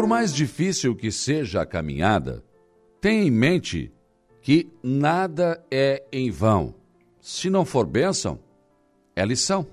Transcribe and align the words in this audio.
Por 0.00 0.06
mais 0.06 0.32
difícil 0.32 0.96
que 0.96 1.12
seja 1.12 1.60
a 1.60 1.66
caminhada, 1.66 2.42
tenha 3.02 3.22
em 3.22 3.30
mente 3.30 3.92
que 4.40 4.66
nada 4.82 5.62
é 5.70 6.02
em 6.10 6.30
vão. 6.30 6.74
Se 7.20 7.50
não 7.50 7.66
for 7.66 7.84
bênção, 7.84 8.40
é 9.14 9.26
lição. 9.26 9.66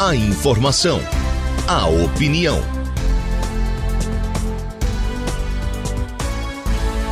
A 0.00 0.16
informação, 0.16 0.98
a 1.68 1.86
opinião. 1.86 2.58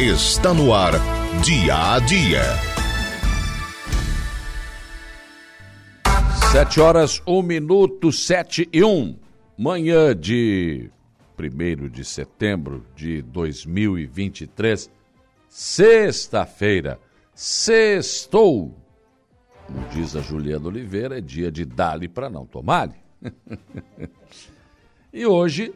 Está 0.00 0.52
no 0.52 0.74
ar, 0.74 0.94
dia 1.44 1.94
a 1.94 2.00
dia. 2.00 2.73
Sete 6.54 6.80
horas, 6.80 7.20
um 7.26 7.42
minuto, 7.42 8.12
sete 8.12 8.68
e 8.72 8.84
um. 8.84 9.18
Manhã 9.58 10.14
de 10.14 10.88
1 11.36 11.88
de 11.88 12.04
setembro 12.04 12.86
de 12.94 13.22
2023, 13.22 14.88
sexta-feira, 15.48 17.00
sextou. 17.34 18.72
Como 19.66 19.88
diz 19.88 20.14
a 20.14 20.20
Juliana 20.20 20.68
Oliveira, 20.68 21.18
é 21.18 21.20
dia 21.20 21.50
de 21.50 21.64
dali 21.64 22.06
para 22.06 22.30
não 22.30 22.46
tomar. 22.46 22.88
e 25.12 25.26
hoje, 25.26 25.74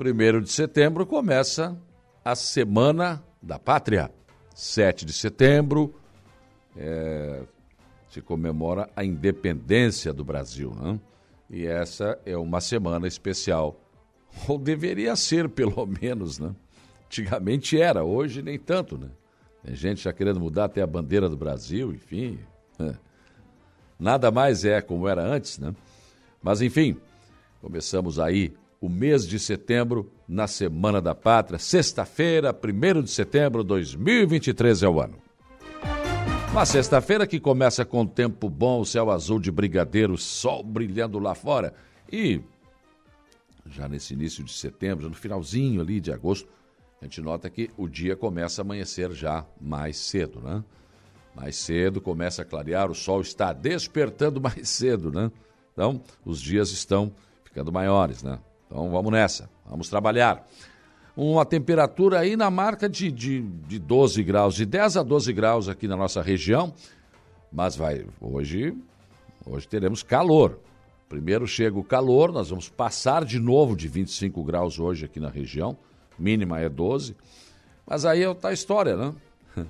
1 0.00 0.40
de 0.42 0.52
setembro, 0.52 1.04
começa 1.06 1.76
a 2.24 2.36
Semana 2.36 3.20
da 3.42 3.58
Pátria. 3.58 4.12
7 4.54 5.04
de 5.04 5.12
setembro 5.12 5.92
é, 6.76 7.42
se 8.14 8.22
comemora 8.22 8.88
a 8.94 9.04
independência 9.04 10.12
do 10.12 10.24
Brasil, 10.24 10.72
né? 10.72 11.00
E 11.50 11.66
essa 11.66 12.16
é 12.24 12.36
uma 12.36 12.60
semana 12.60 13.08
especial. 13.08 13.80
Ou 14.46 14.56
deveria 14.56 15.16
ser, 15.16 15.48
pelo 15.48 15.84
menos, 16.00 16.38
né? 16.38 16.54
Antigamente 17.06 17.80
era, 17.80 18.04
hoje 18.04 18.40
nem 18.40 18.56
tanto, 18.56 18.96
né? 18.96 19.10
Tem 19.64 19.74
gente 19.74 20.02
já 20.02 20.12
querendo 20.12 20.38
mudar 20.38 20.66
até 20.66 20.80
a 20.80 20.86
bandeira 20.86 21.28
do 21.28 21.36
Brasil, 21.36 21.92
enfim. 21.92 22.38
Nada 23.98 24.30
mais 24.30 24.64
é 24.64 24.80
como 24.80 25.08
era 25.08 25.22
antes, 25.24 25.58
né? 25.58 25.74
Mas 26.40 26.62
enfim, 26.62 26.96
começamos 27.60 28.20
aí 28.20 28.54
o 28.80 28.88
mês 28.88 29.26
de 29.26 29.40
setembro 29.40 30.08
na 30.28 30.46
Semana 30.46 31.00
da 31.00 31.16
Pátria, 31.16 31.58
sexta-feira, 31.58 32.54
1 32.54 33.02
de 33.02 33.10
setembro 33.10 33.62
de 33.62 33.68
2023 33.68 34.84
é 34.84 34.88
o 34.88 35.00
ano. 35.00 35.23
Uma 36.54 36.64
sexta-feira 36.64 37.26
que 37.26 37.40
começa 37.40 37.84
com 37.84 38.06
tempo 38.06 38.48
bom, 38.48 38.84
céu 38.84 39.10
azul 39.10 39.40
de 39.40 39.50
brigadeiro, 39.50 40.16
sol 40.16 40.62
brilhando 40.62 41.18
lá 41.18 41.34
fora. 41.34 41.74
E 42.10 42.40
já 43.66 43.88
nesse 43.88 44.14
início 44.14 44.44
de 44.44 44.52
setembro, 44.52 45.08
no 45.08 45.16
finalzinho 45.16 45.80
ali 45.80 45.98
de 45.98 46.12
agosto, 46.12 46.48
a 47.02 47.06
gente 47.06 47.20
nota 47.20 47.50
que 47.50 47.70
o 47.76 47.88
dia 47.88 48.14
começa 48.14 48.60
a 48.60 48.64
amanhecer 48.64 49.10
já 49.10 49.44
mais 49.60 49.96
cedo, 49.96 50.40
né? 50.40 50.62
Mais 51.34 51.56
cedo, 51.56 52.00
começa 52.00 52.42
a 52.42 52.44
clarear, 52.44 52.88
o 52.88 52.94
sol 52.94 53.20
está 53.20 53.52
despertando 53.52 54.38
mais 54.40 54.68
cedo, 54.68 55.10
né? 55.10 55.32
Então, 55.72 56.00
os 56.24 56.40
dias 56.40 56.70
estão 56.70 57.12
ficando 57.42 57.72
maiores, 57.72 58.22
né? 58.22 58.38
Então, 58.68 58.92
vamos 58.92 59.10
nessa, 59.10 59.50
vamos 59.68 59.88
trabalhar 59.88 60.46
uma 61.16 61.44
temperatura 61.44 62.18
aí 62.18 62.36
na 62.36 62.50
marca 62.50 62.88
de, 62.88 63.10
de, 63.10 63.42
de 63.42 63.78
12 63.78 64.22
graus, 64.22 64.54
de 64.54 64.66
10 64.66 64.96
a 64.96 65.02
12 65.02 65.32
graus 65.32 65.68
aqui 65.68 65.86
na 65.86 65.96
nossa 65.96 66.20
região. 66.20 66.74
Mas 67.52 67.76
vai, 67.76 68.04
hoje, 68.20 68.76
hoje 69.46 69.68
teremos 69.68 70.02
calor. 70.02 70.58
Primeiro 71.08 71.46
chega 71.46 71.78
o 71.78 71.84
calor, 71.84 72.32
nós 72.32 72.50
vamos 72.50 72.68
passar 72.68 73.24
de 73.24 73.38
novo 73.38 73.76
de 73.76 73.86
25 73.86 74.42
graus 74.42 74.80
hoje 74.80 75.04
aqui 75.04 75.20
na 75.20 75.28
região. 75.28 75.76
Mínima 76.18 76.58
é 76.58 76.68
12. 76.68 77.16
Mas 77.86 78.04
aí 78.04 78.22
é 78.24 78.34
tá 78.34 78.48
a 78.48 78.52
história, 78.52 78.96
né? 78.96 79.14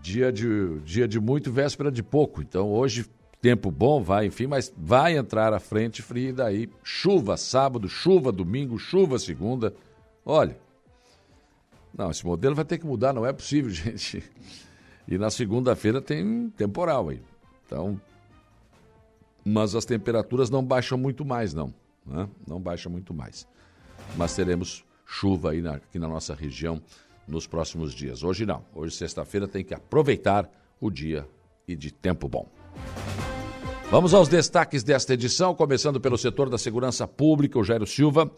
Dia 0.00 0.32
de, 0.32 0.80
dia 0.80 1.06
de 1.06 1.20
muito, 1.20 1.52
véspera 1.52 1.90
de 1.90 2.02
pouco. 2.02 2.40
Então 2.40 2.70
hoje 2.70 3.04
tempo 3.40 3.70
bom, 3.72 4.00
vai, 4.00 4.26
enfim, 4.26 4.46
mas 4.46 4.72
vai 4.76 5.16
entrar 5.16 5.52
a 5.52 5.58
frente 5.58 6.00
fria 6.00 6.28
e 6.28 6.32
daí 6.32 6.70
chuva 6.82 7.36
sábado, 7.36 7.88
chuva 7.88 8.30
domingo, 8.30 8.78
chuva 8.78 9.18
segunda, 9.18 9.74
Olha, 10.24 10.56
não, 11.96 12.10
esse 12.10 12.24
modelo 12.24 12.54
vai 12.54 12.64
ter 12.64 12.78
que 12.78 12.86
mudar, 12.86 13.12
não 13.12 13.26
é 13.26 13.32
possível, 13.32 13.70
gente. 13.72 14.22
E 15.06 15.18
na 15.18 15.30
segunda-feira 15.30 16.00
tem 16.00 16.50
temporal 16.50 17.08
aí. 17.08 17.20
Então, 17.66 18.00
mas 19.44 19.74
as 19.74 19.84
temperaturas 19.84 20.48
não 20.48 20.64
baixam 20.64 20.96
muito 20.96 21.24
mais, 21.24 21.52
não. 21.52 21.74
Né? 22.06 22.28
Não 22.46 22.60
baixam 22.60 22.90
muito 22.90 23.12
mais. 23.12 23.46
Mas 24.16 24.34
teremos 24.34 24.84
chuva 25.04 25.50
aí 25.50 25.60
na, 25.60 25.74
aqui 25.74 25.98
na 25.98 26.08
nossa 26.08 26.34
região 26.34 26.80
nos 27.26 27.46
próximos 27.46 27.92
dias. 27.92 28.22
Hoje 28.22 28.46
não. 28.46 28.64
Hoje, 28.74 28.96
sexta-feira, 28.96 29.48
tem 29.48 29.64
que 29.64 29.74
aproveitar 29.74 30.48
o 30.80 30.90
dia 30.90 31.28
e 31.66 31.76
de 31.76 31.92
tempo 31.92 32.28
bom. 32.28 32.48
Vamos 33.90 34.14
aos 34.14 34.28
destaques 34.28 34.82
desta 34.82 35.12
edição, 35.12 35.54
começando 35.54 36.00
pelo 36.00 36.16
setor 36.16 36.48
da 36.48 36.56
segurança 36.56 37.06
pública, 37.06 37.58
o 37.58 37.64
Jairo 37.64 37.86
Silva 37.86 38.30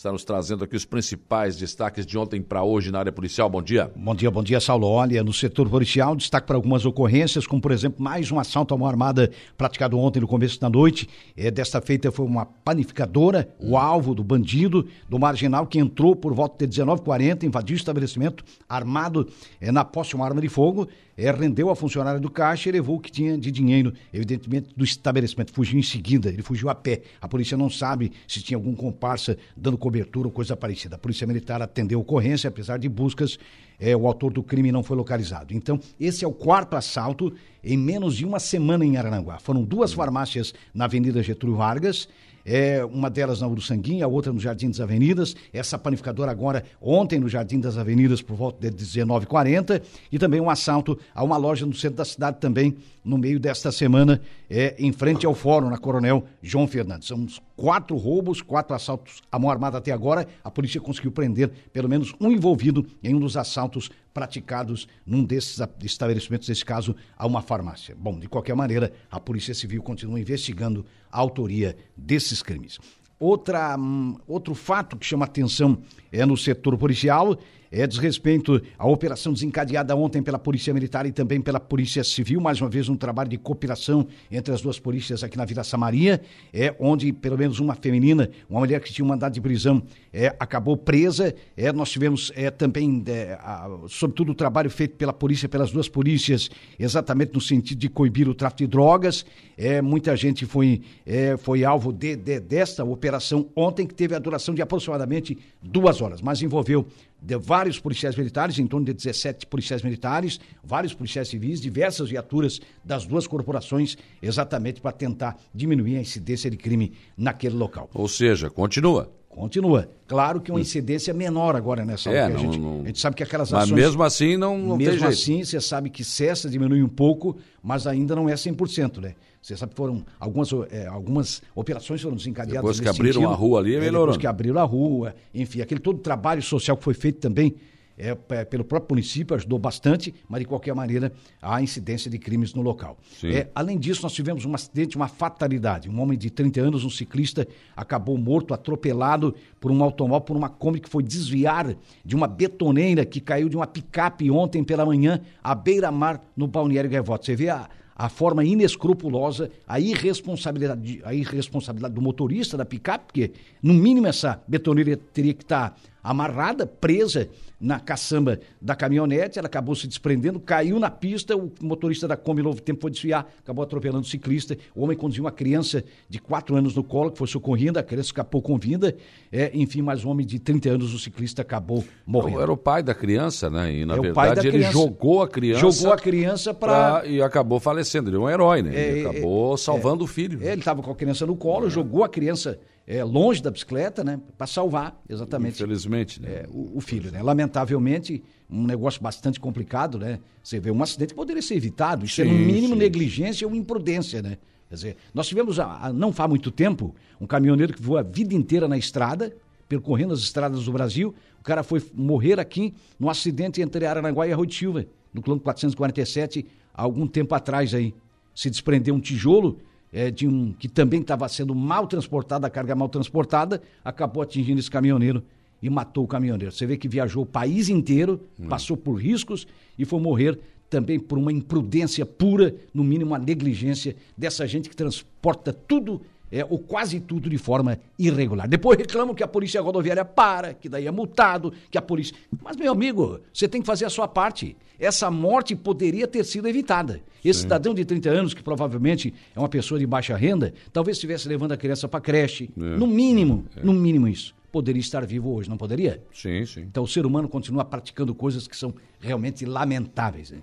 está 0.00 0.10
nos 0.10 0.24
trazendo 0.24 0.64
aqui 0.64 0.74
os 0.74 0.86
principais 0.86 1.58
destaques 1.58 2.06
de 2.06 2.16
ontem 2.16 2.40
para 2.40 2.62
hoje 2.62 2.90
na 2.90 2.98
área 2.98 3.12
policial. 3.12 3.50
Bom 3.50 3.60
dia. 3.60 3.92
Bom 3.94 4.14
dia, 4.14 4.30
bom 4.30 4.42
dia, 4.42 4.58
Saulo. 4.58 4.86
Olha, 4.86 5.22
no 5.22 5.30
setor 5.30 5.68
policial, 5.68 6.16
destaque 6.16 6.46
para 6.46 6.56
algumas 6.56 6.86
ocorrências, 6.86 7.46
como 7.46 7.60
por 7.60 7.70
exemplo, 7.70 8.02
mais 8.02 8.32
um 8.32 8.38
assalto 8.38 8.72
a 8.72 8.78
mão 8.78 8.88
armada 8.88 9.30
praticado 9.58 9.98
ontem 9.98 10.20
no 10.20 10.26
começo 10.26 10.58
da 10.58 10.70
noite. 10.70 11.06
É, 11.36 11.50
desta 11.50 11.82
feita 11.82 12.10
foi 12.10 12.24
uma 12.24 12.46
panificadora, 12.46 13.54
o 13.58 13.76
alvo 13.76 14.14
do 14.14 14.24
bandido, 14.24 14.88
do 15.06 15.18
marginal, 15.18 15.66
que 15.66 15.78
entrou 15.78 16.16
por 16.16 16.32
volta 16.32 16.66
de 16.66 16.80
19h40, 16.80 17.42
invadiu 17.42 17.74
o 17.74 17.76
estabelecimento 17.76 18.42
armado 18.66 19.28
é, 19.60 19.70
na 19.70 19.84
posse 19.84 20.10
de 20.10 20.16
uma 20.16 20.24
arma 20.24 20.40
de 20.40 20.48
fogo 20.48 20.88
é, 21.20 21.30
rendeu 21.30 21.68
a 21.68 21.76
funcionária 21.76 22.18
do 22.18 22.30
caixa 22.30 22.70
e 22.70 22.72
levou 22.72 22.96
o 22.96 23.00
que 23.00 23.12
tinha 23.12 23.36
de 23.36 23.50
dinheiro, 23.50 23.92
evidentemente, 24.12 24.70
do 24.74 24.82
estabelecimento. 24.82 25.52
Fugiu 25.52 25.78
em 25.78 25.82
seguida, 25.82 26.30
ele 26.30 26.42
fugiu 26.42 26.70
a 26.70 26.74
pé. 26.74 27.02
A 27.20 27.28
polícia 27.28 27.56
não 27.58 27.68
sabe 27.68 28.10
se 28.26 28.42
tinha 28.42 28.56
algum 28.56 28.74
comparsa 28.74 29.36
dando 29.54 29.76
cobertura 29.90 30.28
ou 30.28 30.32
coisa 30.32 30.56
parecida. 30.56 30.94
A 30.94 30.98
polícia 30.98 31.26
militar 31.26 31.60
atendeu 31.60 31.98
a 31.98 32.02
ocorrência, 32.02 32.46
apesar 32.46 32.78
de 32.78 32.88
buscas, 32.88 33.38
é, 33.78 33.96
o 33.96 34.06
autor 34.06 34.32
do 34.32 34.40
crime 34.40 34.70
não 34.70 34.84
foi 34.84 34.96
localizado. 34.96 35.52
Então, 35.52 35.80
esse 35.98 36.24
é 36.24 36.28
o 36.28 36.32
quarto 36.32 36.76
assalto 36.76 37.34
em 37.62 37.76
menos 37.76 38.16
de 38.16 38.24
uma 38.24 38.38
semana 38.38 38.84
em 38.84 38.96
Arananguá. 38.96 39.40
Foram 39.40 39.64
duas 39.64 39.92
farmácias 39.92 40.54
na 40.72 40.84
Avenida 40.84 41.20
Getúlio 41.24 41.56
Vargas 41.56 42.08
é, 42.50 42.84
uma 42.84 43.08
delas 43.08 43.40
na 43.40 43.46
Uruçanguinha, 43.46 44.04
a 44.04 44.08
outra 44.08 44.32
no 44.32 44.40
Jardim 44.40 44.70
das 44.70 44.80
Avenidas, 44.80 45.36
essa 45.52 45.78
panificadora 45.78 46.32
agora 46.32 46.64
ontem 46.82 47.20
no 47.20 47.28
Jardim 47.28 47.60
das 47.60 47.78
Avenidas 47.78 48.20
por 48.20 48.34
volta 48.34 48.68
de 48.68 48.84
19h40 48.84 49.80
e 50.10 50.18
também 50.18 50.40
um 50.40 50.50
assalto 50.50 50.98
a 51.14 51.22
uma 51.22 51.36
loja 51.36 51.64
no 51.64 51.72
centro 51.72 51.98
da 51.98 52.04
cidade 52.04 52.38
também 52.40 52.76
no 53.04 53.16
meio 53.16 53.38
desta 53.38 53.70
semana, 53.70 54.20
é, 54.48 54.74
em 54.78 54.92
frente 54.92 55.24
ao 55.24 55.34
fórum, 55.34 55.70
na 55.70 55.78
Coronel 55.78 56.24
João 56.42 56.66
Fernandes. 56.66 57.08
São 57.08 57.24
quatro 57.56 57.96
roubos, 57.96 58.42
quatro 58.42 58.74
assaltos 58.74 59.22
à 59.30 59.38
mão 59.38 59.50
armada 59.50 59.78
até 59.78 59.92
agora. 59.92 60.26
A 60.42 60.50
polícia 60.50 60.80
conseguiu 60.80 61.12
prender 61.12 61.50
pelo 61.72 61.88
menos 61.88 62.14
um 62.20 62.32
envolvido 62.32 62.84
em 63.02 63.14
um 63.14 63.20
dos 63.20 63.36
assaltos 63.36 63.90
praticados 64.20 64.86
num 65.06 65.24
desses 65.24 65.58
estabelecimentos, 65.82 66.46
nesse 66.46 66.62
caso, 66.62 66.94
a 67.16 67.26
uma 67.26 67.40
farmácia. 67.40 67.96
Bom, 67.98 68.18
de 68.18 68.28
qualquer 68.28 68.54
maneira, 68.54 68.92
a 69.10 69.18
Polícia 69.18 69.54
Civil 69.54 69.82
continua 69.82 70.20
investigando 70.20 70.84
a 71.10 71.18
autoria 71.18 71.74
desses 71.96 72.42
crimes. 72.42 72.78
Outra, 73.18 73.78
um, 73.78 74.18
outro 74.26 74.54
fato 74.54 74.98
que 74.98 75.06
chama 75.06 75.24
atenção 75.24 75.80
é 76.12 76.26
no 76.26 76.36
setor 76.36 76.76
policial 76.76 77.38
é 77.70 77.86
desrespeito 77.86 78.60
à 78.76 78.86
operação 78.86 79.32
desencadeada 79.32 79.94
ontem 79.94 80.22
pela 80.22 80.38
Polícia 80.38 80.74
Militar 80.74 81.06
e 81.06 81.12
também 81.12 81.40
pela 81.40 81.60
Polícia 81.60 82.02
Civil, 82.02 82.40
mais 82.40 82.60
uma 82.60 82.68
vez 82.68 82.88
um 82.88 82.96
trabalho 82.96 83.30
de 83.30 83.38
cooperação 83.38 84.06
entre 84.30 84.52
as 84.52 84.60
duas 84.60 84.78
polícias 84.78 85.22
aqui 85.22 85.36
na 85.36 85.44
Vila 85.44 85.62
Samaria, 85.62 86.20
é 86.52 86.74
onde 86.80 87.12
pelo 87.12 87.38
menos 87.38 87.60
uma 87.60 87.74
feminina, 87.74 88.28
uma 88.48 88.58
mulher 88.58 88.80
que 88.80 88.92
tinha 88.92 89.04
um 89.04 89.08
mandado 89.08 89.34
de 89.34 89.40
prisão, 89.40 89.82
é, 90.12 90.34
acabou 90.40 90.76
presa. 90.76 91.34
É, 91.56 91.72
nós 91.72 91.90
tivemos 91.90 92.32
é, 92.34 92.50
também, 92.50 93.04
é, 93.06 93.38
a, 93.40 93.68
sobretudo, 93.88 94.32
o 94.32 94.34
trabalho 94.34 94.68
feito 94.68 94.96
pela 94.96 95.12
polícia, 95.12 95.48
pelas 95.48 95.70
duas 95.70 95.88
polícias, 95.88 96.50
exatamente 96.78 97.32
no 97.34 97.40
sentido 97.40 97.78
de 97.78 97.88
coibir 97.88 98.28
o 98.28 98.34
tráfico 98.34 98.58
de 98.58 98.66
drogas. 98.66 99.24
É, 99.56 99.80
muita 99.80 100.16
gente 100.16 100.44
foi, 100.44 100.82
é, 101.06 101.36
foi 101.36 101.64
alvo 101.64 101.92
de, 101.92 102.16
de, 102.16 102.40
desta 102.40 102.84
operação 102.84 103.48
ontem, 103.54 103.86
que 103.86 103.94
teve 103.94 104.14
a 104.14 104.18
duração 104.18 104.54
de 104.54 104.62
aproximadamente 104.62 105.38
duas 105.62 106.00
horas, 106.00 106.20
mas 106.20 106.42
envolveu 106.42 106.86
de 107.22 107.36
vários 107.36 107.78
policiais 107.78 108.16
militares, 108.16 108.58
em 108.58 108.66
torno 108.66 108.86
de 108.86 108.92
17 108.94 109.46
policiais 109.46 109.82
militares, 109.82 110.40
vários 110.64 110.94
policiais 110.94 111.28
civis, 111.28 111.60
diversas 111.60 112.08
viaturas 112.08 112.60
das 112.84 113.04
duas 113.06 113.26
corporações, 113.26 113.96
exatamente 114.22 114.80
para 114.80 114.92
tentar 114.92 115.36
diminuir 115.54 115.96
a 115.96 116.00
incidência 116.00 116.50
de 116.50 116.56
crime 116.56 116.92
naquele 117.16 117.54
local. 117.56 117.90
Ou 117.92 118.08
seja, 118.08 118.48
continua. 118.48 119.12
Continua. 119.28 119.88
Claro 120.08 120.40
que 120.40 120.50
uma 120.50 120.60
incidência 120.60 121.14
menor 121.14 121.54
agora 121.54 121.84
nessa 121.84 122.10
É, 122.10 122.24
hora. 122.24 122.34
que 122.34 122.40
a, 122.40 122.42
não- 122.42 122.52
gente, 122.52 122.60
não- 122.60 122.80
a 122.82 122.86
gente 122.86 122.98
sabe 123.00 123.14
que 123.14 123.22
aquelas 123.22 123.52
Mas 123.52 123.62
ações. 123.64 123.76
mesmo 123.80 124.02
assim 124.02 124.36
não, 124.36 124.58
não 124.58 124.76
mesmo 124.76 124.94
jeito. 124.98 125.06
assim, 125.06 125.44
você 125.44 125.60
sabe 125.60 125.88
que 125.88 126.02
cessa, 126.02 126.50
diminui 126.50 126.82
um 126.82 126.88
pouco, 126.88 127.36
mas 127.62 127.86
ainda 127.86 128.16
não 128.16 128.28
é 128.28 128.34
100%, 128.34 128.98
né? 129.00 129.14
Você 129.40 129.56
sabe 129.56 129.70
que 129.70 129.76
foram 129.76 130.04
algumas, 130.18 130.50
eh, 130.70 130.86
algumas 130.86 131.42
operações 131.54 132.02
foram 132.02 132.16
desencadeadas 132.16 132.60
Depois 132.60 132.80
que 132.80 132.88
abriram 132.88 133.20
sentido. 133.22 133.32
a 133.32 133.36
rua 133.36 133.58
ali, 133.60 133.74
É, 133.76 133.80
melhorou. 133.80 134.06
Depois 134.08 134.16
que 134.18 134.26
abriram 134.26 134.60
a 134.60 134.64
rua, 134.64 135.14
enfim, 135.34 135.60
aquele 135.62 135.80
todo 135.80 135.98
trabalho 135.98 136.42
social 136.42 136.76
que 136.76 136.84
foi 136.84 136.94
feito 136.94 137.18
também 137.20 137.54
é, 138.02 138.14
p- 138.14 138.46
pelo 138.46 138.64
próprio 138.64 138.94
município 138.96 139.36
ajudou 139.36 139.58
bastante, 139.58 140.14
mas 140.26 140.40
de 140.40 140.46
qualquer 140.46 140.74
maneira 140.74 141.12
há 141.40 141.60
incidência 141.60 142.10
de 142.10 142.18
crimes 142.18 142.54
no 142.54 142.62
local. 142.62 142.96
É, 143.22 143.48
além 143.54 143.78
disso, 143.78 144.02
nós 144.02 144.12
tivemos 144.14 144.46
um 144.46 144.54
acidente, 144.54 144.96
uma 144.96 145.06
fatalidade. 145.08 145.88
Um 145.90 146.00
homem 146.00 146.16
de 146.18 146.30
30 146.30 146.62
anos, 146.62 146.82
um 146.82 146.88
ciclista, 146.88 147.46
acabou 147.76 148.16
morto, 148.16 148.54
atropelado 148.54 149.34
por 149.60 149.70
um 149.70 149.82
automóvel, 149.82 150.22
por 150.22 150.34
uma 150.36 150.48
Kombi 150.48 150.80
que 150.80 150.88
foi 150.88 151.02
desviar 151.02 151.74
de 152.02 152.16
uma 152.16 152.26
betoneira 152.26 153.04
que 153.04 153.20
caiu 153.20 153.50
de 153.50 153.56
uma 153.56 153.66
picape 153.66 154.30
ontem 154.30 154.64
pela 154.64 154.86
manhã 154.86 155.20
à 155.44 155.54
beira-mar 155.54 156.22
no 156.34 156.46
Balneário 156.46 156.88
Gaivota. 156.88 157.26
Você 157.26 157.36
vê 157.36 157.50
a, 157.50 157.68
a 158.00 158.08
forma 158.08 158.42
inescrupulosa, 158.42 159.50
a 159.68 159.78
irresponsabilidade, 159.78 161.02
a 161.04 161.12
irresponsabilidade 161.12 161.94
do 161.94 162.00
motorista 162.00 162.56
da 162.56 162.64
picape, 162.64 163.04
porque 163.04 163.32
no 163.62 163.74
mínimo 163.74 164.06
essa 164.06 164.42
betoneira 164.48 164.96
teria 164.96 165.34
que 165.34 165.42
estar 165.42 165.76
amarrada, 166.02 166.66
presa 166.66 167.28
na 167.60 167.78
caçamba 167.78 168.40
da 168.60 168.74
caminhonete, 168.74 169.38
ela 169.38 169.46
acabou 169.46 169.74
se 169.74 169.86
desprendendo, 169.86 170.40
caiu 170.40 170.78
na 170.78 170.90
pista, 170.90 171.36
o 171.36 171.52
motorista 171.60 172.08
da 172.08 172.16
Kombi 172.16 172.42
Novo 172.42 172.62
Tempo 172.62 172.80
foi 172.80 172.90
desviar, 172.90 173.30
acabou 173.38 173.62
atropelando 173.62 174.00
o 174.00 174.08
ciclista, 174.08 174.56
o 174.74 174.82
homem 174.82 174.96
conduziu 174.96 175.24
uma 175.24 175.30
criança 175.30 175.84
de 176.08 176.18
4 176.18 176.56
anos 176.56 176.74
no 176.74 176.82
colo, 176.82 177.10
que 177.10 177.18
foi 177.18 177.26
socorrida, 177.26 177.80
a 177.80 177.82
criança 177.82 178.06
escapou 178.08 178.40
com 178.40 178.56
vida, 178.56 178.96
é, 179.30 179.50
enfim, 179.52 179.82
mas 179.82 180.04
um 180.04 180.08
homem 180.10 180.24
de 180.26 180.38
30 180.38 180.70
anos, 180.70 180.94
o 180.94 180.98
ciclista 180.98 181.42
acabou 181.42 181.84
morrendo. 182.06 182.40
Era 182.40 182.52
o 182.52 182.56
pai 182.56 182.82
da 182.82 182.94
criança, 182.94 183.50
né? 183.50 183.72
E 183.74 183.84
na 183.84 183.96
É 183.96 183.98
o 183.98 184.02
verdade 184.02 184.36
da 184.36 184.40
ele 184.42 184.50
criança. 184.52 184.72
jogou 184.72 185.22
a 185.22 185.28
criança. 185.28 185.60
Jogou 185.60 185.92
a 185.92 185.96
criança 185.98 186.54
para 186.54 187.02
E 187.06 187.20
acabou 187.20 187.60
falecendo. 187.60 188.08
Ele 188.08 188.16
é 188.16 188.20
um 188.20 188.30
herói, 188.30 188.62
né? 188.62 188.70
Ele 188.74 189.00
É, 189.00 189.02
é, 189.02 189.06
acabou 189.06 189.56
salvando 189.58 190.04
o 190.04 190.06
filho. 190.06 190.38
É, 190.42 190.52
ele 190.52 190.60
estava 190.60 190.82
com 190.82 190.90
a 190.90 190.94
criança 190.94 191.26
no 191.26 191.36
colo, 191.36 191.68
jogou 191.68 192.04
a 192.04 192.08
criança 192.08 192.58
é, 192.90 193.04
longe 193.04 193.40
da 193.40 193.52
bicicleta, 193.52 194.02
né? 194.02 194.20
Para 194.36 194.48
salvar, 194.48 195.00
exatamente. 195.08 195.62
Infelizmente, 195.62 196.20
né? 196.20 196.28
é, 196.28 196.48
o, 196.50 196.78
o 196.78 196.80
filho, 196.80 197.12
né? 197.12 197.22
Lamentavelmente, 197.22 198.20
um 198.50 198.66
negócio 198.66 199.00
bastante 199.00 199.38
complicado, 199.38 199.96
né? 199.96 200.18
Você 200.42 200.58
vê 200.58 200.72
um 200.72 200.82
acidente 200.82 201.10
que 201.10 201.14
poderia 201.14 201.40
ser 201.40 201.54
evitado, 201.54 202.04
isso 202.04 202.20
é 202.20 202.24
no 202.24 202.32
Sim, 202.32 202.44
mínimo 202.44 202.74
sim. 202.74 202.80
negligência 202.80 203.46
ou 203.46 203.54
imprudência, 203.54 204.20
né? 204.20 204.38
Quer 204.68 204.74
dizer, 204.74 204.96
nós 205.14 205.28
tivemos, 205.28 205.60
há, 205.60 205.86
há 205.86 205.92
não 205.92 206.12
faz 206.12 206.28
muito 206.28 206.50
tempo, 206.50 206.92
um 207.20 207.28
caminhoneiro 207.28 207.72
que 207.72 207.80
voou 207.80 207.96
a 207.96 208.02
vida 208.02 208.34
inteira 208.34 208.66
na 208.66 208.76
estrada, 208.76 209.36
percorrendo 209.68 210.12
as 210.12 210.18
estradas 210.18 210.64
do 210.64 210.72
Brasil, 210.72 211.14
o 211.38 211.44
cara 211.44 211.62
foi 211.62 211.80
morrer 211.94 212.40
aqui 212.40 212.74
num 212.98 213.08
acidente 213.08 213.62
entre 213.62 213.86
Araranguá 213.86 214.26
e 214.26 214.52
Silva, 214.52 214.84
no 215.14 215.22
quilômetro 215.22 215.44
447, 215.44 216.44
há 216.74 216.82
algum 216.82 217.06
tempo 217.06 217.36
atrás 217.36 217.72
aí. 217.72 217.94
Se 218.34 218.50
desprendeu 218.50 218.96
um 218.96 219.00
tijolo 219.00 219.60
é, 219.92 220.10
de 220.10 220.26
um 220.26 220.52
que 220.52 220.68
também 220.68 221.00
estava 221.00 221.28
sendo 221.28 221.54
mal 221.54 221.86
transportada, 221.86 222.46
a 222.46 222.50
carga 222.50 222.74
mal 222.74 222.88
transportada, 222.88 223.60
acabou 223.84 224.22
atingindo 224.22 224.60
esse 224.60 224.70
caminhoneiro 224.70 225.22
e 225.62 225.68
matou 225.68 226.04
o 226.04 226.08
caminhoneiro. 226.08 226.52
Você 226.52 226.66
vê 226.66 226.76
que 226.76 226.88
viajou 226.88 227.22
o 227.22 227.26
país 227.26 227.68
inteiro, 227.68 228.20
passou 228.48 228.76
por 228.76 228.94
riscos 228.94 229.46
e 229.78 229.84
foi 229.84 230.00
morrer 230.00 230.38
também 230.70 231.00
por 231.00 231.18
uma 231.18 231.32
imprudência 231.32 232.06
pura, 232.06 232.54
no 232.72 232.84
mínimo 232.84 233.10
uma 233.10 233.18
negligência 233.18 233.96
dessa 234.16 234.46
gente 234.46 234.68
que 234.68 234.76
transporta 234.76 235.52
tudo, 235.52 236.00
é, 236.30 236.44
ou 236.44 236.58
quase 236.58 237.00
tudo, 237.00 237.28
de 237.28 237.38
forma 237.38 237.78
irregular. 237.98 238.48
Depois 238.48 238.78
reclamam 238.78 239.14
que 239.14 239.22
a 239.22 239.28
polícia 239.28 239.60
rodoviária 239.60 240.04
para, 240.04 240.54
que 240.54 240.68
daí 240.68 240.86
é 240.86 240.90
multado, 240.90 241.52
que 241.70 241.76
a 241.76 241.82
polícia. 241.82 242.14
Mas, 242.42 242.56
meu 242.56 242.72
amigo, 242.72 243.20
você 243.32 243.48
tem 243.48 243.60
que 243.60 243.66
fazer 243.66 243.84
a 243.84 243.90
sua 243.90 244.06
parte. 244.06 244.56
Essa 244.78 245.10
morte 245.10 245.54
poderia 245.54 246.06
ter 246.06 246.24
sido 246.24 246.48
evitada. 246.48 247.00
Esse 247.24 247.40
cidadão 247.40 247.74
de 247.74 247.84
30 247.84 248.08
anos, 248.08 248.34
que 248.34 248.42
provavelmente 248.42 249.12
é 249.34 249.38
uma 249.38 249.48
pessoa 249.48 249.78
de 249.78 249.86
baixa 249.86 250.16
renda, 250.16 250.54
talvez 250.72 250.96
estivesse 250.96 251.28
levando 251.28 251.52
a 251.52 251.56
criança 251.56 251.86
para 251.86 252.00
creche. 252.00 252.50
No 252.56 252.86
mínimo, 252.86 253.44
no 253.62 253.72
mínimo 253.72 254.08
isso. 254.08 254.34
Poderia 254.50 254.80
estar 254.80 255.06
vivo 255.06 255.32
hoje, 255.32 255.48
não 255.48 255.56
poderia? 255.56 256.02
Sim, 256.12 256.44
sim. 256.44 256.62
Então 256.62 256.82
o 256.82 256.88
ser 256.88 257.06
humano 257.06 257.28
continua 257.28 257.64
praticando 257.64 258.12
coisas 258.14 258.48
que 258.48 258.56
são 258.56 258.74
realmente 258.98 259.44
lamentáveis. 259.44 260.30
Né? 260.32 260.38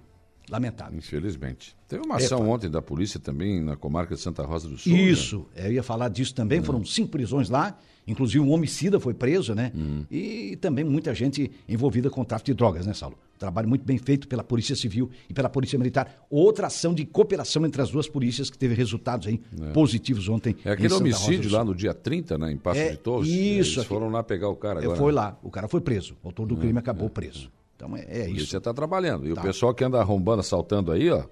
Lamentáveis. 0.49 0.97
Infelizmente. 1.05 1.75
Teve 1.87 2.05
uma 2.05 2.15
ação 2.15 2.49
ontem 2.49 2.69
da 2.69 2.81
polícia 2.81 3.19
também 3.19 3.61
na 3.61 3.75
comarca 3.75 4.15
de 4.15 4.21
Santa 4.21 4.43
Rosa 4.43 4.67
do 4.69 4.77
Sul. 4.77 4.91
É, 4.91 4.95
né? 4.95 5.01
Isso, 5.03 5.45
eu 5.55 5.71
ia 5.73 5.83
falar 5.83 6.09
disso 6.09 6.33
também. 6.33 6.61
Foram 6.63 6.83
cinco 6.85 7.09
prisões 7.09 7.49
lá, 7.49 7.77
inclusive 8.07 8.39
um 8.43 8.51
homicida 8.51 8.99
foi 8.99 9.13
preso, 9.13 9.53
né? 9.53 9.71
E 10.11 10.57
também 10.61 10.83
muita 10.85 11.13
gente 11.13 11.51
envolvida 11.67 12.09
com 12.09 12.23
tráfico 12.23 12.47
de 12.47 12.53
drogas, 12.53 12.85
né, 12.85 12.93
Saulo? 12.93 13.17
Trabalho 13.37 13.69
muito 13.69 13.85
bem 13.85 13.97
feito 13.99 14.27
pela 14.27 14.43
Polícia 14.43 14.75
Civil 14.75 15.11
e 15.29 15.33
pela 15.33 15.47
Polícia 15.47 15.77
Militar. 15.77 16.25
Outra 16.29 16.67
ação 16.67 16.91
de 16.93 17.05
cooperação 17.05 17.63
entre 17.65 17.79
as 17.81 17.91
duas 17.91 18.07
polícias 18.07 18.49
que 18.49 18.57
teve 18.57 18.73
resultados 18.73 19.27
aí 19.27 19.39
positivos 19.73 20.27
ontem. 20.27 20.55
É 20.65 20.71
aquele 20.71 20.93
homicídio 20.93 21.51
lá 21.51 21.63
no 21.63 21.75
dia 21.75 21.93
30, 21.93 22.37
né, 22.37 22.51
em 22.51 22.57
Passo 22.57 22.79
É, 22.79 22.91
de 22.91 22.97
Torres. 22.97 23.27
isso, 23.29 23.37
Eles 23.39 23.77
aqui- 23.79 23.87
foram 23.87 24.09
lá 24.09 24.23
pegar 24.23 24.49
o 24.49 24.55
cara 24.55 24.79
É, 24.79 24.83
agora. 24.83 24.97
foi 24.97 25.11
lá, 25.11 25.37
o 25.43 25.51
cara 25.51 25.67
foi 25.67 25.81
preso. 25.81 26.15
O 26.23 26.27
autor 26.29 26.47
do 26.47 26.57
crime 26.57 26.79
acabou 26.79 27.09
preso. 27.09 27.51
Então 27.77 27.95
é, 27.95 28.01
é 28.01 28.19
isso. 28.23 28.33
polícia 28.33 28.57
está 28.57 28.73
trabalhando. 28.73 29.25
E 29.29 29.33
Tá. 29.33 29.39
o 29.39 29.43
pessoal 29.43 29.73
que 29.73 29.83
anda 29.83 29.99
arrombando, 30.01 30.41
assaltando 30.41 30.91
aí, 30.91 31.09
ó. 31.09 31.23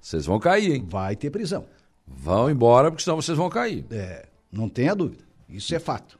Vocês 0.00 0.24
vão 0.24 0.38
cair, 0.38 0.76
hein? 0.76 0.86
Vai 0.88 1.16
ter 1.16 1.28
prisão. 1.30 1.66
Vão 2.06 2.48
embora, 2.50 2.90
porque 2.90 3.02
senão 3.02 3.16
vocês 3.20 3.36
vão 3.36 3.50
cair. 3.50 3.84
É, 3.90 4.26
não 4.50 4.68
tenha 4.68 4.94
dúvida. 4.94 5.24
Isso 5.48 5.74
é 5.74 5.78
fato. 5.78 6.18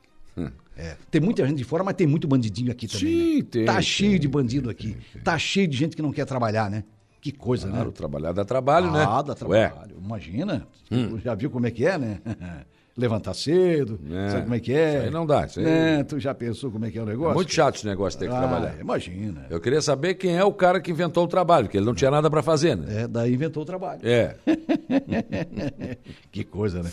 É. 0.77 0.97
Tem 1.11 1.21
muita 1.21 1.45
gente 1.47 1.57
de 1.59 1.65
fora, 1.65 1.83
mas 1.83 1.95
tem 1.97 2.07
muito 2.07 2.29
bandidinho 2.29 2.71
aqui 2.71 2.87
também. 2.87 3.01
Sim, 3.09 3.37
né? 3.39 3.47
tem, 3.51 3.65
Tá 3.65 3.73
tem, 3.75 3.83
cheio 3.83 4.19
de 4.19 4.29
bandido 4.29 4.71
aqui. 4.71 4.97
Tá 5.25 5.37
cheio 5.37 5.67
de 5.67 5.77
gente 5.77 5.97
que 5.97 6.03
não 6.03 6.13
quer 6.13 6.25
trabalhar, 6.25 6.71
né? 6.71 6.85
Que 7.21 7.33
coisa, 7.33 7.69
Claro, 7.69 7.87
né? 7.87 7.91
trabalhar 7.93 8.33
dá 8.33 8.45
trabalho, 8.45 8.93
né? 8.93 9.05
Ah, 9.05 9.21
dá 9.23 9.33
Ué, 9.49 9.69
trabalho. 9.69 9.97
Imagina. 10.01 10.69
Tu 10.89 11.19
já 11.19 11.35
viu 11.35 11.51
como 11.51 11.67
é 11.67 11.71
que 11.73 11.85
é, 11.85 11.99
né? 11.99 12.21
Levantar 12.99 13.33
cedo, 13.33 13.99
É, 14.11 14.29
sabe 14.31 14.43
como 14.43 14.55
é 14.57 14.61
que 14.61 14.73
é? 14.73 14.95
isso 14.97 15.05
aí 15.05 15.11
não 15.11 15.25
dá, 15.25 15.47
isso 15.47 15.61
aí- 15.61 15.67
É, 15.67 16.03
tu 16.03 16.19
já 16.19 16.35
pensou 16.35 16.69
como 16.71 16.85
é 16.85 16.91
que 16.91 16.99
é 16.99 17.03
o 17.03 17.07
negócio? 17.07 17.37
muito 17.37 17.53
chato 17.53 17.77
esse 17.77 17.87
negócio 17.87 18.19
ter 18.19 18.29
que 18.29 18.35
Ah, 18.35 18.39
trabalhar. 18.41 18.77
Imagina. 18.81 19.47
Eu 19.49 19.61
queria 19.61 19.81
saber 19.81 20.15
quem 20.15 20.37
é 20.37 20.43
o 20.45 20.53
cara 20.53 20.81
que 20.81 20.91
inventou 20.91 21.23
o 21.25 21.29
trabalho, 21.29 21.67
porque 21.67 21.77
ele 21.79 21.87
não 21.87 21.95
tinha 21.95 22.11
nada 22.11 22.29
para 22.29 22.43
fazer, 22.43 22.77
né? 22.77 23.03
É, 23.03 23.07
daí 23.09 23.33
inventou 23.33 23.63
o 23.63 23.67
trabalho. 23.67 24.01
É. 24.03 24.35
que 26.33 26.45
coisa, 26.45 26.83
né? 26.83 26.91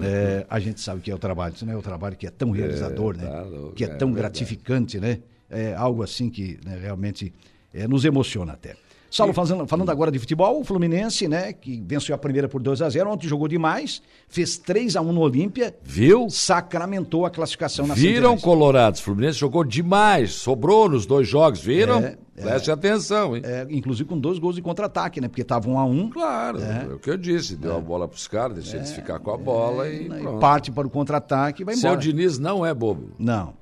É, 0.00 0.46
a 0.48 0.60
gente 0.60 0.80
sabe 0.80 1.00
que 1.00 1.10
é 1.10 1.14
o 1.14 1.18
trabalho, 1.18 1.54
isso 1.54 1.66
não 1.66 1.72
é 1.72 1.76
o 1.76 1.82
trabalho 1.82 2.14
que 2.16 2.26
é 2.26 2.30
tão 2.30 2.50
realizador, 2.52 3.16
tá 3.16 3.22
né? 3.24 3.40
louco, 3.42 3.72
que 3.74 3.84
é 3.84 3.88
é 3.88 3.94
tão 3.94 4.12
gratificante, 4.12 5.00
né? 5.00 5.18
É 5.50 5.74
algo 5.74 6.02
assim 6.02 6.30
que 6.30 6.58
né, 6.64 6.78
realmente 6.80 7.32
é, 7.74 7.88
nos 7.88 8.04
emociona 8.04 8.52
até. 8.52 8.76
Saulo, 9.10 9.32
fazendo- 9.32 9.66
falando 9.66 9.90
agora 9.90 10.10
de 10.10 10.18
futebol, 10.18 10.60
o 10.60 10.64
Fluminense, 10.64 11.26
né, 11.28 11.52
que 11.52 11.82
venceu 11.86 12.14
a 12.14 12.18
primeira 12.18 12.48
por 12.48 12.60
2 12.62 12.82
a 12.82 12.88
0 12.90 13.10
ontem 13.10 13.26
jogou 13.26 13.48
demais, 13.48 14.02
fez 14.28 14.58
3 14.58 14.96
a 14.96 15.00
1 15.00 15.12
no 15.12 15.20
Olímpia, 15.20 15.74
Viu? 15.82 16.28
sacramentou 16.28 17.24
a 17.24 17.30
classificação 17.30 17.86
na 17.86 17.94
Viram. 17.94 18.36
Colorados? 18.36 19.00
Fluminense 19.00 19.38
jogou 19.38 19.64
demais, 19.64 20.32
sobrou 20.32 20.88
nos 20.88 21.06
dois 21.06 21.26
jogos, 21.26 21.60
viram? 21.60 21.98
É, 22.00 22.16
Preste 22.40 22.70
atenção, 22.70 23.34
hein? 23.36 23.42
É, 23.44 23.66
inclusive 23.70 24.08
com 24.08 24.16
dois 24.16 24.38
gols 24.38 24.54
de 24.54 24.62
contra-ataque, 24.62 25.20
né? 25.20 25.26
Porque 25.26 25.42
tava 25.42 25.68
1 25.68 25.76
a 25.78 25.84
1 25.84 26.10
Claro, 26.10 26.60
é. 26.60 26.94
o 26.94 26.98
que 26.98 27.10
eu 27.10 27.16
disse. 27.16 27.56
Deu 27.56 27.76
a 27.76 27.80
bola 27.80 28.06
pros 28.06 28.28
caras, 28.28 28.54
deixa 28.58 28.76
eles 28.76 28.92
ficar 28.92 29.18
com 29.18 29.32
a 29.32 29.36
bola 29.36 29.88
e 29.88 30.06
e 30.06 30.38
parte 30.40 30.70
para 30.70 30.86
o 30.86 30.90
contra-ataque 30.90 31.62
e 31.62 31.64
vai 31.64 31.74
Seu 31.74 31.88
embora. 31.90 32.00
Diniz 32.00 32.38
não 32.38 32.64
é 32.64 32.72
bobo. 32.72 33.10
Não. 33.18 33.54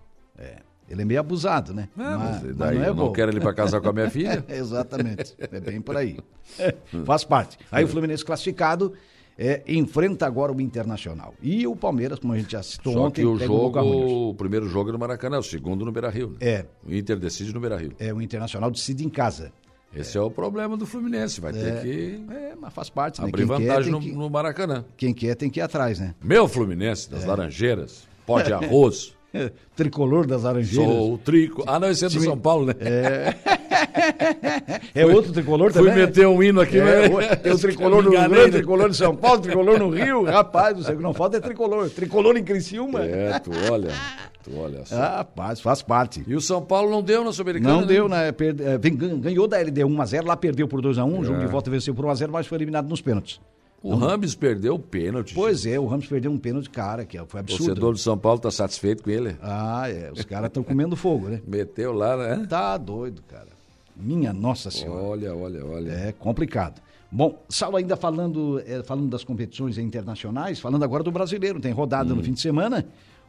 É. 0.89 0.93
Ele 0.93 1.03
é 1.03 1.05
meio 1.05 1.21
abusado, 1.21 1.75
né? 1.75 1.89
É, 1.97 2.03
mas 2.03 2.43
mas 2.43 2.57
daí 2.57 2.77
não 2.77 2.85
é 2.85 2.89
eu 2.89 2.95
não 2.95 3.05
bobo. 3.05 3.13
quero 3.13 3.31
ele 3.31 3.41
para 3.41 3.53
casar 3.55 3.81
com 3.81 3.89
a 3.89 3.93
minha 3.93 4.11
filha. 4.11 4.45
Exatamente. 4.49 5.35
É 5.39 5.61
bem 5.61 5.81
por 5.81 5.97
aí. 5.97 6.19
Faz 7.05 7.25
parte. 7.25 7.59
Aí 7.71 7.85
o 7.85 7.89
Fluminense 7.89 8.25
classificado 8.25 8.93
é, 9.39 9.63
enfrenta 9.67 10.27
agora 10.27 10.53
o 10.53 10.61
Internacional. 10.61 11.35
E 11.43 11.67
o 11.67 11.77
Palmeiras, 11.77 12.19
como 12.19 12.33
a 12.33 12.39
gente 12.39 12.53
já 12.53 12.63
citou 12.63 12.93
Só 12.93 13.07
ontem, 13.07 13.23
que 13.23 13.27
o 13.27 13.37
pega 13.39 13.53
o 13.53 13.57
jogo, 13.57 14.29
o 14.31 14.35
primeiro 14.35 14.69
jogo 14.69 14.91
é 14.91 14.93
no 14.93 14.99
Maracanã, 14.99 15.39
o 15.39 15.43
segundo 15.43 15.85
no 15.85 15.93
Beira-Rio. 15.93 16.31
né? 16.31 16.37
É. 16.41 16.67
O 16.87 16.95
Inter 16.95 17.19
decide 17.19 17.53
no 17.53 17.61
Beira-Rio. 17.61 17.93
É, 17.99 18.13
o 18.13 18.21
Internacional 18.23 18.71
decide 18.71 19.05
em 19.05 19.09
casa. 19.11 19.53
Esse 19.95 20.19
é. 20.19 20.21
o 20.21 20.31
problema 20.31 20.77
do 20.77 20.85
Fluminense, 20.85 21.41
vai 21.41 21.53
ter 21.53 21.81
que 21.83 22.21
É, 22.31 22.55
mas 22.61 22.73
faz 22.73 22.91
parte, 22.91 23.21
né? 23.21 23.29
abrir 23.29 23.47
Quem 23.47 23.57
quer, 23.57 23.67
vantagem 23.67 23.85
tem 23.85 23.93
no, 23.93 24.01
que, 24.01 24.13
no 24.13 24.29
Maracanã. 24.31 24.85
quem 24.97 25.15
quer 25.15 25.35
tem 25.35 25.49
que 25.49 25.61
ir 25.61 25.63
atrás, 25.63 25.99
né? 25.99 26.15
Meu 26.23 26.47
Fluminense, 26.49 27.09
das 27.11 27.25
Laranjeiras, 27.25 28.07
pó 28.27 28.41
de 28.43 28.53
arroz, 28.55 29.16
Tricolor 29.77 30.27
das 30.27 30.43
Laranjeiras. 30.43 30.93
sou 30.95 31.15
o 31.15 31.19
trico. 31.19 31.63
Ah, 31.67 31.79
não, 31.79 31.91
esse 31.91 32.05
é 32.05 32.09
do 32.09 32.21
São 32.21 32.39
Paulo, 32.39 32.67
né? 32.67 32.75
É 34.95 35.05
outro 35.07 35.33
tricolor 35.33 35.73
Fui 35.73 35.81
também? 35.83 35.97
né? 35.99 36.07
meter 36.07 36.27
um 36.27 36.43
hino 36.43 36.61
aqui, 36.61 36.79
É, 36.79 37.09
mas... 37.09 37.37
tem 37.41 37.53
o 37.53 37.59
tricolor 37.59 38.03
no 38.03 38.11
Rio 38.11 38.21
Grande, 38.21 38.35
né? 38.47 38.51
tricolor 38.51 38.91
de 38.91 38.97
São 38.97 39.15
Paulo, 39.15 39.41
tricolor 39.41 39.79
no 39.79 39.91
Rio. 39.91 40.25
Rapaz, 40.25 40.89
o 40.89 40.97
que 40.97 41.03
não 41.03 41.13
falta 41.15 41.37
é 41.37 41.41
tricolor. 41.41 41.91
Tricolor 41.91 42.37
em 42.37 42.45
Criciúma. 42.45 43.03
É, 43.05 43.39
tu 43.39 43.51
olha, 43.71 43.91
tu 44.43 44.57
olha 44.59 44.85
só. 44.87 44.97
Rapaz, 44.97 45.61
faz 45.61 45.83
parte. 45.83 46.25
E 46.27 46.35
o 46.35 46.41
São 46.41 46.63
Paulo 46.63 46.91
não 46.91 47.03
deu 47.03 47.23
na 47.25 47.33
Sul-Americana, 47.33 47.75
Não 47.75 47.81
né? 47.83 47.87
deu, 47.87 48.09
né? 48.09 48.33
Perde- 48.33 48.63
eh, 48.65 48.79
ganhou 49.19 49.47
da 49.47 49.59
LD 49.61 49.83
1x0, 49.85 50.25
lá 50.27 50.37
perdeu 50.37 50.67
por 50.69 50.81
2x1, 50.81 51.25
jogo 51.25 51.39
de 51.41 51.47
volta 51.47 51.71
venceu 51.71 51.95
por 51.95 52.05
1x0, 52.07 52.29
mas 52.31 52.47
foi 52.47 52.57
eliminado 52.59 52.89
nos 52.89 53.01
pênaltis. 53.03 53.41
O 53.87 53.95
Rams 53.97 54.35
perdeu 54.35 54.75
o 54.75 54.79
pênalti. 54.79 55.35
Pois 55.35 55.65
é, 55.67 55.79
o 55.79 55.87
Rams 55.87 56.07
perdeu 56.07 56.31
um 56.31 56.39
pênalti, 56.39 56.69
cara, 56.71 57.05
que 57.05 57.17
foi 57.27 57.39
O 57.39 57.41
absurdo. 57.41 57.67
torcedor 57.67 57.93
do 57.93 57.99
São 57.99 58.19
Paulo 58.19 58.39
tá 58.41 58.51
satisfeito 58.51 59.03
com 59.03 59.11
ele. 59.11 59.37
Ah, 59.41 59.89
é, 59.89 60.11
os 60.13 60.25
caras 60.25 60.49
estão 60.49 60.63
comendo 60.63 60.97
fogo, 60.97 61.29
né? 61.29 61.41
Meteu 61.47 61.93
lá, 61.93 62.17
né? 62.17 62.47
Tá 62.49 62.77
doido, 62.77 63.23
cara. 63.29 63.49
Minha 63.97 64.33
Nossa 64.33 64.71
Senhora. 64.71 65.01
Olha, 65.03 65.35
olha, 65.35 65.65
olha. 65.65 65.91
É 65.93 66.13
complicado. 66.13 66.83
Bom, 67.11 67.39
Saulo, 67.49 67.77
ainda 67.77 67.97
falando, 67.97 68.61
eh, 68.67 68.83
falando 68.83 69.09
das 69.09 69.23
competições 69.23 69.79
internacionais, 69.79 70.59
falando 70.59 70.83
agora 70.83 71.03
do 71.05 71.11
brasileiro, 71.13 71.61
tem 71.61 71.73
rodada 71.73 72.13
Hum. 72.13 72.17
no 72.17 72.23
fim 72.23 72.33
de 72.33 72.41
semana. 72.41 72.85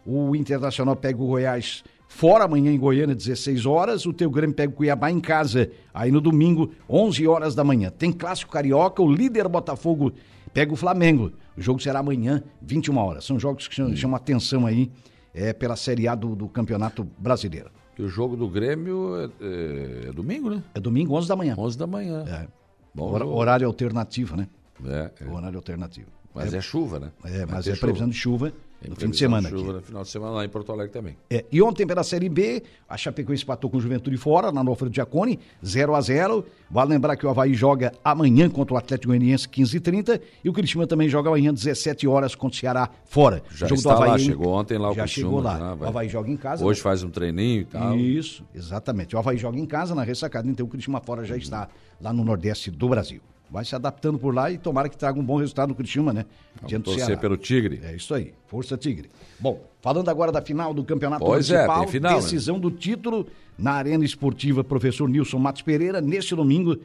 O 0.06 0.36
Internacional 0.36 0.96
pega 0.96 1.22
o 1.22 1.28
Goiás 1.28 1.84
fora 2.08 2.46
amanhã 2.46 2.72
em 2.72 2.80
Goiânia, 2.80 3.14
16 3.14 3.66
horas. 3.66 4.06
O 4.06 4.12
teu 4.14 4.30
Grêmio 4.30 4.56
pega 4.56 4.74
o 4.74 4.76
Cuiabá 4.76 5.12
em 5.12 5.20
casa, 5.20 5.70
aí 5.94 6.12
no 6.12 6.20
domingo, 6.20 6.72
11 6.90 7.28
horas 7.28 7.54
da 7.54 7.64
manhã. 7.64 7.92
Tem 7.96 8.12
clássico 8.12 8.52
carioca, 8.52 9.02
o 9.04 9.12
líder 9.14 9.48
Botafogo 9.48 10.12
pega 10.58 10.74
o 10.74 10.76
Flamengo. 10.76 11.32
O 11.56 11.62
jogo 11.62 11.80
será 11.80 12.00
amanhã, 12.00 12.44
21 12.64 12.98
horas. 12.98 13.24
São 13.26 13.40
jogos 13.40 13.68
que 13.68 13.76
chamam, 13.76 13.96
chamam 13.96 14.16
atenção 14.16 14.66
aí 14.66 14.92
é, 15.32 15.54
pela 15.54 15.76
Série 15.76 16.08
A 16.08 16.16
do, 16.16 16.36
do 16.36 16.50
Campeonato 16.50 17.08
Brasileiro. 17.16 17.70
E 17.96 18.02
o 18.02 18.08
jogo 18.08 18.36
do 18.36 18.50
Grêmio 18.50 19.16
é, 19.18 19.26
é- 19.40 20.10
é 20.10 20.12
domingo, 20.12 20.50
né? 20.50 20.64
É 20.74 20.80
domingo, 20.80 21.14
11 21.14 21.28
da 21.28 21.36
manhã. 21.36 21.56
11 21.56 21.78
da 21.78 21.86
manhã. 21.86 22.26
É. 22.28 22.48
Bom 22.92 23.12
horário 23.36 23.68
alternativo, 23.68 24.36
né? 24.36 24.48
É, 24.84 25.12
é. 25.22 25.30
Horário 25.30 25.58
alternativo. 25.58 26.08
Mas 26.34 26.52
é, 26.56 26.60
chuva, 26.62 27.00
né? 27.00 27.12
É, 27.24 27.46
mas 27.46 27.66
ter 27.66 27.74
é 27.74 27.76
previsão 27.76 28.10
de 28.10 28.16
chuva 28.16 28.52
no 28.88 28.96
fim 28.96 29.10
de 29.10 29.18
semana 29.18 29.50
chuva 29.50 29.64
aqui. 29.64 29.74
no 29.74 29.82
final 29.82 30.04
de 30.04 30.10
semana 30.10 30.32
lá 30.34 30.46
em 30.46 30.50
Porto 30.50 30.72
Alegre 30.72 30.92
também. 30.94 31.18
É, 31.30 31.44
e 31.52 31.62
ontem 31.62 31.86
pela 31.88 32.04
Série 32.04 32.30
B, 32.30 32.62
a 32.88 32.96
Chapecoense 32.96 33.44
empatou 33.44 33.70
com 33.70 33.78
o 33.78 33.82
Juventude 33.82 34.18
fora, 34.18 34.52
na 34.52 34.62
Alfredo 34.62 34.94
Giacone, 34.94 35.40
0 35.66 35.96
a 35.96 36.02
0 36.02 36.46
Vale 36.70 36.90
lembrar 36.92 37.16
que 37.16 37.26
o 37.26 37.30
Havaí 37.30 37.54
joga 37.54 37.92
amanhã 38.04 38.50
contra 38.50 38.76
o 38.76 38.78
Atlético 38.78 39.08
Goianiense, 39.08 39.48
15h30, 39.48 40.20
e 40.44 40.50
o 40.50 40.54
Criciúma 40.54 40.86
também 40.86 41.08
joga 41.08 41.30
amanhã, 41.30 41.54
17 41.54 42.08
horas 42.08 42.36
contra 42.36 42.58
o 42.58 42.60
Ceará, 42.60 42.90
fora. 43.06 43.42
Já 43.52 43.68
Jogo 43.68 43.80
está 43.80 43.94
do 43.94 44.00
lá, 44.02 44.06
Havaí, 44.08 44.20
chegou 44.20 44.54
ontem 44.54 44.78
lá 44.78 44.92
o 44.92 44.94
Já 44.94 45.04
Criciúma, 45.04 45.30
chegou 45.30 45.42
lá. 45.42 45.76
vai. 45.76 45.88
o 45.88 45.90
Havaí 45.90 46.10
joga 46.10 46.30
em 46.30 46.38
casa. 46.38 46.66
Hoje 46.66 46.80
né? 46.80 46.84
faz 46.84 47.04
um 47.04 47.10
treininho 47.10 47.62
e 47.62 47.66
tal. 47.66 47.98
Isso, 47.98 48.44
exatamente. 48.54 49.16
O 49.16 49.20
Havaí 49.20 49.38
joga 49.38 49.58
em 49.58 49.66
casa, 49.66 49.96
na 49.96 50.04
ressacada, 50.04 50.48
então 50.50 50.66
o 50.66 50.70
Criciúma 50.70 51.00
fora 51.00 51.24
já 51.24 51.38
está 51.38 51.70
lá 52.02 52.12
no 52.12 52.24
Nordeste 52.24 52.70
do 52.70 52.90
Brasil. 52.90 53.22
Vai 53.50 53.64
se 53.64 53.74
adaptando 53.76 54.20
por 54.20 54.36
lá 54.36 54.52
e 54.52 54.58
tomara 54.58 54.90
que 54.90 54.98
traga 54.98 55.18
um 55.18 55.24
bom 55.24 55.38
resultado 55.38 55.70
no 55.70 55.76
Criciúma, 55.76 56.12
né? 56.12 56.26
Diante 56.66 56.84
Torcer 56.84 57.06
Ceará. 57.06 57.22
pelo 57.22 57.38
Tigre. 57.38 57.80
É 57.84 57.96
isso 57.96 58.14
aí, 58.14 58.34
Força 58.48 58.78
Tigre. 58.78 59.10
Bom, 59.40 59.64
falando 59.82 60.10
agora 60.10 60.32
da 60.32 60.42
final 60.42 60.74
do 60.74 60.84
Campeonato 60.84 61.24
Pois 61.24 61.50
é, 61.50 61.54
Municipal, 61.54 61.80
tem 61.84 61.92
final, 61.92 62.16
né? 62.16 62.22
decisão 62.22 62.60
do 62.60 62.70
título 62.70 63.26
na 63.58 63.72
Arena 63.72 64.04
Esportiva 64.04 64.64
Professor 64.64 65.08
Nilson 65.08 65.40
Matos 65.40 65.62
Pereira, 65.62 66.02
neste 66.02 66.36
domingo, 66.36 66.78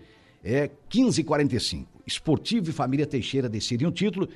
é 0.45 0.71
15h45. 0.91 1.87
Esportivo 2.07 2.71
e 2.71 2.73
Família 2.73 3.07
Teixeira 3.07 3.49
decidem 3.49 3.87
o 3.87 3.91
título. 3.91 4.29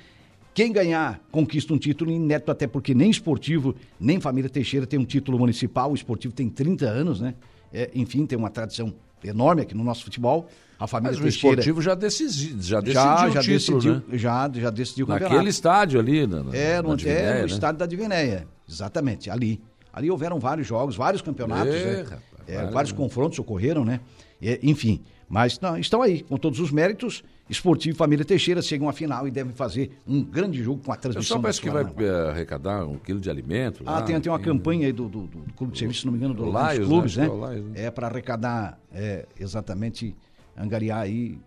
Quem 0.53 0.73
ganhar, 0.73 1.21
conquista 1.31 1.73
um 1.75 1.79
título 1.79 2.11
inédito, 2.11 2.51
até 2.51 2.67
porque 2.67 2.95
nem 2.95 3.11
Esportivo, 3.11 3.75
nem 4.01 4.19
Família 4.19 4.49
Teixeira 4.49 4.87
tem 4.87 4.99
um 4.99 5.05
título 5.05 5.39
municipal. 5.39 5.93
O 5.93 5.95
Esportivo 5.95 6.35
tem 6.35 6.49
30 6.49 6.87
anos, 6.87 7.21
né? 7.21 7.35
É, 7.73 7.91
enfim, 7.95 8.25
tem 8.25 8.39
uma 8.39 8.51
tradição 8.51 8.95
enorme 9.23 9.63
aqui 9.63 9.75
no 9.75 9.85
nosso 9.85 10.05
futebol. 10.05 10.49
A 10.79 10.87
Família 10.87 11.13
Mas 11.13 11.21
o 11.21 11.23
Teixeira 11.23 11.55
esportivo 11.55 11.81
já, 11.83 11.95
decidi, 11.95 12.57
já 12.61 12.81
decidiu 12.81 13.03
já, 13.03 13.27
o 13.27 13.31
já 13.31 13.41
título, 13.41 13.79
decidiu, 13.81 13.95
né? 13.95 14.03
já, 14.13 14.51
já 14.53 14.71
decidiu 14.71 15.05
o 15.05 15.09
campeonato. 15.09 15.35
Naquele 15.35 15.51
estádio 15.51 15.99
ali, 16.01 16.27
na, 16.27 16.43
na, 16.43 16.55
É, 16.55 16.83
no, 16.83 16.89
na 16.89 16.95
é, 16.95 16.97
Divinéia, 16.97 17.35
no 17.35 17.41
né? 17.41 17.47
estádio 17.47 17.79
da 17.79 17.87
Divinéia. 17.87 18.49
Exatamente, 18.69 19.31
ali. 19.31 19.61
Ali 19.93 20.11
houveram 20.11 20.39
vários 20.39 20.67
jogos, 20.67 20.95
vários 20.95 21.23
campeonatos. 21.23 21.75
É, 21.75 21.85
né? 21.85 22.03
rapaz, 22.03 22.21
É, 22.47 22.55
vários, 22.57 22.75
vários 22.75 22.93
né? 22.93 22.99
confrontos 22.99 23.39
ocorreram, 23.39 23.85
né? 23.85 24.01
É, 24.43 24.59
enfim, 24.63 25.03
mas 25.29 25.59
não, 25.59 25.79
estão 25.79 26.03
aí, 26.03 26.23
com 26.23 26.37
todos 26.37 26.61
os 26.61 26.71
méritos. 26.71 27.25
Esportivo 27.49 27.95
e 27.95 27.97
Família 27.97 28.25
Teixeira 28.25 28.61
chegam 28.61 28.89
à 28.89 28.93
final 28.93 29.27
e 29.29 29.31
devem 29.31 29.53
fazer 29.53 29.93
um 30.07 30.23
grande 30.23 30.61
jogo 30.63 30.83
com 30.85 30.91
a 30.93 30.97
O 30.97 30.99
transmissão 30.99 31.41
pessoal 31.41 31.75
da 31.75 31.85
parece 31.85 31.95
que 31.97 32.05
vai 32.05 32.27
eh, 32.27 32.31
arrecadar 32.31 32.85
um 32.85 32.99
quilo 32.99 33.21
de 33.21 33.31
alimento. 33.31 33.85
Ah, 33.87 33.93
lá, 33.93 34.03
tem, 34.03 34.21
tem 34.21 34.33
uma 34.33 34.39
enfim, 34.39 34.51
campanha 34.51 34.87
aí 34.89 34.93
do, 34.93 35.09
do, 35.09 35.23
do 35.29 35.53
Clube 35.55 35.73
de 35.73 35.79
Serviço, 35.79 36.01
se 36.01 36.07
não 36.07 36.13
me 36.13 36.19
engano, 36.19 36.35
do, 36.35 36.45
do 36.47 36.87
clubes, 36.87 37.17
né? 37.17 37.29
né? 37.29 37.29
É 37.29 37.33
o 37.33 37.63
né? 37.63 37.85
É 37.85 37.91
para 37.91 38.09
arrecadar, 38.09 38.79
é, 38.93 39.27
exatamente, 39.39 40.15
angariar 40.57 41.01
aí 41.01 41.39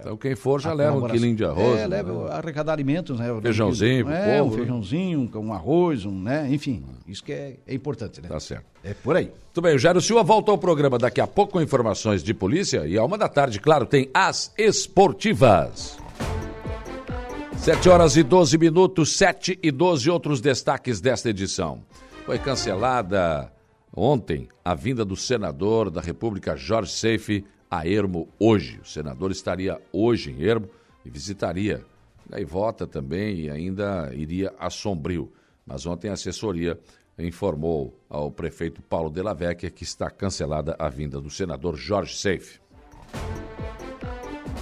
Então 0.00 0.16
quem 0.16 0.34
for 0.36 0.60
já 0.60 0.72
leva 0.72 0.96
um 0.96 1.08
quilinho 1.08 1.34
de 1.34 1.44
arroz. 1.44 1.78
É, 1.78 1.82
né? 1.82 1.86
leva 1.86 2.30
arrecadar 2.32 2.72
alimentos, 2.72 3.18
né? 3.18 3.26
Feijãozinho 3.40 4.04
pro 4.04 4.14
É, 4.14 4.38
povo, 4.38 4.48
um 4.48 4.50
né? 4.50 4.56
feijãozinho, 4.58 5.30
um 5.34 5.52
arroz, 5.52 6.04
um, 6.04 6.20
né? 6.20 6.46
Enfim, 6.50 6.84
isso 7.06 7.24
que 7.24 7.32
é, 7.32 7.56
é 7.66 7.74
importante, 7.74 8.20
né? 8.20 8.28
Tá 8.28 8.38
certo. 8.38 8.66
É 8.84 8.92
por 8.92 9.16
aí. 9.16 9.24
Muito 9.26 9.62
bem, 9.62 9.74
o 9.74 9.78
Jairo 9.78 10.00
Silva 10.00 10.22
volta 10.22 10.50
ao 10.50 10.58
programa 10.58 10.98
daqui 10.98 11.20
a 11.20 11.26
pouco 11.26 11.52
com 11.52 11.60
informações 11.60 12.22
de 12.22 12.34
polícia 12.34 12.86
e 12.86 12.98
a 12.98 13.04
uma 13.04 13.16
da 13.16 13.28
tarde, 13.28 13.58
claro, 13.60 13.86
tem 13.86 14.10
as 14.12 14.52
esportivas. 14.58 15.98
7 17.56 17.88
horas 17.88 18.16
e 18.16 18.24
12 18.24 18.58
minutos, 18.58 19.16
7 19.16 19.58
e 19.62 19.70
12 19.70 20.10
outros 20.10 20.40
destaques 20.40 21.00
desta 21.00 21.30
edição. 21.30 21.80
Foi 22.26 22.36
cancelada 22.38 23.52
ontem 23.94 24.48
a 24.64 24.74
vinda 24.74 25.04
do 25.04 25.14
senador 25.14 25.88
da 25.88 26.00
República 26.00 26.56
Jorge 26.56 26.92
Seife 26.92 27.44
a 27.72 27.88
Ermo 27.88 28.28
hoje. 28.38 28.78
O 28.82 28.84
senador 28.84 29.30
estaria 29.30 29.80
hoje 29.90 30.30
em 30.30 30.42
Ermo 30.42 30.68
e 31.06 31.08
visitaria 31.08 31.82
Gaivota 32.28 32.86
também 32.86 33.40
e 33.40 33.50
ainda 33.50 34.12
iria 34.14 34.52
a 34.58 34.68
Sombrio. 34.68 35.32
Mas 35.66 35.86
ontem 35.86 36.10
a 36.10 36.12
assessoria 36.12 36.78
informou 37.18 37.98
ao 38.10 38.30
prefeito 38.30 38.82
Paulo 38.82 39.08
Della 39.08 39.32
Vecchia 39.32 39.70
que 39.70 39.84
está 39.84 40.10
cancelada 40.10 40.76
a 40.78 40.90
vinda 40.90 41.18
do 41.18 41.30
senador 41.30 41.74
Jorge 41.74 42.14
Seife. 42.14 42.60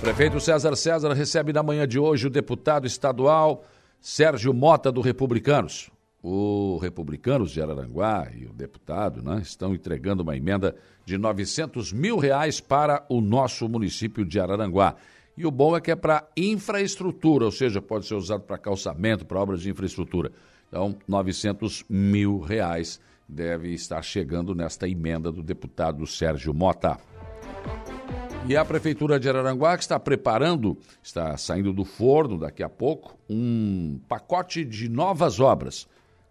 Prefeito 0.01 0.39
César 0.39 0.77
César 0.77 1.13
recebe 1.13 1.53
na 1.53 1.65
manhã 1.65 1.89
de 1.89 1.99
hoje 1.99 2.29
o 2.29 2.31
deputado 2.31 2.87
estadual 2.87 3.65
Sérgio 4.01 4.55
Mota 4.55 4.93
do 4.93 5.01
Republicanos. 5.01 5.91
O 6.23 6.79
Republicanos 6.83 7.51
de 7.51 7.63
Araranguá 7.63 8.29
e 8.37 8.45
o 8.45 8.53
deputado 8.53 9.23
né, 9.23 9.41
estão 9.43 9.75
entregando 9.75 10.23
uma 10.23 10.37
emenda 10.37 10.77
de 11.05 11.17
900 11.17 11.93
mil 11.93 12.19
reais 12.19 12.61
para 12.61 13.05
o 13.09 13.21
nosso 13.21 13.69
município 13.69 14.25
de 14.25 14.39
Araranguá. 14.39 14.97
E 15.37 15.47
o 15.47 15.51
bom 15.51 15.75
é 15.75 15.81
que 15.81 15.91
é 15.91 15.97
para 15.97 16.29
infraestrutura, 16.37 17.47
ou 17.47 17.51
seja, 17.51 17.81
pode 17.81 18.07
ser 18.07 18.15
usado 18.15 18.43
para 18.43 18.59
calçamento, 18.59 19.25
para 19.25 19.41
obras 19.41 19.63
de 19.63 19.71
infraestrutura. 19.71 20.31
Então, 20.69 20.97
900 21.09 21.85
mil 21.89 22.41
reais 22.41 23.01
deve 23.27 23.73
estar 23.73 24.03
chegando 24.03 24.55
nesta 24.55 24.87
emenda 24.87 25.33
do 25.33 25.43
deputado 25.43 26.07
Sérgio 26.07 26.53
Mota. 26.53 26.99
E 28.47 28.57
a 28.57 28.65
Prefeitura 28.65 29.21
de 29.21 29.29
Araranguá 29.29 29.77
que 29.77 29.83
está 29.83 29.99
preparando, 29.99 30.77
está 31.03 31.37
saindo 31.37 31.73
do 31.73 31.85
forno 31.85 32.39
daqui 32.39 32.63
a 32.63 32.69
pouco, 32.69 33.19
um 33.29 34.01
pacote 34.09 34.65
de 34.65 34.89
novas 34.89 35.41
obras. 35.41 35.87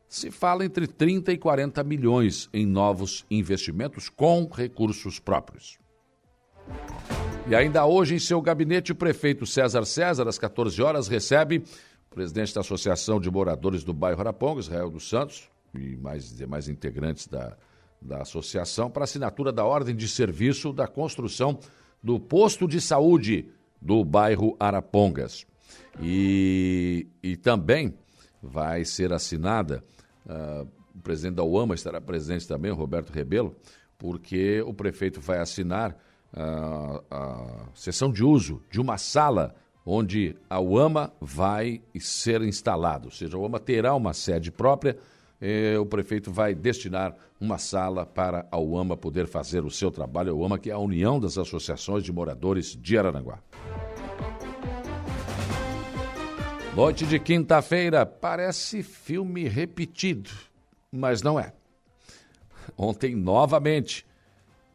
Se 0.09 0.31
fala 0.31 0.65
entre 0.65 0.87
30 0.87 1.31
e 1.31 1.37
40 1.37 1.83
milhões 1.83 2.49
em 2.51 2.65
novos 2.65 3.25
investimentos 3.29 4.09
com 4.09 4.49
recursos 4.51 5.19
próprios. 5.19 5.77
E 7.47 7.53
ainda 7.53 7.85
hoje, 7.85 8.15
em 8.15 8.19
seu 8.19 8.41
gabinete, 8.41 8.91
o 8.91 8.95
prefeito 8.95 9.45
César 9.45 9.85
César, 9.85 10.27
às 10.27 10.39
14 10.39 10.81
horas, 10.81 11.07
recebe 11.07 11.63
o 12.11 12.15
presidente 12.15 12.55
da 12.55 12.61
Associação 12.61 13.19
de 13.19 13.29
Moradores 13.29 13.83
do 13.83 13.93
Bairro 13.93 14.19
Araponga, 14.19 14.61
Israel 14.61 14.89
dos 14.89 15.07
Santos, 15.07 15.47
e 15.75 15.95
mais 15.95 16.35
demais 16.35 16.67
integrantes 16.67 17.27
da, 17.27 17.55
da 18.01 18.21
associação, 18.23 18.89
para 18.89 19.03
assinatura 19.03 19.51
da 19.51 19.63
ordem 19.63 19.95
de 19.95 20.07
serviço 20.07 20.73
da 20.73 20.87
construção 20.87 21.59
do 22.01 22.19
posto 22.19 22.67
de 22.67 22.81
saúde 22.81 23.47
do 23.79 24.03
bairro 24.03 24.55
Arapongas. 24.59 25.45
E, 26.01 27.07
e 27.21 27.37
também 27.37 27.93
vai 28.41 28.85
ser 28.85 29.13
assinada, 29.13 29.83
ah, 30.29 30.65
o 30.95 31.01
presidente 31.01 31.35
da 31.35 31.43
UAMA 31.43 31.73
estará 31.73 31.99
presente 31.99 32.47
também, 32.47 32.71
o 32.71 32.75
Roberto 32.75 33.11
Rebelo, 33.11 33.55
porque 33.97 34.61
o 34.61 34.73
prefeito 34.73 35.19
vai 35.19 35.39
assinar 35.39 35.97
ah, 36.31 37.03
a 37.09 37.65
sessão 37.73 38.11
de 38.11 38.23
uso 38.23 38.61
de 38.69 38.79
uma 38.79 38.97
sala 38.97 39.55
onde 39.85 40.35
a 40.47 40.59
UAMA 40.59 41.11
vai 41.19 41.81
ser 41.99 42.43
instalada, 42.43 43.05
ou 43.05 43.11
seja, 43.11 43.35
a 43.35 43.39
UAMA 43.39 43.59
terá 43.59 43.95
uma 43.95 44.13
sede 44.13 44.51
própria, 44.51 44.95
o 45.81 45.85
prefeito 45.85 46.31
vai 46.31 46.53
destinar 46.53 47.15
uma 47.39 47.57
sala 47.57 48.05
para 48.05 48.45
a 48.51 48.59
UAMA 48.59 48.97
poder 48.97 49.25
fazer 49.25 49.63
o 49.63 49.71
seu 49.71 49.89
trabalho, 49.89 50.31
a 50.31 50.35
UAMA 50.35 50.59
que 50.59 50.69
é 50.69 50.73
a 50.73 50.77
União 50.77 51.19
das 51.19 51.37
Associações 51.39 52.03
de 52.03 52.11
Moradores 52.11 52.75
de 52.75 52.97
Araranguá. 52.99 53.39
Noite 56.75 57.05
de 57.05 57.19
quinta-feira 57.19 58.05
parece 58.05 58.83
filme 58.83 59.47
repetido, 59.47 60.29
mas 60.91 61.21
não 61.21 61.39
é. 61.39 61.51
Ontem, 62.77 63.15
novamente, 63.15 64.05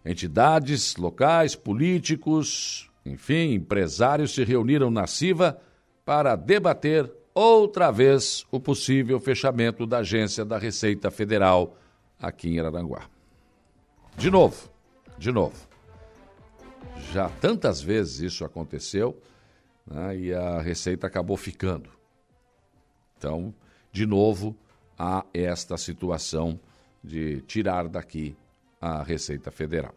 entidades 0.04 0.96
locais, 0.96 1.54
políticos, 1.54 2.90
enfim, 3.06 3.54
empresários 3.54 4.34
se 4.34 4.44
reuniram 4.44 4.90
na 4.90 5.06
CIVA 5.06 5.58
para 6.04 6.36
debater 6.36 7.10
outra 7.32 7.90
vez 7.90 8.44
o 8.50 8.60
possível 8.60 9.18
fechamento 9.18 9.86
da 9.86 9.98
agência 9.98 10.44
da 10.44 10.58
Receita 10.58 11.10
Federal 11.10 11.76
aqui 12.20 12.50
em 12.50 12.60
Araranguá. 12.60 13.08
De 14.16 14.30
novo, 14.30 14.68
de 15.16 15.32
novo. 15.32 15.56
Já 17.12 17.28
tantas 17.40 17.80
vezes 17.80 18.20
isso 18.20 18.44
aconteceu 18.44 19.18
né, 19.86 20.16
e 20.16 20.34
a 20.34 20.60
Receita 20.60 21.06
acabou 21.06 21.36
ficando. 21.36 21.90
Então, 23.16 23.54
de 23.92 24.06
novo, 24.06 24.56
há 24.98 25.24
esta 25.32 25.76
situação 25.76 26.58
de 27.02 27.40
tirar 27.42 27.88
daqui 27.88 28.36
a 28.80 29.02
Receita 29.02 29.50
Federal. 29.50 29.94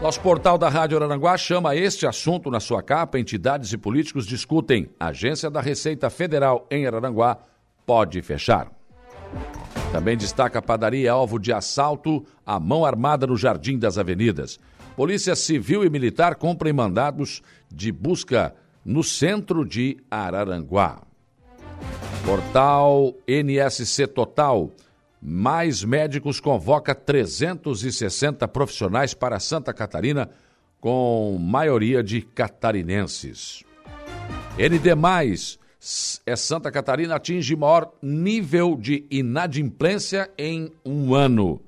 Nosso 0.00 0.20
portal 0.20 0.56
da 0.56 0.68
Rádio 0.68 1.02
Aranguá 1.02 1.36
chama 1.36 1.74
este 1.74 2.06
assunto 2.06 2.50
na 2.50 2.60
sua 2.60 2.82
capa. 2.82 3.18
Entidades 3.18 3.72
e 3.72 3.78
políticos 3.78 4.26
discutem. 4.26 4.88
Agência 5.00 5.50
da 5.50 5.60
Receita 5.60 6.08
Federal 6.08 6.66
em 6.70 6.86
Araranguá 6.86 7.38
pode 7.84 8.22
fechar. 8.22 8.70
Também 9.90 10.16
destaca 10.16 10.58
a 10.60 10.62
padaria 10.62 11.10
alvo 11.10 11.38
de 11.38 11.52
assalto 11.52 12.24
à 12.46 12.60
mão 12.60 12.84
armada 12.84 13.26
no 13.26 13.36
Jardim 13.36 13.78
das 13.78 13.98
Avenidas. 13.98 14.60
Polícia 14.98 15.36
Civil 15.36 15.84
e 15.84 15.88
Militar 15.88 16.34
cumprem 16.34 16.72
mandados 16.72 17.40
de 17.72 17.92
busca 17.92 18.52
no 18.84 19.04
centro 19.04 19.64
de 19.64 19.96
Araranguá. 20.10 21.06
Portal 22.26 23.14
NSC 23.24 24.08
Total. 24.08 24.68
Mais 25.22 25.84
médicos 25.84 26.40
convoca 26.40 26.96
360 26.96 28.48
profissionais 28.48 29.14
para 29.14 29.38
Santa 29.38 29.72
Catarina, 29.72 30.30
com 30.80 31.38
maioria 31.40 32.02
de 32.02 32.20
catarinenses. 32.20 33.62
ND+, 34.58 34.90
é 36.26 36.34
Santa 36.34 36.72
Catarina 36.72 37.14
atinge 37.14 37.54
maior 37.54 37.92
nível 38.02 38.74
de 38.76 39.06
inadimplência 39.12 40.28
em 40.36 40.72
um 40.84 41.14
ano. 41.14 41.62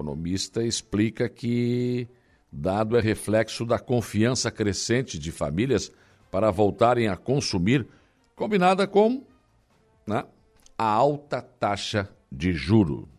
Economista 0.00 0.64
explica 0.64 1.28
que 1.28 2.08
dado 2.50 2.96
é 2.96 3.02
reflexo 3.02 3.66
da 3.66 3.78
confiança 3.78 4.50
crescente 4.50 5.18
de 5.18 5.30
famílias 5.30 5.92
para 6.30 6.50
voltarem 6.50 7.06
a 7.06 7.18
consumir, 7.18 7.86
combinada 8.34 8.86
com 8.86 9.22
né, 10.06 10.24
a 10.78 10.84
alta 10.86 11.42
taxa 11.42 12.08
de 12.32 12.50
juro. 12.50 13.10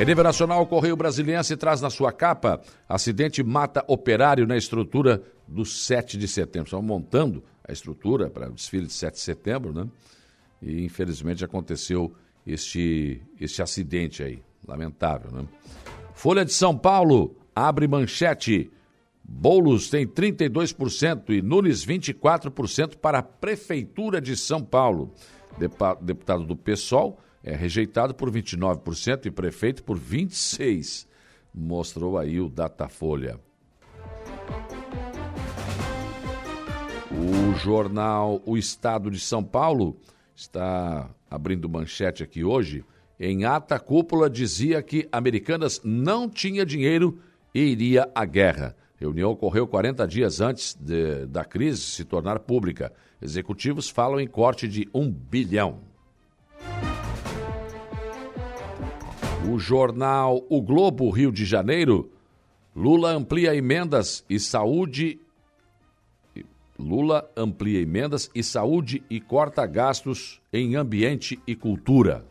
Em 0.00 0.04
nível 0.04 0.22
nacional, 0.22 0.62
o 0.62 0.66
Correio 0.66 0.96
Brasiliense 0.96 1.56
traz 1.56 1.80
na 1.80 1.90
sua 1.90 2.12
capa 2.12 2.62
acidente 2.88 3.42
mata 3.42 3.84
operário 3.88 4.46
na 4.46 4.56
estrutura 4.56 5.20
do 5.48 5.64
7 5.64 6.16
de 6.16 6.28
setembro. 6.28 6.68
Estão 6.68 6.80
montando 6.80 7.42
a 7.66 7.72
estrutura 7.72 8.30
para 8.30 8.48
o 8.48 8.52
desfile 8.52 8.86
de 8.86 8.92
7 8.92 9.14
de 9.14 9.20
setembro, 9.20 9.72
né? 9.72 9.88
E 10.62 10.84
infelizmente 10.84 11.44
aconteceu 11.44 12.14
este, 12.46 13.20
este 13.40 13.60
acidente 13.60 14.22
aí. 14.22 14.40
Lamentável, 14.66 15.30
né? 15.30 15.46
Folha 16.14 16.44
de 16.44 16.52
São 16.52 16.76
Paulo 16.76 17.36
abre 17.54 17.88
manchete. 17.88 18.70
Boulos 19.22 19.88
tem 19.88 20.06
32% 20.06 21.30
e 21.30 21.40
Nunes 21.40 21.86
24% 21.86 22.96
para 22.96 23.18
a 23.18 23.22
Prefeitura 23.22 24.20
de 24.20 24.36
São 24.36 24.62
Paulo. 24.62 25.14
Deputado 26.00 26.44
do 26.44 26.56
PSOL 26.56 27.18
é 27.42 27.54
rejeitado 27.54 28.14
por 28.14 28.30
29% 28.30 29.26
e 29.26 29.30
prefeito 29.30 29.82
por 29.82 29.98
26%. 29.98 31.06
Mostrou 31.52 32.16
aí 32.16 32.40
o 32.40 32.48
Datafolha. 32.48 33.40
O 37.10 37.54
jornal 37.56 38.40
O 38.46 38.56
Estado 38.56 39.10
de 39.10 39.18
São 39.18 39.42
Paulo 39.42 39.96
está 40.34 41.10
abrindo 41.28 41.68
manchete 41.68 42.22
aqui 42.22 42.44
hoje. 42.44 42.84
Em 43.22 43.44
ata, 43.44 43.78
cúpula 43.78 44.30
dizia 44.30 44.82
que 44.82 45.06
Americanas 45.12 45.78
não 45.84 46.26
tinha 46.26 46.64
dinheiro 46.64 47.18
e 47.54 47.60
iria 47.60 48.10
à 48.14 48.24
guerra. 48.24 48.74
Reunião 48.96 49.30
ocorreu 49.30 49.66
40 49.66 50.08
dias 50.08 50.40
antes 50.40 50.74
de, 50.80 51.26
da 51.26 51.44
crise 51.44 51.82
se 51.82 52.02
tornar 52.02 52.38
pública. 52.38 52.90
Executivos 53.20 53.90
falam 53.90 54.18
em 54.18 54.26
corte 54.26 54.66
de 54.66 54.88
um 54.94 55.10
bilhão. 55.10 55.80
O 59.52 59.58
jornal 59.58 60.42
O 60.48 60.62
Globo 60.62 61.10
Rio 61.10 61.30
de 61.30 61.44
Janeiro, 61.44 62.10
Lula 62.74 63.10
amplia 63.10 63.54
emendas 63.54 64.24
e 64.30 64.40
saúde. 64.40 65.20
Lula 66.78 67.30
amplia 67.36 67.82
emendas 67.82 68.30
e 68.34 68.42
saúde 68.42 69.02
e 69.10 69.20
corta 69.20 69.66
gastos 69.66 70.40
em 70.50 70.74
ambiente 70.74 71.38
e 71.46 71.54
cultura. 71.54 72.29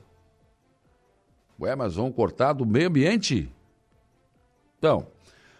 Ué, 1.59 1.75
mas 1.75 1.95
vão 1.95 2.11
cortar 2.11 2.53
do 2.53 2.65
meio 2.65 2.87
ambiente? 2.87 3.51
Então, 4.77 5.07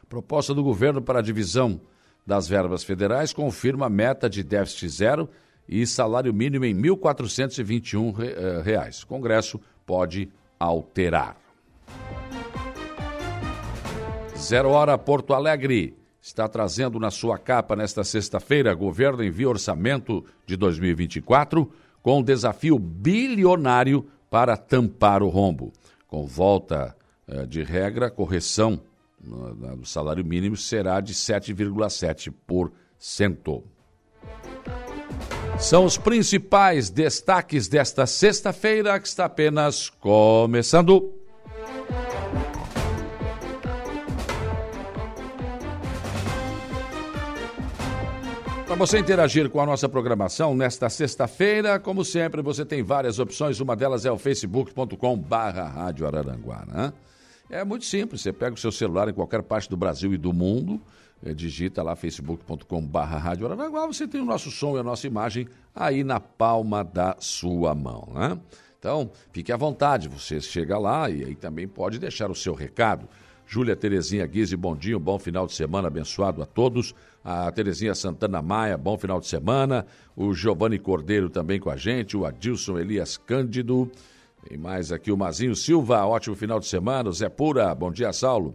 proposta 0.08 0.54
do 0.54 0.64
governo 0.64 1.02
para 1.02 1.20
a 1.20 1.22
divisão 1.22 1.82
das 2.26 2.48
verbas 2.48 2.84
federais 2.84 3.34
confirma 3.34 3.88
a 3.88 3.90
meta 3.90 4.30
de 4.30 4.42
déficit 4.42 4.88
zero 4.88 5.30
e 5.68 5.86
salário 5.86 6.34
mínimo 6.34 6.64
em 6.64 6.74
R$ 6.74 6.90
1.421. 6.90 8.16
Eh, 8.20 8.62
reais. 8.64 9.04
Congresso 9.04 9.60
pode 9.86 10.30
alterar. 10.58 11.36
Zero 14.38 14.70
Hora 14.70 14.98
Porto 14.98 15.34
Alegre 15.34 15.98
está 16.22 16.48
trazendo 16.48 16.98
na 16.98 17.12
sua 17.12 17.38
capa 17.38 17.76
nesta 17.76 18.06
sexta-feira. 18.06 18.74
Governo 18.74 19.24
envia 19.24 19.50
orçamento 19.50 20.24
de 20.46 20.56
2024 20.56 21.70
com 22.02 22.20
um 22.20 22.24
desafio 22.24 22.80
bilionário 22.80 24.08
para 24.30 24.56
tampar 24.56 25.22
o 25.22 25.28
rombo. 25.28 25.74
Com 26.10 26.26
volta 26.26 26.94
eh, 27.26 27.46
de 27.46 27.64
regra, 27.64 28.12
correção 28.12 28.82
do 29.22 29.86
salário 29.86 30.26
mínimo 30.26 30.58
será 30.58 31.02
de 31.02 31.14
7,7%. 31.14 33.64
São 35.60 35.84
os 35.84 35.98
principais 35.98 36.90
destaques 36.90 37.68
desta 37.68 38.06
sexta-feira 38.06 38.98
que 39.00 39.08
está 39.08 39.26
apenas 39.26 39.90
começando. 39.90 41.19
Você 48.80 48.98
interagir 48.98 49.50
com 49.50 49.60
a 49.60 49.66
nossa 49.66 49.90
programação 49.90 50.56
nesta 50.56 50.90
sexta-feira, 50.90 51.78
como 51.78 52.06
sempre, 52.06 52.42
você 52.42 52.64
tem 52.64 52.82
várias 52.82 53.20
opções. 53.20 53.60
Uma 53.60 53.76
delas 53.76 54.06
é 54.06 54.12
o 54.12 54.18
facebook.com 54.18 55.18
barra 55.18 55.68
Rádio 55.68 56.08
Araranguá, 56.08 56.64
né? 56.66 56.94
É 57.50 57.62
muito 57.66 57.84
simples, 57.84 58.22
você 58.22 58.32
pega 58.32 58.56
o 58.56 58.58
seu 58.58 58.72
celular 58.72 59.10
em 59.10 59.14
qualquer 59.14 59.44
parte 59.44 59.70
do 59.70 59.76
Brasil 59.76 60.14
e 60.14 60.18
do 60.18 60.32
mundo, 60.32 60.80
é, 61.22 61.34
digita 61.34 61.84
lá 61.84 61.94
facebook.com 61.94 62.82
barra 62.82 63.18
Rádio 63.18 63.48
Aranaguá, 63.48 63.86
você 63.86 64.08
tem 64.08 64.22
o 64.22 64.26
nosso 64.26 64.50
som 64.50 64.78
e 64.78 64.80
a 64.80 64.84
nossa 64.84 65.06
imagem 65.06 65.46
aí 65.76 66.02
na 66.02 66.22
palma 66.22 66.82
da 66.82 67.18
sua 67.20 67.76
mão, 67.76 68.08
né? 68.14 68.40
Então, 68.80 69.12
fique 69.34 69.52
à 69.52 69.58
vontade, 69.58 70.08
você 70.08 70.40
chega 70.40 70.78
lá 70.78 71.10
e 71.10 71.26
aí 71.26 71.36
também 71.36 71.68
pode 71.68 72.00
deixar 72.00 72.32
o 72.32 72.36
seu 72.36 72.54
recado. 72.54 73.10
Júlia 73.52 73.76
Terezinha 73.76 74.28
Guise, 74.28 74.56
bom 74.56 74.76
dia, 74.76 74.96
um 74.96 75.00
bom 75.00 75.18
final 75.18 75.48
de 75.48 75.54
semana 75.54 75.88
abençoado 75.88 76.40
a 76.44 76.46
todos. 76.46 76.94
A 77.26 77.52
Terezinha 77.52 77.96
Santana 77.96 78.44
Maia, 78.44 78.78
bom 78.78 78.96
final 78.96 79.20
de 79.20 79.26
semana. 79.26 79.88
O 80.16 80.36
Giovanni 80.36 80.78
Cordeiro 80.78 81.32
também 81.32 81.60
com 81.60 81.72
a 81.72 81.76
gente. 81.76 82.16
O 82.16 82.28
Adilson 82.28 82.78
Elias 82.78 83.18
Cândido. 83.18 83.92
Tem 84.48 84.56
mais 84.56 84.92
aqui 84.92 85.12
o 85.12 85.18
Mazinho 85.18 85.56
Silva, 85.56 86.06
ótimo 86.06 86.36
final 86.36 86.60
de 86.60 86.68
semana. 86.68 87.10
O 87.10 87.12
Zé 87.12 87.28
Pura, 87.28 87.74
bom 87.74 87.92
dia, 87.92 88.14
Saulo. 88.14 88.54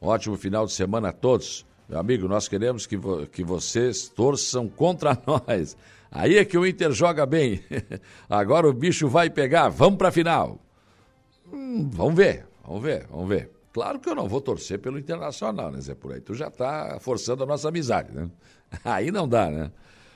Ótimo 0.00 0.36
final 0.36 0.66
de 0.66 0.72
semana 0.72 1.10
a 1.10 1.12
todos. 1.12 1.64
Meu 1.88 2.00
amigo, 2.00 2.26
nós 2.26 2.48
queremos 2.48 2.88
que, 2.88 2.96
vo 2.96 3.28
que 3.28 3.44
vocês 3.44 4.08
torçam 4.08 4.68
contra 4.68 5.16
nós. 5.24 5.76
Aí 6.10 6.38
é 6.38 6.44
que 6.44 6.58
o 6.58 6.66
Inter 6.66 6.90
joga 6.90 7.24
bem. 7.24 7.62
Agora 8.28 8.68
o 8.68 8.72
bicho 8.72 9.06
vai 9.06 9.30
pegar. 9.30 9.68
Vamos 9.68 9.96
para 9.96 10.08
a 10.08 10.12
final. 10.12 10.58
Hum, 11.52 11.88
vamos 11.92 12.16
ver, 12.16 12.48
vamos 12.66 12.82
ver, 12.82 13.06
vamos 13.08 13.28
ver. 13.28 13.53
Claro 13.74 13.98
que 13.98 14.08
eu 14.08 14.14
não 14.14 14.28
vou 14.28 14.40
torcer 14.40 14.78
pelo 14.78 14.96
Internacional, 14.96 15.68
né, 15.68 15.80
Zé 15.80 15.96
Por 15.96 16.12
aí. 16.12 16.20
Tu 16.20 16.32
já 16.32 16.46
está 16.46 16.96
forçando 17.00 17.42
a 17.42 17.46
nossa 17.46 17.68
amizade, 17.68 18.14
né? 18.14 18.30
Aí 18.84 19.10
não 19.10 19.28
dá, 19.28 19.50
né? 19.50 19.72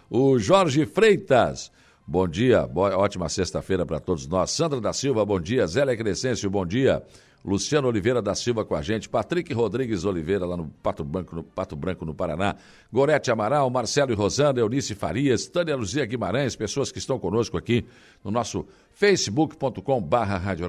O 0.09 0.39
Jorge 0.39 0.87
Freitas. 0.87 1.73
Bom 2.07 2.29
dia, 2.29 2.65
boa, 2.69 2.97
ótima 2.97 3.29
sexta-feira 3.29 3.85
para 3.85 3.99
todos 3.99 4.29
nós. 4.29 4.53
Sandra 4.53 4.81
da 4.81 4.93
Silva, 4.93 5.25
bom 5.25 5.41
dia. 5.41 5.67
Zélia 5.67 5.97
Crescêncio, 5.97 6.49
bom 6.49 6.65
dia. 6.65 7.03
Luciano 7.45 7.89
Oliveira 7.89 8.21
da 8.21 8.35
Silva 8.35 8.65
com 8.65 8.75
a 8.75 8.83
gente. 8.83 9.09
Patrick 9.09 9.53
Rodrigues 9.53 10.05
Oliveira, 10.05 10.45
lá 10.45 10.57
no 10.57 10.69
Pato 10.83 11.05
Branco, 11.05 11.37
no, 11.37 11.43
Pato 11.43 11.77
Branco, 11.77 12.05
no 12.05 12.15
Paraná. 12.15 12.57
Gorete 12.93 13.31
Amaral, 13.31 13.71
Marcelo 13.71 14.13
e 14.13 14.15
Rosana, 14.15 14.61
Eunice 14.61 14.95
Farias, 14.95 15.47
Tânia 15.47 15.77
Luzia 15.77 16.05
Guimarães, 16.05 16.57
pessoas 16.57 16.93
que 16.93 16.99
estão 16.99 17.19
conosco 17.19 17.57
aqui 17.57 17.87
no 18.25 18.31
nosso 18.31 18.67
facebook.com 18.93 20.03
barra 20.03 20.37
Rádio. 20.37 20.67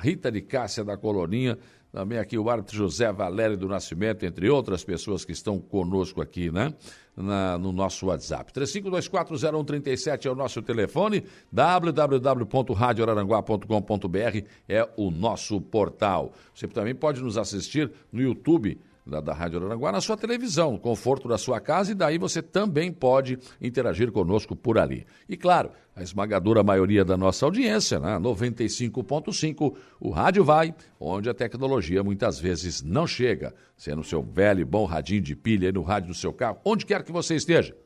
Rita 0.00 0.30
de 0.30 0.40
Cássia 0.40 0.84
da 0.84 0.96
Coloninha, 0.96 1.58
também 1.92 2.18
aqui 2.18 2.36
o 2.36 2.50
árbitro 2.50 2.76
José 2.76 3.12
Valério 3.12 3.56
do 3.56 3.68
Nascimento, 3.68 4.26
entre 4.26 4.50
outras 4.50 4.84
pessoas 4.84 5.24
que 5.24 5.32
estão 5.32 5.58
conosco 5.58 6.20
aqui, 6.20 6.50
né? 6.50 6.74
Na, 7.16 7.56
no 7.56 7.72
nosso 7.72 8.08
WhatsApp. 8.08 8.52
35240137 8.52 10.26
é 10.26 10.30
o 10.30 10.34
nosso 10.34 10.60
telefone, 10.60 11.24
www.radioraranguá.com.br 11.50 14.46
é 14.68 14.86
o 14.98 15.10
nosso 15.10 15.58
portal. 15.58 16.34
Você 16.54 16.68
também 16.68 16.94
pode 16.94 17.22
nos 17.22 17.38
assistir 17.38 17.90
no 18.12 18.20
YouTube 18.20 18.78
da, 19.06 19.20
da 19.20 19.32
Rádio 19.32 19.64
Aranguá 19.64 19.92
na 19.92 20.00
sua 20.00 20.16
televisão, 20.16 20.72
no 20.72 20.78
conforto 20.78 21.28
da 21.28 21.38
sua 21.38 21.60
casa, 21.60 21.92
e 21.92 21.94
daí 21.94 22.18
você 22.18 22.42
também 22.42 22.92
pode 22.92 23.38
interagir 23.60 24.10
conosco 24.10 24.56
por 24.56 24.78
ali. 24.78 25.06
E 25.28 25.36
claro, 25.36 25.70
a 25.94 26.02
esmagadora 26.02 26.62
maioria 26.62 27.04
da 27.04 27.16
nossa 27.16 27.46
audiência, 27.46 28.00
né? 28.00 28.18
95.5, 28.18 29.74
o 30.00 30.10
rádio 30.10 30.44
vai 30.44 30.74
onde 30.98 31.30
a 31.30 31.34
tecnologia 31.34 32.02
muitas 32.02 32.38
vezes 32.40 32.82
não 32.82 33.06
chega, 33.06 33.54
sendo 33.76 34.00
o 34.00 34.04
seu 34.04 34.22
velho 34.22 34.60
e 34.60 34.64
bom 34.64 34.84
radinho 34.84 35.22
de 35.22 35.36
pilha 35.36 35.70
no 35.70 35.82
rádio 35.82 36.08
do 36.08 36.14
seu 36.14 36.32
carro, 36.32 36.58
onde 36.64 36.84
quer 36.84 37.04
que 37.04 37.12
você 37.12 37.36
esteja. 37.36 37.76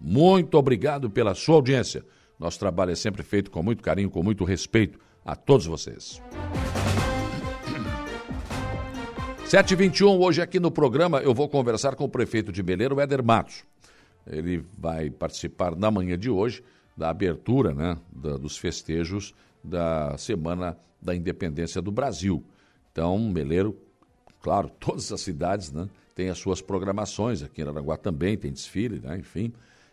Muito 0.00 0.58
obrigado 0.58 1.08
pela 1.08 1.34
sua 1.34 1.54
audiência. 1.54 2.04
Nosso 2.38 2.58
trabalho 2.58 2.90
é 2.90 2.94
sempre 2.94 3.22
feito 3.22 3.50
com 3.50 3.62
muito 3.62 3.82
carinho, 3.82 4.10
com 4.10 4.22
muito 4.22 4.44
respeito 4.44 4.98
a 5.24 5.34
todos 5.34 5.66
vocês. 5.66 6.20
7h21, 9.46 10.18
hoje 10.18 10.42
aqui 10.42 10.58
no 10.58 10.72
programa 10.72 11.20
eu 11.20 11.32
vou 11.32 11.48
conversar 11.48 11.94
com 11.94 12.02
o 12.02 12.08
prefeito 12.08 12.50
de 12.50 12.64
Beleiro, 12.64 12.98
Éder 12.98 13.22
Matos. 13.22 13.62
Ele 14.26 14.66
vai 14.76 15.08
participar 15.08 15.76
na 15.76 15.88
manhã 15.88 16.18
de 16.18 16.28
hoje 16.28 16.64
da 16.96 17.10
abertura 17.10 17.72
né, 17.72 17.96
da, 18.10 18.36
dos 18.36 18.58
festejos 18.58 19.32
da 19.62 20.18
Semana 20.18 20.76
da 21.00 21.14
Independência 21.14 21.80
do 21.80 21.92
Brasil. 21.92 22.42
Então, 22.90 23.32
Beleiro, 23.32 23.78
claro, 24.42 24.68
todas 24.80 25.12
as 25.12 25.20
cidades 25.20 25.70
né, 25.70 25.88
têm 26.12 26.28
as 26.28 26.38
suas 26.38 26.60
programações, 26.60 27.40
aqui 27.40 27.62
em 27.62 27.68
Aranguá 27.68 27.96
também 27.96 28.36
tem 28.36 28.52
desfile, 28.52 28.98
né, 28.98 29.16
enfim 29.16 29.52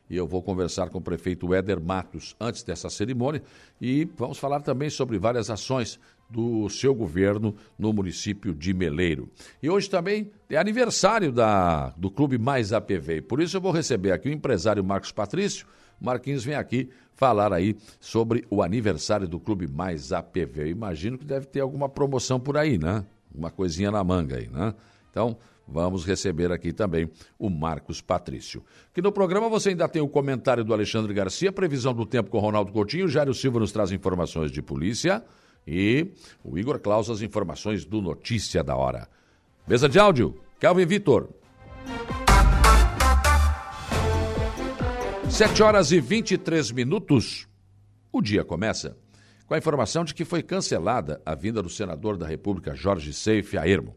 e 0.10 0.18
eu 0.18 0.28
vou 0.28 0.42
conversar 0.42 0.90
com 0.90 0.98
o 0.98 1.02
prefeito 1.02 1.54
Éder 1.54 1.82
Matos 1.82 2.36
antes 2.40 2.64
dessa 2.64 2.90
cerimônia 2.90 3.42
e 3.82 4.06
vamos 4.18 4.38
falar 4.38 4.62
também 4.62 4.90
sobre 4.90 5.18
várias 5.18 5.50
ações 5.50 6.00
do 6.34 6.68
seu 6.68 6.96
governo 6.96 7.56
no 7.78 7.94
município 7.94 8.56
de 8.56 8.74
Meleiro. 8.74 9.30
E 9.62 9.70
hoje 9.70 9.88
também 9.88 10.32
é 10.50 10.58
aniversário 10.58 11.32
da, 11.32 11.90
do 11.90 12.10
Clube 12.10 12.40
Mais 12.40 12.74
APV. 12.74 13.22
Por 13.22 13.40
isso 13.40 13.56
eu 13.56 13.62
vou 13.62 13.72
receber 13.72 14.12
aqui 14.12 14.30
o 14.30 14.34
empresário 14.34 14.84
Marcos 14.84 15.12
Patrício. 15.12 15.68
Marquinhos 16.02 16.44
vem 16.44 16.56
aqui 16.56 16.90
falar 17.14 17.54
aí 17.54 17.78
sobre 18.00 18.44
o 18.50 18.64
aniversário 18.64 19.28
do 19.28 19.40
Clube 19.40 19.68
Mais 19.68 20.12
APV. 20.12 20.64
Eu 20.64 20.68
imagino 20.68 21.20
que 21.20 21.24
deve 21.24 21.46
ter 21.46 21.60
alguma 21.60 21.88
promoção 21.88 22.40
por 22.40 22.58
aí, 22.58 22.80
né? 22.80 23.06
Uma 23.34 23.52
coisinha 23.52 23.92
na 23.92 24.04
manga 24.04 24.38
aí, 24.38 24.48
né? 24.48 24.74
Então, 25.12 25.38
vamos 25.68 26.04
receber 26.04 26.52
aqui 26.52 26.74
também 26.74 27.08
o 27.38 27.48
Marcos 27.48 28.02
Patrício. 28.02 28.64
Que 28.92 29.04
no 29.04 29.12
programa 29.12 29.48
você 29.48 29.70
ainda 29.70 29.88
tem 29.88 30.02
o 30.02 30.10
comentário 30.10 30.64
do 30.64 30.74
Alexandre 30.74 31.14
Garcia, 31.14 31.52
previsão 31.52 31.94
do 31.94 32.08
tempo 32.08 32.32
com 32.32 32.40
Ronaldo 32.40 32.72
Coutinho, 32.72 33.08
Jário 33.08 33.36
Silva 33.36 33.60
nos 33.60 33.72
traz 33.72 33.92
informações 33.92 34.52
de 34.52 34.64
polícia 34.64 35.24
e 35.68 36.12
o 36.44 36.58
Igor 36.58 36.80
Claus 36.80 37.10
as 37.10 37.22
informações 37.22 37.86
do 37.86 38.02
Notícia 38.02 38.64
da 38.64 38.76
Hora. 38.76 39.08
Mesa 39.68 39.88
de 39.88 39.98
áudio, 40.00 40.40
Calvin 40.60 40.86
Vitor. 40.86 41.30
7 45.30 45.64
horas 45.64 45.92
e 45.92 46.00
23 46.00 46.72
minutos. 46.72 47.48
O 48.12 48.22
dia 48.22 48.44
começa 48.44 48.96
com 49.48 49.54
a 49.54 49.58
informação 49.58 50.04
de 50.04 50.14
que 50.14 50.24
foi 50.24 50.44
cancelada 50.44 51.22
a 51.26 51.34
vinda 51.34 51.62
do 51.62 51.70
senador 51.70 52.18
da 52.18 52.28
República 52.28 52.76
Jorge 52.76 53.12
Seife 53.14 53.58
a 53.58 53.68
Ermo. 53.68 53.96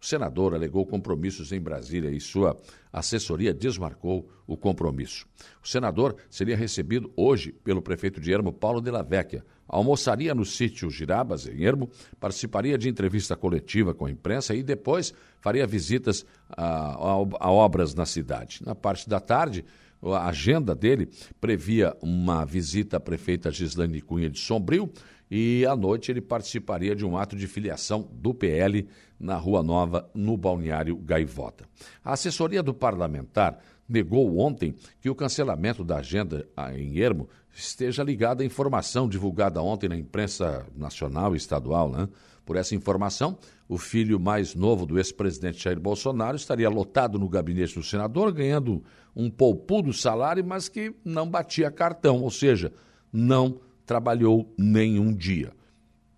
O 0.00 0.06
senador 0.06 0.54
alegou 0.54 0.86
compromissos 0.86 1.50
em 1.50 1.60
Brasília 1.60 2.10
e 2.10 2.20
sua 2.20 2.56
assessoria 2.92 3.52
desmarcou 3.52 4.28
o 4.46 4.56
compromisso. 4.56 5.26
O 5.62 5.66
senador 5.66 6.16
seria 6.30 6.56
recebido 6.56 7.12
hoje 7.16 7.52
pelo 7.64 7.82
prefeito 7.82 8.20
de 8.20 8.32
Ermo, 8.32 8.52
Paulo 8.52 8.80
de 8.80 8.90
la 8.90 9.02
Vecchia. 9.02 9.44
Almoçaria 9.66 10.34
no 10.34 10.44
sítio 10.44 10.88
Girabas, 10.88 11.46
em 11.46 11.64
Ermo, 11.64 11.90
participaria 12.18 12.78
de 12.78 12.88
entrevista 12.88 13.36
coletiva 13.36 13.92
com 13.92 14.06
a 14.06 14.10
imprensa 14.10 14.54
e 14.54 14.62
depois 14.62 15.12
faria 15.40 15.66
visitas 15.66 16.24
a, 16.48 16.94
a, 16.94 17.50
obras 17.50 17.94
na 17.94 18.06
cidade. 18.06 18.62
Na 18.64 18.74
parte 18.74 19.08
da 19.08 19.20
tarde, 19.20 19.64
a 20.02 20.28
agenda 20.28 20.74
dele 20.74 21.08
previa 21.40 21.94
uma 22.00 22.44
visita 22.44 22.96
à 22.96 23.00
prefeita 23.00 23.50
Gislaine 23.50 24.00
Cunha 24.00 24.30
de 24.30 24.38
Sombrio 24.38 24.90
e 25.30 25.66
à 25.66 25.76
noite 25.76 26.10
ele 26.10 26.20
participaria 26.20 26.94
de 26.94 27.04
um 27.04 27.16
ato 27.16 27.36
de 27.36 27.46
filiação 27.46 28.08
do 28.12 28.32
PL 28.32 28.88
na 29.18 29.36
Rua 29.36 29.62
Nova, 29.62 30.08
no 30.14 30.36
Balneário 30.36 30.96
Gaivota. 30.96 31.64
A 32.04 32.12
assessoria 32.12 32.62
do 32.62 32.72
parlamentar 32.72 33.58
negou 33.88 34.38
ontem 34.38 34.74
que 35.00 35.08
o 35.08 35.14
cancelamento 35.14 35.82
da 35.82 35.96
agenda 35.96 36.46
em 36.74 36.98
Ermo 36.98 37.28
esteja 37.52 38.02
ligado 38.02 38.42
à 38.42 38.44
informação 38.44 39.08
divulgada 39.08 39.62
ontem 39.62 39.88
na 39.88 39.96
imprensa 39.96 40.66
nacional 40.76 41.34
e 41.34 41.38
estadual. 41.38 41.90
Né? 41.90 42.08
Por 42.44 42.56
essa 42.56 42.74
informação, 42.74 43.36
o 43.68 43.76
filho 43.76 44.20
mais 44.20 44.54
novo 44.54 44.86
do 44.86 44.98
ex-presidente 44.98 45.62
Jair 45.62 45.80
Bolsonaro 45.80 46.36
estaria 46.36 46.68
lotado 46.68 47.18
no 47.18 47.28
gabinete 47.28 47.74
do 47.74 47.82
senador, 47.82 48.32
ganhando 48.32 48.82
um 49.16 49.28
poupudo 49.28 49.92
salário, 49.92 50.44
mas 50.44 50.68
que 50.68 50.94
não 51.04 51.28
batia 51.28 51.70
cartão, 51.70 52.22
ou 52.22 52.30
seja, 52.30 52.72
não 53.12 53.60
trabalhou 53.84 54.52
nenhum 54.56 55.12
dia. 55.12 55.52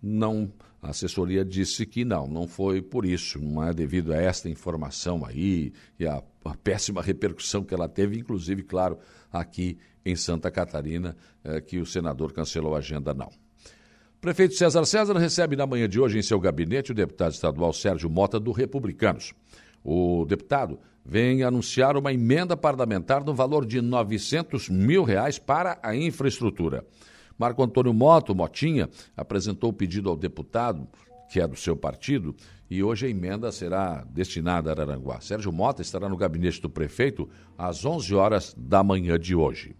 Não, 0.01 0.51
a 0.81 0.89
assessoria 0.89 1.45
disse 1.45 1.85
que 1.85 2.03
não, 2.03 2.25
não 2.25 2.47
foi 2.47 2.81
por 2.81 3.05
isso, 3.05 3.39
não 3.39 3.63
é 3.63 3.71
devido 3.71 4.11
a 4.11 4.17
esta 4.17 4.49
informação 4.49 5.23
aí 5.23 5.71
e 5.99 6.07
a, 6.07 6.23
a 6.43 6.55
péssima 6.55 7.01
repercussão 7.01 7.63
que 7.63 7.73
ela 7.73 7.87
teve, 7.87 8.17
inclusive, 8.17 8.63
claro, 8.63 8.97
aqui 9.31 9.77
em 10.03 10.15
Santa 10.15 10.49
Catarina, 10.49 11.15
eh, 11.43 11.61
que 11.61 11.77
o 11.77 11.85
senador 11.85 12.33
cancelou 12.33 12.73
a 12.75 12.79
agenda, 12.79 13.13
não. 13.13 13.29
Prefeito 14.19 14.55
César 14.55 14.85
César 14.85 15.17
recebe 15.17 15.55
na 15.55 15.67
manhã 15.67 15.87
de 15.87 15.99
hoje 15.99 16.17
em 16.17 16.21
seu 16.21 16.39
gabinete 16.39 16.91
o 16.91 16.95
deputado 16.95 17.31
estadual 17.31 17.73
Sérgio 17.73 18.09
Mota, 18.09 18.39
do 18.39 18.51
Republicanos. 18.51 19.33
O 19.83 20.25
deputado 20.25 20.79
vem 21.05 21.43
anunciar 21.43 21.97
uma 21.97 22.13
emenda 22.13 22.55
parlamentar 22.55 23.23
no 23.23 23.33
valor 23.33 23.65
de 23.65 23.81
900 23.81 24.69
mil 24.69 25.03
reais 25.03 25.39
para 25.39 25.79
a 25.81 25.95
infraestrutura. 25.95 26.85
Marco 27.41 27.63
Antônio 27.63 27.91
Moto, 27.91 28.35
Motinha, 28.35 28.87
apresentou 29.17 29.71
o 29.71 29.73
pedido 29.73 30.11
ao 30.11 30.15
deputado, 30.15 30.87
que 31.27 31.41
é 31.41 31.47
do 31.47 31.55
seu 31.55 31.75
partido, 31.75 32.35
e 32.69 32.83
hoje 32.83 33.07
a 33.07 33.09
emenda 33.09 33.51
será 33.51 34.05
destinada 34.11 34.69
a 34.69 34.73
Araranguá. 34.73 35.19
Sérgio 35.21 35.51
Mota 35.51 35.81
estará 35.81 36.07
no 36.07 36.15
gabinete 36.15 36.61
do 36.61 36.69
prefeito 36.69 37.27
às 37.57 37.83
11 37.83 38.13
horas 38.13 38.55
da 38.55 38.83
manhã 38.83 39.17
de 39.17 39.33
hoje. 39.33 39.75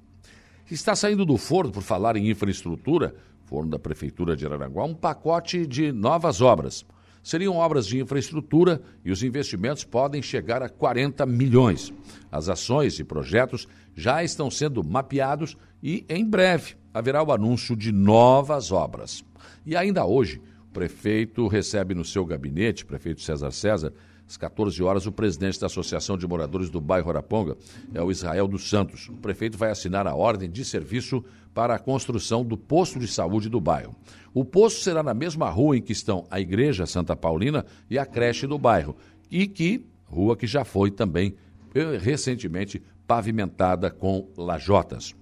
Está 0.72 0.96
saindo 0.96 1.24
do 1.24 1.38
forno, 1.38 1.72
por 1.72 1.84
falar 1.84 2.16
em 2.16 2.32
infraestrutura, 2.32 3.14
forno 3.46 3.70
da 3.70 3.78
Prefeitura 3.78 4.36
de 4.36 4.44
Araranguá, 4.44 4.84
um 4.84 4.96
pacote 4.96 5.68
de 5.68 5.92
novas 5.92 6.42
obras. 6.42 6.84
Seriam 7.22 7.58
obras 7.58 7.86
de 7.86 8.00
infraestrutura 8.00 8.82
e 9.06 9.12
os 9.12 9.22
investimentos 9.22 9.84
podem 9.84 10.24
chegar 10.24 10.64
a 10.64 10.70
40 10.70 11.28
milhões. 11.28 11.94
As 12.32 12.50
ações 12.50 12.98
e 12.98 13.04
projetos 13.04 13.68
já 13.96 14.24
estão 14.24 14.50
sendo 14.50 14.84
mapeados 14.84 15.56
e, 15.84 16.04
em 16.10 16.26
breve, 16.26 16.81
haverá 16.94 17.24
o 17.24 17.32
anúncio 17.32 17.76
de 17.76 17.92
novas 17.92 18.72
obras. 18.72 19.24
E 19.66 19.76
ainda 19.76 20.06
hoje, 20.06 20.42
o 20.70 20.74
prefeito 20.74 21.48
recebe 21.48 21.94
no 21.94 22.06
seu 22.06 22.26
gabinete, 22.26 22.86
prefeito 22.86 23.22
César 23.22 23.52
César, 23.52 23.94
às 24.28 24.38
14 24.38 24.82
horas, 24.82 25.06
o 25.06 25.12
presidente 25.12 25.60
da 25.60 25.66
Associação 25.66 26.18
de 26.18 26.26
Moradores 26.26 26.70
do 26.70 26.80
bairro 26.80 27.10
Araponga, 27.10 27.58
é 27.94 28.02
o 28.02 28.10
Israel 28.10 28.48
dos 28.48 28.70
Santos. 28.70 29.10
O 29.10 29.18
prefeito 29.18 29.58
vai 29.58 29.70
assinar 29.70 30.08
a 30.08 30.16
ordem 30.16 30.50
de 30.50 30.64
serviço 30.64 31.22
para 31.54 31.76
a 31.76 31.80
construção 31.80 32.46
do 32.46 32.58
posto 32.58 32.98
de 32.98 33.10
saúde 33.10 33.50
do 33.50 33.60
bairro. 33.60 33.94
O 34.34 34.46
posto 34.46 34.80
será 34.80 35.04
na 35.04 35.14
mesma 35.14 35.50
rua 35.50 35.76
em 35.76 35.82
que 35.82 35.92
estão 35.92 36.26
a 36.32 36.40
Igreja 36.40 36.86
Santa 36.86 37.14
Paulina 37.14 37.66
e 37.90 38.00
a 38.00 38.06
creche 38.06 38.48
do 38.48 38.58
bairro, 38.58 38.96
e 39.30 39.46
que, 39.48 39.86
rua 40.06 40.38
que 40.38 40.48
já 40.48 40.64
foi 40.64 40.90
também 40.90 41.36
eh, 41.76 41.98
recentemente 41.98 42.82
pavimentada 43.06 43.92
com 43.92 44.30
lajotas. 44.38 45.14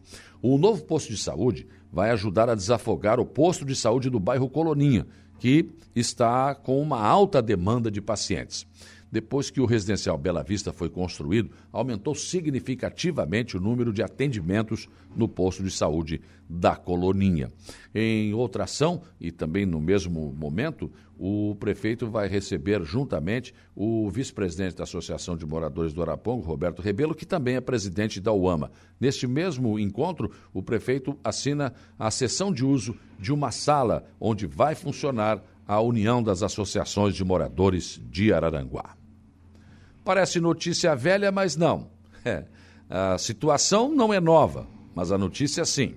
O 0.42 0.58
novo 0.58 0.84
posto 0.84 1.10
de 1.10 1.18
saúde 1.18 1.68
vai 1.92 2.12
ajudar 2.12 2.50
a 2.50 2.56
desafogar 2.56 3.20
o 3.20 3.26
posto 3.26 3.66
de 3.66 3.76
saúde 3.76 4.10
do 4.10 4.20
bairro 4.20 4.50
Coloninha, 4.50 5.06
que 5.40 5.70
está 5.96 6.54
com 6.56 6.82
uma 6.82 7.02
alta 7.02 7.42
demanda 7.42 7.90
de 7.90 8.02
pacientes. 8.02 8.66
Depois 9.12 9.50
que 9.50 9.62
o 9.62 9.66
residencial 9.66 10.18
Bela 10.18 10.44
Vista 10.44 10.72
foi 10.72 10.90
construído, 10.90 11.52
aumentou 11.72 12.14
significativamente 12.14 13.58
o 13.58 13.60
número 13.60 13.92
de 13.92 14.04
atendimentos 14.04 14.88
no 15.16 15.28
posto 15.28 15.64
de 15.64 15.72
saúde 15.72 16.22
da 16.50 16.76
Coloninha. 16.76 17.52
Em 17.94 18.34
outra 18.34 18.64
ação, 18.64 19.02
e 19.20 19.32
também 19.32 19.66
no 19.66 19.80
mesmo 19.80 20.34
momento, 20.34 20.92
o 21.18 21.56
prefeito 21.60 22.08
vai 22.08 22.28
receber 22.28 22.84
juntamente 22.84 23.54
o 23.76 24.10
vice-presidente 24.10 24.76
da 24.76 24.84
Associação 24.84 25.36
de 25.36 25.46
Moradores 25.46 25.94
do 25.94 26.02
Arapongo, 26.02 26.46
Roberto 26.46 26.82
Rebelo, 26.82 27.14
que 27.14 27.26
também 27.26 27.56
é 27.56 27.62
presidente 27.62 28.22
da 28.22 28.32
UAMA. 28.32 28.72
Neste 29.00 29.28
mesmo 29.28 29.78
encontro, 29.78 30.32
o 30.54 30.64
prefeito 30.64 31.18
assina 31.24 31.74
a 31.98 32.10
sessão 32.10 32.52
de 32.52 32.64
uso 32.66 32.96
de 33.20 33.34
uma 33.34 33.52
sala 33.52 34.06
onde 34.20 34.48
vai 34.48 34.76
funcionar 34.76 35.44
a 35.68 35.80
União 35.82 36.24
das 36.24 36.42
Associações 36.42 37.14
de 37.14 37.24
Moradores 37.24 38.02
de 38.10 38.34
Araranguá. 38.34 38.99
Parece 40.10 40.40
notícia 40.40 40.96
velha, 40.96 41.32
mas 41.32 41.56
não. 41.56 41.88
É, 42.26 42.44
a 42.90 43.18
situação 43.20 43.94
não 43.96 44.12
é 44.12 44.20
nova, 44.20 44.68
mas 44.96 45.12
a 45.12 45.18
notícia 45.20 45.64
sim. 45.64 45.94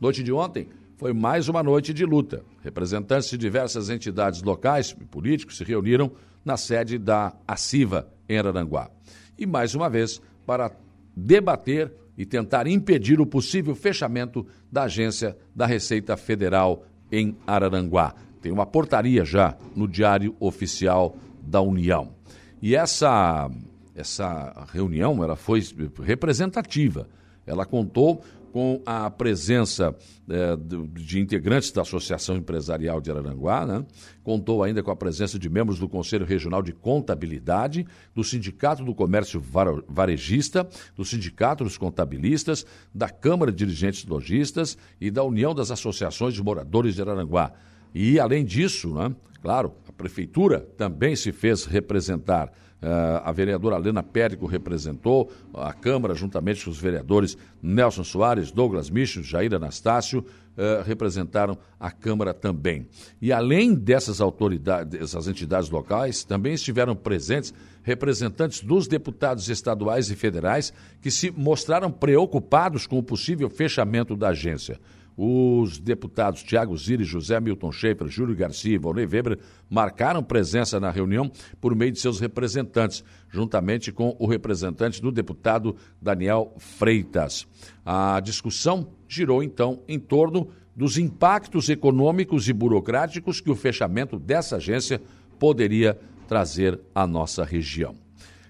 Noite 0.00 0.20
de 0.24 0.32
ontem 0.32 0.68
foi 0.96 1.12
mais 1.12 1.48
uma 1.48 1.62
noite 1.62 1.94
de 1.94 2.04
luta. 2.04 2.44
Representantes 2.64 3.30
de 3.30 3.38
diversas 3.38 3.88
entidades 3.88 4.42
locais 4.42 4.94
e 5.00 5.04
políticos 5.04 5.56
se 5.56 5.62
reuniram 5.62 6.10
na 6.44 6.56
sede 6.56 6.98
da 6.98 7.32
ACIVA, 7.46 8.08
em 8.28 8.36
Araranguá. 8.36 8.90
E 9.38 9.46
mais 9.46 9.76
uma 9.76 9.88
vez, 9.88 10.20
para 10.44 10.72
debater 11.16 11.92
e 12.18 12.26
tentar 12.26 12.66
impedir 12.66 13.20
o 13.20 13.26
possível 13.26 13.76
fechamento 13.76 14.44
da 14.70 14.82
agência 14.82 15.36
da 15.54 15.66
Receita 15.66 16.16
Federal 16.16 16.84
em 17.12 17.36
Araranguá. 17.46 18.12
Tem 18.40 18.50
uma 18.50 18.66
portaria 18.66 19.24
já 19.24 19.56
no 19.76 19.86
Diário 19.86 20.34
Oficial 20.40 21.16
da 21.40 21.60
União. 21.60 22.20
E 22.62 22.76
essa, 22.76 23.50
essa 23.92 24.66
reunião 24.72 25.22
ela 25.22 25.34
foi 25.34 25.60
representativa. 26.04 27.08
Ela 27.44 27.66
contou 27.66 28.22
com 28.52 28.82
a 28.84 29.10
presença 29.10 29.96
é, 30.28 30.56
de, 30.94 31.18
integrantes 31.18 31.72
da 31.72 31.80
Associação 31.80 32.36
Empresarial 32.36 33.00
de 33.00 33.10
Araranguá, 33.10 33.64
né? 33.64 33.84
contou 34.22 34.62
ainda 34.62 34.82
com 34.82 34.90
a 34.90 34.96
presença 34.96 35.38
de 35.38 35.48
membros 35.48 35.78
do 35.78 35.88
Conselho 35.88 36.26
Regional 36.26 36.62
de 36.62 36.72
Contabilidade, 36.72 37.86
do 38.14 38.22
Sindicato 38.22 38.84
do 38.84 38.94
Comércio 38.94 39.42
Varejista, 39.88 40.68
do 40.94 41.04
Sindicato 41.04 41.64
dos 41.64 41.78
Contabilistas, 41.78 42.66
da 42.94 43.08
Câmara 43.08 43.50
de 43.50 43.56
Dirigentes 43.56 44.04
Logistas 44.04 44.76
e 45.00 45.10
da 45.10 45.24
União 45.24 45.54
das 45.54 45.70
Associações 45.70 46.34
de 46.34 46.42
Moradores 46.42 46.94
de 46.94 47.00
Araranguá. 47.00 47.52
E, 47.94 48.18
além 48.18 48.44
disso, 48.44 48.92
né, 48.94 49.14
claro, 49.40 49.72
a 49.88 49.92
Prefeitura 49.92 50.60
também 50.76 51.14
se 51.16 51.32
fez 51.32 51.64
representar. 51.64 52.52
Uh, 52.82 53.22
a 53.22 53.30
vereadora 53.30 53.76
Helena 53.76 54.02
Périco 54.02 54.44
representou, 54.44 55.30
a 55.54 55.72
Câmara, 55.72 56.16
juntamente 56.16 56.64
com 56.64 56.70
os 56.72 56.80
vereadores 56.80 57.38
Nelson 57.62 58.02
Soares, 58.02 58.50
Douglas 58.50 58.90
Michel, 58.90 59.22
Jair 59.22 59.54
Anastácio, 59.54 60.18
uh, 60.18 60.82
representaram 60.84 61.56
a 61.78 61.92
Câmara 61.92 62.34
também. 62.34 62.88
E 63.20 63.32
além 63.32 63.72
dessas 63.72 64.20
autoridades, 64.20 65.00
essas 65.00 65.28
entidades 65.28 65.70
locais, 65.70 66.24
também 66.24 66.54
estiveram 66.54 66.96
presentes 66.96 67.54
representantes 67.84 68.60
dos 68.60 68.88
deputados 68.88 69.48
estaduais 69.48 70.10
e 70.10 70.16
federais 70.16 70.72
que 71.00 71.10
se 71.10 71.30
mostraram 71.30 71.90
preocupados 71.90 72.84
com 72.84 72.98
o 72.98 73.02
possível 73.02 73.48
fechamento 73.48 74.16
da 74.16 74.30
agência. 74.30 74.80
Os 75.16 75.78
deputados 75.78 76.42
Tiago 76.42 76.76
Ziri, 76.76 77.04
José 77.04 77.38
Milton 77.40 77.70
Schaefer, 77.70 78.08
Júlio 78.08 78.34
Garcia 78.34 78.74
e 78.74 78.78
Volney 78.78 79.06
Weber 79.06 79.38
marcaram 79.68 80.22
presença 80.22 80.80
na 80.80 80.90
reunião 80.90 81.30
por 81.60 81.74
meio 81.74 81.92
de 81.92 82.00
seus 82.00 82.18
representantes, 82.18 83.04
juntamente 83.30 83.92
com 83.92 84.16
o 84.18 84.26
representante 84.26 85.02
do 85.02 85.12
deputado 85.12 85.76
Daniel 86.00 86.54
Freitas. 86.58 87.46
A 87.84 88.20
discussão 88.20 88.88
girou, 89.06 89.42
então, 89.42 89.82
em 89.86 89.98
torno 89.98 90.48
dos 90.74 90.96
impactos 90.96 91.68
econômicos 91.68 92.48
e 92.48 92.52
burocráticos 92.52 93.40
que 93.40 93.50
o 93.50 93.56
fechamento 93.56 94.18
dessa 94.18 94.56
agência 94.56 95.00
poderia 95.38 95.98
trazer 96.26 96.80
à 96.94 97.06
nossa 97.06 97.44
região. 97.44 97.94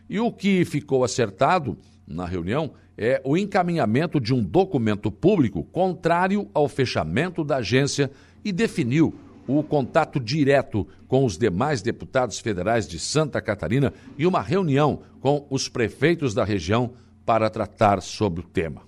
E 0.09 0.21
o 0.21 0.31
que 0.31 0.65
ficou 0.65 1.03
acertado 1.03 1.77
na 2.07 2.27
reunião 2.27 2.75
é 2.97 3.21
o 3.25 3.37
encaminhamento 3.37 4.21
de 4.21 4.35
um 4.35 4.43
documento 4.43 5.11
público 5.11 5.65
contrário 5.65 6.49
ao 6.53 6.69
fechamento 6.69 7.43
da 7.43 7.57
agência 7.57 8.11
e 8.45 8.53
definiu 8.53 9.15
o 9.47 9.63
contato 9.63 10.21
direto 10.21 10.87
com 11.09 11.25
os 11.25 11.37
demais 11.37 11.83
deputados 11.83 12.39
federais 12.39 12.87
de 12.87 12.99
Santa 12.99 13.41
Catarina 13.41 13.93
e 14.17 14.27
uma 14.27 14.41
reunião 14.41 15.03
com 15.21 15.47
os 15.51 15.69
prefeitos 15.69 16.33
da 16.33 16.45
região 16.45 16.93
para 17.25 17.51
tratar 17.51 18.01
sobre 18.03 18.41
o 18.41 18.45
tema. 18.45 18.83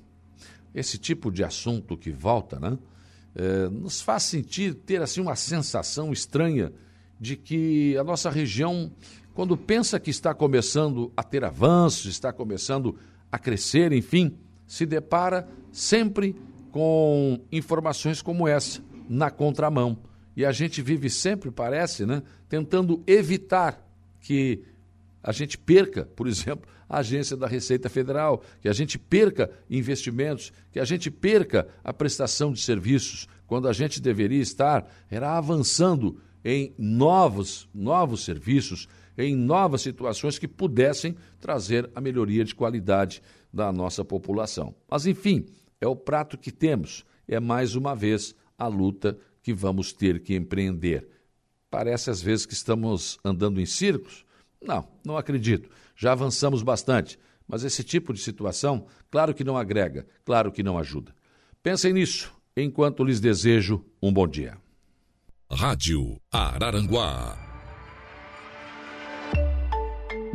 Esse 0.74 0.98
tipo 0.98 1.30
de 1.30 1.44
assunto 1.44 1.96
que 1.96 2.10
volta, 2.10 2.58
né, 2.58 2.78
é, 3.34 3.68
nos 3.68 4.00
faz 4.00 4.24
sentir, 4.24 4.74
ter 4.74 5.02
assim 5.02 5.20
uma 5.20 5.36
sensação 5.36 6.12
estranha 6.12 6.72
de 7.20 7.36
que 7.36 7.96
a 7.96 8.04
nossa 8.04 8.30
região, 8.30 8.90
quando 9.34 9.56
pensa 9.56 9.98
que 9.98 10.10
está 10.10 10.34
começando 10.34 11.12
a 11.16 11.22
ter 11.22 11.44
avanços, 11.44 12.06
está 12.06 12.32
começando 12.32 12.96
a 12.96 13.13
crescer, 13.38 13.92
enfim, 13.92 14.36
se 14.66 14.86
depara 14.86 15.48
sempre 15.72 16.34
com 16.70 17.40
informações 17.52 18.20
como 18.20 18.48
essa, 18.48 18.82
na 19.08 19.30
contramão. 19.30 19.98
E 20.36 20.44
a 20.44 20.52
gente 20.52 20.82
vive 20.82 21.08
sempre, 21.08 21.50
parece, 21.50 22.04
né, 22.04 22.22
tentando 22.48 23.02
evitar 23.06 23.80
que 24.20 24.64
a 25.22 25.32
gente 25.32 25.56
perca, 25.56 26.04
por 26.04 26.26
exemplo, 26.26 26.68
a 26.88 26.98
agência 26.98 27.36
da 27.36 27.46
Receita 27.46 27.88
Federal, 27.88 28.42
que 28.60 28.68
a 28.68 28.72
gente 28.72 28.98
perca 28.98 29.50
investimentos, 29.70 30.52
que 30.70 30.78
a 30.78 30.84
gente 30.84 31.10
perca 31.10 31.66
a 31.82 31.92
prestação 31.92 32.52
de 32.52 32.60
serviços, 32.60 33.28
quando 33.46 33.68
a 33.68 33.72
gente 33.72 34.00
deveria 34.00 34.42
estar 34.42 34.90
era 35.10 35.36
avançando 35.36 36.20
em 36.44 36.74
novos, 36.76 37.68
novos 37.72 38.24
serviços, 38.24 38.88
em 39.16 39.34
novas 39.34 39.82
situações 39.82 40.38
que 40.38 40.48
pudessem 40.48 41.16
trazer 41.40 41.90
a 41.94 42.00
melhoria 42.00 42.44
de 42.44 42.54
qualidade 42.54 43.22
da 43.52 43.72
nossa 43.72 44.04
população. 44.04 44.74
Mas, 44.90 45.06
enfim, 45.06 45.46
é 45.80 45.86
o 45.86 45.96
prato 45.96 46.36
que 46.36 46.50
temos. 46.50 47.04
É 47.26 47.38
mais 47.38 47.74
uma 47.74 47.94
vez 47.94 48.34
a 48.58 48.66
luta 48.66 49.18
que 49.42 49.52
vamos 49.52 49.92
ter 49.92 50.22
que 50.22 50.34
empreender. 50.34 51.08
Parece 51.70 52.10
às 52.10 52.20
vezes 52.20 52.46
que 52.46 52.54
estamos 52.54 53.18
andando 53.24 53.60
em 53.60 53.66
círculos. 53.66 54.24
Não, 54.60 54.88
não 55.04 55.16
acredito. 55.16 55.68
Já 55.96 56.12
avançamos 56.12 56.62
bastante. 56.62 57.18
Mas 57.46 57.62
esse 57.62 57.84
tipo 57.84 58.12
de 58.12 58.20
situação, 58.20 58.86
claro 59.10 59.34
que 59.34 59.44
não 59.44 59.56
agrega, 59.56 60.06
claro 60.24 60.50
que 60.50 60.62
não 60.62 60.78
ajuda. 60.78 61.14
Pensem 61.62 61.92
nisso 61.92 62.32
enquanto 62.56 63.04
lhes 63.04 63.20
desejo 63.20 63.84
um 64.02 64.12
bom 64.12 64.26
dia. 64.26 64.56
Rádio 65.50 66.20
Araranguá. 66.32 67.53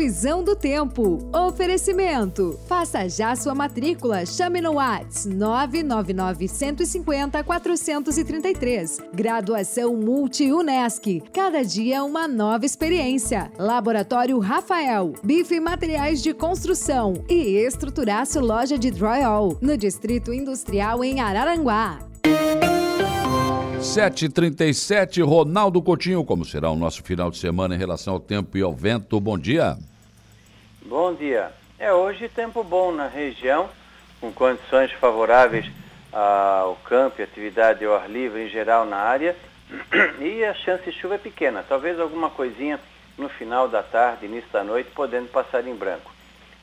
Previsão 0.00 0.42
do 0.42 0.56
tempo. 0.56 1.18
Oferecimento. 1.30 2.58
Faça 2.66 3.06
já 3.06 3.36
sua 3.36 3.54
matrícula. 3.54 4.24
Chame 4.24 4.58
no 4.58 4.76
Whats 4.76 5.26
999 5.26 6.48
150 6.48 7.44
433. 7.44 8.98
Graduação 9.12 9.94
Multi-UNESC. 9.94 11.22
Cada 11.34 11.62
dia 11.62 12.02
uma 12.02 12.26
nova 12.26 12.64
experiência. 12.64 13.52
Laboratório 13.58 14.38
Rafael. 14.38 15.12
Bife 15.22 15.60
Materiais 15.60 16.22
de 16.22 16.32
Construção. 16.32 17.22
E 17.28 17.58
Estruturaço 17.58 18.40
Loja 18.40 18.78
de 18.78 18.90
Drywall. 18.90 19.58
No 19.60 19.76
Distrito 19.76 20.32
Industrial 20.32 21.04
em 21.04 21.20
Araranguá. 21.20 21.98
7h37, 23.80 25.22
Ronaldo 25.22 25.82
Coutinho, 25.82 26.24
como 26.24 26.44
será 26.44 26.70
o 26.70 26.76
nosso 26.76 27.02
final 27.02 27.30
de 27.30 27.36
semana 27.36 27.74
em 27.74 27.78
relação 27.78 28.14
ao 28.14 28.20
tempo 28.20 28.56
e 28.56 28.62
ao 28.62 28.74
vento? 28.74 29.20
Bom 29.20 29.38
dia. 29.38 29.76
Bom 30.90 31.14
dia. 31.14 31.52
É 31.78 31.92
hoje 31.92 32.28
tempo 32.28 32.64
bom 32.64 32.90
na 32.90 33.06
região, 33.06 33.70
com 34.20 34.32
condições 34.32 34.90
favoráveis 34.90 35.64
ao 36.12 36.74
campo 36.84 37.20
e 37.20 37.22
atividade 37.22 37.84
ao 37.84 37.94
ar 37.94 38.10
livre 38.10 38.44
em 38.44 38.48
geral 38.48 38.84
na 38.84 38.96
área. 38.96 39.36
E 40.18 40.44
a 40.44 40.52
chance 40.52 40.82
de 40.82 40.90
chuva 40.90 41.14
é 41.14 41.18
pequena, 41.18 41.64
talvez 41.66 42.00
alguma 42.00 42.28
coisinha 42.28 42.80
no 43.16 43.28
final 43.28 43.68
da 43.68 43.84
tarde, 43.84 44.26
início 44.26 44.50
da 44.50 44.64
noite, 44.64 44.90
podendo 44.92 45.28
passar 45.28 45.64
em 45.64 45.76
branco. 45.76 46.10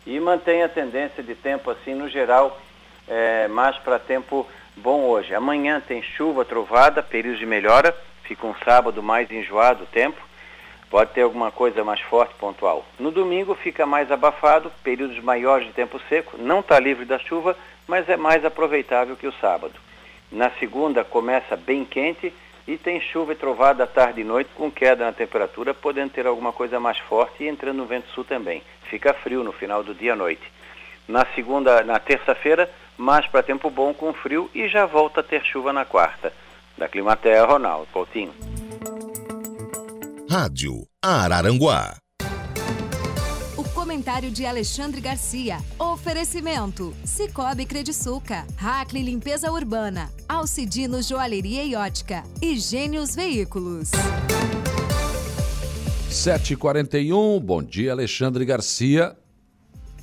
E 0.06 0.20
mantém 0.20 0.62
a 0.62 0.68
tendência 0.68 1.24
de 1.24 1.34
tempo 1.34 1.72
assim, 1.72 1.96
no 1.96 2.10
geral, 2.10 2.60
é, 3.08 3.48
mais 3.48 3.78
para 3.78 3.98
tempo 3.98 4.46
bom 4.76 5.06
hoje. 5.06 5.34
Amanhã 5.34 5.80
tem 5.80 6.04
chuva, 6.04 6.44
trovada, 6.44 7.02
período 7.02 7.38
de 7.38 7.46
melhora, 7.46 7.96
fica 8.24 8.46
um 8.46 8.56
sábado 8.66 9.02
mais 9.02 9.32
enjoado 9.32 9.86
o 9.86 9.88
tempo. 9.88 10.27
Pode 10.90 11.12
ter 11.12 11.22
alguma 11.22 11.52
coisa 11.52 11.84
mais 11.84 12.00
forte, 12.00 12.34
pontual. 12.36 12.86
No 12.98 13.12
domingo 13.12 13.54
fica 13.56 13.86
mais 13.86 14.12
abafado, 14.12 14.72
períodos 14.84 15.20
maiores 15.20 15.68
de 15.68 15.74
tempo 15.74 16.00
seco, 16.08 16.38
não 16.38 16.62
está 16.62 16.80
livre 16.80 17.06
da 17.06 17.20
chuva, 17.20 17.58
mas 17.88 18.08
é 18.08 18.16
mais 18.16 18.46
aproveitável 18.46 19.16
que 19.16 19.28
o 19.28 19.34
sábado. 19.34 19.74
Na 20.32 20.50
segunda 20.52 21.04
começa 21.04 21.56
bem 21.58 21.84
quente 21.84 22.34
e 22.68 22.78
tem 22.78 23.00
chuva 23.00 23.32
e 23.34 23.36
trovada 23.36 23.84
à 23.84 23.88
tarde 23.88 24.22
e 24.22 24.24
noite, 24.24 24.50
com 24.56 24.70
queda 24.70 25.06
na 25.06 25.14
temperatura, 25.14 25.74
podendo 25.74 26.12
ter 26.12 26.28
alguma 26.28 26.52
coisa 26.52 26.80
mais 26.80 26.98
forte 26.98 27.44
e 27.44 27.48
entrando 27.48 27.78
no 27.78 27.86
vento 27.86 28.10
sul 28.10 28.26
também. 28.26 28.62
Fica 28.90 29.14
frio 29.14 29.44
no 29.44 29.54
final 29.54 29.84
do 29.84 29.94
dia 29.94 30.14
à 30.14 30.16
noite. 30.16 30.44
Na 31.08 31.26
segunda, 31.34 31.82
na 31.84 32.00
terça-feira, 32.00 32.70
mais 32.98 33.26
para 33.28 33.44
tempo 33.44 33.70
bom 33.70 33.94
com 33.94 34.14
frio 34.14 34.50
e 34.54 34.68
já 34.68 34.86
volta 34.86 35.22
a 35.22 35.24
ter 35.24 35.44
chuva 35.44 35.72
na 35.72 35.86
quarta. 35.86 36.34
Da 36.78 36.90
Climaterra, 36.90 37.46
Ronaldo 37.46 37.88
Coutinho. 37.92 38.34
Rádio 40.30 40.86
Araranguá. 41.02 41.96
O 43.56 43.64
comentário 43.70 44.30
de 44.30 44.46
Alexandre 44.46 45.00
Garcia. 45.00 45.60
Oferecimento: 45.80 46.94
Cicobi 47.06 47.66
Crediçuca, 47.66 48.46
Hackley 48.58 49.04
Limpeza 49.04 49.50
Urbana, 49.50 50.12
Alcidino 50.28 51.02
Joalheria 51.02 51.64
e 51.64 51.76
Ótica 51.76 52.26
e 52.42 52.60
Gênios 52.60 53.16
Veículos. 53.16 53.92
7h41, 56.12 57.40
bom 57.40 57.64
dia, 57.64 57.94
Alexandre 57.94 58.44
Garcia. 58.44 59.16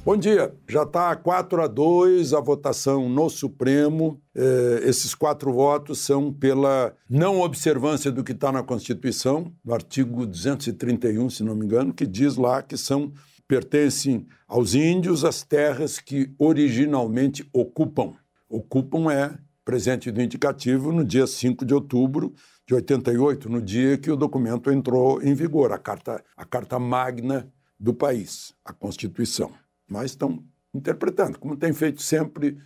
Bom 0.04 0.18
dia. 0.18 0.54
Já 0.68 0.82
está 0.82 1.16
4 1.16 1.62
a 1.62 1.66
2 1.66 2.34
a 2.34 2.40
votação 2.40 3.08
no 3.08 3.30
Supremo. 3.30 4.20
É, 4.34 4.82
esses 4.84 5.14
quatro 5.14 5.50
votos 5.50 5.98
são 5.98 6.30
pela 6.30 6.94
não 7.08 7.40
observância 7.40 8.12
do 8.12 8.22
que 8.22 8.32
está 8.32 8.52
na 8.52 8.62
Constituição, 8.62 9.50
no 9.64 9.72
artigo 9.72 10.26
231, 10.26 11.30
se 11.30 11.42
não 11.42 11.54
me 11.54 11.64
engano, 11.64 11.94
que 11.94 12.06
diz 12.06 12.36
lá 12.36 12.62
que 12.62 12.76
são 12.76 13.14
pertencem 13.48 14.26
aos 14.46 14.74
índios 14.74 15.24
as 15.24 15.42
terras 15.42 15.98
que 15.98 16.30
originalmente 16.38 17.48
ocupam. 17.50 18.12
Ocupam 18.46 19.10
é 19.10 19.34
presente 19.64 20.10
do 20.10 20.20
indicativo 20.20 20.92
no 20.92 21.02
dia 21.02 21.26
5 21.26 21.64
de 21.64 21.72
outubro 21.72 22.34
de 22.68 22.74
88, 22.74 23.48
no 23.48 23.62
dia 23.62 23.96
que 23.96 24.10
o 24.10 24.16
documento 24.16 24.70
entrou 24.70 25.22
em 25.22 25.32
vigor, 25.32 25.72
a 25.72 25.78
carta, 25.78 26.22
a 26.36 26.44
carta 26.44 26.78
magna 26.78 27.50
do 27.80 27.94
país, 27.94 28.52
a 28.62 28.72
Constituição 28.74 29.50
mas 29.94 30.10
estão 30.10 30.44
interpretando, 30.74 31.38
como 31.38 31.56
tem 31.56 31.72
feito 31.72 32.02
sempre, 32.02 32.58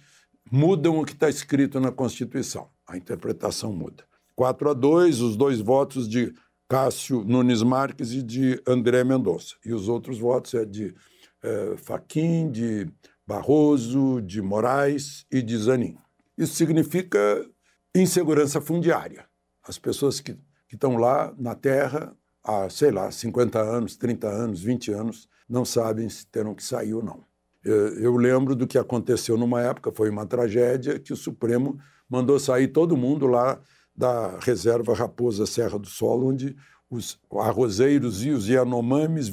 mudam 0.50 0.98
o 0.98 1.04
que 1.04 1.12
está 1.12 1.28
escrito 1.28 1.78
na 1.78 1.92
Constituição. 1.92 2.70
A 2.86 2.96
interpretação 2.96 3.70
muda. 3.70 4.02
4 4.34 4.70
a 4.70 4.72
2, 4.72 5.20
os 5.20 5.36
dois 5.36 5.60
votos 5.60 6.08
de 6.08 6.32
Cássio 6.66 7.22
Nunes 7.24 7.62
Marques 7.62 8.12
e 8.12 8.22
de 8.22 8.62
André 8.66 9.04
Mendonça. 9.04 9.56
E 9.62 9.74
os 9.74 9.88
outros 9.90 10.18
votos 10.18 10.54
é 10.54 10.64
de 10.64 10.94
é, 11.42 11.76
Faquim, 11.76 12.50
de 12.50 12.90
Barroso, 13.26 14.22
de 14.22 14.40
Moraes 14.40 15.26
e 15.30 15.42
de 15.42 15.58
Zanin. 15.58 15.98
Isso 16.36 16.54
significa 16.54 17.46
insegurança 17.94 18.58
fundiária. 18.58 19.26
As 19.62 19.78
pessoas 19.78 20.18
que, 20.18 20.32
que 20.66 20.76
estão 20.76 20.96
lá 20.96 21.34
na 21.36 21.54
terra 21.54 22.16
há, 22.42 22.68
sei 22.70 22.90
lá, 22.90 23.10
50 23.10 23.60
anos, 23.60 23.96
30 23.96 24.28
anos, 24.28 24.60
20 24.62 24.92
anos, 24.92 25.28
não 25.48 25.64
sabem 25.64 26.08
se 26.08 26.26
terão 26.26 26.54
que 26.54 26.64
sair 26.64 26.94
ou 26.94 27.02
não. 27.02 27.24
Eu 27.64 28.16
lembro 28.16 28.54
do 28.54 28.66
que 28.66 28.78
aconteceu 28.78 29.36
numa 29.36 29.60
época, 29.60 29.92
foi 29.92 30.08
uma 30.08 30.24
tragédia, 30.24 30.98
que 30.98 31.12
o 31.12 31.16
Supremo 31.16 31.78
mandou 32.08 32.38
sair 32.38 32.68
todo 32.68 32.96
mundo 32.96 33.26
lá 33.26 33.60
da 33.94 34.38
reserva 34.38 34.94
Raposa 34.94 35.44
Serra 35.44 35.78
do 35.78 35.88
Sol, 35.88 36.24
onde 36.24 36.56
os 36.88 37.18
arrozeiros 37.32 38.24
e 38.24 38.30
os 38.30 38.48
Yanomamis 38.48 39.28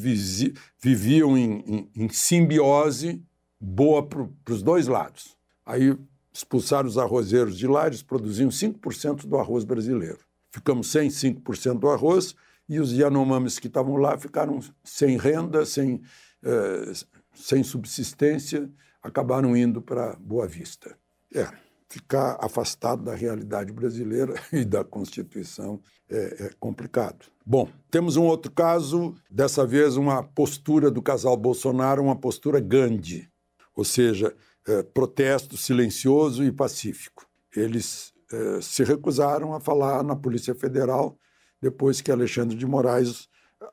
viviam 0.82 1.38
em, 1.38 1.64
em, 1.66 1.90
em 1.96 2.10
simbiose 2.10 3.24
boa 3.60 4.06
para 4.06 4.28
os 4.50 4.62
dois 4.62 4.88
lados. 4.88 5.38
Aí 5.66 5.98
expulsaram 6.34 6.88
os 6.88 6.98
arrozeiros 6.98 7.58
de 7.58 7.68
lá, 7.68 7.88
eles 7.88 8.04
produziam 8.04 8.50
5% 8.50 9.26
do 9.26 9.38
arroz 9.38 9.64
brasileiro. 9.64 10.20
Ficamos 10.52 10.92
sem 10.92 11.10
5% 11.10 11.80
do 11.80 11.90
arroz, 11.90 12.36
e 12.68 12.80
os 12.80 12.92
Yanomamis 12.92 13.60
que 13.60 13.68
estavam 13.68 13.96
lá 13.98 14.18
ficaram 14.18 14.60
sem 14.84 15.18
renda, 15.18 15.66
sem, 15.66 16.02
eh, 16.44 16.92
sem 17.34 17.64
subsistência, 17.64 18.70
acabaram 19.02 19.56
indo 19.56 19.82
para 19.82 20.16
Boa 20.16 20.48
Vista. 20.48 20.98
É, 21.34 21.48
ficar 21.90 22.38
afastado 22.42 23.04
da 23.04 23.16
realidade 23.16 23.72
brasileira 23.72 24.34
e 24.52 24.66
da 24.66 24.84
Constituição 24.84 25.80
é, 26.10 26.46
é, 26.46 26.50
complicado. 26.60 27.26
Bom, 27.46 27.70
temos 27.92 28.16
um 28.18 28.24
outro 28.24 28.52
caso, 28.52 29.16
dessa 29.30 29.66
vez 29.66 29.96
uma 29.96 30.24
postura 30.24 30.90
do 30.90 31.02
casal 31.02 31.38
Bolsonaro, 31.38 32.04
uma 32.04 32.16
postura 32.16 32.60
Gandhi, 32.60 33.30
ou 33.76 33.84
seja, 33.84 34.36
é, 34.68 34.84
protesto 34.84 35.56
silencioso 35.56 36.44
e 36.44 36.52
pacífico. 36.52 37.28
Eles 37.56 38.14
é, 38.32 38.62
se 38.62 38.84
recusaram 38.84 39.54
a 39.54 39.60
falar 39.60 40.04
na 40.04 40.16
Polícia 40.16 40.56
Federal 40.56 41.18
depois 41.62 42.02
que 42.02 42.12
Alexandre 42.12 42.56
de 42.56 42.66
Moraes 42.66 43.28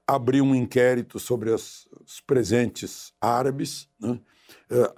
abriu 0.06 0.44
um 0.44 0.54
inquérito 0.54 1.18
sobre 1.18 1.52
as, 1.52 1.86
os 2.04 2.20
presentes 2.20 3.12
árabes, 3.20 3.88
né, 4.00 4.18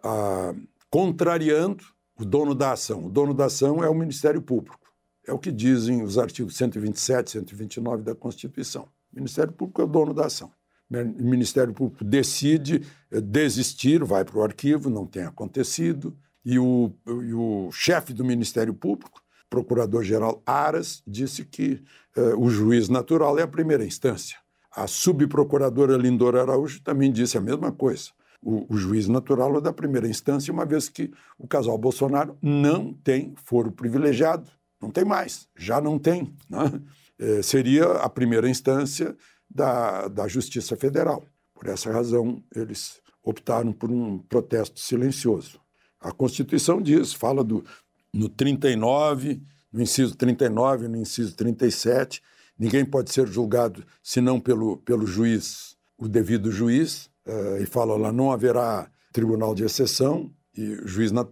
a, 0.03 0.55
contrariando 0.91 1.85
o 2.19 2.25
dono 2.25 2.55
da 2.55 2.73
ação. 2.73 3.07
O 3.07 3.11
dono 3.11 3.35
da 3.35 3.47
ação 3.47 3.83
é 3.83 3.89
o 3.89 3.95
Ministério 3.95 4.41
Público. 4.41 4.79
É 5.27 5.33
o 5.33 5.39
que 5.39 5.51
dizem 5.51 6.03
os 6.03 6.19
artigos 6.19 6.57
127 6.57 7.29
e 7.29 7.31
129 7.33 8.03
da 8.03 8.15
Constituição. 8.15 8.89
O 9.13 9.17
Ministério 9.17 9.53
Público 9.53 9.81
é 9.81 9.85
o 9.85 9.89
dono 9.89 10.13
da 10.13 10.27
ação. 10.27 10.53
O 10.91 11.25
Ministério 11.25 11.73
Público 11.73 12.05
decide 12.05 12.83
é, 13.11 13.21
desistir, 13.21 14.05
vai 14.05 14.25
para 14.25 14.39
o 14.39 14.43
arquivo, 14.43 14.91
não 14.91 15.07
tem 15.07 15.25
acontecido, 15.25 16.17
e 16.45 16.59
o, 16.59 16.93
e 17.07 17.33
o 17.33 17.71
chefe 17.73 18.13
do 18.13 18.25
Ministério 18.25 18.75
Público 18.75 19.24
procurador-geral 19.55 20.43
Aras 20.45 21.01
disse 21.07 21.45
que 21.45 21.81
eh, 22.17 22.35
o 22.37 22.49
juiz 22.51 22.89
natural 22.89 23.39
é 23.39 23.43
a 23.43 23.47
primeira 23.47 23.85
instância. 23.85 24.37
A 24.73 24.89
subprocuradora 24.89 25.97
Lindora 25.97 26.43
Araújo 26.43 26.83
também 26.83 27.13
disse 27.13 27.39
a 27.39 27.41
mesma 27.41 27.71
coisa. 27.71 28.11
O, 28.43 28.67
o, 28.69 28.77
juiz 28.77 29.07
natural 29.07 29.57
é 29.57 29.61
da 29.61 29.73
primeira 29.73 30.09
instância, 30.09 30.53
uma 30.53 30.67
vez 30.67 30.89
que 30.89 31.13
o 31.39 31.47
casal 31.47 31.79
Bolsonaro 31.79 32.37
não 32.43 32.93
tem 32.93 33.33
foro 33.45 33.71
privilegiado. 33.71 34.51
Não 34.83 34.91
tem 34.91 35.05
mais, 35.05 35.49
já 35.57 35.81
não 35.81 35.99
tem. 35.99 36.35
Né? 36.51 36.81
Eh, 37.17 37.43
seria 37.43 37.85
a 37.93 38.09
primeira 38.09 38.49
instância 38.49 39.17
da, 39.49 40.09
da 40.09 40.27
Justiça 40.27 40.77
Federal. 40.77 41.23
Por 41.55 41.69
essa 41.69 41.93
razão, 41.93 42.43
eles 42.55 43.01
optaram 43.23 43.73
por 43.73 43.89
um 43.89 44.19
protesto 44.19 44.81
silencioso. 44.81 45.61
A 46.01 46.13
Constituição 46.13 46.83
diz, 46.83 47.15
fala 47.15 47.43
do, 47.43 47.65
no 48.15 48.29
39, 48.29 49.43
no 49.73 49.83
inciso 49.83 50.15
39, 50.15 50.87
no 50.87 50.97
inciso 50.97 51.35
37, 51.35 52.23
ninguém 52.57 52.85
pode 52.85 53.13
ser 53.13 53.27
julgado 53.27 53.85
senão 54.01 54.39
pelo, 54.39 54.77
pelo 54.79 55.05
juiz, 55.05 55.77
o 55.99 56.09
devido 56.09 56.53
juiz, 56.53 57.11
uh, 57.27 57.61
e 57.61 57.67
fala 57.67 57.97
lá, 57.97 58.13
não 58.13 58.31
haverá 58.31 58.89
tribunal 59.13 59.53
de 59.53 59.65
exceção, 59.65 60.31
e 60.57 60.77
juiz, 60.85 61.11
nat 61.11 61.29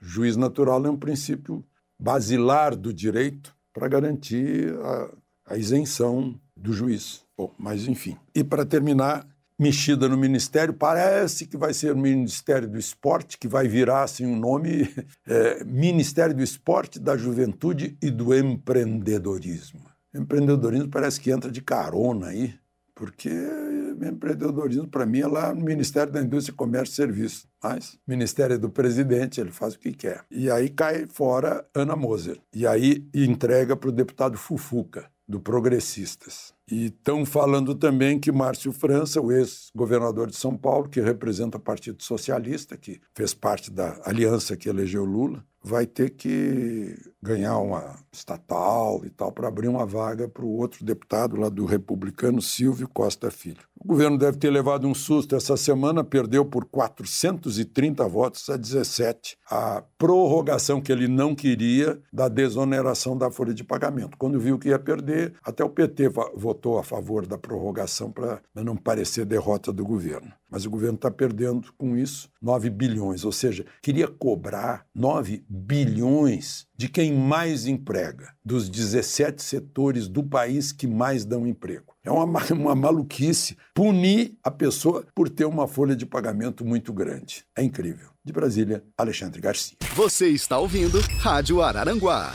juiz 0.00 0.34
natural 0.34 0.86
é 0.86 0.90
um 0.90 0.96
princípio 0.96 1.62
basilar 1.98 2.74
do 2.74 2.94
direito 2.94 3.54
para 3.74 3.86
garantir 3.86 4.74
a, 4.82 5.52
a 5.52 5.56
isenção 5.58 6.40
do 6.56 6.72
juiz. 6.72 7.22
Bom, 7.36 7.54
mas 7.58 7.86
enfim. 7.86 8.16
E 8.34 8.42
para 8.42 8.64
terminar, 8.64 9.26
mexida 9.62 10.08
no 10.08 10.16
ministério, 10.16 10.74
parece 10.74 11.46
que 11.46 11.56
vai 11.56 11.72
ser 11.72 11.92
o 11.92 11.96
Ministério 11.96 12.68
do 12.68 12.78
Esporte, 12.78 13.38
que 13.38 13.46
vai 13.46 13.68
virar 13.68 14.02
assim 14.02 14.26
um 14.26 14.36
nome 14.36 14.92
é, 15.26 15.62
Ministério 15.64 16.34
do 16.34 16.42
Esporte, 16.42 16.98
da 16.98 17.16
Juventude 17.16 17.96
e 18.02 18.10
do 18.10 18.34
Empreendedorismo. 18.34 19.80
Empreendedorismo 20.12 20.88
parece 20.88 21.20
que 21.20 21.30
entra 21.30 21.50
de 21.50 21.62
carona 21.62 22.26
aí, 22.26 22.54
porque 22.94 23.30
empreendedorismo 23.30 24.88
para 24.88 25.06
mim 25.06 25.20
é 25.20 25.26
lá 25.26 25.54
no 25.54 25.64
Ministério 25.64 26.12
da 26.12 26.20
Indústria, 26.20 26.56
Comércio 26.56 26.92
e 26.92 26.96
Serviços. 26.96 27.46
Mas 27.62 27.98
Ministério 28.06 28.58
do 28.58 28.68
Presidente, 28.68 29.40
ele 29.40 29.52
faz 29.52 29.74
o 29.74 29.78
que 29.78 29.92
quer. 29.92 30.24
E 30.30 30.50
aí 30.50 30.68
cai 30.68 31.06
fora 31.08 31.64
Ana 31.74 31.94
Moser. 31.94 32.38
E 32.52 32.66
aí 32.66 33.06
entrega 33.14 33.76
para 33.76 33.88
o 33.88 33.92
deputado 33.92 34.36
Fufuca, 34.36 35.08
do 35.26 35.40
Progressistas. 35.40 36.52
E 36.70 36.86
estão 36.86 37.26
falando 37.26 37.74
também 37.74 38.18
que 38.18 38.30
Márcio 38.30 38.72
França, 38.72 39.20
o 39.20 39.32
ex-governador 39.32 40.28
de 40.28 40.36
São 40.36 40.56
Paulo, 40.56 40.88
que 40.88 41.00
representa 41.00 41.58
o 41.58 41.60
Partido 41.60 42.02
Socialista, 42.02 42.76
que 42.76 43.00
fez 43.14 43.34
parte 43.34 43.70
da 43.70 44.00
aliança 44.04 44.56
que 44.56 44.68
elegeu 44.68 45.04
Lula, 45.04 45.44
vai 45.62 45.86
ter 45.86 46.10
que 46.10 46.96
ganhar 47.22 47.58
uma 47.58 47.96
estatal 48.12 49.02
e 49.04 49.10
tal 49.10 49.30
para 49.30 49.46
abrir 49.46 49.68
uma 49.68 49.86
vaga 49.86 50.28
para 50.28 50.44
o 50.44 50.56
outro 50.56 50.84
deputado 50.84 51.36
lá 51.36 51.48
do 51.48 51.64
republicano, 51.64 52.42
Silvio 52.42 52.88
Costa 52.88 53.30
Filho. 53.30 53.62
O 53.78 53.86
governo 53.86 54.18
deve 54.18 54.36
ter 54.38 54.50
levado 54.50 54.86
um 54.86 54.94
susto 54.94 55.34
essa 55.34 55.56
semana, 55.56 56.04
perdeu 56.04 56.44
por 56.44 56.64
430 56.64 58.06
votos 58.08 58.48
a 58.48 58.56
17 58.56 59.36
a 59.50 59.82
prorrogação 59.98 60.80
que 60.80 60.90
ele 60.90 61.08
não 61.08 61.34
queria 61.34 62.00
da 62.12 62.28
desoneração 62.28 63.16
da 63.16 63.30
folha 63.30 63.52
de 63.52 63.64
pagamento. 63.64 64.16
Quando 64.16 64.38
viu 64.38 64.58
que 64.58 64.68
ia 64.68 64.78
perder, 64.78 65.34
até 65.44 65.64
o 65.64 65.70
PT 65.70 66.10
votou 66.34 66.51
a 66.78 66.82
favor 66.82 67.26
da 67.26 67.38
prorrogação 67.38 68.10
para 68.10 68.40
não 68.54 68.76
parecer 68.76 69.24
derrota 69.24 69.72
do 69.72 69.84
governo. 69.84 70.32
Mas 70.50 70.66
o 70.66 70.70
governo 70.70 70.96
está 70.96 71.10
perdendo 71.10 71.72
com 71.78 71.96
isso 71.96 72.30
9 72.40 72.68
bilhões, 72.68 73.24
ou 73.24 73.32
seja, 73.32 73.64
queria 73.80 74.06
cobrar 74.06 74.86
9 74.94 75.44
bilhões 75.48 76.66
de 76.76 76.88
quem 76.88 77.12
mais 77.12 77.66
emprega, 77.66 78.34
dos 78.44 78.68
17 78.68 79.42
setores 79.42 80.08
do 80.08 80.22
país 80.22 80.72
que 80.72 80.86
mais 80.86 81.24
dão 81.24 81.46
emprego. 81.46 81.94
É 82.04 82.10
uma, 82.10 82.42
uma 82.52 82.74
maluquice 82.74 83.56
punir 83.74 84.36
a 84.42 84.50
pessoa 84.50 85.06
por 85.14 85.28
ter 85.28 85.44
uma 85.44 85.66
folha 85.66 85.96
de 85.96 86.04
pagamento 86.04 86.64
muito 86.64 86.92
grande. 86.92 87.44
É 87.56 87.62
incrível. 87.62 88.10
De 88.24 88.32
Brasília, 88.32 88.84
Alexandre 88.96 89.40
Garcia. 89.40 89.76
Você 89.94 90.28
está 90.28 90.58
ouvindo 90.58 91.00
Rádio 91.18 91.60
Araranguá. 91.60 92.34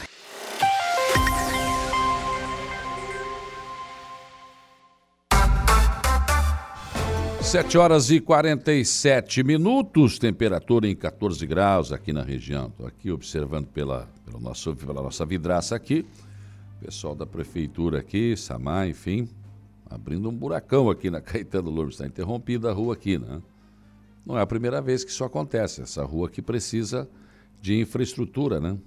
Sete 7.48 7.78
horas 7.78 8.12
e 8.12 8.20
47 8.20 9.42
minutos, 9.42 10.20
temperatura 10.20 10.86
em 10.86 10.94
14 10.94 11.48
graus 11.48 11.94
aqui 11.94 12.12
na 12.12 12.22
região. 12.22 12.68
Estou 12.68 12.86
aqui 12.86 13.10
observando 13.10 13.68
pela, 13.68 14.06
pelo 14.26 14.38
nosso, 14.38 14.76
pela 14.76 15.02
nossa 15.02 15.26
vidraça 15.26 15.74
aqui. 15.74 16.06
Pessoal 16.82 17.16
da 17.16 17.26
prefeitura 17.26 18.00
aqui, 18.00 18.36
Samar, 18.36 18.90
enfim, 18.90 19.30
abrindo 19.90 20.28
um 20.28 20.36
buracão 20.36 20.90
aqui 20.90 21.10
na 21.10 21.22
Caetano 21.24 21.70
Lourdes. 21.70 21.96
Está 21.96 22.06
interrompida 22.06 22.70
a 22.70 22.74
rua 22.74 22.96
aqui, 22.96 23.18
né? 23.18 23.42
Não 24.26 24.38
é 24.38 24.42
a 24.42 24.46
primeira 24.46 24.82
vez 24.82 25.06
que 25.06 25.12
isso 25.12 25.24
acontece. 25.24 25.82
Essa 25.82 26.04
rua 26.04 26.28
aqui 26.28 26.42
precisa 26.42 27.10
de 27.62 27.80
infraestrutura, 27.80 28.60
né? 28.60 28.78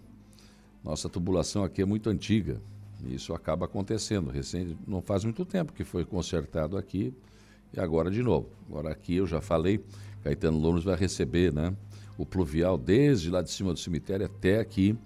Nossa 0.84 1.08
tubulação 1.08 1.64
aqui 1.64 1.80
é 1.80 1.86
muito 1.86 2.10
antiga 2.10 2.60
e 3.06 3.14
isso 3.14 3.32
acaba 3.32 3.64
acontecendo. 3.64 4.30
Recente, 4.30 4.76
não 4.86 5.00
faz 5.00 5.24
muito 5.24 5.46
tempo 5.46 5.72
que 5.72 5.82
foi 5.82 6.04
consertado 6.04 6.76
aqui 6.76 7.14
e 7.72 7.80
agora 7.80 8.10
de 8.10 8.22
novo. 8.22 8.48
Agora 8.68 8.90
aqui 8.90 9.16
eu 9.16 9.26
já 9.26 9.40
falei, 9.40 9.84
Caetano 10.22 10.58
Lourdes 10.58 10.84
vai 10.84 10.96
receber, 10.96 11.52
né? 11.52 11.74
O 12.18 12.26
pluvial 12.26 12.76
desde 12.76 13.30
lá 13.30 13.40
de 13.42 13.50
cima 13.50 13.72
do 13.72 13.78
cemitério 13.78 14.26
até 14.26 14.60
aqui 14.60 14.96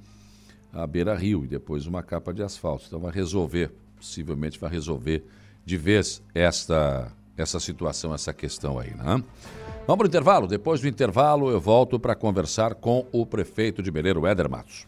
a 0.72 0.86
beira 0.86 1.14
rio 1.14 1.44
e 1.44 1.48
depois 1.48 1.86
uma 1.86 2.02
capa 2.02 2.34
de 2.34 2.42
asfalto. 2.42 2.84
Então 2.86 2.98
vai 2.98 3.12
resolver, 3.12 3.72
possivelmente 3.96 4.58
vai 4.58 4.70
resolver 4.70 5.24
de 5.64 5.76
vez 5.76 6.22
esta, 6.34 7.12
essa 7.36 7.60
situação, 7.60 8.12
essa 8.12 8.32
questão 8.32 8.78
aí, 8.78 8.90
né? 8.94 9.22
Vamos 9.86 9.98
para 9.98 10.04
o 10.04 10.08
intervalo? 10.08 10.46
Depois 10.46 10.80
do 10.80 10.88
intervalo 10.88 11.50
eu 11.50 11.60
volto 11.60 11.98
para 11.98 12.14
conversar 12.14 12.74
com 12.74 13.06
o 13.12 13.24
prefeito 13.24 13.82
de 13.82 13.90
Beleiro, 13.90 14.26
Éder 14.26 14.50
Matos. 14.50 14.86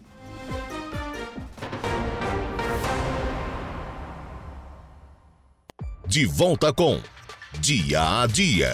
De 6.07 6.25
volta 6.25 6.73
com 6.73 6.99
Dia 7.61 8.23
a 8.23 8.27
Dia. 8.27 8.71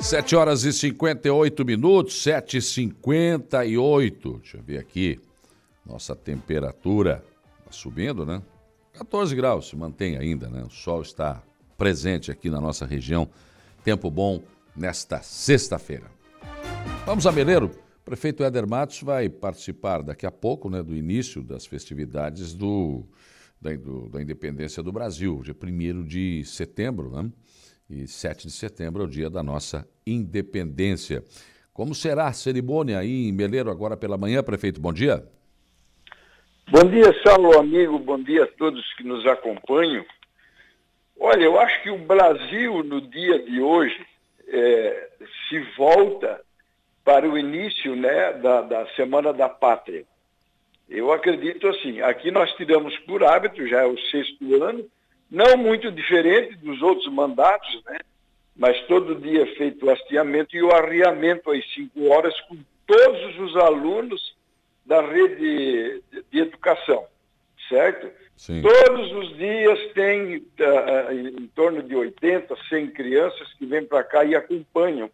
Sete 0.00 0.34
horas 0.34 0.64
e 0.64 0.72
58 0.72 1.64
minutos, 1.64 2.22
sete 2.22 2.56
e 2.56 2.62
cinquenta 2.62 3.64
e 3.64 3.76
oito. 3.76 4.38
Deixa 4.38 4.56
eu 4.56 4.62
ver 4.62 4.78
aqui. 4.78 5.20
Nossa 5.84 6.16
temperatura 6.16 7.22
está 7.58 7.72
subindo, 7.72 8.24
né? 8.24 8.42
14 8.94 9.34
graus, 9.36 9.68
se 9.68 9.76
mantém 9.76 10.16
ainda, 10.16 10.48
né? 10.48 10.62
O 10.64 10.70
sol 10.70 11.02
está 11.02 11.42
presente 11.76 12.30
aqui 12.30 12.48
na 12.48 12.60
nossa 12.60 12.86
região. 12.86 13.28
Tempo 13.84 14.10
bom 14.10 14.42
nesta 14.74 15.20
sexta-feira. 15.22 16.10
Vamos 17.04 17.26
a 17.26 17.32
Meleiro. 17.32 17.85
Prefeito 18.06 18.44
Éder 18.44 18.68
Matos 18.68 19.02
vai 19.02 19.28
participar 19.28 20.00
daqui 20.00 20.24
a 20.26 20.30
pouco 20.30 20.70
né, 20.70 20.80
do 20.80 20.94
início 20.94 21.42
das 21.42 21.66
festividades 21.66 22.54
do, 22.54 23.02
da, 23.60 23.74
do, 23.74 24.08
da 24.08 24.22
independência 24.22 24.80
do 24.80 24.92
Brasil, 24.92 25.42
dia 25.42 25.52
1 25.60 26.04
de 26.04 26.44
setembro, 26.44 27.10
né? 27.10 27.28
E 27.90 28.06
7 28.06 28.46
de 28.46 28.52
setembro 28.52 29.02
é 29.02 29.06
o 29.06 29.08
dia 29.08 29.28
da 29.28 29.42
nossa 29.42 29.84
independência. 30.06 31.24
Como 31.74 31.96
será 31.96 32.28
a 32.28 32.32
cerimônia 32.32 33.00
aí 33.00 33.26
em 33.28 33.32
Meleiro 33.32 33.72
agora 33.72 33.96
pela 33.96 34.16
manhã, 34.16 34.40
prefeito? 34.40 34.80
Bom 34.80 34.92
dia. 34.92 35.26
Bom 36.70 36.88
dia, 36.88 37.12
Saulo, 37.24 37.58
amigo. 37.58 37.98
Bom 37.98 38.22
dia 38.22 38.44
a 38.44 38.46
todos 38.46 38.84
que 38.94 39.02
nos 39.02 39.26
acompanham. 39.26 40.04
Olha, 41.18 41.42
eu 41.42 41.58
acho 41.58 41.82
que 41.82 41.90
o 41.90 41.98
Brasil, 41.98 42.84
no 42.84 43.00
dia 43.00 43.44
de 43.44 43.60
hoje, 43.60 43.98
é, 44.46 45.08
se 45.48 45.58
volta 45.76 46.45
para 47.06 47.30
o 47.30 47.38
início 47.38 47.94
né, 47.94 48.32
da, 48.32 48.62
da 48.62 48.86
Semana 48.96 49.32
da 49.32 49.48
Pátria. 49.48 50.04
Eu 50.88 51.12
acredito 51.12 51.68
assim, 51.68 52.00
aqui 52.00 52.32
nós 52.32 52.52
tiramos 52.56 52.98
por 53.00 53.22
hábito, 53.22 53.64
já 53.68 53.82
é 53.82 53.86
o 53.86 53.96
sexto 54.10 54.60
ano, 54.60 54.84
não 55.30 55.56
muito 55.56 55.92
diferente 55.92 56.56
dos 56.56 56.82
outros 56.82 57.06
mandatos, 57.12 57.80
né? 57.84 58.00
mas 58.56 58.84
todo 58.88 59.14
dia 59.14 59.44
é 59.44 59.54
feito 59.54 59.86
o 59.86 59.90
hasteamento 59.90 60.56
e 60.56 60.62
o 60.64 60.74
arriamento 60.74 61.52
às 61.52 61.64
cinco 61.72 62.08
horas 62.08 62.34
com 62.42 62.56
todos 62.84 63.38
os 63.38 63.56
alunos 63.56 64.34
da 64.84 65.00
rede 65.00 66.02
de 66.32 66.40
educação, 66.40 67.06
certo? 67.68 68.10
Sim. 68.36 68.62
Todos 68.62 69.12
os 69.12 69.36
dias 69.36 69.78
tem 69.92 70.38
uh, 70.38 71.12
em 71.12 71.46
torno 71.54 71.84
de 71.84 71.94
80, 71.94 72.52
100 72.68 72.88
crianças 72.88 73.52
que 73.54 73.64
vêm 73.64 73.84
para 73.84 74.02
cá 74.02 74.24
e 74.24 74.34
acompanham. 74.34 75.08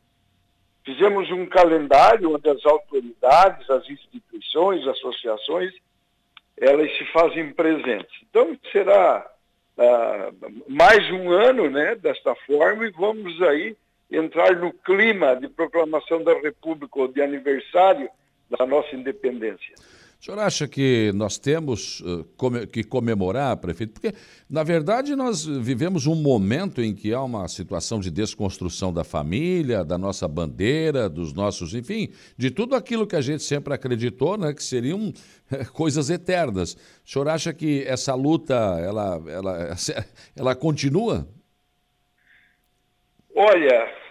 Fizemos 0.85 1.31
um 1.31 1.47
calendário 1.47 2.35
onde 2.35 2.49
as 2.49 2.65
autoridades, 2.67 3.69
as 3.71 3.89
instituições, 3.89 4.87
associações, 4.87 5.73
elas 6.57 6.91
se 6.97 7.05
fazem 7.13 7.53
presentes. 7.53 8.13
Então 8.29 8.59
será 8.71 9.27
uh, 9.77 10.63
mais 10.69 11.09
um 11.11 11.31
ano 11.31 11.71
né, 11.71 11.95
desta 11.95 12.35
forma 12.47 12.87
e 12.87 12.91
vamos 12.91 13.41
aí 13.43 13.77
entrar 14.11 14.57
no 14.57 14.73
clima 14.73 15.35
de 15.37 15.49
proclamação 15.49 16.23
da 16.23 16.35
República 16.35 17.01
ou 17.01 17.09
de 17.09 17.23
aniversário 17.23 18.11
da 18.51 18.67
nossa 18.67 18.95
independência. 18.95 19.75
O 20.23 20.25
senhor 20.25 20.39
acha 20.39 20.69
que 20.69 21.11
nós 21.17 21.37
temos 21.37 21.99
uh, 22.03 22.25
que 22.69 22.85
comemorar, 22.85 23.57
prefeito? 23.57 23.95
Porque, 23.95 24.15
na 24.49 24.63
verdade, 24.63 25.17
nós 25.17 25.45
vivemos 25.45 26.07
um 26.07 26.15
momento 26.15 26.81
em 26.81 26.95
que 26.95 27.13
há 27.13 27.21
uma 27.21 27.49
situação 27.49 27.99
de 27.99 28.09
desconstrução 28.09 28.93
da 28.93 29.03
família, 29.03 29.85
da 29.85 29.99
nossa 29.99 30.29
bandeira, 30.29 31.09
dos 31.09 31.33
nossos, 31.33 31.75
enfim, 31.75 32.13
de 32.37 32.53
tudo 32.53 32.77
aquilo 32.77 33.05
que 33.05 33.17
a 33.17 33.21
gente 33.21 33.43
sempre 33.43 33.75
acreditou, 33.75 34.39
né, 34.39 34.55
que 34.55 34.63
seriam 34.63 35.13
coisas 35.75 36.09
eternas. 36.09 36.75
O 36.75 37.11
senhor 37.11 37.29
acha 37.29 37.53
que 37.53 37.83
essa 37.83 38.15
luta, 38.15 38.55
ela, 38.55 39.21
ela, 39.27 39.75
ela 40.39 40.55
continua? 40.55 41.29
Olha, 43.35 44.02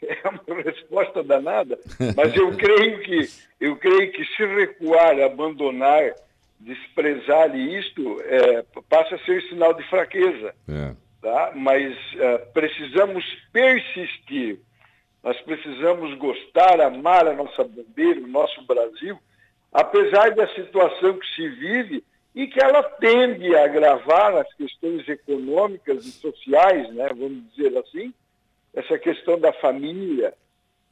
é 0.02 0.28
uma 0.28 0.62
resposta 0.62 1.22
danada, 1.22 1.78
mas 2.16 2.34
eu 2.36 2.54
creio 2.56 3.00
que 3.00 3.28
eu 3.60 3.76
creio 3.76 4.12
que 4.12 4.24
se 4.24 4.44
recuar, 4.44 5.18
abandonar, 5.20 6.14
desprezar 6.60 7.56
isto, 7.56 8.20
é, 8.22 8.64
passa 8.88 9.14
a 9.14 9.18
ser 9.20 9.42
sinal 9.48 9.72
de 9.74 9.82
fraqueza. 9.88 10.54
É. 10.68 10.94
Tá? 11.22 11.52
Mas 11.54 11.96
é, 12.16 12.38
precisamos 12.38 13.24
persistir. 13.52 14.60
Nós 15.24 15.40
precisamos 15.40 16.16
gostar, 16.18 16.80
amar 16.80 17.26
a 17.26 17.32
nossa 17.32 17.64
bandeira, 17.64 18.20
o 18.20 18.28
nosso 18.28 18.62
Brasil, 18.64 19.18
apesar 19.72 20.34
da 20.34 20.46
situação 20.54 21.18
que 21.18 21.26
se 21.34 21.48
vive 21.48 22.04
e 22.34 22.46
que 22.46 22.62
ela 22.62 22.82
tende 22.82 23.56
a 23.56 23.64
agravar 23.64 24.36
as 24.36 24.52
questões 24.54 25.08
econômicas 25.08 26.04
e 26.04 26.12
sociais, 26.12 26.94
né, 26.94 27.08
vamos 27.08 27.42
dizer 27.54 27.76
assim, 27.78 28.12
essa 28.76 28.98
questão 28.98 29.40
da 29.40 29.52
família, 29.54 30.34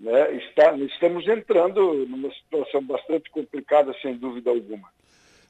né, 0.01 0.35
está, 0.37 0.75
estamos 0.79 1.29
entrando 1.29 2.07
numa 2.07 2.33
situação 2.33 2.83
bastante 2.83 3.31
complicada, 3.31 3.95
sem 4.01 4.17
dúvida 4.17 4.51
alguma. 4.51 4.89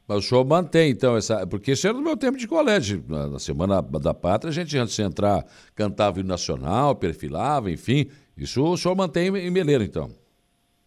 Mas 0.07 0.19
o 0.19 0.23
senhor 0.23 0.45
mantém, 0.45 0.91
então, 0.91 1.17
essa. 1.17 1.47
Porque 1.47 1.73
isso 1.73 1.87
era 1.87 1.97
no 1.97 2.03
meu 2.03 2.17
tempo 2.17 2.37
de 2.37 2.47
colégio. 2.47 3.03
Na 3.09 3.39
Semana 3.39 3.81
da 3.81 4.13
Pátria, 4.13 4.51
a 4.51 4.53
gente, 4.53 4.77
antes 4.77 4.95
de 4.95 5.03
entrar, 5.03 5.45
cantava 5.75 6.21
o 6.21 6.25
nacional, 6.25 6.95
perfilava, 6.95 7.71
enfim. 7.71 8.11
Isso 8.37 8.63
o 8.63 8.77
senhor 8.77 8.95
mantém 8.95 9.29
em 9.29 9.51
Meleiro, 9.51 9.83
então? 9.83 10.11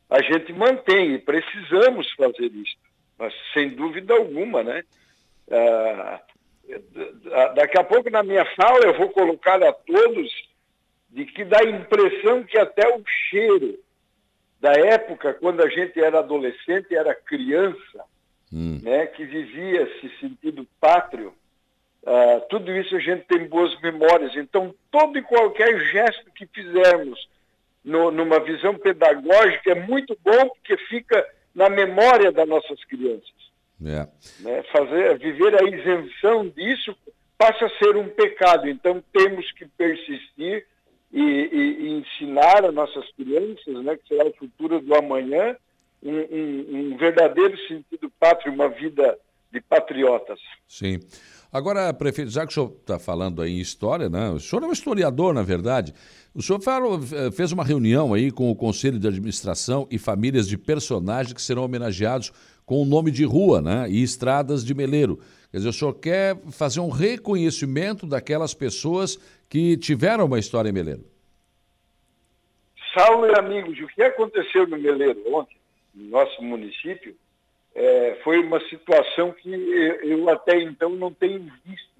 A 0.07 0.21
gente 0.21 0.53
mantém 0.53 1.15
e 1.15 1.17
precisamos 1.17 2.11
fazer 2.11 2.51
isso. 2.53 2.75
Mas, 3.17 3.33
sem 3.53 3.69
dúvida 3.69 4.13
alguma, 4.13 4.61
né? 4.61 4.83
Ah, 5.49 6.21
daqui 7.55 7.79
a 7.79 7.83
pouco, 7.83 8.11
na 8.11 8.21
minha 8.21 8.45
fala, 8.55 8.85
eu 8.85 8.95
vou 8.95 9.09
colocar 9.09 9.63
a 9.63 9.73
todos 9.73 10.29
de 11.09 11.25
que 11.25 11.45
dá 11.45 11.59
a 11.59 11.69
impressão 11.69 12.43
que 12.43 12.57
até 12.57 12.87
o 12.95 13.03
cheiro 13.05 13.79
da 14.59 14.71
época, 14.71 15.33
quando 15.35 15.61
a 15.61 15.69
gente 15.69 15.99
era 15.99 16.19
adolescente, 16.19 16.95
era 16.95 17.13
criança, 17.13 18.03
hum. 18.51 18.79
né, 18.81 19.05
que 19.07 19.23
vivia 19.25 19.83
esse 19.83 20.19
sentido 20.19 20.67
pátrio, 20.79 21.33
uh, 22.03 22.41
tudo 22.49 22.71
isso 22.75 22.95
a 22.95 22.99
gente 22.99 23.25
tem 23.25 23.47
boas 23.47 23.79
memórias. 23.81 24.35
Então, 24.35 24.73
todo 24.91 25.17
e 25.17 25.21
qualquer 25.21 25.79
gesto 25.91 26.31
que 26.31 26.45
fizermos 26.47 27.29
no, 27.83 28.11
numa 28.11 28.39
visão 28.39 28.75
pedagógica 28.77 29.71
é 29.71 29.75
muito 29.75 30.17
bom 30.23 30.49
porque 30.49 30.75
fica 30.89 31.25
na 31.53 31.69
memória 31.69 32.31
das 32.31 32.47
nossas 32.47 32.83
crianças. 32.85 33.37
É. 33.85 34.07
Né? 34.39 34.63
Fazer, 34.71 35.17
viver 35.19 35.55
a 35.61 35.65
isenção 35.65 36.49
disso 36.49 36.95
passa 37.37 37.65
a 37.65 37.77
ser 37.77 37.95
um 37.95 38.09
pecado. 38.09 38.67
Então 38.67 39.03
temos 39.13 39.51
que 39.51 39.65
persistir 39.65 40.65
e, 41.11 41.21
e, 41.21 41.89
ensinar 41.99 42.65
as 42.65 42.73
nossas 42.73 43.09
crianças, 43.13 43.83
né, 43.83 43.95
que 43.95 44.07
será 44.07 44.25
o 44.25 44.33
futuro 44.33 44.79
do 44.81 44.95
amanhã, 44.95 45.55
um, 46.03 46.11
um, 46.11 46.93
um 46.93 46.97
verdadeiro 46.97 47.57
sentido 47.67 48.11
pátrio, 48.19 48.53
uma 48.53 48.69
vida 48.69 49.17
de 49.51 49.61
patriotas. 49.61 50.39
Sim. 50.67 50.99
Agora, 51.51 51.93
prefeito, 51.93 52.29
já 52.29 52.45
que 52.45 52.51
o 52.51 52.53
senhor 52.53 52.75
está 52.81 52.99
falando 52.99 53.41
aí 53.41 53.53
em 53.53 53.61
história, 53.61 54.09
né? 54.09 54.29
o 54.29 54.39
senhor 54.39 54.63
é 54.63 54.67
um 54.67 54.73
historiador, 54.73 55.33
na 55.33 55.43
verdade. 55.43 55.93
O 56.35 56.41
senhor 56.41 56.61
falou, 56.61 56.99
eh, 57.11 57.31
fez 57.31 57.51
uma 57.53 57.63
reunião 57.63 58.13
aí 58.13 58.31
com 58.31 58.51
o 58.51 58.55
Conselho 58.55 58.99
de 58.99 59.07
Administração 59.07 59.87
e 59.89 59.97
famílias 59.97 60.47
de 60.47 60.57
personagens 60.57 61.33
que 61.33 61.41
serão 61.41 61.63
homenageados 61.63 62.33
com 62.65 62.81
o 62.81 62.85
nome 62.85 63.11
de 63.11 63.23
rua 63.23 63.61
né? 63.61 63.89
e 63.89 64.03
estradas 64.03 64.63
de 64.63 64.73
Meleiro. 64.73 65.19
Quer 65.49 65.57
dizer, 65.57 65.69
o 65.69 65.73
senhor 65.73 65.93
quer 65.93 66.37
fazer 66.51 66.81
um 66.81 66.89
reconhecimento 66.89 68.05
daquelas 68.05 68.53
pessoas 68.53 69.17
que 69.49 69.77
tiveram 69.77 70.25
uma 70.25 70.39
história 70.39 70.69
em 70.69 70.73
Meleiro. 70.73 71.05
Saulo 72.97 73.27
e 73.27 73.37
amigos, 73.37 73.79
o 73.79 73.87
que 73.87 74.01
aconteceu 74.01 74.67
no 74.67 74.77
Meleiro 74.77 75.21
ontem, 75.33 75.57
no 75.93 76.09
nosso 76.09 76.41
município, 76.41 77.15
é, 77.75 78.19
foi 78.23 78.39
uma 78.39 78.59
situação 78.67 79.31
que 79.31 79.49
eu 80.03 80.27
até 80.29 80.59
então 80.61 80.89
não 80.89 81.13
tenho 81.13 81.51
visto 81.63 81.97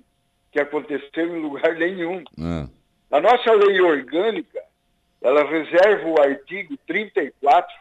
que 0.52 0.60
aconteceu 0.60 1.38
em 1.38 1.42
lugar 1.42 1.76
nenhum. 1.78 2.24
É. 2.40 2.68
A 3.12 3.22
nossa 3.22 3.54
lei 3.54 3.80
orgânica, 3.80 4.62
ela 5.22 5.44
reserva 5.44 6.08
o 6.08 6.20
artigo 6.20 6.76
34, 6.88 7.72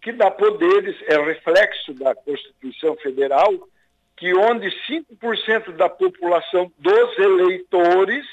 que 0.00 0.12
dá 0.12 0.30
poderes, 0.30 0.96
é 1.08 1.20
reflexo 1.20 1.92
da 1.94 2.14
Constituição 2.14 2.96
Federal, 2.96 3.68
que 4.16 4.32
onde 4.34 4.68
5% 4.88 5.72
da 5.72 5.88
população 5.88 6.70
dos 6.78 7.18
eleitores 7.18 8.24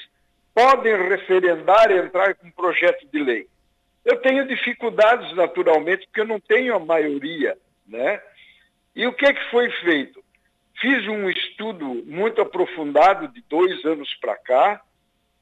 podem 0.54 0.96
referendar 1.08 1.90
e 1.90 1.98
entrar 1.98 2.34
com 2.34 2.50
projeto 2.50 3.06
de 3.12 3.22
lei. 3.22 3.46
Eu 4.04 4.16
tenho 4.18 4.46
dificuldades, 4.46 5.34
naturalmente, 5.34 6.06
porque 6.06 6.20
eu 6.20 6.26
não 6.26 6.40
tenho 6.40 6.74
a 6.74 6.78
maioria, 6.78 7.56
né? 7.86 8.20
E 8.94 9.06
o 9.06 9.12
que, 9.12 9.26
é 9.26 9.32
que 9.32 9.50
foi 9.50 9.70
feito? 9.82 10.22
Fiz 10.80 11.06
um 11.06 11.28
estudo 11.28 11.86
muito 12.06 12.40
aprofundado 12.40 13.28
de 13.28 13.42
dois 13.48 13.84
anos 13.84 14.12
para 14.20 14.36
cá 14.36 14.80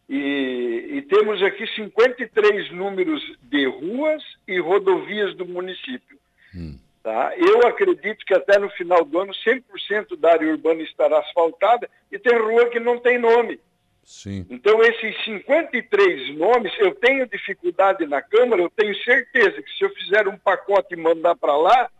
e, 0.08 0.88
e, 0.94 1.02
temos 1.02 1.42
aqui 1.42 1.66
53 1.74 2.72
números 2.72 3.22
de 3.42 3.66
ruas 3.66 4.22
e 4.46 4.58
rodovias 4.58 5.34
do 5.36 5.46
município. 5.46 6.18
Hum. 6.54 6.78
Tá? 7.02 7.32
Eu 7.36 7.66
acredito 7.66 8.24
que 8.24 8.34
até 8.34 8.58
no 8.58 8.68
final 8.70 9.04
do 9.04 9.18
ano 9.18 9.32
100% 9.32 10.16
da 10.18 10.32
área 10.32 10.48
urbana 10.50 10.82
estará 10.82 11.20
asfaltada 11.20 11.88
e 12.10 12.18
tem 12.18 12.36
rua 12.38 12.68
que 12.70 12.80
não 12.80 12.98
tem 12.98 13.18
nome. 13.18 13.60
Sim. 14.08 14.46
Então, 14.48 14.82
esses 14.82 15.22
53 15.22 16.34
nomes, 16.38 16.72
eu 16.78 16.94
tenho 16.94 17.28
dificuldade 17.28 18.06
na 18.06 18.22
Câmara, 18.22 18.62
eu 18.62 18.70
tenho 18.70 18.96
certeza 19.04 19.62
que 19.62 19.70
se 19.76 19.84
eu 19.84 19.90
fizer 19.90 20.26
um 20.26 20.38
pacote 20.38 20.94
e 20.94 20.96
mandar 20.96 21.36
para 21.36 21.54
lá, 21.54 21.90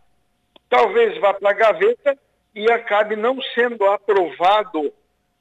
talvez 0.71 1.19
vá 1.21 1.35
para 1.35 1.51
a 1.51 1.53
gaveta 1.53 2.19
e 2.55 2.73
acabe 2.73 3.15
não 3.15 3.39
sendo 3.55 3.85
aprovado 3.85 4.91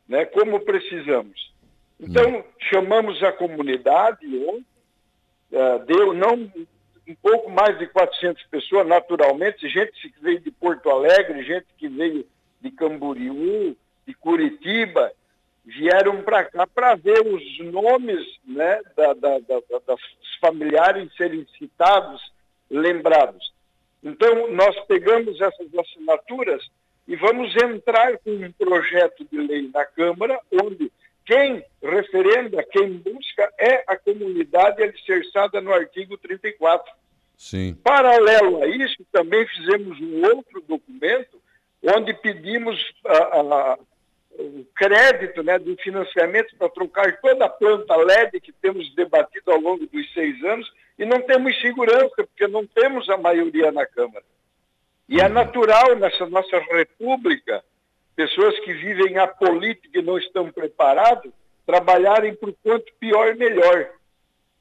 né, 0.10 0.26
como 0.26 0.60
precisamos. 0.60 1.54
Então, 1.98 2.40
hum. 2.40 2.44
chamamos 2.70 3.24
a 3.24 3.32
comunidade 3.32 4.28
uh, 4.28 5.80
deu 5.86 6.14
não 6.14 6.52
um 7.08 7.16
pouco 7.22 7.50
mais 7.50 7.80
de 7.80 7.88
400 7.88 8.44
pessoas, 8.48 8.86
naturalmente, 8.86 9.70
gente 9.70 9.94
que 10.10 10.22
veio 10.22 10.42
de 10.42 10.52
Porto 10.52 10.90
Alegre, 10.90 11.46
gente 11.46 11.68
que 11.78 11.88
veio 11.88 12.28
de 12.60 12.72
Camboriú, 12.72 13.74
de 14.06 14.14
Curitiba, 14.16 15.14
vieram 15.68 16.24
para 16.24 16.46
cá 16.46 16.66
para 16.66 16.96
ver 16.96 17.20
os 17.28 17.60
nomes 17.60 18.26
né, 18.46 18.82
da, 18.96 19.14
da, 19.14 19.40
da, 19.40 19.60
das 19.86 20.00
familiares 20.40 21.14
serem 21.18 21.46
citados, 21.60 22.22
lembrados. 22.70 23.54
Então, 24.02 24.50
nós 24.52 24.80
pegamos 24.86 25.40
essas 25.42 25.68
assinaturas 25.78 26.66
e 27.06 27.18
vamos 27.18 27.54
entrar 27.58 28.18
com 28.20 28.32
um 28.32 28.52
projeto 28.54 29.28
de 29.30 29.38
lei 29.38 29.70
na 29.74 29.86
Câmara, 29.86 30.40
onde 30.64 30.90
quem 31.26 31.62
referenda, 31.84 32.64
quem 32.64 32.94
busca 32.94 33.52
é 33.60 33.84
a 33.88 33.98
comunidade 33.98 34.82
alicerçada 34.82 35.60
no 35.60 35.74
artigo 35.74 36.18
34. 36.18 36.94
Sim. 37.36 37.76
Paralelo 37.84 38.64
a 38.64 38.68
isso, 38.68 39.06
também 39.12 39.46
fizemos 39.48 40.00
um 40.00 40.24
outro 40.24 40.64
documento 40.66 41.42
onde 41.84 42.14
pedimos 42.14 42.80
a, 43.06 43.18
a, 43.40 43.78
o 44.38 44.66
crédito 44.76 45.42
né, 45.44 45.58
do 45.58 45.76
financiamento 45.78 46.56
para 46.58 46.70
trocar 46.70 47.18
toda 47.20 47.46
a 47.46 47.50
planta 47.50 47.96
LED 47.96 48.40
que 48.40 48.52
temos 48.52 48.94
debatido 48.96 49.52
ao 49.52 49.60
longo 49.60 49.86
dos 49.88 50.14
seis 50.14 50.44
anos 50.44 50.72
e 50.98 51.06
não 51.06 51.22
temos 51.22 51.60
segurança, 51.60 52.16
porque 52.16 52.48
não 52.48 52.66
temos 52.66 53.10
a 53.10 53.18
maioria 53.18 53.72
na 53.72 53.86
Câmara. 53.86 54.24
E 55.10 55.20
é 55.22 55.28
natural 55.28 55.96
nessa 55.96 56.26
nossa 56.28 56.60
república, 56.60 57.64
pessoas 58.16 58.60
que 58.60 58.74
vivem 58.74 59.18
a 59.18 59.28
política 59.28 60.00
e 60.00 60.02
não 60.02 60.18
estão 60.18 60.52
preparados, 60.52 61.32
trabalharem 61.66 62.36
por 62.36 62.54
quanto 62.64 62.92
pior 63.00 63.36
melhor. 63.36 63.90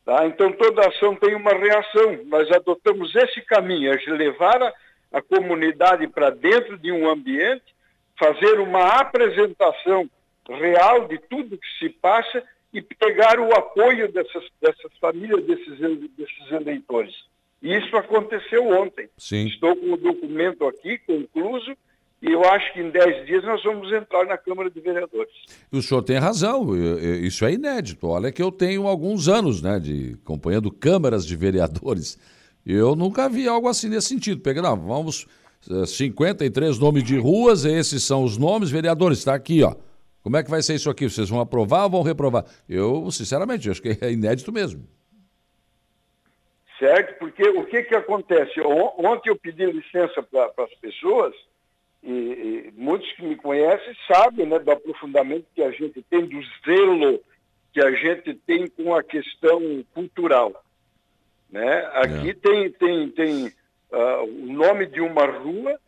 Tá? 0.04 0.24
Então 0.26 0.52
toda 0.52 0.86
ação 0.88 1.16
tem 1.16 1.34
uma 1.34 1.52
reação. 1.52 2.20
Nós 2.26 2.50
adotamos 2.52 3.14
esse 3.14 3.40
caminho, 3.42 3.92
é 3.92 3.96
levar 4.12 4.62
a, 4.62 4.72
a 5.12 5.20
comunidade 5.20 6.06
para 6.06 6.30
dentro 6.30 6.78
de 6.78 6.92
um 6.92 7.08
ambiente, 7.08 7.74
fazer 8.18 8.60
uma 8.60 9.00
apresentação 9.00 10.08
real 10.48 11.06
de 11.08 11.18
tudo 11.18 11.58
que 11.58 11.78
se 11.78 11.88
passa 11.90 12.42
e 12.72 12.82
pegar 12.82 13.40
o 13.40 13.52
apoio 13.54 14.10
dessas, 14.12 14.44
dessas 14.60 14.92
famílias, 15.00 15.44
desses, 15.44 15.78
desses 15.78 16.50
eleitores. 16.50 17.14
E 17.62 17.74
isso 17.74 17.96
aconteceu 17.96 18.68
ontem. 18.68 19.08
Sim. 19.16 19.46
Estou 19.46 19.74
com 19.74 19.92
o 19.92 19.96
documento 19.96 20.66
aqui, 20.66 20.98
concluso, 20.98 21.74
e 22.22 22.32
eu 22.32 22.44
acho 22.44 22.72
que 22.72 22.80
em 22.80 22.90
10 22.90 23.26
dias 23.26 23.44
nós 23.44 23.62
vamos 23.62 23.92
entrar 23.92 24.24
na 24.26 24.36
Câmara 24.36 24.70
de 24.70 24.80
Vereadores. 24.80 25.32
O 25.70 25.82
senhor 25.82 26.02
tem 26.02 26.18
razão, 26.18 26.74
isso 27.22 27.44
é 27.44 27.52
inédito. 27.52 28.06
Olha 28.06 28.32
que 28.32 28.42
eu 28.42 28.50
tenho 28.50 28.86
alguns 28.86 29.28
anos 29.28 29.62
né, 29.62 29.78
de 29.78 30.16
acompanhando 30.22 30.70
câmaras 30.70 31.26
de 31.26 31.36
vereadores. 31.36 32.18
Eu 32.64 32.96
nunca 32.96 33.28
vi 33.28 33.46
algo 33.46 33.68
assim 33.68 33.88
nesse 33.88 34.08
sentido. 34.08 34.40
Pega, 34.40 34.60
não, 34.60 34.76
vamos, 34.76 35.26
53 35.86 36.76
eh, 36.76 36.80
nomes 36.80 37.02
de 37.02 37.18
ruas, 37.18 37.64
esses 37.64 38.02
são 38.02 38.24
os 38.24 38.36
nomes, 38.36 38.70
vereadores, 38.70 39.18
está 39.18 39.34
aqui, 39.34 39.62
ó. 39.62 39.74
Como 40.22 40.36
é 40.36 40.42
que 40.42 40.50
vai 40.50 40.60
ser 40.60 40.74
isso 40.74 40.90
aqui? 40.90 41.08
Vocês 41.08 41.28
vão 41.28 41.40
aprovar 41.40 41.84
ou 41.84 41.90
vão 41.90 42.02
reprovar? 42.02 42.44
Eu, 42.68 43.10
sinceramente, 43.10 43.70
acho 43.70 43.80
que 43.80 43.96
é 44.00 44.10
inédito 44.10 44.52
mesmo. 44.52 44.86
Certo, 46.78 47.18
porque 47.18 47.48
o 47.48 47.64
que, 47.64 47.84
que 47.84 47.94
acontece? 47.94 48.60
Ontem 48.60 49.30
eu 49.30 49.36
pedi 49.36 49.64
licença 49.66 50.22
para 50.22 50.52
as 50.58 50.74
pessoas, 50.80 51.34
e, 52.02 52.10
e, 52.12 52.72
muitos 52.76 53.10
que 53.12 53.22
me 53.24 53.36
conhecem 53.36 53.96
sabem 54.06 54.46
né, 54.46 54.58
do 54.58 54.70
aprofundamento 54.70 55.46
que 55.54 55.62
a 55.62 55.70
gente 55.70 56.02
tem, 56.02 56.26
do 56.26 56.40
zelo 56.64 57.20
que 57.72 57.80
a 57.80 57.90
gente 57.92 58.34
tem 58.46 58.66
com 58.68 58.94
a 58.94 59.02
questão 59.02 59.84
cultural. 59.94 60.64
Né? 61.50 61.88
Aqui 61.94 62.30
é. 62.30 62.34
tem, 62.34 62.70
tem, 62.72 63.10
tem 63.10 63.52
uh, 63.96 64.24
o 64.24 64.52
nome 64.52 64.86
de 64.86 65.00
uma 65.00 65.24
rua 65.26 65.80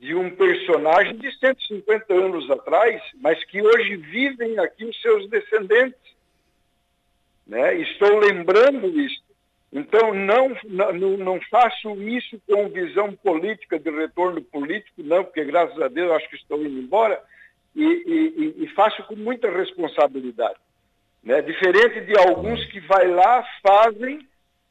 de 0.00 0.14
um 0.14 0.34
personagem 0.34 1.16
de 1.16 1.30
150 1.38 2.12
anos 2.12 2.50
atrás, 2.50 3.00
mas 3.20 3.42
que 3.44 3.62
hoje 3.62 3.96
vivem 3.96 4.58
aqui 4.58 4.84
os 4.84 5.00
seus 5.00 5.28
descendentes. 5.28 6.00
Né? 7.46 7.76
Estou 7.76 8.18
lembrando 8.18 8.88
isso. 8.98 9.22
Então, 9.72 10.12
não, 10.12 10.56
não, 10.64 11.16
não 11.16 11.40
faço 11.48 11.94
isso 12.02 12.40
com 12.48 12.68
visão 12.68 13.14
política, 13.14 13.78
de 13.78 13.90
retorno 13.90 14.42
político, 14.42 15.02
não, 15.02 15.22
porque 15.24 15.44
graças 15.44 15.80
a 15.80 15.88
Deus 15.88 16.10
acho 16.10 16.28
que 16.28 16.36
estou 16.36 16.60
indo 16.60 16.80
embora, 16.80 17.22
e, 17.74 17.84
e, 17.84 18.64
e 18.64 18.68
faço 18.74 19.02
com 19.04 19.14
muita 19.16 19.50
responsabilidade. 19.50 20.58
Né? 21.22 21.40
Diferente 21.40 22.00
de 22.00 22.18
alguns 22.18 22.64
que 22.66 22.80
vai 22.80 23.06
lá, 23.06 23.46
fazem 23.62 24.26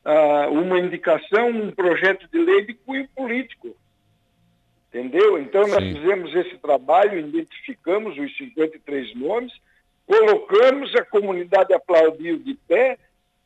uh, 0.06 0.52
uma 0.52 0.80
indicação, 0.80 1.49
um 1.49 1.72
projeto 1.72 2.28
de 2.32 2.39
lei 2.39 2.66
de 2.66 2.74
cunho 2.74 3.08
político. 3.16 3.76
Entendeu? 4.89 5.39
Então, 5.39 5.68
nós 5.68 5.84
Sim. 5.84 5.95
fizemos 5.95 6.36
esse 6.36 6.58
trabalho, 6.58 7.20
identificamos 7.20 8.18
os 8.18 8.38
53 8.38 9.16
nomes, 9.16 9.54
colocamos, 10.06 10.93
a 10.95 11.06
comunidade 11.06 11.74
aplaudiu 11.74 12.38
de 12.38 12.56
pé 12.68 12.97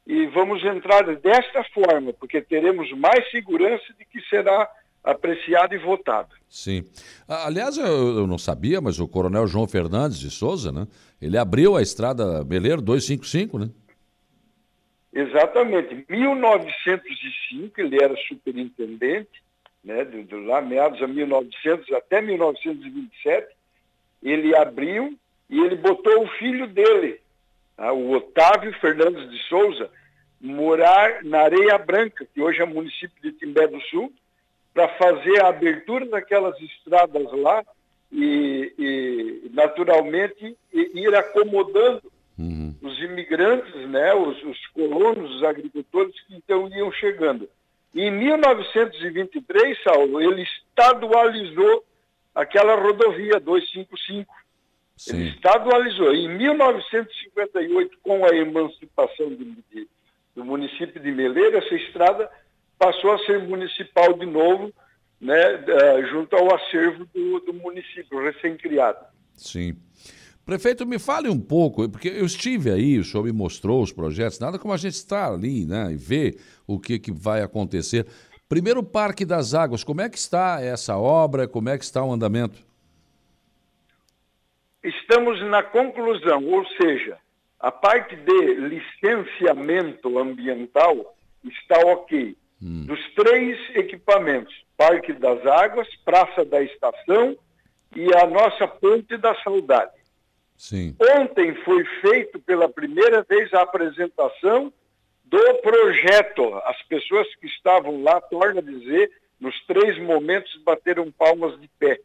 e 0.07 0.25
vamos 0.27 0.63
entrar 0.63 1.03
desta 1.17 1.63
forma, 1.65 2.13
porque 2.13 2.41
teremos 2.41 2.91
mais 2.93 3.29
segurança 3.29 3.85
de 3.97 4.05
que 4.05 4.19
será 4.27 4.69
apreciada 5.03 5.75
e 5.75 5.77
votada. 5.77 6.29
Sim. 6.49 6.83
Aliás, 7.27 7.77
eu, 7.77 8.17
eu, 8.17 8.27
não 8.27 8.39
sabia, 8.39 8.81
mas 8.81 8.99
o 8.99 9.07
coronel 9.07 9.45
João 9.45 9.67
Fernandes 9.67 10.17
de 10.17 10.31
Souza, 10.31 10.71
né? 10.71 10.87
Ele 11.21 11.37
abriu 11.37 11.75
a 11.75 11.81
estrada 11.81 12.43
Beleiro 12.43 12.81
255, 12.81 13.59
né? 13.59 13.69
Exatamente. 15.15 15.95
Em 15.95 16.05
1905, 16.09 17.79
ele 17.79 18.03
era 18.03 18.13
superintendente, 18.27 19.41
né, 19.81 20.03
do, 20.03 20.41
lá 20.41 20.61
meados 20.61 21.01
a 21.01 21.07
1900 21.07 21.89
até 21.93 22.21
1927, 22.21 23.47
ele 24.21 24.53
abriu 24.53 25.17
e 25.49 25.61
ele 25.61 25.77
botou 25.77 26.23
o 26.23 26.27
filho 26.27 26.67
dele, 26.67 27.21
tá, 27.77 27.93
o 27.93 28.11
Otávio 28.11 28.73
Fernandes 28.81 29.29
de 29.31 29.37
Souza, 29.47 29.89
morar 30.41 31.23
na 31.23 31.43
Areia 31.43 31.77
Branca, 31.77 32.27
que 32.33 32.41
hoje 32.41 32.61
é 32.61 32.65
município 32.65 33.15
de 33.21 33.31
Timbé 33.31 33.67
do 33.67 33.79
Sul, 33.83 34.11
para 34.73 34.89
fazer 34.97 35.41
a 35.41 35.47
abertura 35.47 36.05
daquelas 36.07 36.59
estradas 36.59 37.31
lá 37.31 37.63
e, 38.11 38.73
e 38.77 39.49
naturalmente, 39.53 40.57
ir 40.73 41.15
acomodando 41.15 42.11
uhum. 42.37 42.75
os 42.81 42.99
imigrantes, 42.99 43.73
né, 43.89 44.13
os, 44.13 44.41
os, 44.43 44.67
colonos, 44.67 45.35
os 45.35 45.43
agricultores 45.43 46.13
que 46.21 46.35
então 46.35 46.67
iam 46.69 46.91
chegando. 46.91 47.49
Em 47.93 48.11
1923, 48.11 49.81
Saulo, 49.83 50.21
ele 50.21 50.43
estadualizou 50.43 51.85
aquela 52.33 52.75
rodovia 52.75 53.39
255. 53.39 54.33
Sim. 54.97 55.15
Ele 55.15 55.29
estadualizou. 55.29 56.13
Em 56.13 56.27
1958, 56.37 57.97
com 58.03 58.25
a 58.25 58.35
emancipação 58.35 59.29
de, 59.29 59.45
de, 59.71 59.87
do 60.35 60.43
município 60.43 61.01
de 61.01 61.11
Meleira, 61.11 61.59
essa 61.59 61.75
estrada 61.75 62.29
passou 62.77 63.13
a 63.13 63.19
ser 63.19 63.39
municipal 63.39 64.13
de 64.13 64.25
novo, 64.25 64.73
né, 65.19 65.63
junto 66.11 66.35
ao 66.35 66.53
acervo 66.53 67.05
do, 67.13 67.39
do 67.39 67.53
município, 67.53 68.21
recém-criado. 68.21 69.05
Sim. 69.33 69.77
Prefeito, 70.45 70.85
me 70.85 70.99
fale 70.99 71.27
um 71.27 71.39
pouco, 71.39 71.89
porque 71.89 72.07
eu 72.07 72.25
estive 72.25 72.69
aí, 72.69 72.99
o 72.99 73.03
senhor 73.03 73.23
me 73.23 73.31
mostrou 73.31 73.81
os 73.81 73.91
projetos, 73.91 74.39
nada 74.39 74.59
como 74.59 74.73
a 74.73 74.77
gente 74.77 74.93
estar 74.93 75.31
ali, 75.31 75.65
né, 75.65 75.91
e 75.91 75.95
ver 75.95 76.39
o 76.67 76.79
que, 76.79 76.99
que 76.99 77.11
vai 77.11 77.41
acontecer. 77.41 78.05
Primeiro, 78.47 78.81
o 78.81 78.83
Parque 78.83 79.25
das 79.25 79.55
Águas, 79.55 79.83
como 79.83 80.01
é 80.01 80.09
que 80.09 80.19
está 80.19 80.61
essa 80.61 80.95
obra, 80.97 81.47
como 81.47 81.69
é 81.69 81.77
que 81.79 81.83
está 81.83 82.03
o 82.03 82.13
andamento? 82.13 82.59
Estamos 84.83 85.41
na 85.49 85.63
conclusão, 85.63 86.45
ou 86.45 86.63
seja, 86.79 87.17
a 87.59 87.71
parte 87.71 88.15
de 88.15 88.53
licenciamento 88.53 90.19
ambiental 90.19 91.15
está 91.43 91.79
ok. 91.79 92.37
Hum. 92.61 92.85
Dos 92.85 92.99
três 93.15 93.57
equipamentos, 93.75 94.53
Parque 94.77 95.11
das 95.13 95.43
Águas, 95.43 95.87
Praça 96.05 96.45
da 96.45 96.61
Estação 96.61 97.35
e 97.95 98.13
a 98.15 98.27
nossa 98.27 98.67
Ponte 98.67 99.17
da 99.17 99.33
Saudade. 99.43 100.04
Sim. 100.57 100.95
Ontem 101.19 101.53
foi 101.63 101.83
feito 102.01 102.39
pela 102.39 102.69
primeira 102.69 103.23
vez 103.23 103.53
a 103.53 103.61
apresentação 103.61 104.71
do 105.25 105.55
projeto. 105.55 106.55
As 106.65 106.81
pessoas 106.83 107.27
que 107.35 107.47
estavam 107.47 108.03
lá, 108.03 108.21
torna 108.21 108.59
a 108.59 108.63
dizer, 108.63 109.11
nos 109.39 109.59
três 109.65 109.97
momentos 109.99 110.55
bateram 110.63 111.11
palmas 111.11 111.59
de 111.59 111.67
pé 111.79 111.99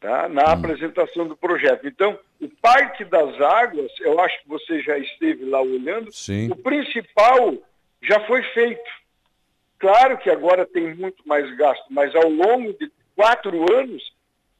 tá? 0.00 0.28
na 0.28 0.42
hum. 0.42 0.52
apresentação 0.52 1.28
do 1.28 1.36
projeto. 1.36 1.86
Então, 1.86 2.18
o 2.40 2.48
Parque 2.48 3.04
das 3.04 3.40
Águas, 3.40 3.92
eu 4.00 4.18
acho 4.18 4.42
que 4.42 4.48
você 4.48 4.80
já 4.80 4.98
esteve 4.98 5.44
lá 5.44 5.60
olhando, 5.60 6.12
Sim. 6.12 6.50
o 6.50 6.56
principal 6.56 7.54
já 8.02 8.18
foi 8.26 8.42
feito. 8.54 8.90
Claro 9.78 10.18
que 10.18 10.30
agora 10.30 10.66
tem 10.66 10.94
muito 10.94 11.26
mais 11.26 11.54
gasto, 11.56 11.84
mas 11.90 12.14
ao 12.14 12.28
longo 12.28 12.72
de 12.72 12.90
quatro 13.14 13.72
anos, 13.74 14.02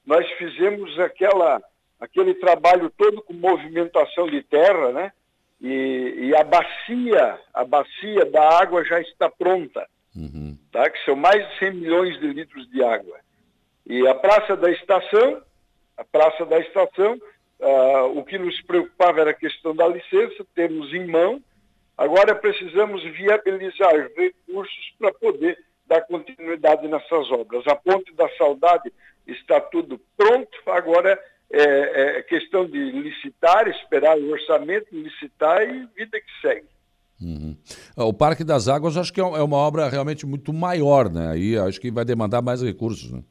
nós 0.05 0.27
fizemos 0.33 0.99
aquela 0.99 1.63
aquele 2.01 2.35
trabalho 2.35 2.91
todo 2.97 3.23
com 3.23 3.35
movimentação 3.35 4.27
de 4.27 4.43
terra, 4.43 4.91
né? 4.91 5.13
E, 5.61 6.15
e 6.17 6.35
a 6.35 6.43
bacia, 6.43 7.39
a 7.53 7.65
bacia 7.65 8.25
da 8.25 8.59
água 8.59 8.83
já 8.83 8.99
está 9.01 9.29
pronta, 9.29 9.87
uhum. 10.17 10.57
tá? 10.73 10.89
Que 10.89 11.05
são 11.05 11.15
mais 11.15 11.47
de 11.51 11.59
100 11.59 11.75
milhões 11.75 12.19
de 12.19 12.27
litros 12.29 12.69
de 12.71 12.83
água. 12.83 13.19
E 13.87 14.09
a 14.09 14.15
Praça 14.15 14.57
da 14.57 14.71
Estação, 14.71 15.43
a 15.99 16.05
Praça 16.05 16.47
da 16.47 16.59
Estação, 16.59 17.21
uh, 17.61 18.19
o 18.19 18.25
que 18.25 18.39
nos 18.39 18.59
preocupava 18.63 19.21
era 19.21 19.31
a 19.33 19.35
questão 19.35 19.77
da 19.77 19.87
licença, 19.87 20.47
temos 20.55 20.95
em 20.95 21.07
mão, 21.07 21.43
agora 21.99 22.35
precisamos 22.35 23.03
viabilizar 23.03 24.11
recursos 24.17 24.95
para 24.99 25.13
poder 25.13 25.59
dar 25.87 26.01
continuidade 26.03 26.89
nessas 26.89 27.31
obras. 27.31 27.67
A 27.67 27.75
Ponte 27.75 28.15
da 28.15 28.29
Saudade 28.39 28.91
está 29.27 29.61
tudo 29.61 30.01
pronto, 30.17 30.59
agora 30.67 31.21
é, 31.53 32.19
é 32.19 32.23
questão 32.23 32.67
de 32.67 32.79
licitar, 32.79 33.69
esperar 33.69 34.17
o 34.17 34.31
orçamento, 34.31 34.87
licitar 34.93 35.63
e 35.63 35.87
vida 35.97 36.21
que 36.21 36.41
segue. 36.41 36.69
Uhum. 37.21 37.55
Ah, 37.97 38.05
o 38.05 38.15
Parque 38.15 38.45
das 38.45 38.67
Águas 38.69 38.97
acho 38.97 39.13
que 39.13 39.21
é, 39.21 39.25
é 39.25 39.43
uma 39.43 39.59
obra 39.59 39.89
realmente 39.89 40.25
muito 40.25 40.53
maior, 40.53 41.11
né? 41.11 41.33
Aí 41.33 41.59
acho 41.59 41.81
que 41.81 41.91
vai 41.91 42.05
demandar 42.05 42.41
mais 42.41 42.63
recursos, 42.63 43.13
né? 43.13 43.23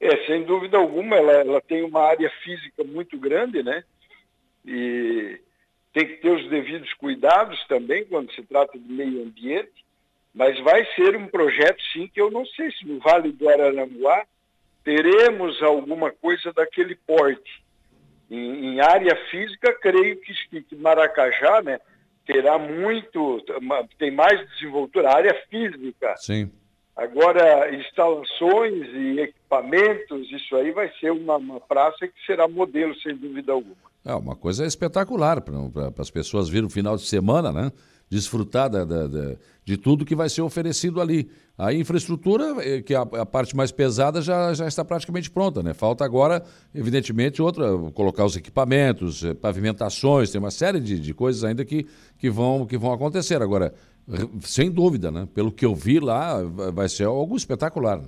É, 0.00 0.26
sem 0.26 0.44
dúvida 0.44 0.76
alguma, 0.76 1.16
ela, 1.16 1.32
ela 1.32 1.60
tem 1.60 1.82
uma 1.82 2.02
área 2.02 2.30
física 2.42 2.84
muito 2.84 3.18
grande, 3.18 3.62
né? 3.62 3.82
E 4.64 5.40
tem 5.92 6.06
que 6.06 6.16
ter 6.16 6.30
os 6.30 6.48
devidos 6.48 6.92
cuidados 6.94 7.58
também 7.66 8.04
quando 8.04 8.32
se 8.32 8.42
trata 8.42 8.78
de 8.78 8.92
meio 8.92 9.22
ambiente, 9.22 9.84
mas 10.34 10.58
vai 10.60 10.84
ser 10.94 11.16
um 11.16 11.26
projeto, 11.26 11.82
sim, 11.92 12.06
que 12.06 12.20
eu 12.20 12.30
não 12.30 12.44
sei 12.44 12.70
se 12.72 12.86
no 12.86 12.98
Vale 13.00 13.32
do 13.32 13.48
Araranguá 13.48 14.26
teremos 14.86 15.60
alguma 15.64 16.12
coisa 16.12 16.52
daquele 16.52 16.94
porte. 16.94 17.66
Em, 18.30 18.66
em 18.66 18.80
área 18.80 19.16
física, 19.28 19.76
creio 19.80 20.20
que, 20.20 20.62
que 20.62 20.76
Maracajá 20.76 21.60
né, 21.60 21.80
terá 22.24 22.56
muito, 22.56 23.44
tem 23.98 24.12
mais 24.12 24.48
desenvoltura, 24.50 25.12
área 25.12 25.34
física. 25.50 26.14
Sim. 26.18 26.52
Agora, 26.94 27.74
instalações 27.74 28.86
e 28.94 29.20
equipamentos, 29.20 30.30
isso 30.30 30.54
aí 30.54 30.70
vai 30.70 30.90
ser 31.00 31.10
uma, 31.10 31.36
uma 31.36 31.60
praça 31.60 32.06
que 32.06 32.24
será 32.24 32.46
modelo, 32.46 32.94
sem 33.00 33.14
dúvida 33.16 33.52
alguma. 33.52 33.76
É 34.04 34.14
uma 34.14 34.36
coisa 34.36 34.64
espetacular 34.64 35.40
para 35.40 35.90
as 35.98 36.10
pessoas 36.10 36.48
virem 36.48 36.62
no 36.62 36.70
final 36.70 36.96
de 36.96 37.02
semana, 37.02 37.52
né? 37.52 37.72
Desfrutar 38.08 38.70
da, 38.70 38.84
da, 38.84 39.06
da, 39.06 39.36
de 39.64 39.76
tudo 39.76 40.04
que 40.04 40.14
vai 40.14 40.28
ser 40.28 40.42
oferecido 40.42 41.00
ali. 41.00 41.28
A 41.58 41.72
infraestrutura, 41.72 42.54
eh, 42.60 42.82
que 42.82 42.94
é 42.94 42.96
a, 42.98 43.02
a, 43.02 43.26
parte 43.26 43.56
mais 43.56 43.72
pesada, 43.72 44.20
já, 44.20 44.52
já 44.52 44.66
está 44.66 44.84
praticamente 44.84 45.30
pronta. 45.30 45.62
Né? 45.62 45.74
Falta 45.74 46.04
agora, 46.04 46.44
evidentemente, 46.74 47.40
outra, 47.40 47.76
colocar 47.94 48.24
os 48.24 48.36
equipamentos, 48.36 49.24
eh, 49.24 49.34
pavimentações, 49.34 50.30
tem 50.30 50.38
uma 50.38 50.50
série 50.50 50.78
de, 50.78 51.00
de 51.00 51.14
coisas 51.14 51.42
ainda 51.44 51.64
que, 51.64 51.86
que, 52.18 52.30
vão, 52.30 52.66
que 52.66 52.76
vão 52.76 52.92
acontecer. 52.92 53.42
Agora, 53.42 53.74
sem 54.40 54.70
dúvida, 54.70 55.10
né? 55.10 55.26
pelo 55.34 55.50
que 55.50 55.64
eu 55.64 55.74
vi 55.74 55.98
lá, 55.98 56.42
vai 56.72 56.88
ser 56.88 57.04
algo 57.04 57.36
espetacular. 57.36 58.02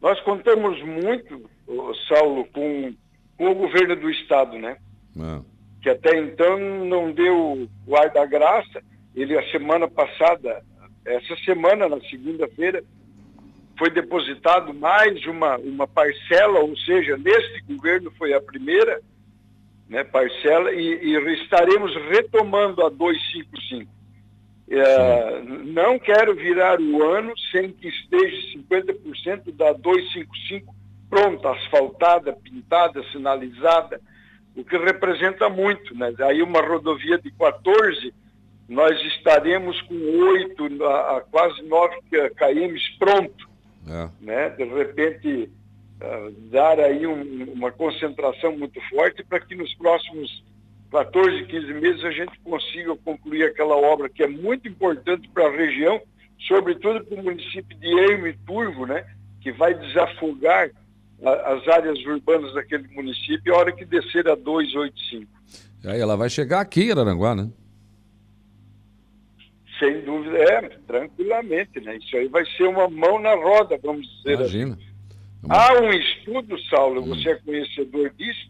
Nós 0.00 0.20
contamos 0.22 0.82
muito, 0.82 1.48
Saulo, 2.08 2.44
com, 2.52 2.92
com 3.38 3.50
o 3.50 3.54
governo 3.54 3.94
do 3.94 4.10
Estado, 4.10 4.58
né? 4.58 4.76
É 5.16 5.51
que 5.82 5.90
até 5.90 6.16
então 6.16 6.58
não 6.86 7.12
deu 7.12 7.68
o 7.86 7.96
ar 7.96 8.08
da 8.10 8.24
graça. 8.24 8.82
Ele, 9.14 9.36
a 9.36 9.50
semana 9.50 9.88
passada, 9.88 10.62
essa 11.04 11.36
semana, 11.44 11.88
na 11.88 12.00
segunda-feira, 12.02 12.82
foi 13.76 13.90
depositado 13.90 14.72
mais 14.72 15.26
uma, 15.26 15.56
uma 15.58 15.88
parcela, 15.88 16.60
ou 16.60 16.76
seja, 16.76 17.16
neste 17.16 17.62
governo 17.62 18.12
foi 18.12 18.32
a 18.32 18.40
primeira 18.40 19.00
né, 19.88 20.04
parcela, 20.04 20.72
e, 20.72 21.04
e 21.04 21.34
estaremos 21.42 21.92
retomando 22.08 22.84
a 22.86 22.88
255. 22.88 23.90
É, 24.70 25.42
não 25.42 25.98
quero 25.98 26.34
virar 26.34 26.80
o 26.80 27.02
ano 27.02 27.34
sem 27.50 27.72
que 27.72 27.88
esteja 27.88 28.58
50% 28.58 29.52
da 29.54 29.72
255 29.72 30.74
pronta, 31.10 31.50
asfaltada, 31.50 32.32
pintada, 32.32 33.02
sinalizada, 33.12 34.00
o 34.56 34.64
que 34.64 34.76
representa 34.76 35.48
muito. 35.48 35.94
Né? 35.94 36.12
Aí 36.20 36.42
uma 36.42 36.60
rodovia 36.60 37.18
de 37.18 37.30
14, 37.32 38.12
nós 38.68 39.00
estaremos 39.14 39.80
com 39.82 39.94
8 39.94 40.84
a, 40.84 41.16
a 41.16 41.20
quase 41.22 41.62
9 41.62 41.96
km 42.10 42.74
pronto. 42.98 43.48
É. 43.88 44.08
Né? 44.20 44.50
De 44.50 44.64
repente, 44.64 45.50
uh, 46.00 46.30
dar 46.50 46.78
aí 46.78 47.06
um, 47.06 47.52
uma 47.52 47.72
concentração 47.72 48.56
muito 48.56 48.80
forte 48.88 49.24
para 49.24 49.40
que 49.40 49.54
nos 49.54 49.74
próximos 49.74 50.44
14, 50.90 51.44
15 51.44 51.74
meses 51.74 52.04
a 52.04 52.10
gente 52.10 52.38
consiga 52.40 52.94
concluir 52.96 53.44
aquela 53.44 53.76
obra 53.76 54.08
que 54.08 54.22
é 54.22 54.28
muito 54.28 54.68
importante 54.68 55.28
para 55.28 55.46
a 55.46 55.50
região, 55.50 56.00
sobretudo 56.46 57.04
para 57.04 57.18
o 57.18 57.24
município 57.24 57.76
de 57.78 57.88
Eimo 57.88 58.26
e 58.26 58.34
Turvo, 58.34 58.86
né? 58.86 59.04
que 59.40 59.50
vai 59.50 59.74
desafogar 59.74 60.70
as 61.24 61.68
áreas 61.68 61.98
urbanas 62.04 62.52
daquele 62.54 62.88
município 62.88 63.54
a 63.54 63.58
hora 63.58 63.72
que 63.72 63.84
descer 63.84 64.28
a 64.28 64.34
285. 64.34 65.26
Aí 65.84 66.00
ela 66.00 66.16
vai 66.16 66.28
chegar 66.30 66.60
aqui 66.60 66.84
em 66.84 66.90
Araranguá, 66.92 67.34
né? 67.34 67.50
Sem 69.78 70.00
dúvida, 70.02 70.36
é, 70.38 70.60
tranquilamente, 70.86 71.80
né? 71.80 71.96
Isso 71.96 72.16
aí 72.16 72.28
vai 72.28 72.44
ser 72.56 72.64
uma 72.64 72.88
mão 72.88 73.18
na 73.20 73.34
roda, 73.34 73.78
vamos 73.82 74.06
dizer 74.18 74.34
Imagina. 74.34 74.74
assim. 74.74 74.92
Há 75.48 75.80
um 75.82 75.90
estudo, 75.90 76.56
Saulo, 76.68 77.02
você 77.02 77.30
é 77.30 77.34
conhecedor 77.36 78.10
disso, 78.16 78.48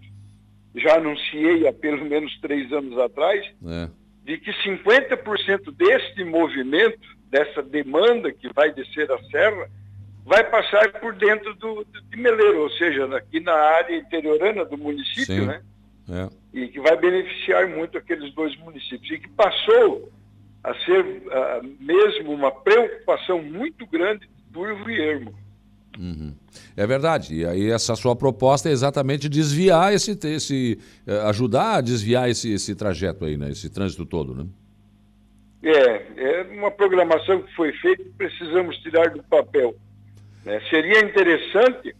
já 0.74 0.96
anunciei 0.96 1.66
há 1.66 1.72
pelo 1.72 2.04
menos 2.04 2.38
três 2.40 2.70
anos 2.72 2.98
atrás, 2.98 3.46
É. 3.66 3.88
de 4.24 4.36
que 4.38 4.52
50% 4.62 5.70
deste 5.72 6.22
movimento, 6.24 6.98
dessa 7.30 7.62
demanda 7.62 8.30
que 8.30 8.52
vai 8.52 8.70
descer 8.74 9.10
a 9.10 9.18
serra, 9.30 9.70
vai 10.24 10.48
passar 10.50 10.92
por 11.00 11.14
dentro 11.14 11.54
do, 11.54 11.86
de 12.10 12.16
Meleiro, 12.16 12.62
ou 12.62 12.70
seja, 12.70 13.16
aqui 13.16 13.40
na 13.40 13.54
área 13.54 13.96
interiorana 13.96 14.64
do 14.64 14.78
município, 14.78 15.24
Sim. 15.24 15.46
né? 15.46 15.62
É. 16.10 16.28
E 16.52 16.68
que 16.68 16.80
vai 16.80 16.96
beneficiar 16.96 17.68
muito 17.68 17.96
aqueles 17.96 18.34
dois 18.34 18.56
municípios. 18.58 19.10
E 19.10 19.18
que 19.18 19.28
passou 19.28 20.10
a 20.62 20.74
ser 20.74 21.22
ah, 21.30 21.60
mesmo 21.80 22.32
uma 22.32 22.50
preocupação 22.50 23.42
muito 23.42 23.86
grande 23.86 24.26
de 24.26 24.52
Turvo 24.52 24.90
e 24.90 25.00
Ermo. 25.00 25.34
É 26.76 26.86
verdade. 26.86 27.34
E 27.34 27.46
aí 27.46 27.70
essa 27.70 27.94
sua 27.94 28.16
proposta 28.16 28.68
é 28.68 28.72
exatamente 28.72 29.28
desviar 29.28 29.92
esse, 29.92 30.18
esse 30.24 30.78
eh, 31.06 31.20
ajudar 31.28 31.76
a 31.76 31.80
desviar 31.80 32.30
esse, 32.30 32.52
esse 32.52 32.74
trajeto 32.74 33.24
aí, 33.24 33.36
né? 33.36 33.50
Esse 33.50 33.68
trânsito 33.68 34.06
todo, 34.06 34.34
né? 34.34 34.46
É, 35.62 36.40
é 36.40 36.42
uma 36.52 36.70
programação 36.70 37.42
que 37.42 37.54
foi 37.54 37.72
feita 37.74 38.02
e 38.02 38.10
precisamos 38.10 38.76
tirar 38.78 39.10
do 39.10 39.22
papel. 39.22 39.74
Né? 40.44 40.60
Seria 40.70 41.00
interessante 41.00 41.94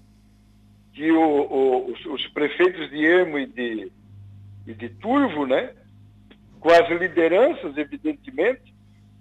que 0.93 1.11
o- 1.11 1.21
o- 1.21 1.93
os, 1.93 2.07
os 2.07 2.27
prefeitos 2.29 2.91
de 2.91 3.05
Ermo 3.05 3.39
e 3.39 3.47
de, 3.47 3.93
e 4.67 4.75
de 4.75 4.89
Turvo, 4.89 5.47
né, 5.47 5.73
com 6.61 6.71
as 6.71 6.89
lideranças, 6.91 7.77
evidentemente, 7.77 8.73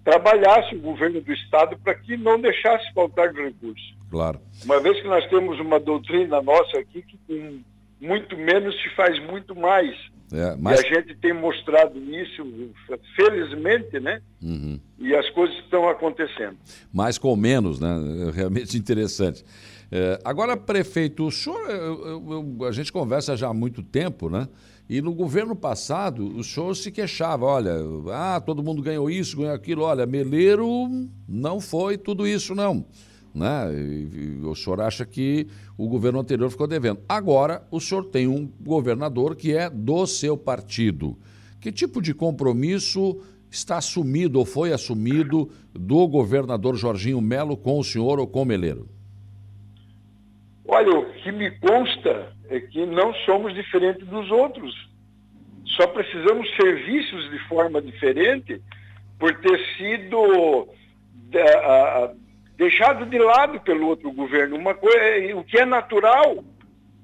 trabalhassem 0.04 0.78
o 0.78 0.82
governo 0.82 1.20
do 1.20 1.32
Estado 1.32 1.78
para 1.78 1.94
que 1.94 2.16
não 2.16 2.40
deixasse 2.40 2.92
faltar 2.92 3.32
recursos. 3.32 3.94
Claro. 4.10 4.40
Uma 4.64 4.80
vez 4.80 5.00
que 5.00 5.08
nós 5.08 5.26
temos 5.30 5.58
uma 5.60 5.80
doutrina 5.80 6.42
nossa 6.42 6.78
aqui 6.78 7.02
que 7.02 7.18
com 7.26 7.62
muito 8.02 8.36
menos 8.36 8.74
se 8.82 8.88
faz 8.96 9.18
muito 9.26 9.54
mais. 9.54 9.96
É, 10.32 10.56
mas 10.58 10.80
E 10.80 10.86
a 10.86 10.94
gente 10.94 11.14
tem 11.16 11.32
mostrado 11.34 11.98
isso, 11.98 12.42
felizmente, 13.14 14.00
né? 14.00 14.20
Uhum. 14.42 14.80
E 14.98 15.14
as 15.14 15.28
coisas 15.30 15.56
estão 15.58 15.88
acontecendo. 15.88 16.56
mais 16.92 17.18
com 17.18 17.34
menos, 17.36 17.78
né? 17.78 17.88
É 18.28 18.30
Realmente 18.30 18.76
interessante. 18.78 19.44
É, 19.90 20.18
agora, 20.24 20.56
prefeito, 20.56 21.26
o 21.26 21.30
senhor, 21.30 21.60
eu- 21.70 22.06
eu- 22.06 22.56
eu- 22.60 22.66
a 22.66 22.72
gente 22.72 22.90
conversa 22.90 23.36
já 23.36 23.48
há 23.48 23.54
muito 23.54 23.82
tempo, 23.82 24.30
né? 24.30 24.48
E 24.88 25.00
no 25.02 25.12
governo 25.14 25.54
passado, 25.54 26.24
o 26.36 26.42
senhor 26.42 26.74
se 26.74 26.90
queixava, 26.90 27.44
olha, 27.44 27.72
ah, 28.10 28.40
todo 28.44 28.62
mundo 28.62 28.82
ganhou 28.82 29.08
isso, 29.10 29.36
ganhou 29.36 29.54
aquilo, 29.54 29.82
olha, 29.82 30.06
Meleiro 30.06 30.66
não 31.28 31.60
foi 31.60 31.96
tudo 31.98 32.26
isso, 32.26 32.54
não. 32.54 32.84
Né? 33.34 33.72
E- 33.74 34.40
o 34.44 34.54
senhor 34.54 34.80
acha 34.80 35.06
que 35.06 35.46
o 35.76 35.88
governo 35.88 36.20
anterior 36.20 36.50
ficou 36.50 36.66
devendo. 36.66 37.00
Agora, 37.08 37.66
o 37.70 37.80
senhor 37.80 38.04
tem 38.04 38.26
um 38.26 38.46
governador 38.60 39.34
que 39.34 39.56
é 39.56 39.70
do 39.70 40.06
seu 40.06 40.36
partido. 40.36 41.16
Que 41.60 41.72
tipo 41.72 42.02
de 42.02 42.12
compromisso 42.12 43.22
está 43.50 43.78
assumido 43.78 44.38
ou 44.38 44.44
foi 44.44 44.72
assumido 44.72 45.50
do 45.72 46.06
governador 46.08 46.74
Jorginho 46.74 47.20
Melo 47.20 47.56
com 47.56 47.78
o 47.78 47.84
senhor 47.84 48.18
ou 48.18 48.26
com 48.26 48.42
o 48.42 48.44
Meleiro? 48.44 48.88
Olha, 50.66 50.98
o 50.98 51.12
que 51.14 51.30
me 51.30 51.50
consta 51.58 52.32
é 52.48 52.60
que 52.60 52.84
não 52.86 53.12
somos 53.26 53.54
diferentes 53.54 54.06
dos 54.08 54.30
outros. 54.30 54.74
Só 55.76 55.86
precisamos 55.86 56.48
ser 56.56 56.84
vistos 56.84 57.30
de 57.30 57.38
forma 57.48 57.80
diferente 57.80 58.60
por 59.18 59.34
ter 59.40 59.58
sido 59.76 60.68
deixado 62.62 63.04
de 63.06 63.18
lado 63.18 63.60
pelo 63.60 63.88
outro 63.88 64.12
governo. 64.12 64.56
Uma 64.56 64.74
coisa, 64.74 65.36
o 65.36 65.42
que 65.42 65.58
é 65.58 65.64
natural. 65.64 66.44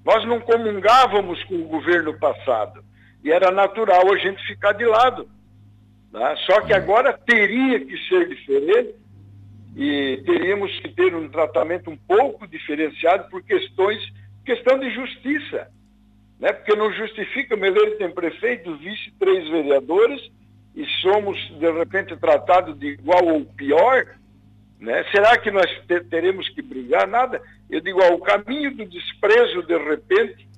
Nós 0.04 0.24
não 0.24 0.40
comungávamos 0.40 1.42
com 1.44 1.56
o 1.56 1.68
governo 1.68 2.16
passado. 2.18 2.84
E 3.24 3.32
era 3.32 3.50
natural 3.50 4.12
a 4.12 4.16
gente 4.16 4.40
ficar 4.46 4.72
de 4.72 4.86
lado. 4.86 5.28
tá? 6.12 6.36
Só 6.46 6.60
que 6.60 6.72
agora 6.72 7.12
teria 7.12 7.80
que 7.80 7.96
ser 8.08 8.28
diferente 8.28 8.94
e 9.76 10.22
teríamos 10.24 10.78
que 10.80 10.88
ter 10.90 11.14
um 11.14 11.28
tratamento 11.28 11.90
um 11.90 11.96
pouco 11.96 12.46
diferenciado 12.46 13.28
por 13.28 13.42
questões, 13.42 14.00
questão 14.44 14.78
de 14.78 14.90
justiça, 14.94 15.68
né? 16.38 16.52
Porque 16.52 16.74
não 16.74 16.92
justifica, 16.92 17.56
Meleiro 17.56 17.98
tem 17.98 18.10
prefeito, 18.10 18.76
vice, 18.76 19.12
três 19.18 19.48
vereadores 19.48 20.20
e 20.74 20.86
somos 21.02 21.36
de 21.58 21.70
repente 21.72 22.16
tratados 22.16 22.78
de 22.78 22.88
igual 22.88 23.24
ou 23.26 23.44
pior, 23.44 24.06
né? 24.80 25.04
Será 25.10 25.36
que 25.38 25.50
nós 25.50 25.70
te- 25.86 26.04
teremos 26.04 26.48
que 26.50 26.62
brigar? 26.62 27.06
Nada. 27.06 27.40
Eu 27.68 27.80
digo, 27.80 28.00
ó, 28.02 28.14
o 28.14 28.20
caminho 28.20 28.74
do 28.74 28.86
desprezo 28.86 29.62
de 29.64 29.76
repente 29.76 30.48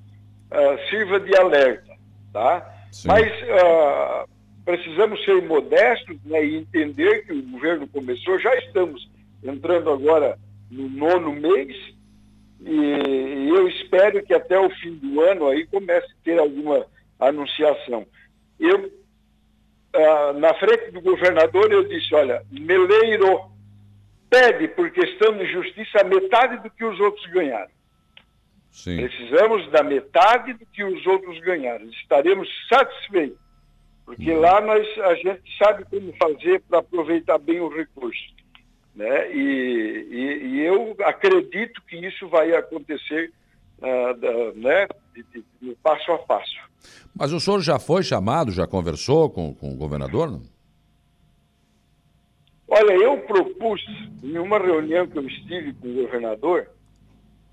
ah, 0.50 0.76
sirva 0.88 1.18
de 1.20 1.34
alerta, 1.36 1.96
tá? 2.32 2.86
Sim. 2.92 3.08
Mas 3.08 3.32
ah, 3.48 4.24
precisamos 4.64 5.24
ser 5.24 5.40
modestos 5.42 6.16
né, 6.24 6.44
e 6.44 6.56
entender 6.56 7.26
que 7.26 7.32
o 7.32 7.42
governo 7.42 7.88
começou, 7.88 8.38
já 8.38 8.54
estamos 8.56 9.08
entrando 9.42 9.90
agora 9.90 10.38
no 10.70 10.88
nono 10.88 11.32
mês, 11.32 11.74
e, 12.60 13.48
eu 13.48 13.66
espero 13.68 14.22
que 14.22 14.34
até 14.34 14.58
o 14.58 14.68
fim 14.70 14.94
do 14.96 15.20
ano 15.22 15.48
aí 15.48 15.66
comece 15.66 16.06
a 16.06 16.24
ter 16.24 16.38
alguma 16.38 16.86
anunciação. 17.18 18.06
Eu, 18.58 18.92
ah, 19.94 20.32
na 20.34 20.52
frente 20.54 20.90
do 20.90 21.00
governador, 21.00 21.72
eu 21.72 21.88
disse, 21.88 22.14
olha, 22.14 22.42
Meleiro 22.50 23.49
pede, 24.30 24.68
por 24.68 24.90
questão 24.90 25.36
de 25.36 25.44
justiça, 25.52 26.00
a 26.00 26.04
metade 26.04 26.62
do 26.62 26.70
que 26.70 26.84
os 26.84 26.98
outros 27.00 27.26
ganharam. 27.26 27.70
Sim. 28.70 28.96
Precisamos 28.96 29.68
da 29.72 29.82
metade 29.82 30.52
do 30.52 30.64
que 30.66 30.84
os 30.84 31.04
outros 31.06 31.38
ganharam. 31.40 31.84
Estaremos 31.90 32.48
satisfeitos, 32.72 33.36
porque 34.06 34.32
lá 34.32 34.60
nós, 34.60 34.86
a 35.00 35.14
gente 35.16 35.42
sabe 35.58 35.84
como 35.90 36.12
fazer 36.16 36.62
para 36.68 36.78
aproveitar 36.78 37.38
bem 37.38 37.60
o 37.60 37.68
recurso. 37.68 38.22
Né? 38.94 39.32
E, 39.32 40.06
e- 40.10 40.46
e 40.46 40.60
eu 40.60 40.96
acredito 41.04 41.80
que 41.82 41.96
isso 41.96 42.28
vai 42.28 42.52
acontecer 42.54 43.32
ah, 43.82 44.12
da- 44.12 44.52
né? 44.54 44.86
de- 45.14 45.22
de- 45.24 45.44
no 45.60 45.74
passo 45.76 46.12
a 46.12 46.18
passo. 46.18 46.56
Mas 47.14 47.32
o 47.32 47.40
senhor 47.40 47.60
já 47.60 47.78
foi 47.78 48.02
chamado, 48.02 48.50
já 48.52 48.66
conversou 48.66 49.28
com, 49.30 49.52
com 49.54 49.72
o 49.72 49.76
governador? 49.76 50.30
Não? 50.30 50.42
Olha, 52.70 52.92
eu 52.92 53.18
propus, 53.18 53.84
em 54.22 54.38
uma 54.38 54.58
reunião 54.58 55.04
que 55.04 55.18
eu 55.18 55.26
estive 55.26 55.72
com 55.74 55.88
o 55.88 56.02
governador, 56.02 56.70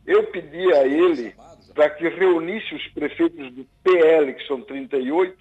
eu 0.06 0.24
pedi 0.28 0.72
a 0.74 0.86
ele 0.86 1.34
para 1.74 1.90
que 1.90 2.08
reunisse 2.08 2.76
os 2.76 2.88
prefeitos 2.90 3.52
do 3.52 3.66
PL, 3.84 4.34
que 4.34 4.46
são 4.48 4.62
38, 4.62 5.36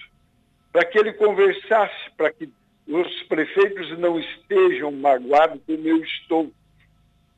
para 0.72 0.84
que 0.84 0.98
ele 0.98 1.12
conversasse, 1.12 2.10
para 2.16 2.32
que 2.32 2.50
os 2.88 3.22
prefeitos 3.24 3.98
não 3.98 4.18
estejam 4.18 4.90
magoados 4.92 5.60
como 5.66 5.86
eu 5.86 6.02
estou. 6.02 6.50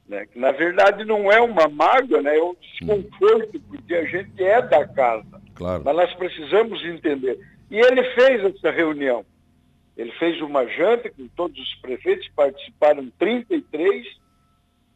Né? 0.09 0.27
Que, 0.27 0.39
na 0.39 0.53
verdade, 0.53 1.05
não 1.05 1.31
é 1.31 1.41
uma 1.41 1.69
mágoa, 1.69 2.23
né? 2.23 2.37
é 2.37 2.43
um 2.43 2.55
desconforto, 2.55 3.61
porque 3.69 3.95
a 3.95 4.05
gente 4.05 4.43
é 4.43 4.63
da 4.63 4.87
casa. 4.87 5.43
Claro. 5.55 5.83
Mas 5.85 5.97
nós 5.97 6.15
precisamos 6.15 6.85
entender. 6.85 7.39
E 7.69 7.79
ele 7.79 8.03
fez 8.15 8.45
essa 8.45 8.71
reunião. 8.71 9.25
Ele 9.99 10.13
fez 10.13 10.41
uma 10.41 10.65
janta 10.67 11.11
com 11.11 11.27
todos 11.29 11.59
os 11.61 11.75
prefeitos, 11.81 12.29
participaram 12.37 13.11
33, 13.19 14.07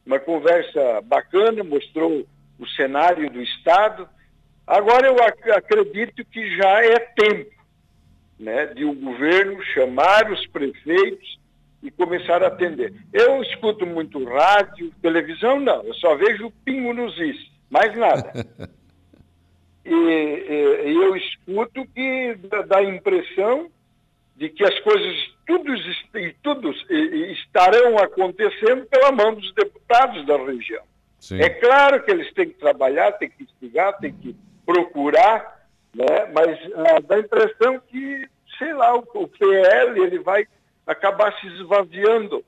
uma 0.06 0.18
conversa 0.20 1.00
bacana, 1.02 1.62
mostrou 1.64 2.24
o 2.58 2.66
cenário 2.68 3.28
do 3.28 3.42
Estado. 3.42 4.08
Agora 4.64 5.08
eu 5.08 5.16
ac- 5.22 5.50
acredito 5.50 6.24
que 6.24 6.56
já 6.56 6.84
é 6.84 7.00
tempo 7.00 7.50
né, 8.38 8.66
de 8.66 8.84
o 8.84 8.94
governo 8.94 9.60
chamar 9.74 10.30
os 10.30 10.46
prefeitos 10.46 11.36
e 11.82 11.90
começar 11.90 12.40
a 12.44 12.46
atender. 12.46 12.94
Eu 13.12 13.42
escuto 13.42 13.84
muito 13.84 14.22
rádio, 14.24 14.92
televisão 15.02 15.58
não, 15.58 15.82
eu 15.82 15.94
só 15.94 16.14
vejo 16.14 16.46
o 16.46 16.50
pingo 16.64 16.92
nos 16.94 17.18
is, 17.18 17.36
mais 17.68 17.92
nada. 17.96 18.32
E, 19.84 19.90
e- 19.92 20.94
eu 20.94 21.16
escuto 21.16 21.84
que 21.92 22.36
dá- 22.48 22.62
dá 22.62 22.78
a 22.78 22.84
impressão 22.84 23.68
de 24.36 24.48
que 24.48 24.64
as 24.64 24.78
coisas 24.80 25.32
tudo, 25.46 25.74
e 25.74 26.32
tudo 26.42 26.70
estarão 27.32 27.98
acontecendo 27.98 28.86
pela 28.86 29.12
mão 29.12 29.34
dos 29.34 29.52
deputados 29.54 30.24
da 30.26 30.36
região. 30.36 30.82
Sim. 31.18 31.40
É 31.40 31.48
claro 31.48 32.02
que 32.02 32.10
eles 32.10 32.32
têm 32.34 32.48
que 32.48 32.58
trabalhar, 32.58 33.12
têm 33.12 33.30
que 33.30 33.42
investigar, 33.42 33.98
têm 33.98 34.12
que 34.12 34.36
procurar, 34.66 35.68
né? 35.94 36.26
mas 36.34 36.58
ah, 36.74 37.00
dá 37.00 37.16
a 37.16 37.20
impressão 37.20 37.80
que, 37.88 38.28
sei 38.58 38.72
lá, 38.72 38.96
o, 38.96 39.04
o 39.14 39.28
PL 39.28 40.00
ele 40.02 40.18
vai 40.18 40.46
acabar 40.86 41.32
se 41.38 41.46
esvaziando 41.46 42.44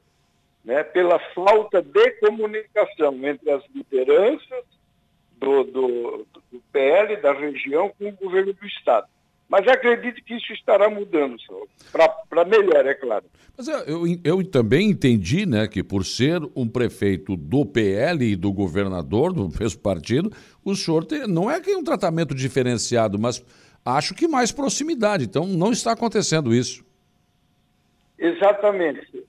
né? 0.64 0.82
pela 0.82 1.18
falta 1.34 1.82
de 1.82 2.10
comunicação 2.12 3.14
entre 3.24 3.50
as 3.50 3.62
lideranças 3.72 4.64
do, 5.36 5.64
do, 5.64 6.26
do 6.50 6.60
PL 6.72 7.16
da 7.18 7.32
região 7.32 7.92
com 7.98 8.08
o 8.08 8.16
governo 8.16 8.52
do 8.52 8.66
Estado. 8.66 9.06
Mas 9.54 9.68
acredito 9.68 10.20
que 10.24 10.34
isso 10.34 10.52
estará 10.52 10.90
mudando, 10.90 11.36
para 12.28 12.44
melhor, 12.44 12.84
é 12.86 12.92
claro. 12.92 13.24
Mas 13.56 13.68
eu, 13.68 14.04
eu, 14.24 14.44
também 14.50 14.90
entendi 14.90 15.46
né, 15.46 15.68
que 15.68 15.80
por 15.80 16.04
ser 16.04 16.40
um 16.56 16.68
prefeito 16.68 17.36
do 17.36 17.64
PL 17.64 18.32
e 18.32 18.34
do 18.34 18.52
governador 18.52 19.32
do 19.32 19.48
mesmo 19.56 19.80
partido, 19.80 20.32
o 20.64 20.74
senhor 20.74 21.04
tem, 21.04 21.28
não 21.28 21.48
é 21.48 21.60
que 21.60 21.72
um 21.72 21.84
tratamento 21.84 22.34
diferenciado, 22.34 23.16
mas 23.16 23.44
acho 23.84 24.12
que 24.12 24.26
mais 24.26 24.50
proximidade. 24.50 25.22
Então 25.22 25.46
não 25.46 25.70
está 25.70 25.92
acontecendo 25.92 26.52
isso. 26.52 26.84
Exatamente. 28.18 29.24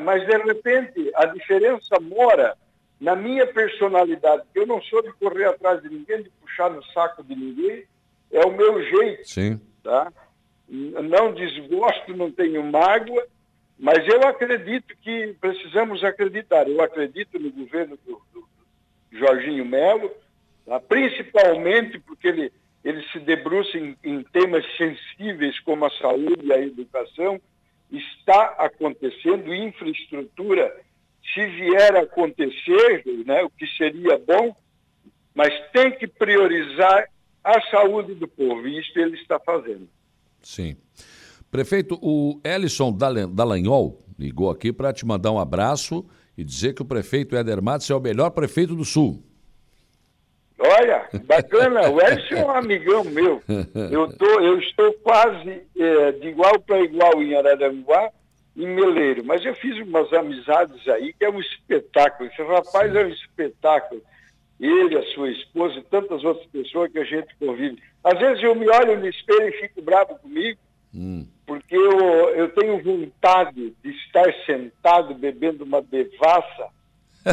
Mas 0.00 0.28
de 0.28 0.36
repente 0.44 1.10
a 1.16 1.26
diferença 1.26 1.98
mora 2.00 2.56
na 3.00 3.16
minha 3.16 3.48
personalidade. 3.48 4.44
Eu 4.54 4.64
não 4.64 4.80
sou 4.82 5.02
de 5.02 5.12
correr 5.14 5.46
atrás 5.46 5.82
de 5.82 5.88
ninguém, 5.88 6.22
de 6.22 6.30
puxar 6.40 6.70
no 6.70 6.84
saco 6.92 7.24
de 7.24 7.34
ninguém. 7.34 7.84
É 8.30 8.40
o 8.44 8.52
meu 8.52 8.82
jeito. 8.82 9.28
Sim. 9.28 9.60
Tá? 9.82 10.12
Não 10.68 11.34
desgosto, 11.34 12.16
não 12.16 12.30
tenho 12.30 12.62
mágoa, 12.62 13.26
mas 13.78 14.06
eu 14.06 14.22
acredito 14.28 14.94
que 15.02 15.34
precisamos 15.40 16.04
acreditar. 16.04 16.68
Eu 16.68 16.80
acredito 16.80 17.38
no 17.38 17.50
governo 17.50 17.98
do, 18.06 18.20
do 18.32 18.48
Jorginho 19.10 19.64
Melo, 19.64 20.10
tá? 20.64 20.78
principalmente 20.78 21.98
porque 21.98 22.28
ele, 22.28 22.52
ele 22.84 23.02
se 23.08 23.18
debruça 23.18 23.76
em, 23.76 23.96
em 24.04 24.22
temas 24.22 24.64
sensíveis 24.76 25.58
como 25.60 25.84
a 25.86 25.90
saúde 25.90 26.44
e 26.46 26.52
a 26.52 26.60
educação. 26.60 27.40
Está 27.90 28.54
acontecendo 28.58 29.52
infraestrutura 29.52 30.72
se 31.34 31.46
vier 31.46 31.96
a 31.96 32.00
acontecer, 32.00 33.04
né, 33.26 33.42
o 33.42 33.50
que 33.50 33.66
seria 33.76 34.18
bom, 34.18 34.54
mas 35.34 35.52
tem 35.72 35.92
que 35.92 36.06
priorizar 36.06 37.08
a 37.42 37.60
saúde 37.70 38.14
do 38.14 38.28
povo, 38.28 38.66
e 38.66 38.78
isso 38.78 38.98
ele 38.98 39.16
está 39.16 39.38
fazendo. 39.38 39.88
Sim. 40.42 40.76
Prefeito, 41.50 41.98
o 42.00 42.40
Ellison 42.44 42.92
Dallagnol 42.92 43.98
ligou 44.18 44.50
aqui 44.50 44.72
para 44.72 44.92
te 44.92 45.04
mandar 45.04 45.32
um 45.32 45.38
abraço 45.38 46.06
e 46.36 46.44
dizer 46.44 46.74
que 46.74 46.82
o 46.82 46.84
prefeito 46.84 47.34
Éder 47.36 47.62
Matos 47.62 47.90
é 47.90 47.94
o 47.94 48.00
melhor 48.00 48.30
prefeito 48.30 48.74
do 48.74 48.84
Sul. 48.84 49.22
Olha, 50.58 51.08
bacana, 51.24 51.88
o 51.88 52.00
Ellison 52.00 52.34
é 52.34 52.44
um 52.44 52.50
amigão 52.50 53.02
meu. 53.04 53.42
Eu, 53.90 54.12
tô, 54.12 54.40
eu 54.40 54.58
estou 54.58 54.92
quase 55.02 55.62
é, 55.76 56.12
de 56.12 56.28
igual 56.28 56.60
para 56.60 56.80
igual 56.80 57.22
em 57.22 57.34
Araranguá, 57.34 58.10
em 58.54 58.66
Meleiro. 58.66 59.24
Mas 59.24 59.44
eu 59.44 59.54
fiz 59.54 59.76
umas 59.78 60.12
amizades 60.12 60.86
aí 60.88 61.14
que 61.14 61.24
é 61.24 61.30
um 61.30 61.40
espetáculo. 61.40 62.28
Esse 62.28 62.42
rapaz 62.42 62.94
é 62.94 63.04
um 63.04 63.08
espetáculo. 63.08 64.02
Ele, 64.60 64.98
a 64.98 65.02
sua 65.14 65.30
esposa 65.30 65.78
e 65.78 65.82
tantas 65.84 66.22
outras 66.22 66.46
pessoas 66.46 66.92
que 66.92 66.98
a 66.98 67.04
gente 67.04 67.34
convive. 67.38 67.82
Às 68.04 68.18
vezes 68.18 68.42
eu 68.42 68.54
me 68.54 68.68
olho 68.68 68.98
no 68.98 69.08
espelho 69.08 69.48
e 69.48 69.60
fico 69.60 69.80
bravo 69.80 70.18
comigo, 70.18 70.58
hum. 70.94 71.26
porque 71.46 71.74
eu, 71.74 71.98
eu 72.36 72.48
tenho 72.50 72.82
vontade 72.82 73.74
de 73.82 73.90
estar 73.90 74.32
sentado 74.44 75.14
bebendo 75.14 75.64
uma 75.64 75.80
devassa 75.80 76.68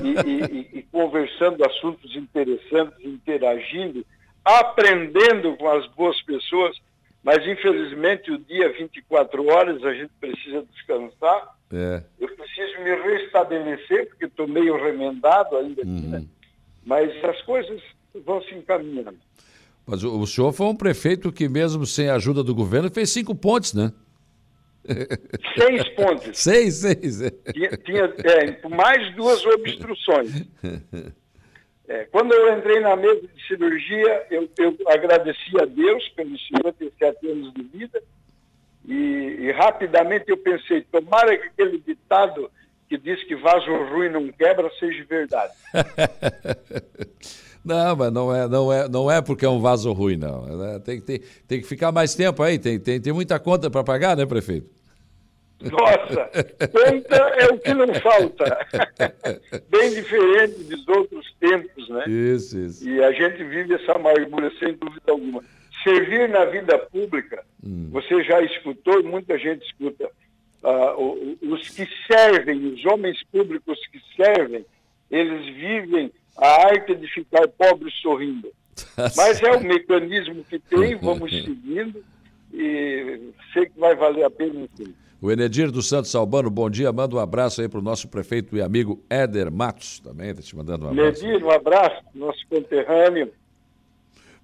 e, 0.03 0.13
e, 0.77 0.79
e, 0.79 0.83
conversando 0.83 1.65
assuntos 1.65 2.15
interessantes, 2.15 3.03
interagindo, 3.03 4.05
aprendendo 4.45 5.57
com 5.57 5.69
as 5.69 5.85
boas 5.87 6.21
pessoas 6.21 6.77
mas, 7.27 7.45
infelizmente, 7.45 8.31
o 8.31 8.37
dia 8.37 8.71
24 8.71 9.47
horas 9.47 9.83
a 9.83 9.93
gente 9.93 10.13
precisa 10.17 10.65
descansar. 10.71 11.57
É. 11.73 12.01
Eu 12.17 12.29
preciso 12.29 12.79
me 12.79 12.95
restabelecer, 12.95 14.07
porque 14.07 14.25
estou 14.25 14.47
meio 14.47 14.81
remendado 14.81 15.57
ainda 15.57 15.81
aqui, 15.81 15.91
uhum. 15.91 16.09
né? 16.09 16.23
Mas 16.87 17.11
as 17.25 17.41
coisas 17.41 17.81
vão 18.25 18.41
se 18.43 18.55
encaminhando. 18.55 19.17
Mas 19.85 20.03
o, 20.03 20.19
o 20.19 20.25
senhor 20.25 20.53
foi 20.53 20.67
um 20.67 20.75
prefeito 20.75 21.33
que, 21.33 21.49
mesmo 21.49 21.85
sem 21.85 22.09
a 22.09 22.15
ajuda 22.15 22.41
do 22.41 22.55
governo, 22.55 22.89
fez 22.89 23.09
cinco 23.09 23.35
pontes, 23.35 23.73
né? 23.73 23.91
Seis 25.57 25.89
pontes. 25.89 26.39
seis, 26.39 26.75
seis. 26.75 27.19
Tinha, 27.53 27.77
tinha 27.77 28.13
é, 28.23 28.67
mais 28.69 29.13
duas 29.15 29.45
obstruções. 29.45 30.47
É, 31.89 32.05
quando 32.05 32.33
eu 32.33 32.57
entrei 32.57 32.79
na 32.79 32.95
mesa 32.95 33.21
de 33.21 33.47
cirurgia, 33.47 34.25
eu, 34.31 34.49
eu 34.57 34.77
agradeci 34.87 35.61
a 35.61 35.65
Deus 35.65 36.07
pelos 36.15 36.47
57 36.47 37.27
anos 37.29 37.53
de 37.53 37.63
vida 37.63 38.01
e, 38.85 38.93
e, 38.93 39.51
rapidamente 39.51 40.25
eu 40.29 40.37
pensei, 40.37 40.81
tomara 40.83 41.37
que 41.37 41.47
aquele 41.47 41.79
ditado 41.79 42.49
que 42.87 42.97
diz 42.97 43.23
que 43.23 43.35
vaso 43.35 43.71
ruim 43.89 44.09
não 44.09 44.31
quebra 44.31 44.69
seja 44.79 45.03
verdade. 45.05 45.53
não, 47.63 47.95
mas 47.95 48.13
não 48.13 48.35
é, 48.35 48.47
não, 48.47 48.73
é, 48.73 48.87
não 48.87 49.11
é 49.11 49.21
porque 49.21 49.45
é 49.45 49.49
um 49.49 49.59
vaso 49.59 49.91
ruim, 49.91 50.17
não. 50.17 50.63
É, 50.63 50.79
tem, 50.79 51.01
tem, 51.01 51.21
tem 51.47 51.61
que 51.61 51.67
ficar 51.67 51.91
mais 51.91 52.15
tempo 52.15 52.41
aí, 52.41 52.57
tem, 52.57 52.79
tem, 52.79 53.01
tem 53.01 53.13
muita 53.13 53.39
conta 53.39 53.69
para 53.69 53.83
pagar, 53.83 54.15
né, 54.15 54.25
prefeito? 54.25 54.69
Nossa, 55.61 56.29
conta 56.71 57.15
é 57.15 57.47
o 57.47 57.57
que 57.57 57.73
não 57.73 57.91
falta. 57.95 58.65
Bem 59.69 59.89
diferente 59.89 60.63
dos 60.63 60.87
outros 60.87 61.33
tempos, 61.39 61.89
né? 61.89 62.03
Isso, 62.07 62.59
isso. 62.59 62.87
E 62.87 63.03
a 63.03 63.11
gente 63.11 63.43
vive 63.43 63.73
essa 63.73 63.93
amargura 63.93 64.51
sem 64.59 64.73
dúvida 64.75 65.11
alguma. 65.11 65.43
Servir 65.83 66.29
na 66.29 66.45
vida 66.45 66.77
pública, 66.77 67.43
hum. 67.63 67.89
você 67.91 68.23
já 68.23 68.41
escutou, 68.41 69.03
muita 69.03 69.37
gente 69.37 69.65
escuta, 69.65 70.09
uh, 70.63 71.37
os 71.41 71.69
que 71.69 71.87
servem, 72.05 72.73
os 72.73 72.85
homens 72.85 73.21
públicos 73.31 73.79
que 73.91 73.99
servem, 74.15 74.65
eles 75.09 75.45
vivem 75.55 76.11
a 76.37 76.67
arte 76.67 76.95
de 76.95 77.07
ficar 77.07 77.47
pobre 77.47 77.89
sorrindo. 78.01 78.51
Tá 78.95 79.11
Mas 79.15 79.41
é 79.41 79.51
o 79.51 79.63
mecanismo 79.63 80.43
que 80.43 80.59
tem, 80.59 80.95
vamos 80.95 81.31
seguindo 81.43 82.03
e 82.53 83.31
sei 83.53 83.65
que 83.65 83.79
vai 83.79 83.95
valer 83.95 84.23
a 84.23 84.29
pena 84.29 84.61
enfim. 84.61 84.93
O 85.19 85.31
Enedir 85.31 85.71
dos 85.71 85.89
Santos 85.89 86.13
Albano, 86.13 86.49
bom 86.49 86.69
dia. 86.69 86.91
Manda 86.93 87.15
um 87.15 87.19
abraço 87.19 87.59
aí 87.59 87.67
para 87.67 87.79
o 87.79 87.83
nosso 87.83 88.07
prefeito 88.07 88.55
e 88.55 88.61
amigo 88.61 89.03
Éder 89.09 89.51
Matos, 89.51 89.99
também 89.99 90.29
está 90.29 90.43
te 90.43 90.55
mandando 90.55 90.85
um 90.85 90.89
abraço. 90.89 91.25
Enedir, 91.25 91.43
um 91.43 91.49
abraço, 91.49 92.03
nosso 92.13 92.39
conterrâneo. 92.47 93.31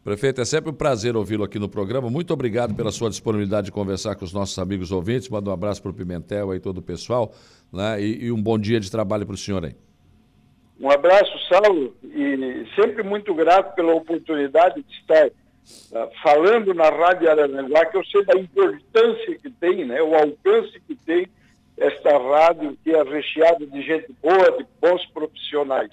Prefeito, 0.04 0.42
é 0.42 0.46
sempre 0.46 0.70
um 0.70 0.74
prazer 0.74 1.16
ouvi-lo 1.16 1.46
aqui 1.46 1.58
no 1.58 1.70
programa. 1.70 2.10
Muito 2.10 2.34
obrigado 2.34 2.76
pela 2.76 2.92
sua 2.92 3.10
disponibilidade 3.10 3.68
de 3.68 3.72
conversar 3.72 4.16
com 4.16 4.26
os 4.26 4.34
nossos 4.34 4.60
amigos 4.60 4.92
ouvintes. 4.92 5.30
Manda 5.30 5.50
um 5.50 5.54
abraço 5.54 5.82
para 5.82 5.92
o 5.92 5.94
Pimentel 5.94 6.54
e 6.54 6.60
todo 6.60 6.80
o 6.80 6.82
pessoal. 6.82 7.34
Né? 7.72 8.02
E, 8.02 8.26
e 8.26 8.32
um 8.32 8.42
bom 8.42 8.60
dia 8.60 8.82
de 8.82 8.92
trabalho 8.92 9.26
para 9.26 9.36
o 9.36 9.38
senhor 9.38 9.64
aí. 9.64 9.76
Um 10.78 10.92
abraço, 10.92 11.32
Saulo, 11.48 11.96
e 12.04 12.66
sempre 12.76 13.02
muito 13.04 13.34
grato 13.34 13.74
pela 13.76 13.94
oportunidade 13.94 14.84
de 14.84 14.94
estar 14.94 15.30
ah, 15.96 16.10
falando 16.22 16.74
na 16.74 16.90
Rádio 16.90 17.32
Araranguá, 17.32 17.86
que 17.86 17.96
eu 17.96 18.04
sei 18.04 18.26
da 18.26 18.38
importância 18.38 19.36
que 19.38 19.50
tem, 19.52 19.86
né, 19.86 20.02
o 20.02 20.14
alcance 20.14 20.82
que 20.86 20.96
tem 20.96 21.30
esta 21.78 22.18
rádio, 22.18 22.78
que 22.84 22.92
é 22.92 23.02
recheada 23.04 23.66
de 23.66 23.82
gente 23.82 24.14
boa, 24.22 24.58
de 24.58 24.66
bons 24.82 25.06
profissionais. 25.14 25.92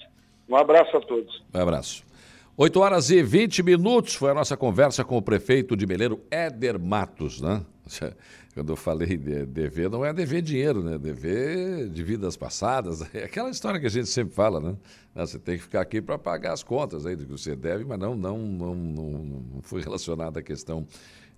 Um 0.49 0.55
abraço 0.57 0.97
a 0.97 0.99
todos. 0.99 1.41
Um 1.53 1.59
abraço. 1.61 2.10
8 2.57 2.79
horas 2.81 3.09
e 3.09 3.23
20 3.23 3.63
minutos 3.63 4.13
foi 4.15 4.29
a 4.29 4.33
nossa 4.33 4.57
conversa 4.57 5.05
com 5.05 5.17
o 5.17 5.21
prefeito 5.21 5.75
de 5.75 5.87
Meleiro, 5.87 6.21
Éder 6.29 6.77
Matos, 6.77 7.39
né? 7.39 7.65
Quando 8.53 8.73
eu 8.73 8.75
falei 8.75 9.15
de 9.15 9.45
dever, 9.45 9.89
não 9.89 10.03
é 10.03 10.11
dever 10.13 10.41
dinheiro, 10.41 10.83
né? 10.83 10.97
Dever 10.97 11.87
de 11.87 12.03
vidas 12.03 12.35
passadas. 12.35 13.01
É 13.15 13.23
aquela 13.23 13.49
história 13.49 13.79
que 13.79 13.85
a 13.85 13.89
gente 13.89 14.09
sempre 14.09 14.33
fala, 14.33 14.59
né? 14.59 14.75
Você 15.15 15.39
tem 15.39 15.55
que 15.55 15.63
ficar 15.63 15.79
aqui 15.79 16.01
para 16.01 16.17
pagar 16.17 16.51
as 16.51 16.61
contas 16.61 17.05
aí 17.05 17.15
do 17.15 17.25
que 17.25 17.31
você 17.31 17.55
deve, 17.55 17.85
mas 17.85 17.97
não, 17.97 18.15
não, 18.15 18.37
não, 18.37 18.75
não, 18.75 19.61
foi 19.61 19.81
relacionado 19.81 20.37
à 20.37 20.41
questão 20.41 20.85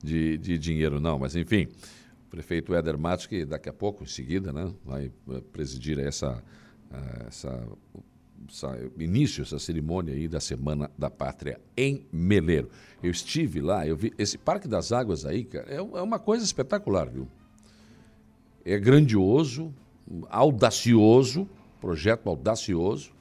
de, 0.03 0.39
de 0.39 0.57
dinheiro, 0.57 0.99
não. 0.99 1.19
Mas, 1.19 1.35
enfim, 1.35 1.67
o 2.25 2.31
prefeito 2.31 2.73
Éder 2.73 2.97
Matos, 2.97 3.27
que 3.27 3.45
daqui 3.45 3.69
a 3.69 3.73
pouco, 3.73 4.03
em 4.03 4.07
seguida, 4.07 4.51
né, 4.51 4.73
vai 4.83 5.11
eh, 5.29 5.41
presidir 5.51 5.99
essa, 5.99 6.43
essa 7.27 7.27
essa, 7.27 7.63
início, 8.99 9.41
essa 9.41 9.59
cerimônia 9.59 10.13
aí 10.13 10.27
da 10.27 10.39
Semana 10.39 10.89
da 10.97 11.09
Pátria 11.09 11.59
em 11.75 12.05
Meleiro. 12.11 12.69
Eu 13.01 13.11
estive 13.11 13.61
lá, 13.61 13.87
eu 13.87 13.95
vi. 13.95 14.13
Esse 14.17 14.37
Parque 14.37 14.67
das 14.67 14.91
Águas 14.91 15.25
aí, 15.25 15.43
cara, 15.43 15.69
é, 15.69 15.75
é 15.77 16.01
uma 16.01 16.19
coisa 16.19 16.43
espetacular, 16.43 17.09
viu? 17.09 17.27
É 18.65 18.79
grandioso, 18.79 19.73
audacioso, 20.29 21.47
projeto 21.81 22.29
audacioso, 22.29 23.11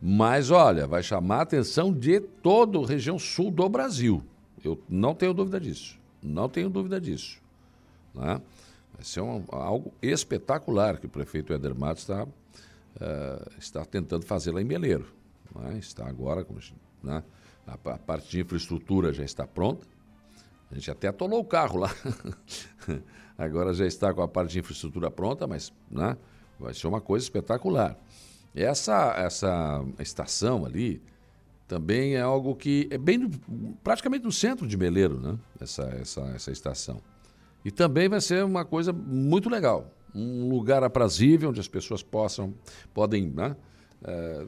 mas 0.00 0.50
olha, 0.50 0.86
vai 0.86 1.02
chamar 1.02 1.38
a 1.38 1.42
atenção 1.42 1.92
de 1.92 2.20
toda 2.20 2.78
a 2.78 2.86
região 2.86 3.18
sul 3.18 3.50
do 3.50 3.66
Brasil. 3.68 4.22
Eu 4.62 4.78
não 4.88 5.14
tenho 5.14 5.32
dúvida 5.32 5.58
disso. 5.58 5.98
Não 6.22 6.48
tenho 6.48 6.68
dúvida 6.68 7.00
disso. 7.00 7.40
Né? 8.14 8.40
Vai 8.94 9.04
ser 9.04 9.20
um, 9.20 9.44
algo 9.48 9.92
espetacular 10.02 10.98
que 10.98 11.06
o 11.06 11.08
prefeito 11.08 11.52
Eder 11.52 11.74
Matos 11.74 12.02
está 12.02 12.26
uh, 12.96 13.50
está 13.58 13.84
tentando 13.84 14.24
fazer 14.24 14.52
lá 14.52 14.60
em 14.60 14.64
Meleiro. 14.64 15.06
Né? 15.54 15.78
Está 15.78 16.06
agora, 16.06 16.46
né? 17.02 17.22
a, 17.66 17.72
a 17.72 17.98
parte 17.98 18.30
de 18.30 18.40
infraestrutura 18.40 19.12
já 19.12 19.24
está 19.24 19.46
pronta. 19.46 19.86
A 20.70 20.74
gente 20.74 20.90
até 20.90 21.08
atolou 21.08 21.40
o 21.40 21.44
carro 21.44 21.78
lá. 21.78 21.90
agora 23.38 23.72
já 23.74 23.86
está 23.86 24.12
com 24.12 24.22
a 24.22 24.28
parte 24.28 24.52
de 24.52 24.58
infraestrutura 24.60 25.10
pronta, 25.10 25.46
mas 25.46 25.72
né? 25.90 26.16
vai 26.58 26.74
ser 26.74 26.86
uma 26.86 27.00
coisa 27.00 27.24
espetacular. 27.24 27.96
Essa, 28.54 29.14
essa 29.16 29.84
estação 29.98 30.64
ali 30.64 31.02
também 31.66 32.14
é 32.14 32.20
algo 32.20 32.54
que 32.54 32.88
é 32.90 32.98
bem 32.98 33.30
praticamente 33.82 34.24
no 34.24 34.32
centro 34.32 34.66
de 34.66 34.76
Meleiro, 34.76 35.18
né? 35.18 35.38
Essa, 35.60 35.82
essa, 36.00 36.20
essa 36.34 36.52
estação. 36.52 37.00
E 37.64 37.70
também 37.70 38.08
vai 38.08 38.20
ser 38.20 38.44
uma 38.44 38.64
coisa 38.64 38.92
muito 38.92 39.48
legal. 39.48 39.90
Um 40.14 40.48
lugar 40.48 40.84
aprazível 40.84 41.50
onde 41.50 41.60
as 41.60 41.68
pessoas 41.68 42.02
possam, 42.02 42.54
podem 42.92 43.28
né, 43.30 43.56
é, 44.04 44.46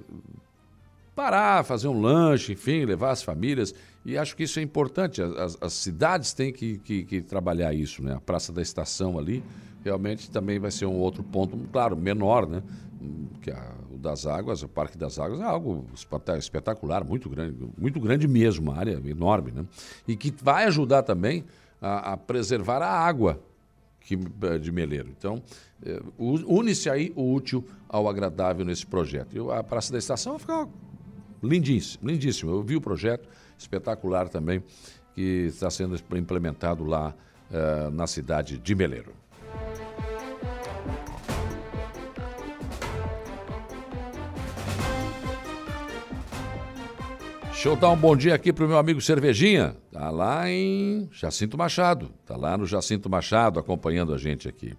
parar, 1.16 1.64
fazer 1.64 1.88
um 1.88 2.00
lanche, 2.00 2.52
enfim, 2.52 2.84
levar 2.84 3.10
as 3.10 3.22
famílias. 3.22 3.74
E 4.04 4.16
acho 4.18 4.36
que 4.36 4.44
isso 4.44 4.60
é 4.60 4.62
importante. 4.62 5.22
As, 5.22 5.56
as 5.60 5.72
cidades 5.72 6.34
têm 6.34 6.52
que, 6.52 6.78
que, 6.78 7.04
que, 7.04 7.22
trabalhar 7.22 7.72
isso, 7.72 8.02
né? 8.02 8.14
A 8.14 8.20
Praça 8.20 8.52
da 8.52 8.60
Estação 8.60 9.18
ali 9.18 9.42
realmente 9.82 10.30
também 10.30 10.58
vai 10.58 10.70
ser 10.70 10.84
um 10.84 10.96
outro 10.98 11.24
ponto, 11.24 11.56
claro, 11.72 11.96
menor, 11.96 12.46
né? 12.46 12.62
Que 13.40 13.50
a, 13.50 13.74
o 13.90 13.96
das 13.96 14.26
Águas, 14.26 14.62
o 14.62 14.68
Parque 14.68 14.98
das 14.98 15.18
Águas 15.18 15.40
é 15.40 15.44
algo 15.44 15.86
espetacular, 16.38 17.02
muito 17.02 17.30
grande, 17.30 17.56
muito 17.78 17.98
grande 17.98 18.28
mesmo, 18.28 18.70
uma 18.70 18.78
área 18.78 19.00
enorme, 19.04 19.52
né? 19.52 19.64
E 20.06 20.16
que 20.16 20.32
vai 20.42 20.66
ajudar 20.66 21.02
também 21.02 21.44
a, 21.80 22.12
a 22.12 22.16
preservar 22.16 22.82
a 22.82 22.90
água 22.90 23.40
que, 24.07 24.16
de 24.59 24.70
Meleiro. 24.70 25.09
Então, 25.11 25.42
é, 25.84 26.00
une-se 26.16 26.88
aí 26.88 27.12
o 27.16 27.34
útil 27.34 27.64
ao 27.88 28.09
agradável 28.09 28.64
nesse 28.64 28.86
projeto. 28.86 29.36
E 29.36 29.52
a 29.52 29.62
Praça 29.64 29.92
da 29.92 29.98
Estação 29.98 30.34
vai 30.34 30.40
ficar 30.40 30.68
lindíssimo, 31.42 32.09
lindíssimo. 32.09 32.52
Eu 32.52 32.62
vi 32.62 32.76
o 32.76 32.80
projeto, 32.80 33.28
espetacular 33.59 34.28
também, 34.28 34.62
que 35.14 35.46
está 35.48 35.68
sendo 35.70 35.96
implementado 36.16 36.84
lá 36.84 37.12
uh, 37.50 37.90
na 37.90 38.07
cidade 38.07 38.59
de 38.59 38.74
Meleiro. 38.76 39.12
Deixa 47.57 47.70
eu 47.70 47.74
dar 47.74 47.88
um 47.88 47.96
bom 47.96 48.14
dia 48.14 48.34
aqui 48.34 48.52
para 48.52 48.66
o 48.66 48.68
meu 48.68 48.76
amigo 48.76 49.00
Cervejinha. 49.00 49.74
Tá 49.90 50.11
lá 50.11 50.48
em 50.48 51.09
Jacinto 51.11 51.57
Machado. 51.57 52.11
Tá 52.26 52.36
lá 52.36 52.54
no 52.54 52.66
Jacinto 52.66 53.09
Machado 53.09 53.59
acompanhando 53.59 54.12
a 54.12 54.18
gente 54.18 54.46
aqui. 54.46 54.74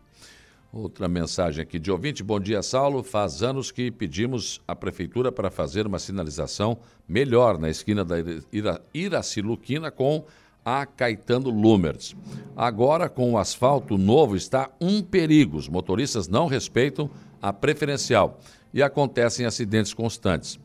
Outra 0.72 1.08
mensagem 1.08 1.64
aqui 1.64 1.80
de 1.80 1.92
ouvinte. 1.92 2.24
Bom 2.24 2.40
dia, 2.40 2.62
Saulo. 2.62 3.02
Faz 3.02 3.42
anos 3.42 3.72
que 3.72 3.90
pedimos 3.90 4.62
à 4.68 4.76
prefeitura 4.76 5.32
para 5.32 5.50
fazer 5.50 5.88
uma 5.88 5.98
sinalização 5.98 6.78
melhor 7.08 7.58
na 7.58 7.68
esquina 7.68 8.06
da 8.06 8.16
Ira 8.52 8.80
Iraciluquina 8.94 9.90
com 9.90 10.24
a 10.64 10.86
Caetano 10.86 11.50
Lumers. 11.50 12.16
Agora, 12.56 13.10
com 13.10 13.34
o 13.34 13.40
asfalto 13.40 13.98
novo, 13.98 14.36
está 14.36 14.70
um 14.80 15.02
perigo. 15.02 15.58
Os 15.58 15.68
motoristas 15.68 16.28
não 16.28 16.46
respeitam 16.46 17.10
a 17.42 17.52
preferencial 17.52 18.40
e 18.72 18.84
acontecem 18.84 19.48
acidentes 19.48 19.96
constantes. 19.96 20.60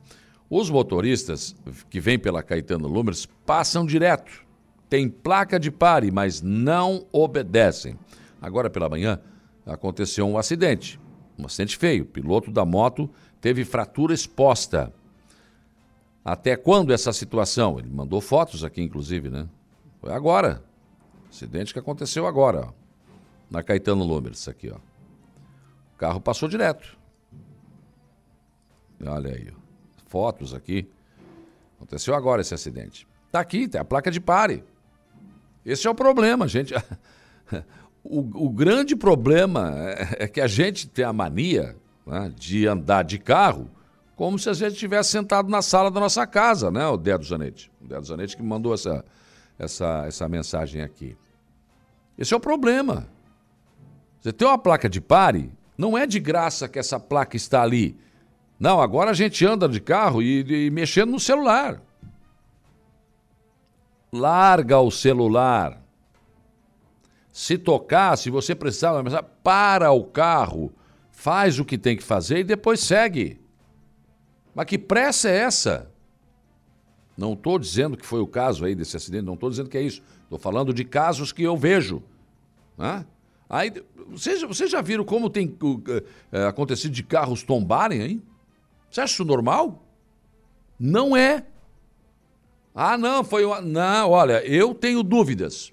Os 0.55 0.68
motoristas 0.68 1.57
que 1.88 1.98
vêm 1.98 2.18
pela 2.18 2.42
Caetano 2.42 2.86
Lumers 2.86 3.24
passam 3.46 3.86
direto. 3.86 4.44
Tem 4.86 5.09
placa 5.09 5.59
de 5.59 5.70
pare, 5.70 6.11
mas 6.11 6.42
não 6.42 7.07
obedecem. 7.11 7.98
Agora 8.38 8.68
pela 8.68 8.86
manhã 8.86 9.18
aconteceu 9.64 10.28
um 10.28 10.36
acidente. 10.36 11.00
Um 11.38 11.46
acidente 11.46 11.78
feio. 11.78 12.03
O 12.03 12.07
piloto 12.07 12.50
da 12.50 12.66
moto 12.66 13.09
teve 13.40 13.64
fratura 13.64 14.12
exposta. 14.12 14.92
Até 16.22 16.55
quando 16.55 16.92
essa 16.92 17.14
situação? 17.14 17.78
Ele 17.78 17.88
mandou 17.88 18.20
fotos 18.20 18.62
aqui, 18.62 18.82
inclusive, 18.82 19.30
né? 19.30 19.48
Foi 20.03 20.12
agora. 20.12 20.62
Acidente 21.30 21.72
que 21.72 21.78
aconteceu 21.78 22.26
agora, 22.26 22.66
ó. 22.66 22.72
Na 23.50 23.62
Caetano 23.62 24.05
Lumers, 24.05 24.46
aqui, 24.48 24.68
ó. 24.68 24.76
O 25.94 25.96
carro 25.96 26.20
passou 26.20 26.46
direto. 26.46 26.94
Olha 29.03 29.34
aí, 29.34 29.48
ó 29.50 29.61
fotos 30.12 30.52
aqui. 30.52 30.86
Aconteceu 31.76 32.14
agora 32.14 32.42
esse 32.42 32.52
acidente. 32.52 33.08
Tá 33.30 33.40
aqui, 33.40 33.66
tem 33.66 33.80
a 33.80 33.84
placa 33.84 34.10
de 34.10 34.20
pare. 34.20 34.62
Esse 35.64 35.86
é 35.86 35.90
o 35.90 35.94
problema, 35.94 36.46
gente. 36.46 36.74
O, 38.04 38.46
o 38.46 38.50
grande 38.50 38.96
problema 38.96 39.74
é, 39.76 40.24
é, 40.24 40.26
que 40.26 40.40
a 40.40 40.48
gente 40.48 40.88
tem 40.88 41.04
a 41.04 41.12
mania 41.12 41.76
né, 42.04 42.32
de 42.36 42.66
andar 42.66 43.04
de 43.04 43.16
carro 43.16 43.70
como 44.16 44.40
se 44.40 44.50
a 44.50 44.52
gente 44.54 44.72
estivesse 44.72 45.12
sentado 45.12 45.48
na 45.48 45.62
sala 45.62 45.88
da 45.88 46.00
nossa 46.00 46.26
casa, 46.26 46.68
né, 46.68 46.84
o 46.88 46.96
Dedo 46.96 47.24
Zanetti. 47.24 47.70
O 47.80 47.86
Dedo 47.86 48.04
Zanetti 48.04 48.36
que 48.36 48.42
mandou 48.42 48.74
essa, 48.74 49.04
essa, 49.56 50.04
essa 50.08 50.28
mensagem 50.28 50.82
aqui. 50.82 51.16
Esse 52.18 52.34
é 52.34 52.36
o 52.36 52.40
problema. 52.40 53.06
Você 54.20 54.32
tem 54.32 54.48
uma 54.48 54.58
placa 54.58 54.88
de 54.88 55.00
pare, 55.00 55.52
não 55.78 55.96
é 55.96 56.04
de 56.04 56.18
graça 56.18 56.68
que 56.68 56.80
essa 56.80 56.98
placa 56.98 57.36
está 57.36 57.62
ali. 57.62 57.96
Não, 58.62 58.80
agora 58.80 59.10
a 59.10 59.14
gente 59.14 59.44
anda 59.44 59.68
de 59.68 59.80
carro 59.80 60.22
e, 60.22 60.66
e 60.66 60.70
mexendo 60.70 61.10
no 61.10 61.18
celular. 61.18 61.82
Larga 64.12 64.78
o 64.78 64.88
celular. 64.88 65.82
Se 67.32 67.58
tocar, 67.58 68.16
se 68.16 68.30
você 68.30 68.54
precisar, 68.54 69.02
para 69.42 69.90
o 69.90 70.04
carro, 70.04 70.72
faz 71.10 71.58
o 71.58 71.64
que 71.64 71.76
tem 71.76 71.96
que 71.96 72.04
fazer 72.04 72.38
e 72.38 72.44
depois 72.44 72.78
segue. 72.78 73.40
Mas 74.54 74.66
que 74.66 74.78
pressa 74.78 75.28
é 75.28 75.38
essa? 75.38 75.90
Não 77.16 77.32
estou 77.32 77.58
dizendo 77.58 77.96
que 77.96 78.06
foi 78.06 78.20
o 78.20 78.28
caso 78.28 78.64
aí 78.64 78.76
desse 78.76 78.96
acidente, 78.96 79.24
não 79.24 79.34
estou 79.34 79.50
dizendo 79.50 79.68
que 79.68 79.76
é 79.76 79.82
isso. 79.82 80.00
Estou 80.22 80.38
falando 80.38 80.72
de 80.72 80.84
casos 80.84 81.32
que 81.32 81.42
eu 81.42 81.56
vejo. 81.56 82.00
Né? 82.78 83.04
Aí, 83.50 83.72
vocês, 84.08 84.40
vocês 84.42 84.70
já 84.70 84.80
viram 84.80 85.04
como 85.04 85.28
tem 85.28 85.48
uh, 85.48 86.46
acontecido 86.46 86.92
de 86.92 87.02
carros 87.02 87.42
tombarem 87.42 88.02
aí? 88.02 88.22
Você 88.93 89.01
acha 89.01 89.14
isso 89.14 89.24
normal? 89.24 89.82
Não 90.78 91.16
é. 91.16 91.47
Ah, 92.74 92.99
não, 92.99 93.24
foi 93.24 93.43
uma. 93.43 93.61
Não, 93.62 94.11
olha, 94.11 94.45
eu 94.47 94.74
tenho 94.74 95.03
dúvidas. 95.03 95.72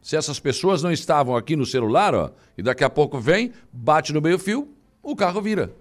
Se 0.00 0.16
essas 0.16 0.38
pessoas 0.38 0.80
não 0.80 0.92
estavam 0.92 1.34
aqui 1.34 1.56
no 1.56 1.66
celular, 1.66 2.14
ó, 2.14 2.30
e 2.56 2.62
daqui 2.62 2.84
a 2.84 2.90
pouco 2.90 3.18
vem, 3.18 3.52
bate 3.72 4.12
no 4.12 4.20
meio-fio, 4.20 4.68
o 5.02 5.16
carro 5.16 5.42
vira. 5.42 5.74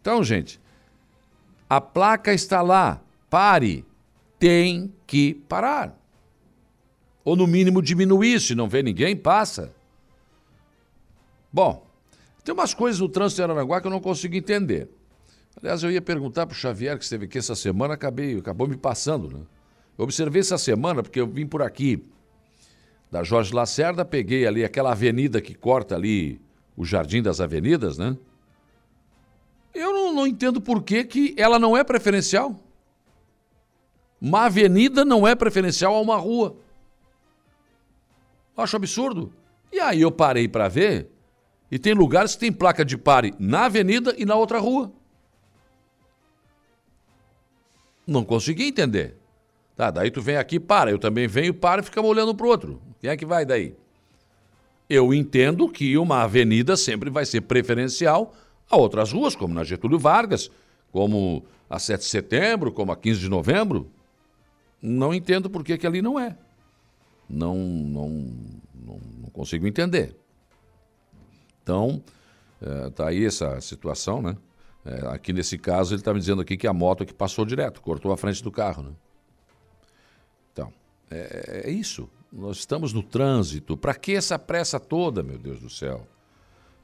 Então, 0.00 0.24
gente, 0.24 0.60
a 1.70 1.80
placa 1.80 2.34
está 2.34 2.60
lá. 2.60 3.00
Pare. 3.30 3.84
Tem 4.38 4.92
que 5.06 5.34
parar. 5.48 5.96
Ou 7.24 7.36
no 7.36 7.46
mínimo 7.46 7.80
diminuir, 7.80 8.40
se 8.40 8.54
não 8.54 8.68
vê 8.68 8.82
ninguém, 8.82 9.16
passa. 9.16 9.72
Bom, 11.52 11.86
tem 12.42 12.52
umas 12.52 12.74
coisas 12.74 13.00
no 13.00 13.08
trânsito 13.08 13.36
de 13.36 13.42
Aranaguá 13.44 13.80
que 13.80 13.86
eu 13.86 13.90
não 13.90 14.00
consigo 14.00 14.34
entender. 14.34 14.88
Aliás, 15.64 15.82
eu 15.82 15.90
ia 15.90 16.02
perguntar 16.02 16.46
para 16.46 16.52
o 16.52 16.58
Xavier, 16.58 16.98
que 16.98 17.04
esteve 17.04 17.24
aqui 17.24 17.38
essa 17.38 17.54
semana, 17.54 17.94
acabei, 17.94 18.36
acabou 18.36 18.68
me 18.68 18.76
passando. 18.76 19.30
Né? 19.30 19.40
Eu 19.96 20.04
observei 20.04 20.40
essa 20.40 20.58
semana, 20.58 21.02
porque 21.02 21.18
eu 21.18 21.26
vim 21.26 21.46
por 21.46 21.62
aqui 21.62 22.04
da 23.10 23.22
Jorge 23.22 23.54
Lacerda, 23.54 24.04
peguei 24.04 24.46
ali 24.46 24.62
aquela 24.62 24.92
avenida 24.92 25.40
que 25.40 25.54
corta 25.54 25.94
ali 25.94 26.38
o 26.76 26.84
Jardim 26.84 27.22
das 27.22 27.40
Avenidas, 27.40 27.96
né? 27.96 28.14
Eu 29.74 29.90
não, 29.94 30.12
não 30.12 30.26
entendo 30.26 30.60
por 30.60 30.82
que, 30.82 31.02
que 31.02 31.34
ela 31.38 31.58
não 31.58 31.74
é 31.74 31.82
preferencial. 31.82 32.60
Uma 34.20 34.44
avenida 34.44 35.02
não 35.02 35.26
é 35.26 35.34
preferencial 35.34 35.94
a 35.94 36.00
uma 36.02 36.18
rua. 36.18 36.58
Acho 38.54 38.76
absurdo. 38.76 39.32
E 39.72 39.80
aí 39.80 40.02
eu 40.02 40.12
parei 40.12 40.46
para 40.46 40.68
ver, 40.68 41.08
e 41.70 41.78
tem 41.78 41.94
lugares 41.94 42.34
que 42.34 42.40
tem 42.40 42.52
placa 42.52 42.84
de 42.84 42.98
pare 42.98 43.32
na 43.38 43.64
avenida 43.64 44.14
e 44.18 44.26
na 44.26 44.34
outra 44.34 44.58
rua. 44.58 44.92
Não 48.06 48.24
consegui 48.24 48.64
entender. 48.64 49.16
Tá, 49.76 49.90
daí 49.90 50.10
tu 50.10 50.22
vem 50.22 50.36
aqui, 50.36 50.60
para, 50.60 50.90
eu 50.90 50.98
também 50.98 51.26
venho, 51.26 51.52
para 51.52 51.80
e 51.80 51.84
ficamos 51.84 52.10
olhando 52.10 52.34
para 52.34 52.46
o 52.46 52.48
outro. 52.48 52.80
Quem 53.00 53.10
é 53.10 53.16
que 53.16 53.26
vai 53.26 53.44
daí? 53.44 53.74
Eu 54.88 55.12
entendo 55.12 55.68
que 55.68 55.96
uma 55.98 56.22
avenida 56.22 56.76
sempre 56.76 57.10
vai 57.10 57.26
ser 57.26 57.40
preferencial 57.40 58.34
a 58.70 58.76
outras 58.76 59.12
ruas, 59.12 59.34
como 59.34 59.54
na 59.54 59.64
Getúlio 59.64 59.98
Vargas, 59.98 60.50
como 60.92 61.44
a 61.68 61.78
7 61.78 62.00
de 62.00 62.06
setembro, 62.06 62.72
como 62.72 62.92
a 62.92 62.96
15 62.96 63.20
de 63.20 63.28
novembro. 63.28 63.90
Não 64.80 65.12
entendo 65.12 65.50
por 65.50 65.64
que, 65.64 65.76
que 65.76 65.86
ali 65.86 66.00
não 66.00 66.20
é. 66.20 66.36
Não, 67.28 67.56
não, 67.56 68.08
não, 68.74 69.00
não 69.22 69.30
consigo 69.30 69.66
entender. 69.66 70.14
Então, 71.62 72.02
está 72.60 73.04
eh, 73.04 73.08
aí 73.08 73.24
essa 73.24 73.60
situação, 73.60 74.20
né? 74.20 74.36
É, 74.84 75.06
aqui 75.08 75.32
nesse 75.32 75.56
caso, 75.56 75.94
ele 75.94 76.00
está 76.00 76.12
me 76.12 76.20
dizendo 76.20 76.42
aqui 76.42 76.56
que 76.56 76.66
a 76.66 76.72
moto 76.72 77.06
que 77.06 77.14
passou 77.14 77.44
direto, 77.44 77.80
cortou 77.80 78.12
a 78.12 78.16
frente 78.16 78.42
do 78.42 78.50
carro. 78.50 78.82
Né? 78.82 78.90
Então, 80.52 80.72
é, 81.10 81.62
é 81.64 81.70
isso. 81.70 82.08
Nós 82.32 82.58
estamos 82.58 82.92
no 82.92 83.02
trânsito. 83.02 83.76
Para 83.76 83.94
que 83.94 84.12
essa 84.12 84.38
pressa 84.38 84.78
toda, 84.78 85.22
meu 85.22 85.38
Deus 85.38 85.60
do 85.60 85.70
céu? 85.70 86.06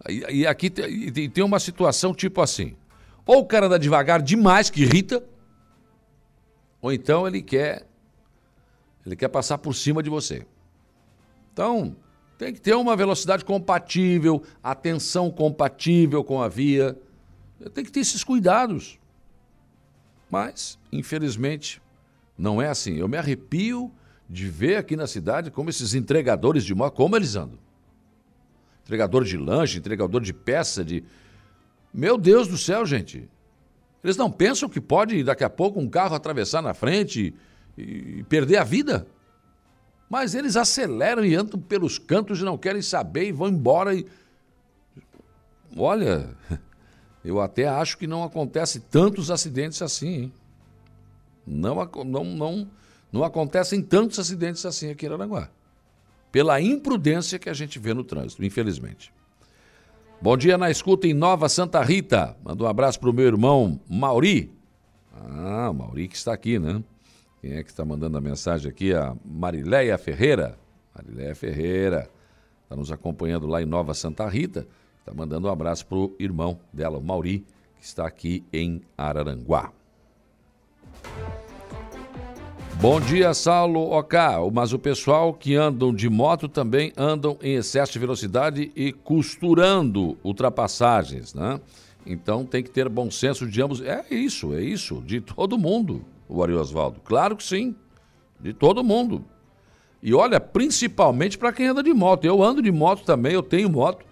E, 0.09 0.40
e 0.40 0.46
aqui 0.46 0.70
tem, 0.70 1.28
tem 1.28 1.44
uma 1.44 1.61
situação 1.61 2.14
tipo 2.14 2.40
assim: 2.40 2.74
ou 3.26 3.40
o 3.40 3.46
cara 3.46 3.66
anda 3.66 3.78
devagar 3.78 4.22
demais, 4.22 4.70
que 4.70 4.82
irrita, 4.82 5.22
ou 6.80 6.92
então 6.92 7.26
ele 7.26 7.42
quer 7.42 7.86
ele 9.05 9.16
quer 9.16 9.28
passar 9.28 9.59
por 9.59 9.74
cima 9.74 10.03
de 10.03 10.11
você. 10.11 10.46
Então, 11.53 11.96
tem 12.38 12.53
que 12.53 12.61
ter 12.61 12.74
uma 12.74 12.94
velocidade 12.94 13.44
compatível, 13.44 14.42
atenção 14.62 15.30
compatível 15.30 16.22
com 16.22 16.40
a 16.40 16.48
via. 16.48 16.96
Tem 17.69 17.85
que 17.85 17.93
ter 17.93 18.01
esses 18.01 18.25
cuidados. 18.25 18.99
Mas, 20.31 20.79
infelizmente, 20.91 21.83
não 22.39 22.63
é 22.63 22.69
assim. 22.69 22.95
Eu 22.95 23.09
me 23.09 23.17
arrepio 23.17 23.93
de 24.29 24.49
ver 24.49 24.77
aqui 24.77 24.97
na 24.97 25.07
cidade 25.07 25.51
como 25.51 25.69
esses 25.69 25.93
entregadores 25.93 26.65
de 26.65 26.75
moto, 26.75 26.95
como 26.95 27.17
eles 27.17 27.35
andam. 27.37 27.59
Entregador 28.85 29.25
de 29.25 29.37
lanche, 29.37 29.79
entregador 29.79 30.21
de 30.21 30.33
peça, 30.33 30.85
de. 30.85 31.05
Meu 31.93 32.17
Deus 32.17 32.49
do 32.49 32.57
céu, 32.57 32.87
gente. 32.87 33.29
Eles 34.03 34.17
não 34.17 34.31
pensam 34.31 34.69
que 34.69 34.81
pode 34.81 35.23
daqui 35.23 35.45
a 35.45 35.51
pouco 35.51 35.79
um 35.79 35.89
carro 35.89 36.15
atravessar 36.15 36.63
na 36.63 36.73
frente 36.73 37.35
e, 37.77 37.83
e 37.83 38.23
perder 38.25 38.57
a 38.57 38.65
vida. 38.65 39.07
Mas 40.09 40.35
eles 40.35 40.57
aceleram 40.57 41.25
e 41.25 41.35
andam 41.35 41.61
pelos 41.61 41.99
cantos 41.99 42.41
e 42.41 42.45
não 42.45 42.57
querem 42.57 42.83
saber 42.83 43.29
e 43.29 43.33
vão 43.33 43.49
embora 43.49 43.95
e. 43.95 44.07
Olha, 45.77 46.37
eu 47.25 47.41
até 47.41 47.68
acho 47.68 47.99
que 47.99 48.07
não 48.07 48.25
acontece 48.25 48.81
tantos 48.81 49.31
acidentes 49.31 49.83
assim, 49.83 50.09
hein? 50.09 50.33
Não, 51.47 51.75
não, 52.05 52.25
não, 52.25 52.68
não 53.12 53.25
acontecem 53.25 53.83
tantos 53.83 54.18
acidentes 54.18 54.64
assim 54.64 54.91
aqui 54.91 55.07
em 55.07 55.12
Aranguá. 55.12 55.51
Pela 56.31 56.61
imprudência 56.61 57.39
que 57.39 57.51
a 57.51 57.55
gente 57.55 57.79
vê 57.79 57.93
no 57.93 58.05
trânsito, 58.05 58.45
infelizmente. 58.45 59.12
Bom 60.23 60.37
dia 60.37 60.57
na 60.57 60.71
escuta 60.71 61.07
em 61.07 61.14
Nova 61.14 61.49
Santa 61.49 61.83
Rita. 61.83 62.37
Manda 62.45 62.62
um 62.62 62.66
abraço 62.66 63.01
para 63.01 63.11
o 63.11 63.12
meu 63.12 63.27
irmão 63.27 63.81
Mauri. 63.89 64.53
Ah, 65.12 65.73
Mauri 65.73 66.09
que 66.09 66.16
está 66.16 66.33
aqui, 66.33 66.59
né? 66.59 66.83
Quem 67.41 67.55
é 67.55 67.64
que 67.64 67.71
está 67.71 67.85
mandando 67.85 68.18
a 68.18 68.21
mensagem 68.21 68.71
aqui? 68.71 68.93
A 68.93 69.16
Marileia 69.25 69.97
Ferreira. 69.97 70.59
Marileia 70.95 71.35
Ferreira 71.35 72.09
está 72.62 72.77
nos 72.77 72.93
acompanhando 72.93 73.47
lá 73.47 73.62
em 73.62 73.66
Nova 73.66 73.95
Santa 73.95 74.29
Rita. 74.29 74.68
Está 75.11 75.21
mandando 75.21 75.49
um 75.49 75.51
abraço 75.51 75.85
para 75.87 75.99
o 75.99 76.15
irmão 76.21 76.61
dela, 76.73 76.97
o 76.97 77.03
Mauri, 77.03 77.45
que 77.77 77.85
está 77.85 78.07
aqui 78.07 78.45
em 78.53 78.81
Araranguá. 78.97 79.73
Bom 82.81 83.01
dia, 83.01 83.35
Saulo 83.35 83.91
OK. 83.91 84.17
Mas 84.53 84.73
o 84.73 84.79
pessoal 84.79 85.35
que 85.35 85.57
andam 85.57 85.93
de 85.93 86.09
moto 86.09 86.49
também 86.49 86.93
andam 86.97 87.37
em 87.43 87.57
excesso 87.57 87.93
de 87.93 87.99
velocidade 87.99 88.71
e 88.77 88.93
costurando 88.93 90.17
ultrapassagens, 90.23 91.35
né? 91.35 91.61
Então 92.07 92.47
tem 92.47 92.63
que 92.63 92.71
ter 92.71 92.89
bom 92.89 93.11
senso 93.11 93.49
de 93.49 93.61
ambos. 93.61 93.81
É 93.81 94.05
isso, 94.13 94.55
é 94.55 94.63
isso, 94.63 95.03
de 95.05 95.21
todo 95.21 95.59
mundo, 95.59 96.05
o 96.29 96.41
Ari 96.41 96.53
Osvaldo. 96.53 97.01
Claro 97.01 97.35
que 97.35 97.43
sim, 97.43 97.75
de 98.39 98.53
todo 98.53 98.85
mundo. 98.85 99.25
E 100.01 100.15
olha, 100.15 100.39
principalmente 100.39 101.37
para 101.37 101.53
quem 101.53 101.67
anda 101.67 101.83
de 101.83 101.93
moto. 101.93 102.25
Eu 102.25 102.45
ando 102.45 102.63
de 102.63 102.71
moto 102.71 103.03
também, 103.03 103.33
eu 103.33 103.43
tenho 103.43 103.69
moto. 103.69 104.09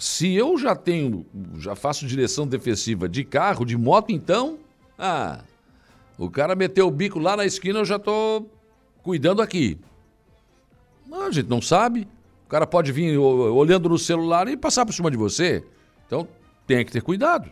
Se 0.00 0.34
eu 0.34 0.56
já 0.56 0.74
tenho, 0.74 1.26
já 1.58 1.76
faço 1.76 2.06
direção 2.06 2.46
defensiva 2.46 3.06
de 3.06 3.22
carro, 3.22 3.66
de 3.66 3.76
moto, 3.76 4.10
então, 4.10 4.58
ah, 4.98 5.40
o 6.18 6.30
cara 6.30 6.56
meteu 6.56 6.86
o 6.86 6.90
bico 6.90 7.18
lá 7.18 7.36
na 7.36 7.44
esquina, 7.44 7.80
eu 7.80 7.84
já 7.84 7.98
tô 7.98 8.46
cuidando 9.02 9.42
aqui. 9.42 9.78
Não, 11.06 11.26
a 11.26 11.30
gente 11.30 11.48
não 11.48 11.60
sabe. 11.60 12.08
O 12.46 12.48
cara 12.48 12.66
pode 12.66 12.92
vir 12.92 13.18
olhando 13.18 13.88
no 13.88 13.98
celular 13.98 14.48
e 14.48 14.56
passar 14.56 14.86
por 14.86 14.92
cima 14.92 15.10
de 15.10 15.16
você. 15.16 15.62
Então 16.06 16.26
tem 16.66 16.84
que 16.84 16.92
ter 16.92 17.02
cuidado. 17.02 17.50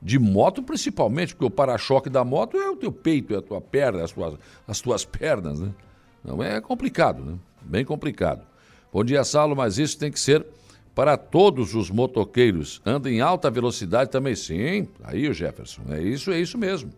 De 0.00 0.18
moto 0.18 0.62
principalmente, 0.62 1.34
porque 1.34 1.46
o 1.46 1.50
para-choque 1.50 2.08
da 2.08 2.24
moto 2.24 2.56
é 2.56 2.70
o 2.70 2.76
teu 2.76 2.92
peito, 2.92 3.34
é 3.34 3.38
a 3.38 3.42
tua 3.42 3.60
perna, 3.60 4.02
as 4.02 4.12
tuas, 4.12 4.34
as 4.66 4.80
tuas 4.80 5.04
pernas, 5.04 5.60
né? 5.60 5.72
Não 6.24 6.42
é 6.42 6.60
complicado, 6.60 7.24
né? 7.24 7.38
Bem 7.62 7.84
complicado. 7.84 8.42
Bom 8.92 9.04
dia, 9.04 9.24
Saulo, 9.24 9.54
mas 9.54 9.78
isso 9.78 9.98
tem 9.98 10.10
que 10.10 10.18
ser 10.18 10.46
para 10.96 11.18
todos 11.18 11.74
os 11.74 11.90
motoqueiros. 11.90 12.80
Anda 12.82 13.10
em 13.10 13.20
alta 13.20 13.50
velocidade 13.50 14.10
também, 14.10 14.34
sim. 14.34 14.88
Aí 15.04 15.28
o 15.28 15.34
Jefferson, 15.34 15.82
é 15.90 16.02
isso, 16.02 16.32
é 16.32 16.40
isso 16.40 16.56
mesmo. 16.56 16.90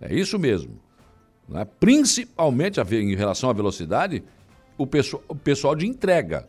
É 0.00 0.14
isso 0.14 0.38
mesmo. 0.38 0.78
Né? 1.48 1.66
Principalmente 1.80 2.80
em 2.80 3.16
relação 3.16 3.50
à 3.50 3.52
velocidade, 3.52 4.22
o, 4.78 4.86
pessoal, 4.86 5.24
o 5.26 5.34
pessoal 5.34 5.74
de 5.74 5.88
entrega. 5.88 6.48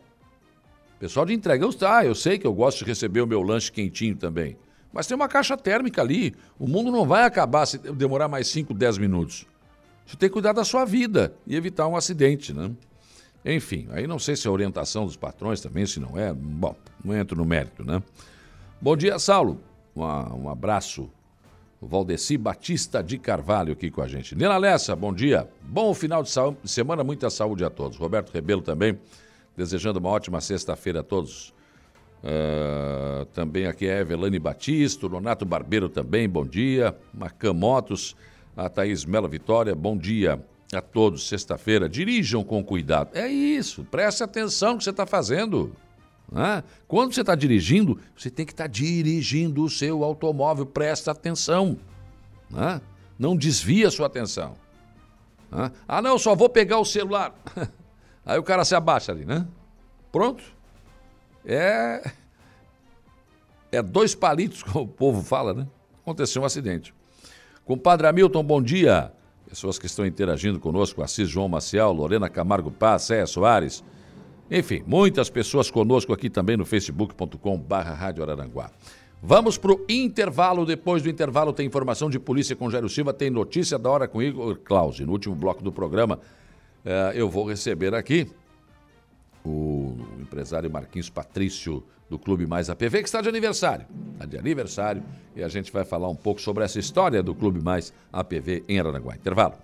O 0.96 1.00
pessoal 1.00 1.26
de 1.26 1.34
entrega, 1.34 1.64
eu, 1.64 1.74
ah, 1.80 2.06
eu 2.06 2.14
sei 2.14 2.38
que 2.38 2.46
eu 2.46 2.54
gosto 2.54 2.78
de 2.78 2.84
receber 2.84 3.22
o 3.22 3.26
meu 3.26 3.42
lanche 3.42 3.72
quentinho 3.72 4.14
também. 4.14 4.56
Mas 4.92 5.08
tem 5.08 5.16
uma 5.16 5.26
caixa 5.26 5.56
térmica 5.56 6.00
ali. 6.00 6.32
O 6.56 6.68
mundo 6.68 6.92
não 6.92 7.04
vai 7.04 7.24
acabar 7.24 7.66
se 7.66 7.76
demorar 7.76 8.28
mais 8.28 8.46
5, 8.46 8.72
10 8.72 8.98
minutos. 8.98 9.48
Você 10.06 10.16
tem 10.16 10.28
que 10.28 10.32
cuidar 10.32 10.52
da 10.52 10.62
sua 10.62 10.84
vida 10.84 11.34
e 11.44 11.56
evitar 11.56 11.88
um 11.88 11.96
acidente, 11.96 12.52
né? 12.52 12.70
Enfim, 13.44 13.86
aí 13.90 14.06
não 14.06 14.18
sei 14.18 14.36
se 14.36 14.48
é 14.48 14.50
orientação 14.50 15.04
dos 15.04 15.16
patrões 15.16 15.60
também, 15.60 15.84
se 15.84 16.00
não 16.00 16.18
é. 16.18 16.32
Bom, 16.32 16.74
não 17.04 17.14
entro 17.14 17.36
no 17.36 17.44
mérito, 17.44 17.84
né? 17.84 18.02
Bom 18.80 18.96
dia, 18.96 19.18
Saulo. 19.18 19.60
um 19.94 20.48
abraço 20.48 21.10
o 21.80 21.86
Valdeci 21.86 22.38
Batista 22.38 23.02
de 23.02 23.18
Carvalho 23.18 23.74
aqui 23.74 23.90
com 23.90 24.00
a 24.00 24.08
gente. 24.08 24.34
Nina 24.34 24.56
Lessa, 24.56 24.96
bom 24.96 25.12
dia. 25.12 25.46
Bom 25.60 25.92
final 25.92 26.22
de 26.22 26.30
semana, 26.64 27.04
muita 27.04 27.28
saúde 27.28 27.62
a 27.62 27.68
todos. 27.68 27.98
Roberto 27.98 28.32
Rebelo 28.32 28.62
também, 28.62 28.98
desejando 29.54 29.98
uma 29.98 30.08
ótima 30.08 30.40
sexta-feira 30.40 31.00
a 31.00 31.02
todos. 31.02 31.52
Uh, 32.22 33.26
também 33.26 33.66
aqui 33.66 33.86
é 33.86 34.00
Evelane 34.00 34.38
Batista, 34.38 35.04
o 35.04 35.10
Nonato 35.10 35.44
Barbeiro 35.44 35.90
também, 35.90 36.26
bom 36.26 36.46
dia. 36.46 36.96
Macan 37.12 37.52
Motos, 37.52 38.16
a 38.56 38.66
Thaís 38.70 39.04
Melo 39.04 39.28
Vitória, 39.28 39.74
bom 39.74 39.94
dia 39.94 40.42
a 40.76 40.82
todos. 40.82 41.28
Sexta-feira, 41.28 41.88
dirijam 41.88 42.42
com 42.44 42.62
cuidado. 42.64 43.10
É 43.16 43.28
isso, 43.28 43.84
preste 43.84 44.22
atenção 44.22 44.72
no 44.72 44.78
que 44.78 44.84
você 44.84 44.90
está 44.90 45.06
fazendo. 45.06 45.74
Né? 46.30 46.64
Quando 46.88 47.14
você 47.14 47.20
está 47.20 47.34
dirigindo, 47.34 47.98
você 48.16 48.30
tem 48.30 48.44
que 48.46 48.52
estar 48.52 48.64
tá 48.64 48.68
dirigindo 48.68 49.62
o 49.62 49.70
seu 49.70 50.02
automóvel, 50.02 50.66
presta 50.66 51.10
atenção. 51.12 51.78
Né? 52.50 52.80
Não 53.18 53.36
desvia 53.36 53.88
a 53.88 53.90
sua 53.90 54.06
atenção. 54.06 54.54
Né? 55.50 55.70
Ah, 55.86 56.02
não, 56.02 56.18
só 56.18 56.34
vou 56.34 56.48
pegar 56.48 56.78
o 56.78 56.84
celular. 56.84 57.34
Aí 58.26 58.38
o 58.38 58.42
cara 58.42 58.64
se 58.64 58.74
abaixa 58.74 59.12
ali, 59.12 59.24
né? 59.24 59.46
Pronto. 60.10 60.42
É. 61.44 62.10
É 63.70 63.82
dois 63.82 64.14
palitos, 64.14 64.62
como 64.64 64.84
o 64.84 64.88
povo 64.88 65.22
fala, 65.22 65.52
né? 65.52 65.66
Aconteceu 66.02 66.42
um 66.42 66.44
acidente. 66.44 66.94
Compadre 67.64 68.06
Hamilton, 68.06 68.42
bom 68.44 68.62
dia. 68.62 69.12
Pessoas 69.54 69.78
que 69.78 69.86
estão 69.86 70.04
interagindo 70.04 70.58
conosco, 70.58 71.00
Assis 71.00 71.28
João 71.28 71.48
Maciel, 71.48 71.92
Lorena 71.92 72.28
Camargo 72.28 72.72
Paz, 72.72 73.02
Céia 73.02 73.24
Soares, 73.24 73.84
enfim, 74.50 74.82
muitas 74.84 75.30
pessoas 75.30 75.70
conosco 75.70 76.12
aqui 76.12 76.28
também 76.28 76.56
no 76.56 76.64
facebook.com 76.64 77.56
barra. 77.56 78.12
Vamos 79.22 79.56
para 79.56 79.70
o 79.72 79.86
intervalo. 79.88 80.66
Depois 80.66 81.04
do 81.04 81.08
intervalo 81.08 81.52
tem 81.52 81.66
informação 81.66 82.10
de 82.10 82.18
polícia 82.18 82.56
com 82.56 82.68
Jairo 82.68 82.88
Silva, 82.88 83.12
tem 83.12 83.30
notícia 83.30 83.78
da 83.78 83.88
hora 83.88 84.08
com 84.08 84.20
Igor 84.20 84.58
Clausi. 84.58 85.04
No 85.04 85.12
último 85.12 85.36
bloco 85.36 85.62
do 85.62 85.70
programa, 85.70 86.18
eh, 86.84 87.12
eu 87.14 87.30
vou 87.30 87.48
receber 87.48 87.94
aqui 87.94 88.26
o 89.44 89.96
empresário 90.20 90.68
Marquinhos 90.68 91.08
Patrício 91.08 91.80
do 92.14 92.18
Clube 92.18 92.46
Mais 92.46 92.70
APV, 92.70 93.02
que 93.02 93.08
está 93.08 93.20
de 93.20 93.28
aniversário. 93.28 93.86
Está 94.12 94.24
de 94.24 94.38
aniversário 94.38 95.02
e 95.34 95.42
a 95.42 95.48
gente 95.48 95.72
vai 95.72 95.84
falar 95.84 96.08
um 96.08 96.14
pouco 96.14 96.40
sobre 96.40 96.62
essa 96.62 96.78
história 96.78 97.22
do 97.22 97.34
Clube 97.34 97.60
Mais 97.60 97.92
APV 98.12 98.64
em 98.68 98.78
Araranguá. 98.78 99.16
Intervalo. 99.16 99.54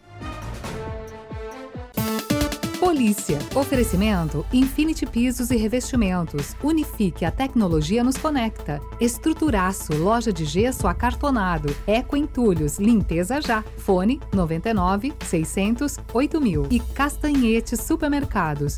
Polícia. 2.80 3.38
Oferecimento 3.55 4.44
Infinity 4.53 5.07
Pisos 5.07 5.53
e 5.53 5.57
Revestimentos. 5.57 6.57
Unifique 6.61 7.24
a 7.24 7.30
tecnologia 7.30 8.03
nos 8.03 8.16
conecta. 8.16 8.80
Estruturaço, 9.01 9.96
loja 9.96 10.32
de 10.32 10.44
gesso 10.44 10.88
acartonado. 10.88 11.72
Eco 11.86 12.16
Entulhos, 12.16 12.78
limpeza 12.78 13.40
já. 13.40 13.62
Fone 13.76 14.18
99 14.32 15.12
600 15.24 15.98
8000. 16.12 16.66
E 16.68 16.80
Castanhete 16.80 17.76
Supermercados. 17.76 18.76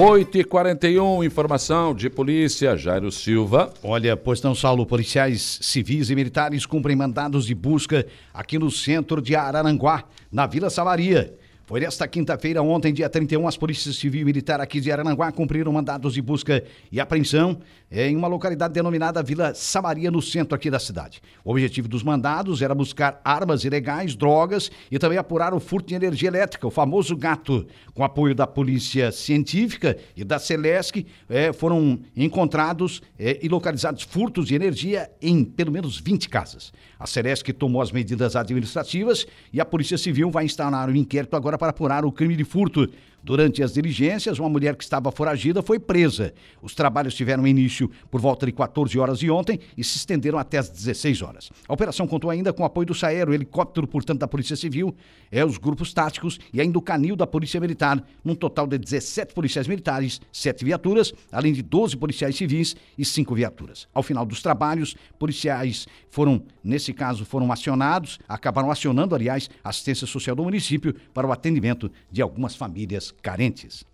8 0.00 0.38
e 0.38 0.44
41 0.44 1.24
informação 1.24 1.92
de 1.92 2.08
polícia, 2.08 2.76
Jairo 2.76 3.10
Silva. 3.10 3.74
Olha, 3.82 4.16
pois 4.16 4.40
não, 4.40 4.54
Saulo, 4.54 4.86
policiais 4.86 5.58
civis 5.60 6.08
e 6.08 6.14
militares 6.14 6.64
cumprem 6.64 6.94
mandados 6.94 7.46
de 7.46 7.52
busca 7.52 8.06
aqui 8.32 8.60
no 8.60 8.70
centro 8.70 9.20
de 9.20 9.34
Araranguá, 9.34 10.04
na 10.30 10.46
Vila 10.46 10.70
Samaria. 10.70 11.36
Foi 11.66 11.80
nesta 11.80 12.06
quinta-feira, 12.06 12.62
ontem, 12.62 12.92
dia 12.94 13.08
31, 13.08 13.48
as 13.48 13.56
polícias 13.56 13.96
civil 13.96 14.22
e 14.22 14.24
militar 14.24 14.60
aqui 14.60 14.80
de 14.80 14.92
Arananguá 14.92 15.32
cumpriram 15.32 15.72
mandados 15.72 16.14
de 16.14 16.22
busca 16.22 16.62
e 16.92 17.00
apreensão 17.00 17.58
em 17.90 18.14
uma 18.14 18.28
localidade 18.28 18.74
denominada 18.74 19.22
Vila 19.22 19.54
Samaria, 19.54 20.10
no 20.10 20.20
centro 20.20 20.54
aqui 20.54 20.70
da 20.70 20.78
cidade. 20.78 21.20
O 21.44 21.50
objetivo 21.50 21.88
dos 21.88 22.02
mandados 22.02 22.60
era 22.60 22.74
buscar 22.74 23.20
armas 23.24 23.64
ilegais, 23.64 24.14
drogas 24.14 24.70
e 24.90 24.98
também 24.98 25.18
apurar 25.18 25.54
o 25.54 25.60
furto 25.60 25.88
de 25.88 25.94
energia 25.94 26.28
elétrica, 26.28 26.66
o 26.66 26.70
famoso 26.70 27.16
gato. 27.16 27.66
Com 27.94 28.04
apoio 28.04 28.34
da 28.34 28.46
Polícia 28.46 29.10
Científica 29.10 29.96
e 30.16 30.22
da 30.22 30.38
Celesc, 30.38 31.04
eh, 31.28 31.52
foram 31.52 31.98
encontrados 32.16 33.02
eh, 33.18 33.38
e 33.42 33.48
localizados 33.48 34.02
furtos 34.02 34.46
de 34.46 34.54
energia 34.54 35.10
em 35.20 35.44
pelo 35.44 35.72
menos 35.72 35.98
20 35.98 36.28
casas. 36.28 36.72
A 36.98 37.06
Celesc 37.06 37.52
tomou 37.52 37.80
as 37.80 37.90
medidas 37.90 38.36
administrativas 38.36 39.26
e 39.52 39.60
a 39.60 39.64
Polícia 39.64 39.98
Civil 39.98 40.30
vai 40.30 40.44
instaurar 40.44 40.90
um 40.90 40.94
inquérito 40.94 41.34
agora 41.34 41.56
para 41.56 41.70
apurar 41.70 42.04
o 42.04 42.12
crime 42.12 42.36
de 42.36 42.44
furto 42.44 42.88
Durante 43.28 43.62
as 43.62 43.74
diligências, 43.74 44.38
uma 44.38 44.48
mulher 44.48 44.74
que 44.74 44.82
estava 44.82 45.12
foragida 45.12 45.60
foi 45.60 45.78
presa. 45.78 46.32
Os 46.62 46.74
trabalhos 46.74 47.14
tiveram 47.14 47.46
início 47.46 47.90
por 48.10 48.22
volta 48.22 48.46
de 48.46 48.52
14 48.52 48.98
horas 48.98 49.18
de 49.18 49.30
ontem 49.30 49.60
e 49.76 49.84
se 49.84 49.98
estenderam 49.98 50.38
até 50.38 50.56
as 50.56 50.70
16 50.70 51.20
horas. 51.20 51.50
A 51.68 51.74
operação 51.74 52.06
contou 52.06 52.30
ainda 52.30 52.54
com 52.54 52.62
o 52.62 52.64
apoio 52.64 52.86
do 52.86 52.94
SAER, 52.94 53.28
o 53.28 53.34
helicóptero, 53.34 53.86
portanto, 53.86 54.20
da 54.20 54.26
Polícia 54.26 54.56
Civil, 54.56 54.96
é, 55.30 55.44
os 55.44 55.58
grupos 55.58 55.92
táticos 55.92 56.40
e 56.54 56.58
ainda 56.58 56.78
o 56.78 56.80
canil 56.80 57.14
da 57.14 57.26
Polícia 57.26 57.60
Militar, 57.60 58.02
num 58.24 58.34
total 58.34 58.66
de 58.66 58.78
17 58.78 59.34
policiais 59.34 59.68
militares, 59.68 60.22
7 60.32 60.64
viaturas, 60.64 61.12
além 61.30 61.52
de 61.52 61.60
12 61.60 61.98
policiais 61.98 62.34
civis 62.34 62.76
e 62.96 63.04
5 63.04 63.34
viaturas. 63.34 63.86
Ao 63.92 64.02
final 64.02 64.24
dos 64.24 64.40
trabalhos, 64.40 64.96
policiais 65.18 65.86
foram, 66.08 66.42
nesse 66.64 66.94
caso, 66.94 67.26
foram 67.26 67.52
acionados, 67.52 68.18
acabaram 68.26 68.70
acionando, 68.70 69.14
aliás, 69.14 69.50
a 69.62 69.68
assistência 69.68 70.06
social 70.06 70.34
do 70.34 70.44
município 70.44 70.94
para 71.12 71.26
o 71.26 71.32
atendimento 71.32 71.92
de 72.10 72.22
algumas 72.22 72.56
famílias 72.56 73.14
carentes. 73.22 73.84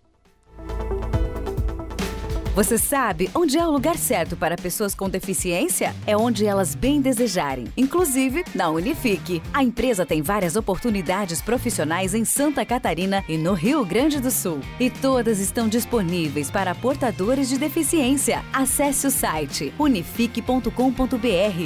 Você 2.55 2.77
sabe 2.77 3.29
onde 3.35 3.57
é 3.57 3.67
o 3.67 3.69
lugar 3.69 3.97
certo 3.97 4.37
para 4.37 4.55
pessoas 4.55 4.95
com 4.95 5.09
deficiência? 5.09 5.93
É 6.07 6.15
onde 6.15 6.45
elas 6.45 6.73
bem 6.73 7.01
desejarem, 7.01 7.67
inclusive 7.75 8.45
na 8.55 8.69
Unifique. 8.69 9.43
A 9.53 9.61
empresa 9.61 10.05
tem 10.05 10.21
várias 10.21 10.55
oportunidades 10.55 11.41
profissionais 11.41 12.13
em 12.13 12.23
Santa 12.23 12.65
Catarina 12.65 13.25
e 13.27 13.37
no 13.37 13.51
Rio 13.51 13.83
Grande 13.83 14.21
do 14.21 14.31
Sul. 14.31 14.61
E 14.79 14.89
todas 14.89 15.41
estão 15.41 15.67
disponíveis 15.67 16.49
para 16.49 16.73
portadores 16.73 17.49
de 17.49 17.57
deficiência. 17.57 18.41
Acesse 18.53 19.05
o 19.05 19.11
site 19.11 19.73
unifique.com.br 19.77 20.69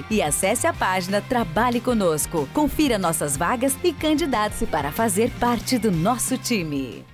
e 0.10 0.23
acesse 0.23 0.65
a 0.65 0.73
página 0.73 1.22
Trabalhe 1.22 1.80
Conosco. 1.80 2.49
Confira 2.52 2.98
nossas 2.98 3.38
vagas 3.38 3.77
e 3.84 3.94
candidate-se 3.94 4.65
para 4.65 4.91
fazer 4.91 5.30
parte 5.40 5.77
do 5.77 5.91
nosso 5.91 6.36
time. 6.36 7.06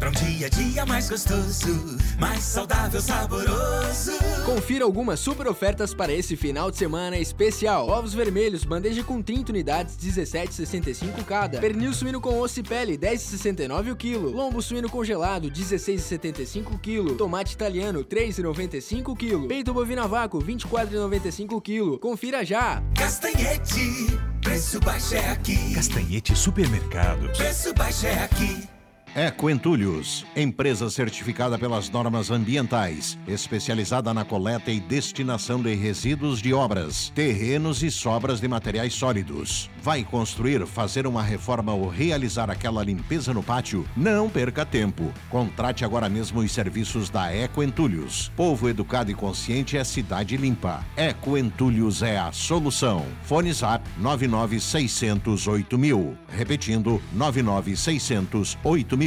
Pra 0.00 0.08
um 0.08 0.12
dia 0.12 0.46
a 0.46 0.48
dia 0.48 0.86
mais 0.86 1.10
gostoso, 1.10 1.98
mais 2.18 2.42
saudável, 2.42 3.02
saboroso. 3.02 4.12
Confira 4.46 4.82
algumas 4.82 5.20
super 5.20 5.46
ofertas 5.46 5.92
para 5.92 6.10
esse 6.10 6.36
final 6.36 6.70
de 6.70 6.78
semana 6.78 7.18
especial. 7.18 7.86
Ovos 7.86 8.14
vermelhos, 8.14 8.64
bandeja 8.64 9.04
com 9.04 9.20
30 9.20 9.52
unidades, 9.52 9.98
17,65 9.98 11.22
cada. 11.26 11.60
Pernil 11.60 11.92
suíno 11.92 12.18
com 12.18 12.40
osso 12.40 12.60
e 12.60 12.62
pele, 12.62 12.96
10,69 12.96 13.92
o 13.92 13.96
quilo. 13.96 14.30
Lombo 14.30 14.62
suíno 14.62 14.88
congelado, 14.88 15.50
16,75 15.50 16.76
o 16.76 16.78
quilo. 16.78 17.14
Tomate 17.16 17.52
italiano, 17.52 18.02
3,95 18.02 19.08
o 19.10 19.14
quilo. 19.14 19.48
Peito 19.48 19.74
bovino 19.74 20.02
a 20.02 20.06
vácuo, 20.06 20.40
24,95 20.42 21.52
o 21.52 21.60
quilo. 21.60 21.98
Confira 21.98 22.42
já! 22.42 22.82
Castanhete, 22.96 24.18
preço 24.40 24.80
baixo 24.80 25.14
é 25.14 25.28
aqui. 25.28 25.74
Castanhete 25.74 26.34
Supermercados. 26.34 27.36
Preço 27.36 27.74
baixo 27.74 28.06
é 28.06 28.24
aqui. 28.24 28.79
Eco 29.12 29.50
Entulhos, 29.50 30.24
empresa 30.36 30.88
certificada 30.88 31.58
pelas 31.58 31.90
normas 31.90 32.30
ambientais, 32.30 33.18
especializada 33.26 34.14
na 34.14 34.24
coleta 34.24 34.70
e 34.70 34.78
destinação 34.78 35.60
de 35.60 35.74
resíduos 35.74 36.40
de 36.40 36.54
obras, 36.54 37.10
terrenos 37.12 37.82
e 37.82 37.90
sobras 37.90 38.40
de 38.40 38.46
materiais 38.46 38.94
sólidos. 38.94 39.68
Vai 39.82 40.04
construir, 40.04 40.64
fazer 40.64 41.08
uma 41.08 41.24
reforma 41.24 41.74
ou 41.74 41.88
realizar 41.88 42.50
aquela 42.50 42.84
limpeza 42.84 43.34
no 43.34 43.42
pátio? 43.42 43.84
Não 43.96 44.30
perca 44.30 44.64
tempo. 44.64 45.12
Contrate 45.28 45.84
agora 45.84 46.08
mesmo 46.08 46.38
os 46.38 46.52
serviços 46.52 47.10
da 47.10 47.34
Eco 47.34 47.64
Entulhos. 47.64 48.30
Povo 48.36 48.68
educado 48.68 49.10
e 49.10 49.14
consciente 49.14 49.76
é 49.76 49.82
cidade 49.82 50.36
limpa. 50.36 50.84
Eco 50.96 51.36
Entulhos 51.36 52.00
é 52.00 52.16
a 52.16 52.30
solução. 52.30 53.04
Fone 53.22 53.52
Zap 53.52 53.84
99608 53.98 55.76
mil. 55.76 56.16
Repetindo, 56.28 57.02
99608 57.12 58.96
mil. 58.96 58.99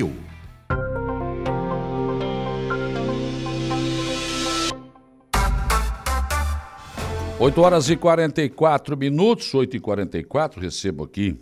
8 7.40 7.62
horas 7.62 7.90
e 7.90 7.96
44 7.96 8.98
minutos, 8.98 9.54
8 9.54 9.78
e 9.78 9.80
44 9.80 10.60
recebo 10.60 11.04
aqui 11.04 11.38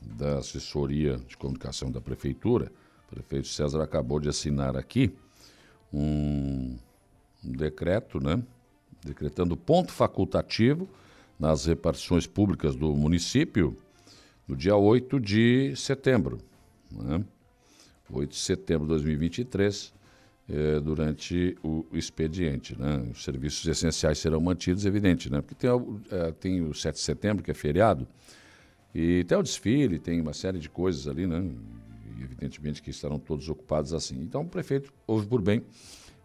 da 0.00 0.38
assessoria 0.38 1.16
de 1.28 1.36
comunicação 1.36 1.92
da 1.92 2.00
prefeitura, 2.00 2.72
o 3.06 3.14
prefeito 3.14 3.46
César 3.46 3.80
acabou 3.80 4.18
de 4.18 4.28
assinar 4.28 4.76
aqui 4.76 5.14
um, 5.92 6.76
um 7.44 7.52
decreto, 7.52 8.18
né, 8.18 8.42
decretando 9.04 9.56
ponto 9.56 9.92
facultativo 9.92 10.88
nas 11.38 11.66
repartições 11.66 12.26
públicas 12.26 12.74
do 12.74 12.96
município 12.96 13.76
no 14.48 14.56
dia 14.56 14.74
8 14.74 15.20
de 15.20 15.76
setembro, 15.76 16.38
né, 16.90 17.24
8 18.12 18.30
de 18.30 18.36
setembro 18.36 18.84
de 18.84 18.90
2023, 18.90 19.92
eh, 20.48 20.80
durante 20.80 21.56
o 21.62 21.86
expediente. 21.92 22.78
Né? 22.78 23.08
Os 23.12 23.24
serviços 23.24 23.66
essenciais 23.66 24.18
serão 24.18 24.40
mantidos, 24.40 24.84
evidente, 24.84 25.30
né? 25.30 25.40
porque 25.40 25.54
tem, 25.54 25.70
eh, 26.10 26.32
tem 26.32 26.62
o 26.62 26.74
7 26.74 26.94
de 26.94 27.00
setembro, 27.00 27.42
que 27.42 27.50
é 27.50 27.54
feriado, 27.54 28.06
e 28.94 29.24
tem 29.24 29.38
o 29.38 29.42
desfile, 29.42 29.98
tem 29.98 30.20
uma 30.20 30.34
série 30.34 30.58
de 30.58 30.68
coisas 30.68 31.08
ali, 31.08 31.26
né? 31.26 31.42
e 32.18 32.22
evidentemente 32.22 32.82
que 32.82 32.90
estarão 32.90 33.18
todos 33.18 33.48
ocupados 33.48 33.94
assim. 33.94 34.20
Então 34.20 34.42
o 34.42 34.48
prefeito 34.48 34.92
houve 35.06 35.26
por 35.26 35.40
bem 35.40 35.62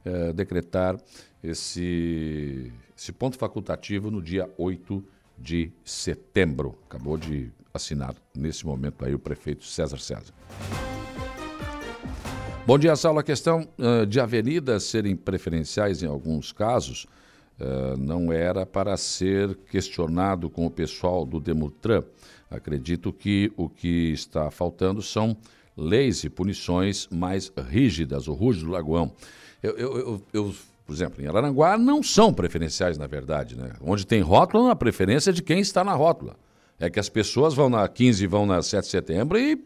eh, 0.03 0.33
decretar 0.33 0.97
esse, 1.43 2.71
esse 2.97 3.11
ponto 3.11 3.37
facultativo 3.37 4.09
no 4.09 4.21
dia 4.21 4.49
8 4.57 5.03
de 5.37 5.71
setembro. 5.83 6.77
Acabou 6.85 7.17
de 7.17 7.51
assinar 7.73 8.15
nesse 8.35 8.65
momento 8.65 9.05
aí 9.05 9.13
o 9.13 9.19
prefeito 9.19 9.65
César 9.65 9.99
César. 9.99 10.33
Bom 12.67 12.77
dia, 12.77 12.97
Saulo. 12.97 13.19
A 13.19 13.23
questão 13.23 13.65
uh, 13.79 14.05
de 14.05 14.19
avenidas 14.19 14.83
serem 14.83 15.15
preferenciais 15.15 16.03
em 16.03 16.05
alguns 16.05 16.51
casos 16.51 17.07
uh, 17.61 17.95
não 17.97 18.29
era 18.29 18.65
para 18.65 18.97
ser 18.97 19.55
questionado 19.71 20.49
com 20.49 20.65
o 20.65 20.69
pessoal 20.69 21.25
do 21.25 21.39
Demutran. 21.39 22.03
Acredito 22.51 23.13
que 23.13 23.53
o 23.55 23.69
que 23.69 24.11
está 24.11 24.51
faltando 24.51 25.01
são 25.01 25.37
leis 25.77 26.25
e 26.25 26.29
punições 26.29 27.07
mais 27.09 27.49
rígidas, 27.69 28.27
o 28.27 28.33
Ruge 28.33 28.65
do 28.65 28.71
Lagoão. 28.71 29.13
Eu, 29.63 29.77
eu, 29.77 29.97
eu, 29.97 30.21
eu, 30.33 30.55
por 30.85 30.93
exemplo, 30.93 31.23
em 31.23 31.27
Araranguá 31.27 31.77
não 31.77 32.03
são 32.03 32.33
preferenciais, 32.33 32.97
na 32.97 33.07
verdade. 33.07 33.55
Né? 33.55 33.71
Onde 33.79 34.05
tem 34.05 34.19
rótula, 34.19 34.73
a 34.73 34.75
preferência 34.75 35.29
é 35.29 35.33
de 35.33 35.41
quem 35.41 35.61
está 35.61 35.85
na 35.85 35.93
rótula. 35.93 36.35
É 36.77 36.89
que 36.89 36.99
as 36.99 37.07
pessoas 37.07 37.53
vão 37.53 37.69
na 37.69 37.87
15 37.87 38.25
e 38.25 38.27
vão 38.27 38.45
na 38.45 38.61
7 38.61 38.83
de 38.83 38.91
setembro 38.91 39.39
e 39.39 39.57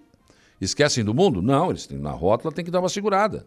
Esquecem 0.61 1.03
do 1.03 1.13
mundo? 1.13 1.41
Não, 1.41 1.71
eles 1.71 1.88
têm, 1.88 1.97
na 1.97 2.11
rótula 2.11 2.53
tem 2.53 2.63
que 2.63 2.69
dar 2.69 2.79
uma 2.79 2.89
segurada. 2.89 3.45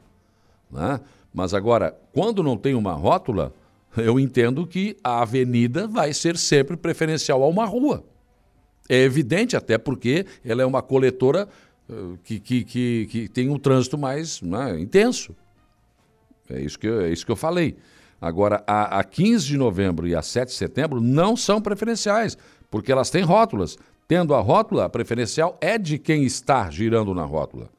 Né? 0.69 1.01
Mas 1.33 1.55
agora, 1.55 1.97
quando 2.13 2.43
não 2.43 2.57
tem 2.57 2.75
uma 2.75 2.93
rótula, 2.93 3.55
eu 3.97 4.19
entendo 4.19 4.67
que 4.67 4.97
a 5.03 5.23
avenida 5.23 5.87
vai 5.87 6.13
ser 6.13 6.37
sempre 6.37 6.77
preferencial 6.77 7.43
a 7.43 7.47
uma 7.47 7.65
rua. 7.65 8.05
É 8.89 9.01
evidente, 9.01 9.57
até 9.57 9.79
porque 9.79 10.27
ela 10.45 10.61
é 10.61 10.67
uma 10.67 10.83
coletora 10.83 11.49
uh, 11.89 12.19
que, 12.25 12.39
que, 12.39 12.65
que, 12.65 13.07
que, 13.07 13.29
tem 13.29 13.49
um 13.49 13.59
trânsito 13.59 13.97
mais 13.97 14.43
né, 14.43 14.79
intenso. 14.79 15.35
É 16.51 16.61
isso, 16.61 16.79
que 16.79 16.87
eu, 16.87 17.01
é 17.01 17.11
isso 17.11 17.25
que 17.25 17.33
eu 17.33 17.37
falei. 17.37 17.77
Agora, 18.21 18.63
a, 18.67 18.99
a 18.99 19.05
15 19.05 19.47
de 19.47 19.57
novembro 19.57 20.07
e 20.07 20.15
a 20.15 20.21
7 20.21 20.49
de 20.49 20.55
setembro 20.55 21.01
não 21.01 21.37
são 21.37 21.63
preferenciais, 21.63 22.37
porque 22.71 22.93
elas 22.93 23.09
têm 23.09 23.23
rótulas. 23.23 23.79
Tendo 24.07 24.35
a 24.35 24.41
rótula, 24.41 24.85
a 24.85 24.89
preferencial 24.89 25.57
é 25.61 25.79
de 25.79 25.99
quem 25.99 26.25
está 26.25 26.71
girando 26.71 27.15
na 27.15 27.25
rótula. 27.25 27.71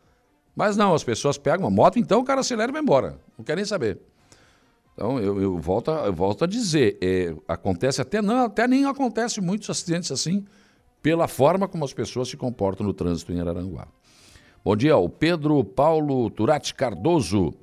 Mas 0.56 0.78
não, 0.78 0.94
as 0.94 1.04
pessoas 1.04 1.38
pegam 1.38 1.68
a 1.68 1.70
moto, 1.70 2.00
então 2.00 2.22
o 2.22 2.24
cara 2.24 2.42
acelera 2.42 2.72
e 2.72 2.74
vai 2.74 2.82
embora. 2.82 3.20
Não 3.38 3.44
quer 3.44 3.56
nem 3.56 3.66
saber. 3.66 4.00
Então, 4.94 5.20
eu, 5.20 5.42
eu, 5.42 5.58
volto, 5.58 5.92
eu 5.92 6.14
volto 6.14 6.46
a 6.46 6.48
dizer, 6.48 6.98
é, 7.02 7.36
acontece 7.48 8.02
até, 8.02 8.22
não, 8.22 8.46
até 8.46 8.66
nem 8.66 8.86
acontece 8.86 9.42
muitos 9.42 9.70
acidentes 9.70 10.10
assim, 10.10 10.46
pela 11.02 11.28
forma 11.28 11.68
como 11.68 11.84
as 11.84 11.94
pessoas 11.94 12.30
se 12.30 12.38
comportam 12.38 12.88
no 12.88 12.94
trânsito 12.94 13.34
em 13.34 13.40
Araranguá. 13.42 13.88
Bom 14.64 14.76
dia, 14.76 14.96
o 14.98 15.10
Pedro 15.10 15.64
Paulo 15.64 16.30
Turati 16.30 16.74
Cardoso. 16.74 17.54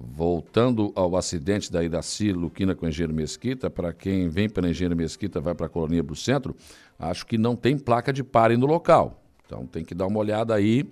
Voltando 0.00 0.92
ao 0.94 1.16
acidente 1.16 1.72
da 1.72 1.82
Iraci 1.82 2.32
Luquina 2.32 2.72
com 2.72 2.86
Engenheiro 2.86 3.12
Mesquita, 3.12 3.68
para 3.68 3.92
quem 3.92 4.28
vem 4.28 4.48
pela 4.48 4.70
Engenheiro 4.70 4.94
Mesquita 4.94 5.40
vai 5.40 5.56
para 5.56 5.66
a 5.66 5.68
Colônia 5.68 6.04
do 6.04 6.14
Centro, 6.14 6.54
acho 6.98 7.26
que 7.26 7.38
não 7.38 7.54
tem 7.54 7.78
placa 7.78 8.12
de 8.12 8.24
pare 8.24 8.56
no 8.56 8.66
local. 8.66 9.22
Então 9.46 9.66
tem 9.66 9.84
que 9.84 9.94
dar 9.94 10.06
uma 10.06 10.18
olhada 10.18 10.54
aí, 10.54 10.84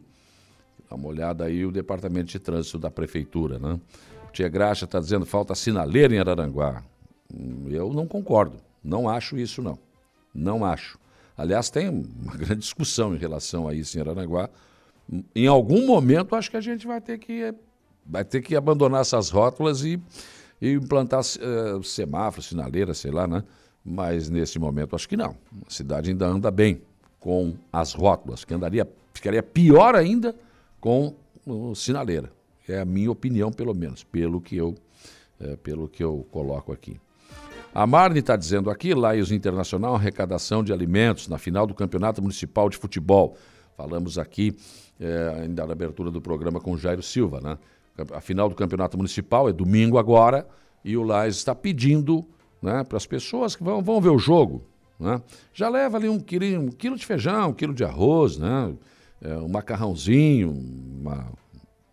dar 0.88 0.96
uma 0.96 1.08
olhada 1.08 1.44
aí 1.44 1.64
o 1.66 1.72
departamento 1.72 2.30
de 2.30 2.38
trânsito 2.38 2.78
da 2.78 2.90
prefeitura, 2.90 3.58
né? 3.58 3.80
O 4.28 4.32
Tia 4.32 4.48
Graxa 4.48 4.84
está 4.84 5.00
dizendo 5.00 5.26
falta 5.26 5.54
sinaleira 5.54 6.14
em 6.14 6.18
Araranguá. 6.18 6.82
Hum, 7.32 7.66
eu 7.68 7.92
não 7.92 8.06
concordo, 8.06 8.58
não 8.82 9.08
acho 9.08 9.36
isso 9.36 9.60
não, 9.60 9.78
não 10.34 10.64
acho. 10.64 10.98
Aliás, 11.36 11.68
tem 11.68 11.88
uma 11.88 12.36
grande 12.36 12.60
discussão 12.60 13.14
em 13.14 13.18
relação 13.18 13.68
a 13.68 13.74
isso 13.74 13.98
em 13.98 14.00
Araranguá. 14.00 14.48
Em 15.34 15.46
algum 15.46 15.86
momento 15.86 16.34
acho 16.34 16.50
que 16.50 16.56
a 16.56 16.60
gente 16.60 16.86
vai 16.86 17.00
ter 17.00 17.18
que 17.18 17.54
vai 18.08 18.24
ter 18.24 18.40
que 18.40 18.54
abandonar 18.54 19.00
essas 19.00 19.30
rótulas 19.30 19.84
e, 19.84 20.00
e 20.60 20.72
implantar 20.72 21.20
uh, 21.20 21.82
semáforos, 21.82 22.46
sinaleiras, 22.46 22.98
sei 22.98 23.10
lá, 23.10 23.26
né? 23.26 23.42
Mas 23.86 24.28
nesse 24.28 24.58
momento 24.58 24.96
acho 24.96 25.08
que 25.08 25.16
não. 25.16 25.36
A 25.64 25.70
cidade 25.70 26.10
ainda 26.10 26.26
anda 26.26 26.50
bem 26.50 26.82
com 27.20 27.54
as 27.72 27.92
rótulas, 27.92 28.44
que 28.44 28.52
andaria, 28.52 28.86
ficaria 29.14 29.42
pior 29.42 29.94
ainda 29.94 30.34
com 30.80 31.14
uh, 31.46 31.74
sinaleira. 31.76 32.32
É 32.68 32.80
a 32.80 32.84
minha 32.84 33.12
opinião, 33.12 33.52
pelo 33.52 33.72
menos, 33.72 34.02
pelo 34.02 34.40
que 34.40 34.56
eu, 34.56 34.74
é, 35.38 35.54
pelo 35.54 35.86
que 35.86 36.02
eu 36.02 36.26
coloco 36.32 36.72
aqui. 36.72 37.00
A 37.72 37.86
Marne 37.86 38.18
está 38.18 38.34
dizendo 38.34 38.70
aqui, 38.70 38.92
Laios 38.92 39.30
Internacional, 39.30 39.94
arrecadação 39.94 40.64
de 40.64 40.72
alimentos 40.72 41.28
na 41.28 41.38
final 41.38 41.64
do 41.64 41.74
Campeonato 41.74 42.20
Municipal 42.20 42.68
de 42.68 42.76
Futebol. 42.76 43.36
Falamos 43.76 44.18
aqui, 44.18 44.56
é, 44.98 45.42
ainda 45.42 45.64
na 45.64 45.72
abertura 45.72 46.10
do 46.10 46.20
programa 46.20 46.58
com 46.58 46.72
o 46.72 46.78
Jairo 46.78 47.02
Silva, 47.02 47.40
né? 47.40 47.58
A 48.12 48.20
final 48.20 48.48
do 48.48 48.54
Campeonato 48.54 48.96
Municipal 48.96 49.48
é 49.48 49.52
domingo 49.52 49.96
agora 49.96 50.46
e 50.84 50.96
o 50.96 51.02
Lais 51.02 51.36
está 51.36 51.54
pedindo 51.54 52.26
né, 52.60 52.84
para 52.84 52.96
as 52.96 53.06
pessoas 53.06 53.54
que 53.54 53.62
vão, 53.62 53.82
vão 53.82 54.00
ver 54.00 54.10
o 54.10 54.18
jogo. 54.18 54.64
Né? 54.98 55.20
Já 55.52 55.68
leva 55.68 55.96
ali 55.96 56.08
um 56.08 56.18
quilo, 56.18 56.60
um 56.60 56.68
quilo 56.68 56.96
de 56.96 57.04
feijão, 57.04 57.50
um 57.50 57.52
quilo 57.52 57.74
de 57.74 57.84
arroz, 57.84 58.38
né? 58.38 58.74
É, 59.20 59.36
um 59.36 59.48
macarrãozinho, 59.48 60.50
uma, 60.50 61.26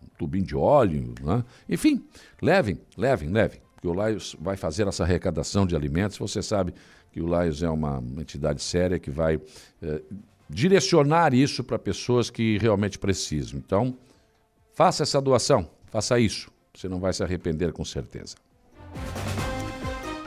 um 0.02 0.08
tubinho 0.18 0.46
de 0.46 0.56
óleo. 0.56 1.14
Né? 1.22 1.44
Enfim, 1.70 2.04
levem, 2.42 2.80
levem, 2.98 3.30
levem. 3.30 3.62
Porque 3.76 3.88
o 3.88 3.94
Laios 3.94 4.36
vai 4.40 4.56
fazer 4.56 4.88
essa 4.88 5.04
arrecadação 5.04 5.66
de 5.66 5.76
alimentos. 5.76 6.18
Você 6.18 6.42
sabe 6.42 6.74
que 7.12 7.22
o 7.22 7.28
Laios 7.28 7.62
é 7.62 7.70
uma 7.70 8.04
entidade 8.18 8.62
séria 8.62 9.00
que 9.00 9.12
vai 9.12 9.40
é, 9.82 10.02
direcionar 10.50 11.34
isso 11.34 11.64
para 11.64 11.80
pessoas 11.80 12.30
que 12.30 12.58
realmente 12.58 12.98
precisam. 12.98 13.60
Então, 13.60 13.98
faça 14.74 15.04
essa 15.04 15.22
doação, 15.22 15.70
faça 15.88 16.20
isso. 16.20 16.52
Você 16.74 16.90
não 16.90 17.00
vai 17.00 17.14
se 17.14 17.24
arrepender 17.24 17.72
com 17.72 17.86
certeza. 17.86 18.36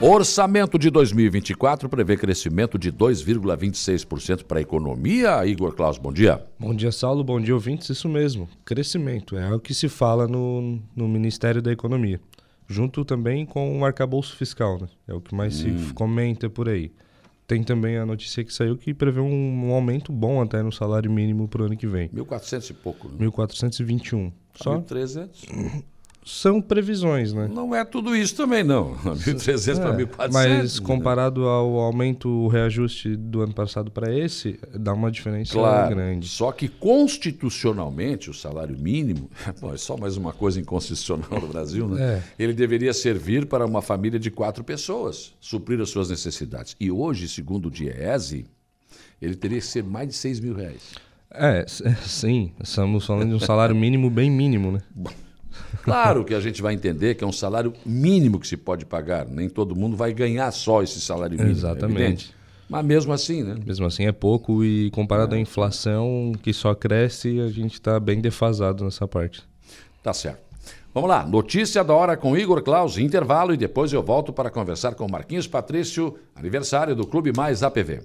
Orçamento 0.01 0.79
de 0.79 0.91
2024 0.91 1.89
prevê 1.89 2.19
crescimento 2.19 2.79
de 2.79 2.93
2,26% 2.93 4.45
para 4.45 4.59
a 4.59 4.63
economia. 4.63 5.47
Igor 5.47 5.75
Klaus, 5.75 5.97
bom 5.97 6.13
dia. 6.13 6.45
Bom 6.59 6.75
dia, 6.75 6.93
Saulo. 6.93 7.25
Bom 7.25 7.41
dia, 7.41 7.55
ouvintes. 7.55 7.89
Isso 7.89 8.07
mesmo, 8.07 8.47
crescimento. 8.63 9.39
É 9.39 9.55
o 9.55 9.59
que 9.59 9.73
se 9.73 9.89
fala 9.89 10.29
no, 10.29 10.79
no 10.95 11.09
Ministério 11.09 11.63
da 11.63 11.73
Economia. 11.73 12.21
Junto 12.69 13.07
também 13.07 13.47
com 13.47 13.81
o 13.81 13.87
arcabouço 13.87 14.37
fiscal, 14.37 14.79
né? 14.79 14.89
É 15.09 15.15
o 15.15 15.21
que 15.21 15.35
mais 15.35 15.65
hum. 15.65 15.79
se 15.79 15.95
comenta 15.95 16.51
por 16.51 16.69
aí. 16.69 16.93
Tem 17.47 17.63
também 17.63 17.97
a 17.97 18.05
notícia 18.05 18.45
que 18.45 18.53
saiu 18.53 18.77
que 18.77 18.93
prevê 18.93 19.21
um, 19.21 19.67
um 19.67 19.73
aumento 19.73 20.13
bom 20.13 20.43
até 20.43 20.63
no 20.63 20.73
salário 20.73 21.11
mínimo 21.11 21.49
para 21.49 21.63
o 21.63 21.67
ano 21.67 21.77
que 21.77 21.87
vem. 21.87 22.11
1.400 22.11 22.71
e 22.71 22.75
pouco. 22.75 23.09
Né? 23.09 23.27
1.421. 23.27 24.31
Só 24.57 24.79
1.300 24.79 25.85
são 26.27 26.61
previsões, 26.61 27.33
né? 27.33 27.49
Não 27.49 27.73
é 27.73 27.85
tudo 27.85 28.17
isso 28.17 28.35
também, 28.35 28.65
não. 28.65 28.97
1.300 29.15 29.79
é, 29.79 29.81
para 29.81 29.97
1.400. 29.97 30.33
Mas 30.33 30.81
comparado 30.81 31.43
né? 31.43 31.47
ao 31.47 31.79
aumento, 31.79 32.29
o 32.29 32.49
reajuste 32.49 33.15
do 33.15 33.43
ano 33.43 33.55
passado 33.55 33.93
para 33.93 34.13
esse, 34.13 34.59
dá 34.75 34.93
uma 34.93 35.09
diferença 35.09 35.53
claro, 35.53 35.95
grande. 35.95 36.29
Só 36.29 36.51
que 36.51 36.67
constitucionalmente, 36.67 38.29
o 38.29 38.35
salário 38.35 38.77
mínimo, 38.77 39.31
bom, 39.61 39.73
é 39.73 39.77
só 39.77 39.97
mais 39.97 40.17
uma 40.17 40.33
coisa 40.33 40.61
inconstitucional 40.61 41.41
no 41.41 41.47
Brasil, 41.47 41.89
né? 41.89 42.03
É. 42.03 42.23
Ele 42.43 42.53
deveria 42.53 42.93
servir 42.93 43.47
para 43.47 43.65
uma 43.65 43.81
família 43.81 44.19
de 44.19 44.31
quatro 44.31 44.65
pessoas, 44.65 45.33
suprir 45.41 45.81
as 45.81 45.91
suas 45.91 46.11
necessidades. 46.11 46.75
E 46.81 46.91
hoje, 46.91 47.29
segundo 47.29 47.67
o 47.67 47.71
DIEESE, 47.71 48.47
ele 49.23 49.37
teria 49.37 49.61
que 49.61 49.67
ser 49.67 49.85
mais 49.85 50.09
de 50.09 50.15
6 50.15 50.41
mil 50.41 50.57
reais. 50.57 50.95
É, 51.31 51.65
sim. 52.05 52.53
Estamos 52.61 53.07
falando 53.07 53.29
de 53.29 53.35
um 53.37 53.41
salário 53.41 53.77
mínimo 53.77 54.11
bem 54.11 54.29
mínimo, 54.29 54.73
né? 54.73 54.81
Claro 55.83 56.25
que 56.25 56.35
a 56.35 56.41
gente 56.41 56.61
vai 56.61 56.75
entender 56.75 57.15
que 57.15 57.23
é 57.23 57.27
um 57.27 57.33
salário 57.33 57.73
mínimo 57.85 58.41
que 58.41 58.47
se 58.47 58.57
pode 58.57 58.85
pagar. 58.85 59.27
Nem 59.29 59.49
todo 59.49 59.77
mundo 59.77 59.97
vai 59.97 60.13
ganhar 60.13 60.51
só 60.51 60.83
esse 60.83 61.01
salário 61.01 61.37
mínimo. 61.37 61.51
É 61.51 61.53
Exatamente. 61.53 62.31
É 62.31 62.35
Mas 62.69 62.85
mesmo 62.85 63.13
assim, 63.13 63.45
né? 63.45 63.57
Mesmo 63.65 63.87
assim 63.87 64.05
é 64.07 64.13
pouco 64.13 64.65
e 64.65 64.91
comparado 64.91 65.35
é. 65.35 65.39
à 65.39 65.41
inflação 65.41 66.33
que 66.43 66.53
só 66.53 66.75
cresce, 66.75 67.41
a 67.41 67.49
gente 67.49 67.75
está 67.75 68.01
bem 68.01 68.21
defasado 68.21 68.85
nessa 68.85 69.07
parte. 69.07 69.45
Tá 70.03 70.13
certo. 70.13 70.47
Vamos 70.93 71.11
lá, 71.11 71.27
notícia 71.27 71.85
da 71.85 71.95
hora 71.95 72.17
com 72.17 72.37
Igor 72.37 72.63
Klaus, 72.63 72.97
intervalo 72.97 73.53
e 73.53 73.57
depois 73.57 73.93
eu 73.93 74.03
volto 74.03 74.33
para 74.33 74.49
conversar 74.49 74.95
com 74.95 75.07
Marquinhos 75.07 75.47
Patrício, 75.47 76.19
aniversário 76.35 76.97
do 76.97 77.07
Clube 77.07 77.33
Mais 77.37 77.63
APV. 77.63 78.01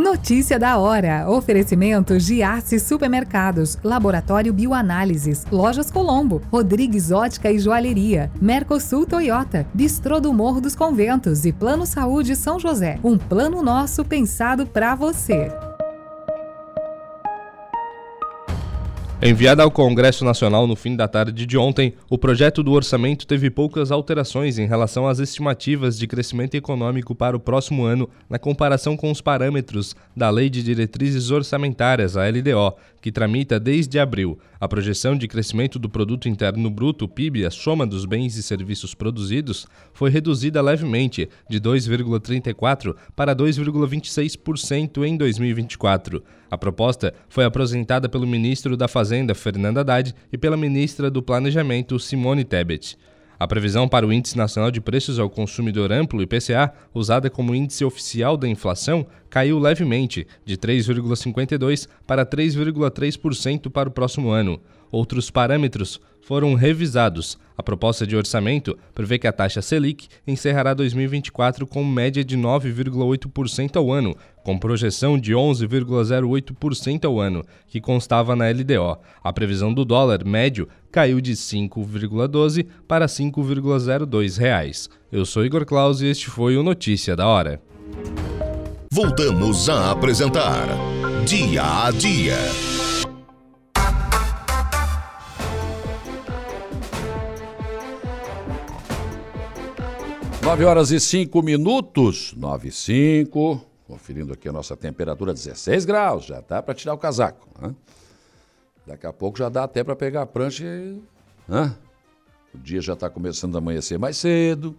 Notícia 0.00 0.58
da 0.58 0.78
hora. 0.78 1.28
Oferecimento 1.28 2.18
Giasse 2.18 2.80
Supermercados, 2.80 3.76
Laboratório 3.84 4.50
Bioanálises, 4.50 5.44
Lojas 5.52 5.90
Colombo, 5.90 6.40
Rodrigues 6.50 7.10
Ótica 7.10 7.52
e 7.52 7.58
Joalheria, 7.58 8.30
Mercosul 8.40 9.04
Toyota, 9.04 9.66
Bistrô 9.74 10.18
do 10.18 10.32
Morro 10.32 10.58
dos 10.58 10.74
Conventos 10.74 11.44
e 11.44 11.52
Plano 11.52 11.84
Saúde 11.84 12.34
São 12.34 12.58
José. 12.58 12.98
Um 13.04 13.18
plano 13.18 13.62
nosso 13.62 14.02
pensado 14.02 14.66
para 14.66 14.94
você. 14.94 15.52
Enviada 19.22 19.62
ao 19.62 19.70
Congresso 19.70 20.24
Nacional 20.24 20.66
no 20.66 20.74
fim 20.74 20.96
da 20.96 21.06
tarde 21.06 21.44
de 21.44 21.58
ontem, 21.58 21.92
o 22.08 22.16
projeto 22.16 22.62
do 22.62 22.72
orçamento 22.72 23.26
teve 23.26 23.50
poucas 23.50 23.92
alterações 23.92 24.58
em 24.58 24.66
relação 24.66 25.06
às 25.06 25.18
estimativas 25.18 25.98
de 25.98 26.06
crescimento 26.06 26.54
econômico 26.54 27.14
para 27.14 27.36
o 27.36 27.40
próximo 27.40 27.84
ano, 27.84 28.08
na 28.30 28.38
comparação 28.38 28.96
com 28.96 29.10
os 29.10 29.20
parâmetros 29.20 29.94
da 30.16 30.30
Lei 30.30 30.48
de 30.48 30.62
Diretrizes 30.62 31.30
Orçamentárias, 31.30 32.16
a 32.16 32.26
LDO, 32.26 32.74
que 33.00 33.10
tramita 33.10 33.58
desde 33.58 33.98
abril. 33.98 34.38
A 34.60 34.68
projeção 34.68 35.16
de 35.16 35.26
crescimento 35.26 35.78
do 35.78 35.88
Produto 35.88 36.28
Interno 36.28 36.70
Bruto, 36.70 37.08
PIB, 37.08 37.46
a 37.46 37.50
soma 37.50 37.86
dos 37.86 38.04
bens 38.04 38.36
e 38.36 38.42
serviços 38.42 38.94
produzidos, 38.94 39.66
foi 39.92 40.10
reduzida 40.10 40.60
levemente, 40.60 41.28
de 41.48 41.60
2,34% 41.60 42.94
para 43.16 43.34
2,26% 43.34 45.04
em 45.04 45.16
2024. 45.16 46.22
A 46.50 46.58
proposta 46.58 47.14
foi 47.28 47.44
apresentada 47.44 48.08
pelo 48.08 48.26
ministro 48.26 48.76
da 48.76 48.88
Fazenda, 48.88 49.34
Fernando 49.34 49.78
Haddad, 49.78 50.14
e 50.32 50.36
pela 50.36 50.56
ministra 50.56 51.10
do 51.10 51.22
Planejamento, 51.22 51.98
Simone 51.98 52.44
Tebet. 52.44 52.98
A 53.40 53.48
previsão 53.48 53.88
para 53.88 54.06
o 54.06 54.12
Índice 54.12 54.36
Nacional 54.36 54.70
de 54.70 54.82
Preços 54.82 55.18
ao 55.18 55.30
Consumidor 55.30 55.90
Amplo, 55.90 56.20
IPCA, 56.20 56.74
usada 56.92 57.30
como 57.30 57.54
índice 57.54 57.82
oficial 57.82 58.36
da 58.36 58.46
inflação, 58.46 59.06
caiu 59.30 59.58
levemente, 59.58 60.26
de 60.44 60.58
3,52% 60.58 61.88
para 62.06 62.26
3,3% 62.26 63.70
para 63.70 63.88
o 63.88 63.92
próximo 63.92 64.28
ano. 64.28 64.60
Outros 64.90 65.30
parâmetros 65.30 66.00
foram 66.20 66.54
revisados. 66.54 67.38
A 67.56 67.62
proposta 67.62 68.06
de 68.06 68.16
orçamento 68.16 68.78
prevê 68.94 69.18
que 69.18 69.26
a 69.26 69.32
taxa 69.32 69.60
Selic 69.60 70.08
encerrará 70.26 70.72
2024 70.72 71.66
com 71.66 71.84
média 71.84 72.24
de 72.24 72.36
9,8% 72.38 73.76
ao 73.76 73.92
ano, 73.92 74.16
com 74.42 74.58
projeção 74.58 75.18
de 75.18 75.32
11,08% 75.32 77.04
ao 77.04 77.20
ano, 77.20 77.44
que 77.68 77.80
constava 77.80 78.34
na 78.34 78.48
LDO. 78.48 78.98
A 79.22 79.32
previsão 79.32 79.74
do 79.74 79.84
dólar 79.84 80.24
médio 80.24 80.68
caiu 80.90 81.20
de 81.20 81.32
5,12 81.32 82.66
para 82.88 83.06
5,02 83.06 84.38
reais. 84.38 84.88
Eu 85.12 85.26
sou 85.26 85.44
Igor 85.44 85.66
Claus 85.66 86.00
e 86.00 86.06
este 86.06 86.30
foi 86.30 86.56
o 86.56 86.62
Notícia 86.62 87.14
da 87.14 87.26
Hora. 87.26 87.60
Voltamos 88.92 89.68
a 89.68 89.92
apresentar 89.92 90.66
Dia 91.26 91.86
a 91.86 91.90
Dia. 91.90 92.79
9 100.50 100.64
horas 100.64 100.90
e 100.90 100.98
5 100.98 101.42
minutos, 101.42 102.34
9 102.36 102.70
e 102.70 102.72
5. 102.72 103.64
Conferindo 103.86 104.32
aqui 104.32 104.48
a 104.48 104.52
nossa 104.52 104.76
temperatura, 104.76 105.32
16 105.32 105.84
graus. 105.84 106.24
Já 106.24 106.40
dá 106.40 106.60
para 106.60 106.74
tirar 106.74 106.92
o 106.92 106.98
casaco. 106.98 107.46
Né? 107.62 107.72
Daqui 108.84 109.06
a 109.06 109.12
pouco 109.12 109.38
já 109.38 109.48
dá 109.48 109.62
até 109.62 109.84
para 109.84 109.94
pegar 109.94 110.22
a 110.22 110.26
prancha 110.26 110.64
e. 110.64 111.00
Né? 111.46 111.72
O 112.52 112.58
dia 112.58 112.80
já 112.80 112.94
está 112.94 113.08
começando 113.08 113.54
a 113.54 113.58
amanhecer 113.58 113.96
mais 113.96 114.16
cedo. 114.16 114.74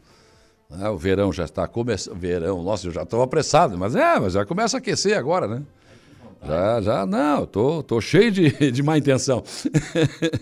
Né? 0.69 0.89
O 0.89 0.97
verão 0.97 1.31
já 1.31 1.45
está 1.45 1.65
começando. 1.69 2.17
Verão, 2.17 2.61
nossa, 2.61 2.87
eu 2.87 2.91
já 2.91 3.03
estou 3.03 3.21
apressado, 3.21 3.77
mas 3.77 3.95
é, 3.95 4.19
mas 4.19 4.33
já 4.33 4.45
começa 4.45 4.75
a 4.75 4.79
aquecer 4.79 5.17
agora, 5.17 5.47
né? 5.47 5.63
Já, 6.45 6.81
já, 6.81 7.05
não, 7.05 7.45
tô, 7.45 7.81
tô 7.81 8.01
cheio 8.01 8.29
de, 8.29 8.71
de 8.71 8.83
má 8.83 8.97
intenção. 8.97 9.41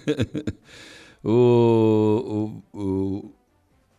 o, 1.24 2.64
o, 2.74 2.80
o, 2.80 3.39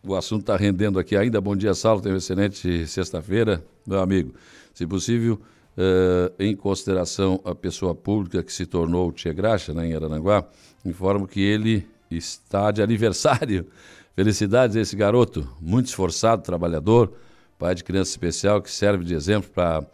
o 0.03 0.15
assunto 0.15 0.41
está 0.41 0.55
rendendo 0.55 0.99
aqui 0.99 1.15
ainda. 1.15 1.39
Bom 1.39 1.55
dia, 1.55 1.73
Saulo. 1.73 2.01
Tenha 2.01 2.13
uma 2.13 2.17
excelente 2.17 2.87
sexta-feira, 2.87 3.63
meu 3.85 3.99
amigo. 3.99 4.33
Se 4.73 4.85
possível, 4.87 5.39
uh, 5.77 6.33
em 6.39 6.55
consideração 6.55 7.39
a 7.45 7.53
pessoa 7.53 7.93
pública 7.93 8.41
que 8.41 8.51
se 8.51 8.65
tornou 8.65 9.09
o 9.09 9.11
Tia 9.11 9.33
Graxa, 9.33 9.73
né, 9.73 9.87
em 9.87 9.93
Arananguá, 9.93 10.43
informo 10.83 11.27
que 11.27 11.39
ele 11.39 11.87
está 12.09 12.71
de 12.71 12.81
aniversário. 12.81 13.67
Felicidades 14.15 14.75
a 14.75 14.81
esse 14.81 14.95
garoto, 14.95 15.47
muito 15.61 15.87
esforçado, 15.87 16.41
trabalhador, 16.41 17.13
pai 17.57 17.73
de 17.75 17.83
criança 17.83 18.11
especial 18.11 18.61
que 18.61 18.69
serve 18.69 19.05
de 19.05 19.13
exemplo 19.13 19.49
para 19.51 19.85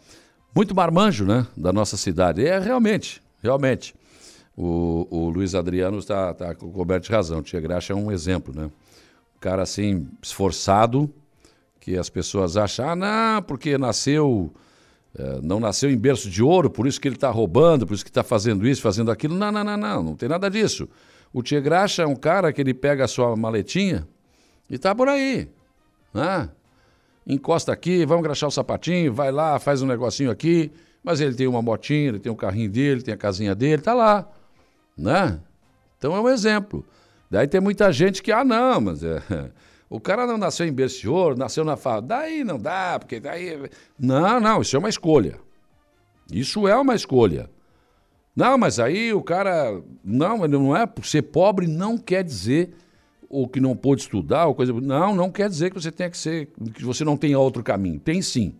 muito 0.54 0.74
marmanjo 0.74 1.24
né, 1.24 1.46
da 1.56 1.72
nossa 1.72 1.96
cidade. 1.96 2.44
É 2.44 2.58
realmente, 2.58 3.22
realmente. 3.42 3.94
O, 4.56 5.06
o 5.08 5.28
Luiz 5.28 5.54
Adriano 5.54 5.98
está 5.98 6.34
tá 6.34 6.52
coberto 6.54 7.06
de 7.06 7.12
razão. 7.12 7.42
Tia 7.42 7.60
Graxa 7.60 7.92
é 7.92 7.96
um 7.96 8.10
exemplo, 8.10 8.52
né? 8.52 8.68
Cara 9.40 9.62
assim, 9.62 10.08
esforçado, 10.22 11.12
que 11.80 11.96
as 11.96 12.10
pessoas 12.10 12.56
acham, 12.56 12.90
ah, 12.90 12.96
não, 12.96 13.42
porque 13.42 13.78
nasceu 13.78 14.52
é, 15.18 15.40
não 15.42 15.58
nasceu 15.58 15.90
em 15.90 15.96
berço 15.96 16.30
de 16.30 16.42
ouro, 16.42 16.70
por 16.70 16.86
isso 16.86 17.00
que 17.00 17.08
ele 17.08 17.16
está 17.16 17.30
roubando, 17.30 17.86
por 17.86 17.94
isso 17.94 18.04
que 18.04 18.10
está 18.10 18.22
fazendo 18.22 18.66
isso, 18.66 18.80
fazendo 18.80 19.10
aquilo. 19.10 19.34
Não, 19.34 19.50
não, 19.50 19.64
não, 19.64 19.76
não, 19.76 20.02
não 20.02 20.16
tem 20.16 20.28
nada 20.28 20.48
disso. 20.48 20.88
O 21.32 21.42
Tia 21.42 21.60
Graxa 21.60 22.02
é 22.02 22.06
um 22.06 22.14
cara 22.14 22.52
que 22.52 22.60
ele 22.60 22.72
pega 22.72 23.04
a 23.04 23.08
sua 23.08 23.34
maletinha 23.36 24.06
e 24.70 24.76
está 24.76 24.94
por 24.94 25.08
aí. 25.08 25.48
Né? 26.14 26.48
Encosta 27.26 27.72
aqui, 27.72 28.06
vamos 28.06 28.22
graxar 28.22 28.48
o 28.48 28.52
sapatinho, 28.52 29.12
vai 29.12 29.32
lá, 29.32 29.58
faz 29.58 29.82
um 29.82 29.86
negocinho 29.86 30.30
aqui, 30.30 30.70
mas 31.02 31.20
ele 31.20 31.34
tem 31.34 31.46
uma 31.46 31.60
motinha, 31.60 32.08
ele 32.08 32.18
tem 32.18 32.30
um 32.30 32.36
carrinho 32.36 32.70
dele, 32.70 33.02
tem 33.02 33.12
a 33.12 33.16
casinha 33.16 33.54
dele, 33.54 33.82
tá 33.82 33.94
lá. 33.94 34.26
Né? 34.96 35.40
Então 35.98 36.14
é 36.14 36.20
um 36.20 36.28
exemplo. 36.28 36.84
Daí 37.30 37.46
tem 37.46 37.60
muita 37.60 37.92
gente 37.92 38.22
que, 38.22 38.32
ah, 38.32 38.44
não, 38.44 38.80
mas 38.80 39.02
é, 39.02 39.22
o 39.88 40.00
cara 40.00 40.26
não 40.26 40.38
nasceu 40.38 40.66
em 40.66 40.72
berço 40.72 41.00
de 41.00 41.08
ouro, 41.08 41.36
nasceu 41.36 41.64
na 41.64 41.76
favela. 41.76 42.02
Daí 42.02 42.44
não 42.44 42.58
dá, 42.58 42.98
porque 42.98 43.20
daí. 43.20 43.68
Não, 43.98 44.40
não, 44.40 44.60
isso 44.62 44.76
é 44.76 44.78
uma 44.78 44.88
escolha. 44.88 45.38
Isso 46.30 46.66
é 46.66 46.76
uma 46.76 46.94
escolha. 46.94 47.50
Não, 48.34 48.56
mas 48.56 48.78
aí 48.78 49.12
o 49.12 49.22
cara. 49.22 49.82
Não, 50.04 50.46
não 50.46 50.76
é. 50.76 50.88
Ser 51.02 51.22
pobre 51.22 51.66
não 51.66 51.98
quer 51.98 52.22
dizer 52.22 52.74
ou 53.28 53.46
que 53.46 53.60
não 53.60 53.76
pôde 53.76 54.02
estudar, 54.02 54.46
ou 54.46 54.54
coisa. 54.54 54.72
Não, 54.72 55.14
não 55.14 55.30
quer 55.30 55.48
dizer 55.48 55.70
que 55.70 55.80
você 55.80 55.92
tenha 55.92 56.08
que 56.08 56.16
ser. 56.16 56.48
que 56.74 56.84
você 56.84 57.04
não 57.04 57.16
tenha 57.16 57.38
outro 57.38 57.62
caminho. 57.62 58.00
Tem 58.00 58.22
sim. 58.22 58.54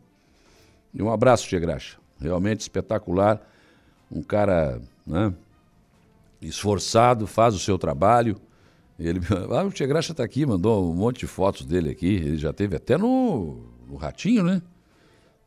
E 0.92 1.02
um 1.02 1.10
abraço, 1.10 1.46
Tia 1.48 1.58
Graxa. 1.58 1.98
Realmente 2.20 2.60
espetacular. 2.60 3.40
Um 4.10 4.22
cara 4.22 4.80
né, 5.06 5.32
esforçado, 6.40 7.26
faz 7.26 7.54
o 7.54 7.58
seu 7.58 7.78
trabalho. 7.78 8.40
Ele, 8.98 9.20
ah, 9.50 9.64
o 9.64 9.70
Tia 9.70 9.86
Graxa 9.86 10.12
está 10.12 10.24
aqui, 10.24 10.44
mandou 10.44 10.90
um 10.90 10.94
monte 10.94 11.20
de 11.20 11.26
fotos 11.26 11.64
dele 11.64 11.90
aqui. 11.90 12.16
Ele 12.16 12.36
já 12.36 12.52
teve 12.52 12.76
até 12.76 12.98
no, 12.98 13.62
no 13.86 13.96
Ratinho, 13.96 14.42
né? 14.42 14.60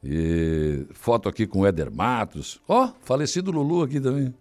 E 0.04 0.88
foto 0.92 1.30
aqui 1.30 1.46
com 1.46 1.60
o 1.60 1.68
Éder 1.68 1.92
Matos. 1.92 2.60
Ó, 2.68 2.86
oh, 2.86 2.94
falecido 3.02 3.52
Lulu 3.52 3.84
aqui 3.84 4.00
também. 4.00 4.34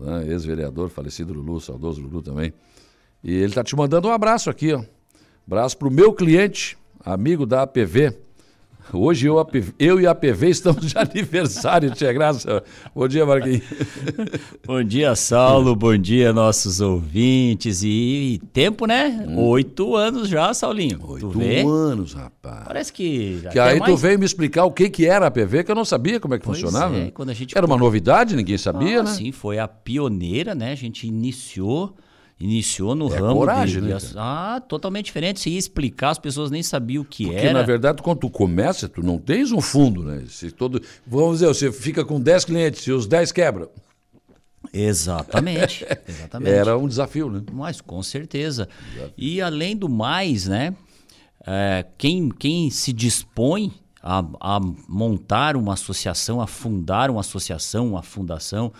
Ah, 0.00 0.24
Ex-vereador, 0.24 0.88
falecido 0.88 1.32
Lulu, 1.32 1.60
saudoso 1.60 2.00
Lulu 2.00 2.22
também. 2.22 2.52
E 3.22 3.32
ele 3.32 3.46
está 3.46 3.62
te 3.62 3.76
mandando 3.76 4.08
um 4.08 4.10
abraço 4.12 4.50
aqui, 4.50 4.72
ó. 4.72 4.82
Abraço 5.46 5.76
para 5.76 5.88
o 5.88 5.90
meu 5.90 6.12
cliente, 6.12 6.76
amigo 7.04 7.46
da 7.46 7.62
APV, 7.62 8.16
Hoje 8.94 9.26
eu, 9.26 9.46
eu 9.78 10.00
e 10.00 10.06
a 10.06 10.14
PV 10.14 10.50
estamos 10.50 10.86
de 10.86 10.96
aniversário, 10.98 11.90
Tia 11.92 12.12
Graça. 12.12 12.62
Bom 12.94 13.08
dia, 13.08 13.24
Marquinhos. 13.24 13.62
Bom 14.66 14.84
dia, 14.84 15.14
Saulo. 15.14 15.74
Bom 15.74 15.96
dia, 15.96 16.30
nossos 16.30 16.80
ouvintes. 16.80 17.82
E, 17.82 18.38
tempo, 18.52 18.84
né? 18.84 19.24
Hum. 19.26 19.38
Oito 19.48 19.96
anos 19.96 20.28
já, 20.28 20.52
Saulinho. 20.52 21.00
Oito 21.04 21.70
anos, 21.70 22.12
rapaz. 22.12 22.64
Parece 22.66 22.92
que. 22.92 23.42
Que 23.50 23.58
aí 23.58 23.78
mais... 23.78 23.90
tu 23.90 23.96
veio 23.96 24.18
me 24.18 24.26
explicar 24.26 24.66
o 24.66 24.70
que, 24.70 24.90
que 24.90 25.06
era 25.06 25.26
a 25.26 25.30
PV, 25.30 25.64
que 25.64 25.70
eu 25.70 25.76
não 25.76 25.86
sabia 25.86 26.20
como 26.20 26.34
é 26.34 26.38
que 26.38 26.44
pois 26.44 26.60
funcionava. 26.60 26.94
É, 26.96 27.10
quando 27.10 27.30
a 27.30 27.34
gente... 27.34 27.56
Era 27.56 27.66
uma 27.66 27.78
novidade, 27.78 28.36
ninguém 28.36 28.58
sabia, 28.58 29.00
ah, 29.00 29.04
né? 29.04 29.10
Sim, 29.10 29.32
foi 29.32 29.58
a 29.58 29.66
pioneira, 29.66 30.54
né? 30.54 30.72
A 30.72 30.76
gente 30.76 31.06
iniciou 31.06 31.94
iniciou 32.42 32.94
no 32.94 33.12
é 33.12 33.18
ramo 33.18 33.36
coragem, 33.36 33.80
de, 33.80 33.88
né, 33.88 33.98
ah, 34.16 34.60
totalmente 34.68 35.06
diferente. 35.06 35.38
Se 35.38 35.50
ia 35.50 35.58
explicar, 35.58 36.10
as 36.10 36.18
pessoas 36.18 36.50
nem 36.50 36.62
sabiam 36.62 37.02
o 37.02 37.04
que 37.04 37.24
Porque, 37.24 37.38
era. 37.38 37.46
Porque, 37.48 37.60
na 37.60 37.62
verdade, 37.62 38.02
quando 38.02 38.18
tu 38.18 38.30
começa, 38.30 38.88
tu 38.88 39.02
não 39.02 39.18
tens 39.18 39.52
um 39.52 39.60
fundo, 39.60 40.02
né? 40.02 40.24
Se 40.28 40.50
todo, 40.50 40.82
vamos 41.06 41.38
dizer, 41.38 41.46
você 41.46 41.70
fica 41.70 42.04
com 42.04 42.20
10 42.20 42.44
clientes 42.46 42.84
e 42.86 42.90
os 42.90 43.06
10 43.06 43.30
quebram. 43.30 43.68
Exatamente, 44.72 45.86
exatamente. 46.08 46.52
Era 46.52 46.76
um 46.76 46.88
desafio, 46.88 47.30
né? 47.30 47.42
Mas, 47.52 47.80
com 47.80 48.02
certeza. 48.02 48.68
Desafio. 48.92 49.14
E, 49.16 49.40
além 49.40 49.76
do 49.76 49.88
mais, 49.88 50.48
né? 50.48 50.74
É, 51.46 51.84
quem, 51.98 52.28
quem 52.28 52.70
se 52.70 52.92
dispõe 52.92 53.72
a, 54.02 54.24
a 54.40 54.60
montar 54.88 55.56
uma 55.56 55.74
associação, 55.74 56.40
a 56.40 56.46
fundar 56.46 57.10
uma 57.10 57.20
associação, 57.20 57.90
uma 57.90 58.02
fundação, 58.02 58.72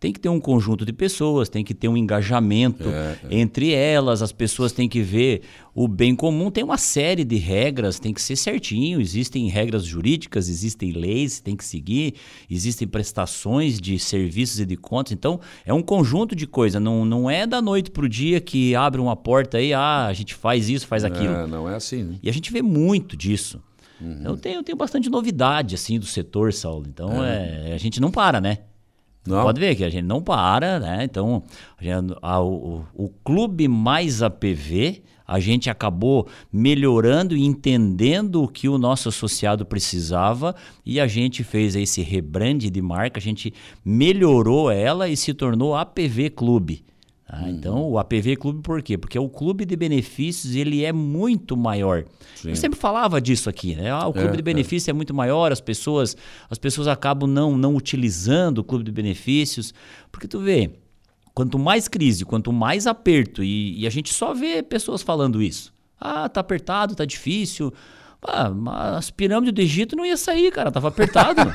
tem 0.00 0.12
que 0.12 0.20
ter 0.20 0.28
um 0.28 0.38
conjunto 0.38 0.86
de 0.86 0.92
pessoas, 0.92 1.48
tem 1.48 1.64
que 1.64 1.74
ter 1.74 1.88
um 1.88 1.96
engajamento 1.96 2.88
é, 2.88 3.18
é. 3.24 3.40
entre 3.40 3.72
elas, 3.72 4.22
as 4.22 4.30
pessoas 4.30 4.70
têm 4.70 4.88
que 4.88 5.02
ver 5.02 5.42
o 5.74 5.88
bem 5.88 6.14
comum. 6.14 6.50
Tem 6.50 6.62
uma 6.62 6.78
série 6.78 7.24
de 7.24 7.36
regras, 7.36 7.98
tem 7.98 8.14
que 8.14 8.22
ser 8.22 8.36
certinho. 8.36 9.00
Existem 9.00 9.48
regras 9.48 9.84
jurídicas, 9.84 10.48
existem 10.48 10.92
leis, 10.92 11.40
tem 11.40 11.56
que 11.56 11.64
seguir, 11.64 12.14
existem 12.48 12.86
prestações 12.86 13.80
de 13.80 13.98
serviços 13.98 14.60
e 14.60 14.66
de 14.66 14.76
contas. 14.76 15.12
Então, 15.12 15.40
é 15.66 15.74
um 15.74 15.82
conjunto 15.82 16.36
de 16.36 16.46
coisas. 16.46 16.80
Não, 16.80 17.04
não 17.04 17.28
é 17.28 17.44
da 17.44 17.60
noite 17.60 17.90
para 17.90 18.04
o 18.04 18.08
dia 18.08 18.40
que 18.40 18.76
abre 18.76 19.00
uma 19.00 19.16
porta 19.16 19.58
aí, 19.58 19.72
ah, 19.72 20.06
a 20.06 20.12
gente 20.12 20.32
faz 20.32 20.68
isso, 20.68 20.86
faz 20.86 21.04
aquilo. 21.04 21.34
É, 21.34 21.46
não 21.46 21.68
é 21.68 21.74
assim. 21.74 22.04
Né? 22.04 22.16
E 22.22 22.30
a 22.30 22.32
gente 22.32 22.52
vê 22.52 22.62
muito 22.62 23.16
disso. 23.16 23.60
Uhum. 24.00 24.22
Eu, 24.24 24.36
tenho, 24.36 24.56
eu 24.60 24.62
tenho 24.62 24.78
bastante 24.78 25.10
novidade 25.10 25.74
assim 25.74 25.98
do 25.98 26.06
setor, 26.06 26.52
Saulo. 26.52 26.86
Então, 26.88 27.24
é. 27.24 27.70
é 27.70 27.74
a 27.74 27.78
gente 27.78 28.00
não 28.00 28.12
para, 28.12 28.40
né? 28.40 28.58
Não. 29.28 29.42
Pode 29.42 29.60
ver 29.60 29.74
que 29.76 29.84
a 29.84 29.90
gente 29.90 30.04
não 30.04 30.22
para, 30.22 30.80
né? 30.80 31.04
Então, 31.04 31.42
gente, 31.80 32.14
a, 32.22 32.40
o, 32.40 32.84
o 32.94 33.08
clube 33.22 33.68
mais 33.68 34.22
APV, 34.22 35.02
a 35.26 35.38
gente 35.38 35.68
acabou 35.68 36.26
melhorando 36.50 37.36
e 37.36 37.44
entendendo 37.44 38.42
o 38.42 38.48
que 38.48 38.68
o 38.68 38.78
nosso 38.78 39.10
associado 39.10 39.66
precisava 39.66 40.54
e 40.84 40.98
a 40.98 41.06
gente 41.06 41.44
fez 41.44 41.76
esse 41.76 42.00
rebrand 42.00 42.58
de 42.58 42.82
marca, 42.82 43.18
a 43.18 43.22
gente 43.22 43.52
melhorou 43.84 44.70
ela 44.70 45.08
e 45.08 45.16
se 45.16 45.34
tornou 45.34 45.76
APV 45.76 46.30
Clube. 46.30 46.82
Ah, 47.28 47.42
uhum. 47.42 47.48
Então, 47.50 47.90
o 47.90 47.98
APV 47.98 48.36
Clube 48.36 48.62
por 48.62 48.80
quê? 48.82 48.96
Porque 48.96 49.18
o 49.18 49.28
clube 49.28 49.66
de 49.66 49.76
benefícios 49.76 50.54
ele 50.54 50.82
é 50.82 50.92
muito 50.92 51.56
maior. 51.56 52.04
Sim. 52.34 52.50
Eu 52.50 52.56
sempre 52.56 52.78
falava 52.78 53.20
disso 53.20 53.50
aqui, 53.50 53.76
né? 53.76 53.90
Ah, 53.90 54.06
o 54.06 54.14
clube 54.14 54.32
é, 54.32 54.36
de 54.36 54.42
benefícios 54.42 54.88
é. 54.88 54.92
é. 54.92 54.94
muito 54.94 55.12
maior, 55.12 55.52
as 55.52 55.60
pessoas, 55.60 56.16
as 56.48 56.56
pessoas 56.56 56.88
acabam 56.88 57.28
não, 57.28 57.56
não 57.58 57.76
utilizando 57.76 58.58
o 58.58 58.64
clube 58.64 58.82
de 58.84 58.90
benefícios. 58.90 59.74
Porque 60.10 60.26
tu 60.26 60.40
vê, 60.40 60.70
quanto 61.34 61.58
mais 61.58 61.86
crise, 61.86 62.24
quanto 62.24 62.50
mais 62.50 62.86
aperto, 62.86 63.44
e, 63.44 63.78
e 63.78 63.86
a 63.86 63.90
gente 63.90 64.14
só 64.14 64.32
vê 64.32 64.62
pessoas 64.62 65.02
falando 65.02 65.42
isso. 65.42 65.74
Ah, 66.00 66.30
tá 66.30 66.40
apertado, 66.40 66.94
tá 66.94 67.04
difícil. 67.04 67.74
As 68.20 69.10
pirâmides 69.10 69.54
do 69.54 69.60
Egito 69.60 69.94
não 69.94 70.04
ia 70.04 70.16
sair, 70.16 70.50
cara. 70.50 70.72
Tava 70.72 70.88
apertado. 70.88 71.40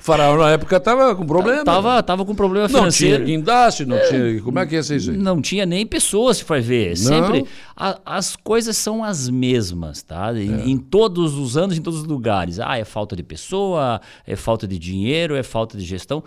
Faraó 0.00 0.36
na 0.36 0.50
época 0.50 0.80
tava 0.80 1.14
com 1.14 1.24
problema. 1.24 1.64
Tava, 1.64 2.02
tava 2.02 2.24
com 2.24 2.34
problema 2.34 2.68
financeiro. 2.68 3.20
Não 3.20 3.24
tinha 3.24 3.36
guindaste, 3.36 3.86
não 3.86 3.96
é, 3.96 4.08
tinha. 4.08 4.42
Como 4.42 4.58
é 4.58 4.66
que 4.66 4.74
ia 4.74 4.82
ser 4.82 4.96
isso 4.96 5.12
aí? 5.12 5.16
Não 5.16 5.40
tinha 5.40 5.64
nem 5.64 5.86
pessoas, 5.86 6.38
se 6.38 6.44
for 6.44 6.60
ver. 6.60 6.96
Sempre. 6.96 7.46
A, 7.76 8.00
as 8.04 8.34
coisas 8.34 8.76
são 8.76 9.04
as 9.04 9.28
mesmas, 9.28 10.02
tá? 10.02 10.36
Em, 10.36 10.52
é. 10.52 10.66
em, 10.66 10.76
todos 10.76 11.34
os 11.34 11.56
anos, 11.56 11.78
em 11.78 11.80
todos 11.80 12.00
os 12.00 12.06
lugares. 12.06 12.58
Ah, 12.58 12.76
é 12.76 12.84
falta 12.84 13.14
de 13.14 13.22
pessoa, 13.22 14.00
é 14.26 14.34
falta 14.34 14.66
de 14.66 14.76
dinheiro, 14.76 15.36
é 15.36 15.44
falta 15.44 15.78
de 15.78 15.84
gestão. 15.84 16.24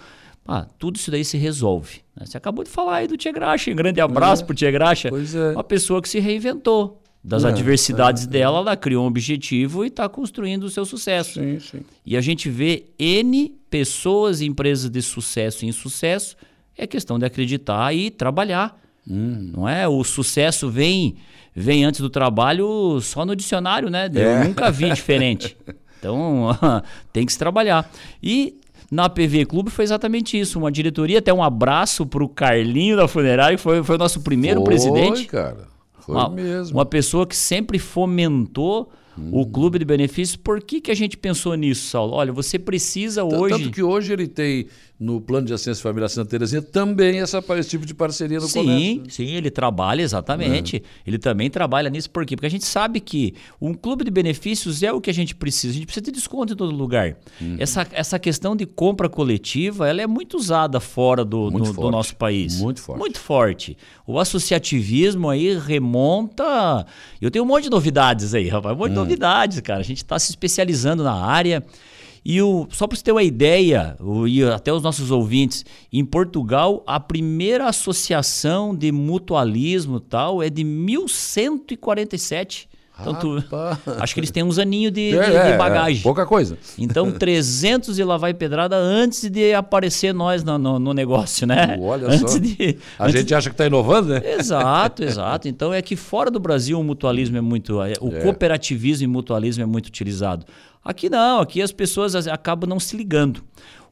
Ah, 0.48 0.66
tudo 0.80 0.96
isso 0.96 1.12
daí 1.12 1.26
se 1.26 1.38
resolve. 1.38 2.00
Né? 2.16 2.26
Você 2.26 2.38
acabou 2.38 2.64
de 2.64 2.70
falar 2.70 2.98
aí 2.98 3.08
do 3.08 3.18
Tia 3.18 3.34
Graxa. 3.34 3.70
Um 3.70 3.76
grande 3.76 4.00
abraço 4.00 4.44
é. 4.44 4.46
pro 4.46 4.56
Tia 4.56 4.72
Graxa. 4.72 5.10
Pois 5.10 5.36
é. 5.36 5.52
Uma 5.52 5.66
pessoa 5.66 6.02
que 6.02 6.08
se 6.08 6.20
reinventou 6.20 7.02
das 7.24 7.44
é, 7.44 7.50
adversidades 7.50 8.24
é, 8.24 8.28
dela, 8.28 8.60
ela 8.60 8.78
criou 8.78 9.04
um 9.04 9.08
objetivo 9.08 9.84
e 9.84 9.88
está 9.88 10.08
construindo 10.08 10.64
o 10.64 10.70
seu 10.70 10.86
sucesso. 10.86 11.42
Sim, 11.42 11.60
sim. 11.60 11.80
E 12.06 12.16
a 12.16 12.22
gente 12.22 12.50
vê 12.50 12.86
N 12.98 13.54
pessoas 13.70 14.42
e 14.42 14.46
empresas 14.46 14.90
de 14.90 15.02
sucesso 15.02 15.66
e 15.66 15.68
insucesso, 15.68 16.38
é 16.78 16.88
questão 16.88 17.20
de 17.20 17.26
acreditar 17.26 17.94
e 17.94 18.10
trabalhar. 18.10 18.80
Hum. 19.10 19.52
Não 19.54 19.68
é? 19.68 19.88
O 19.88 20.04
sucesso 20.04 20.70
vem 20.70 21.16
vem 21.56 21.84
antes 21.84 22.02
do 22.02 22.10
trabalho 22.10 23.00
só 23.02 23.26
no 23.26 23.36
dicionário, 23.36 23.90
né? 23.90 24.10
Eu 24.14 24.30
é. 24.30 24.44
nunca 24.44 24.70
vi 24.72 24.90
diferente. 24.92 25.58
Então, 26.00 26.56
tem 27.12 27.26
que 27.26 27.34
se 27.34 27.40
trabalhar. 27.40 27.90
E 28.22 28.60
na 28.92 29.10
PV 29.10 29.48
Clube 29.48 29.72
foi 29.72 29.84
exatamente 29.84 30.40
isso. 30.40 30.60
Uma 30.60 30.72
diretoria, 30.72 31.18
até 31.18 31.34
um 31.34 31.42
abraço 31.42 32.06
para 32.06 32.24
o 32.24 32.30
Carlinho 32.30 32.96
da 32.96 33.08
Funerária, 33.08 33.58
que 33.58 33.64
foi, 33.64 33.84
foi 33.84 33.96
o 33.96 33.98
nosso 33.98 34.22
primeiro 34.22 34.60
foi, 34.60 34.66
presidente. 34.66 35.26
cara. 35.26 35.68
Foi 36.08 36.16
uma, 36.16 36.30
mesmo. 36.30 36.78
Uma 36.78 36.86
pessoa 36.86 37.28
que 37.28 37.36
sempre 37.36 37.78
fomentou 37.78 38.90
o 39.32 39.46
clube 39.46 39.80
de 39.80 39.86
benefícios. 39.86 40.36
Por 40.36 40.62
que, 40.62 40.80
que 40.80 40.92
a 40.92 40.96
gente 40.96 41.18
pensou 41.18 41.54
nisso, 41.56 41.90
Saulo? 41.90 42.14
Olha, 42.14 42.32
você 42.32 42.58
precisa 42.58 43.24
hoje. 43.24 43.56
Tanto 43.56 43.72
que 43.72 43.84
hoje 43.84 44.14
ele 44.14 44.28
tem 44.28 44.68
no 45.00 45.22
plano 45.22 45.46
de 45.46 45.54
assistência 45.54 45.84
familiar 45.84 46.10
Santa 46.10 46.32
Terezinha 46.32 46.62
também 46.62 47.20
essa, 47.20 47.44
esse 47.58 47.70
tipo 47.70 47.86
de 47.86 47.94
parceria 47.94 48.40
no 48.40 48.48
sim, 48.48 48.60
comércio. 48.62 49.04
Sim, 49.06 49.10
sim, 49.10 49.36
ele 49.36 49.52
trabalha 49.52 50.02
exatamente. 50.02 50.78
É. 50.78 50.82
Ele 51.06 51.20
também 51.20 51.52
trabalha 51.52 51.88
nisso. 51.90 52.10
Por 52.10 52.26
quê? 52.26 52.36
Porque 52.36 52.48
a 52.48 52.50
gente 52.50 52.66
sabe 52.66 53.00
que 53.00 53.36
um 53.62 53.76
clube 53.76 54.04
de 54.04 54.10
benefícios 54.10 54.82
é 54.82 54.92
o 54.92 55.00
que 55.00 55.10
a 55.10 55.14
gente 55.14 55.36
precisa. 55.36 55.72
A 55.72 55.76
gente 55.76 55.86
precisa 55.86 56.04
de 56.04 56.12
desconto 56.12 56.54
em 56.54 56.56
todo 56.56 56.76
lugar. 56.76 57.16
Uhum. 57.40 57.58
Essa, 57.60 57.88
essa 57.92 58.18
questão 58.18 58.56
de 58.56 58.66
compra 58.66 59.08
coletiva 59.08 59.88
ela 59.88 60.02
é 60.02 60.08
muito 60.08 60.36
usada 60.36 60.80
fora 60.80 61.24
do, 61.24 61.52
do, 61.52 61.74
do, 61.74 61.92
nosso 61.92 62.16
país. 62.16 62.60
Muito 62.60 62.82
forte. 62.82 63.00
Muito 63.00 63.20
forte. 63.20 63.78
O 64.06 64.20
associativismo 64.20 65.30
aí 65.30 65.56
remonta. 65.60 66.88
Eu 67.22 67.30
tenho 67.30 67.46
um 67.46 67.48
monte 67.48 67.66
de 67.66 67.70
novidades 67.70 68.34
aí, 68.34 68.48
rapaz. 68.48 68.76
Um 68.76 68.80
monte 68.80 68.94
de 68.94 68.98
hum. 68.98 69.02
novidades, 69.02 69.60
cara. 69.60 69.80
A 69.80 69.84
gente 69.84 69.98
está 69.98 70.18
se 70.18 70.32
especializando 70.32 71.04
na 71.04 71.14
área. 71.14 71.64
E 72.30 72.42
o, 72.42 72.68
só 72.70 72.86
para 72.88 72.98
você 72.98 73.04
ter 73.06 73.14
uma 73.14 73.24
ideia, 73.24 73.96
o, 74.02 74.28
e 74.28 74.44
até 74.44 74.74
os 74.74 74.84
nossos 74.84 75.12
ouvintes, 75.12 75.64
em 75.94 76.04
Portugal, 76.04 76.84
a 76.86 77.00
primeira 77.00 77.70
associação 77.70 78.76
de 78.76 78.92
mutualismo 78.92 79.98
tal 80.02 80.44
é 80.44 80.50
de 80.50 80.62
1147. 80.64 82.68
Então, 83.00 83.14
tu, 83.14 83.44
acho 84.00 84.14
que 84.16 84.20
eles 84.20 84.32
têm 84.32 84.42
uns 84.42 84.58
aninhos 84.58 84.92
de, 84.92 85.12
de, 85.12 85.18
É, 85.18 85.52
de 85.52 85.58
bagagem. 85.58 86.00
é, 86.00 86.04
pouca 86.04 86.26
coisa. 86.26 86.58
Então, 86.80 87.10
300 87.14 88.00
e 88.00 88.04
lá 88.04 88.18
vai 88.18 88.34
pedrada 88.34 88.76
antes 88.76 89.30
de 89.30 89.54
aparecer 89.54 90.16
nós 90.16 90.44
no, 90.44 90.58
no- 90.58 90.80
no 90.80 90.94
negócio, 90.96 91.46
né? 91.46 91.78
Olha 91.80 92.08
antes 92.08 92.32
só. 92.34 92.40
de- 92.40 92.80
A 92.98 93.08
gente 93.12 93.36
acha 93.36 93.52
que 93.52 93.54
está 93.54 93.68
inovando, 93.68 94.10
né? 94.10 94.22
Exato, 94.40 95.04
exato. 95.06 95.48
Então 95.48 95.72
é 95.72 95.80
que 95.80 95.96
fora 95.96 96.32
do 96.32 96.40
Brasil 96.40 96.80
o 96.80 96.84
mutualismo 96.84 97.38
é 97.38 97.42
muito. 97.42 97.80
é, 97.84 97.94
O 98.02 98.10
É. 98.12 98.22
cooperativismo 98.22 99.04
e 99.04 99.08
mutualismo 99.08 99.62
é 99.62 99.66
muito 99.68 99.86
utilizado. 99.86 100.44
Aqui 100.88 101.10
não, 101.10 101.42
aqui 101.42 101.62
as 101.62 101.72
pessoas 101.74 102.16
as- 102.16 102.28
acabam 102.28 102.68
não 102.70 102.80
se 102.80 102.96
ligando. 102.96 103.44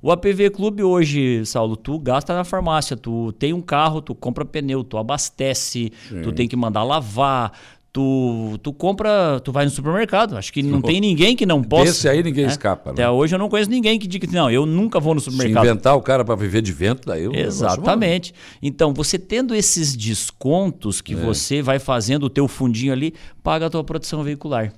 O 0.02 0.12
APV 0.12 0.50
Clube 0.52 0.82
hoje, 0.84 1.46
Saulo, 1.46 1.76
tu 1.76 2.00
gasta 2.00 2.34
na 2.34 2.44
farmácia, 2.44 2.96
tu 2.96 3.34
tem 3.34 3.52
um 3.54 3.62
carro, 3.62 4.02
tu 4.02 4.16
compra 4.16 4.46
pneu, 4.46 4.84
tu 4.84 4.98
abastece, 4.98 5.92
Sim. 6.08 6.22
tu 6.22 6.32
tem 6.32 6.48
que 6.48 6.56
mandar 6.56 6.84
lavar. 6.84 7.52
Tu, 7.92 8.60
tu 8.62 8.74
compra, 8.74 9.40
tu 9.42 9.54
vai 9.54 9.64
no 9.64 9.72
supermercado. 9.72 10.36
Acho 10.38 10.52
que 10.52 10.62
não 10.62 10.82
tem 10.82 11.00
ninguém 11.00 11.34
que 11.34 11.46
não 11.46 11.64
possa. 11.64 11.86
Desse 11.86 12.10
aí 12.10 12.22
ninguém 12.22 12.44
né? 12.46 12.52
escapa, 12.52 12.90
né? 12.90 12.94
Até 12.94 13.10
hoje 13.10 13.34
eu 13.34 13.40
não 13.40 13.48
conheço 13.48 13.70
ninguém 13.70 13.98
que 13.98 14.06
diga 14.06 14.28
que 14.28 14.34
não, 14.36 14.52
eu 14.52 14.66
nunca 14.66 15.00
vou 15.00 15.16
no 15.16 15.22
Se 15.22 15.32
supermercado. 15.32 15.64
inventar 15.66 15.96
o 15.96 16.02
cara 16.02 16.24
para 16.26 16.36
viver 16.36 16.62
de 16.62 16.74
vento, 16.74 17.08
daí 17.08 17.22
negócio 17.22 17.48
Exatamente. 17.48 18.34
Então, 18.62 18.94
você 18.94 19.18
tendo 19.18 19.56
esses 19.56 19.96
descontos 19.96 21.00
que 21.00 21.14
É. 21.14 21.16
você 21.16 21.62
vai 21.62 21.80
fazendo 21.80 22.24
o 22.24 22.30
teu 22.30 22.50
fundinho 22.50 22.92
ali, 22.92 23.14
paga 23.42 23.68
a 23.68 23.70
tua 23.70 23.84
produção 23.84 24.22
veicular. 24.24 24.74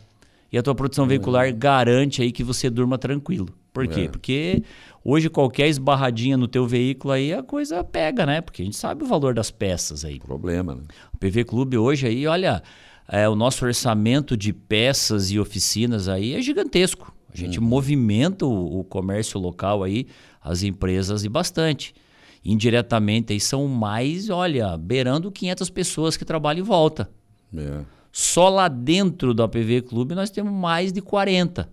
E 0.51 0.57
a 0.57 0.63
tua 0.63 0.73
produção 0.75 1.05
É. 1.05 1.09
veicular 1.09 1.53
garante 1.53 2.21
aí 2.21 2.31
que 2.31 2.43
você 2.43 2.69
durma 2.69 2.97
tranquilo. 2.97 3.49
Por 3.73 3.87
quê? 3.87 4.01
É. 4.01 4.07
Porque 4.07 4.63
hoje 5.03 5.29
qualquer 5.29 5.67
esbarradinha 5.67 6.37
no 6.37 6.47
teu 6.47 6.65
veículo 6.65 7.13
aí 7.13 7.33
a 7.33 7.43
coisa 7.43 7.83
pega, 7.83 8.25
né? 8.25 8.41
Porque 8.41 8.61
a 8.61 8.65
gente 8.65 8.77
sabe 8.77 9.03
o 9.03 9.07
valor 9.07 9.33
das 9.33 9.51
peças 9.51 10.03
aí. 10.05 10.19
Problema, 10.19 10.75
né? 10.75 10.81
O 11.13 11.17
PV 11.17 11.43
Clube 11.43 11.77
hoje 11.77 12.07
aí, 12.07 12.25
olha, 12.25 12.63
é, 13.07 13.27
o 13.27 13.35
nosso 13.35 13.65
orçamento 13.65 14.35
de 14.37 14.51
peças 14.53 15.31
e 15.31 15.39
oficinas 15.39 16.07
aí 16.07 16.33
é 16.33 16.41
gigantesco. 16.41 17.13
A 17.31 17.37
gente 17.37 17.59
movimenta 17.59 18.45
o, 18.45 18.79
o 18.79 18.83
comércio 18.83 19.39
local 19.39 19.83
aí, 19.83 20.07
as 20.41 20.63
empresas 20.63 21.23
e 21.23 21.29
bastante. 21.29 21.93
Indiretamente 22.43 23.33
aí 23.33 23.39
são 23.39 23.67
mais, 23.67 24.29
olha, 24.29 24.75
beirando 24.77 25.31
500 25.31 25.69
pessoas 25.69 26.17
que 26.17 26.23
trabalham 26.25 26.61
em 26.61 26.63
volta. 26.63 27.09
É. 27.55 27.81
Só 28.19 28.49
lá 28.49 28.67
dentro 28.67 29.31
do 29.31 29.43
APV 29.43 29.83
Clube 29.83 30.15
nós 30.15 30.31
temos 30.31 30.51
mais 30.51 30.91
de 30.91 31.01
40. 31.01 31.69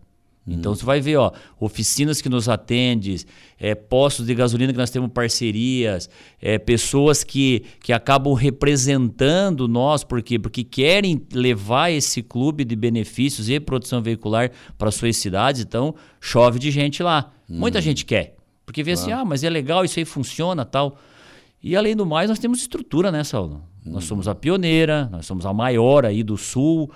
Então 0.46 0.74
você 0.74 0.84
vai 0.84 1.00
ver, 1.00 1.16
ó, 1.16 1.32
oficinas 1.58 2.20
que 2.20 2.28
nos 2.28 2.50
atendem, 2.50 3.16
é, 3.58 3.74
postos 3.74 4.26
de 4.26 4.34
gasolina 4.34 4.70
que 4.70 4.78
nós 4.78 4.90
temos 4.90 5.10
parcerias, 5.10 6.06
é, 6.42 6.58
pessoas 6.58 7.24
que, 7.24 7.62
que 7.80 7.94
acabam 7.94 8.34
representando 8.34 9.66
nós, 9.66 10.04
por 10.04 10.20
quê? 10.20 10.38
Porque 10.38 10.62
querem 10.62 11.22
levar 11.32 11.88
esse 11.88 12.22
clube 12.22 12.62
de 12.62 12.76
benefícios 12.76 13.48
e 13.48 13.58
produção 13.58 14.02
veicular 14.02 14.50
para 14.76 14.90
suas 14.90 15.16
cidades, 15.16 15.62
então 15.62 15.94
chove 16.20 16.58
de 16.58 16.70
gente 16.70 17.02
lá. 17.02 17.32
Muita 17.48 17.80
gente 17.80 18.04
quer, 18.04 18.36
porque 18.66 18.82
vê 18.82 18.92
assim, 18.92 19.06
Claro. 19.06 19.22
ah, 19.22 19.24
mas 19.24 19.42
é 19.44 19.48
legal, 19.48 19.82
isso 19.82 19.98
aí 19.98 20.04
funciona 20.04 20.62
tal. 20.66 20.98
E 21.66 21.74
além 21.74 21.96
do 21.96 22.04
mais, 22.04 22.28
nós 22.28 22.38
temos 22.38 22.60
estrutura, 22.60 23.10
né, 23.10 23.24
Saulo? 23.24 23.64
Nós 23.86 24.04
somos 24.04 24.28
a 24.28 24.34
pioneira, 24.34 25.08
nós 25.10 25.24
somos 25.24 25.46
a 25.46 25.52
maior 25.54 26.04
aí 26.04 26.22
do 26.22 26.36
sul 26.36 26.90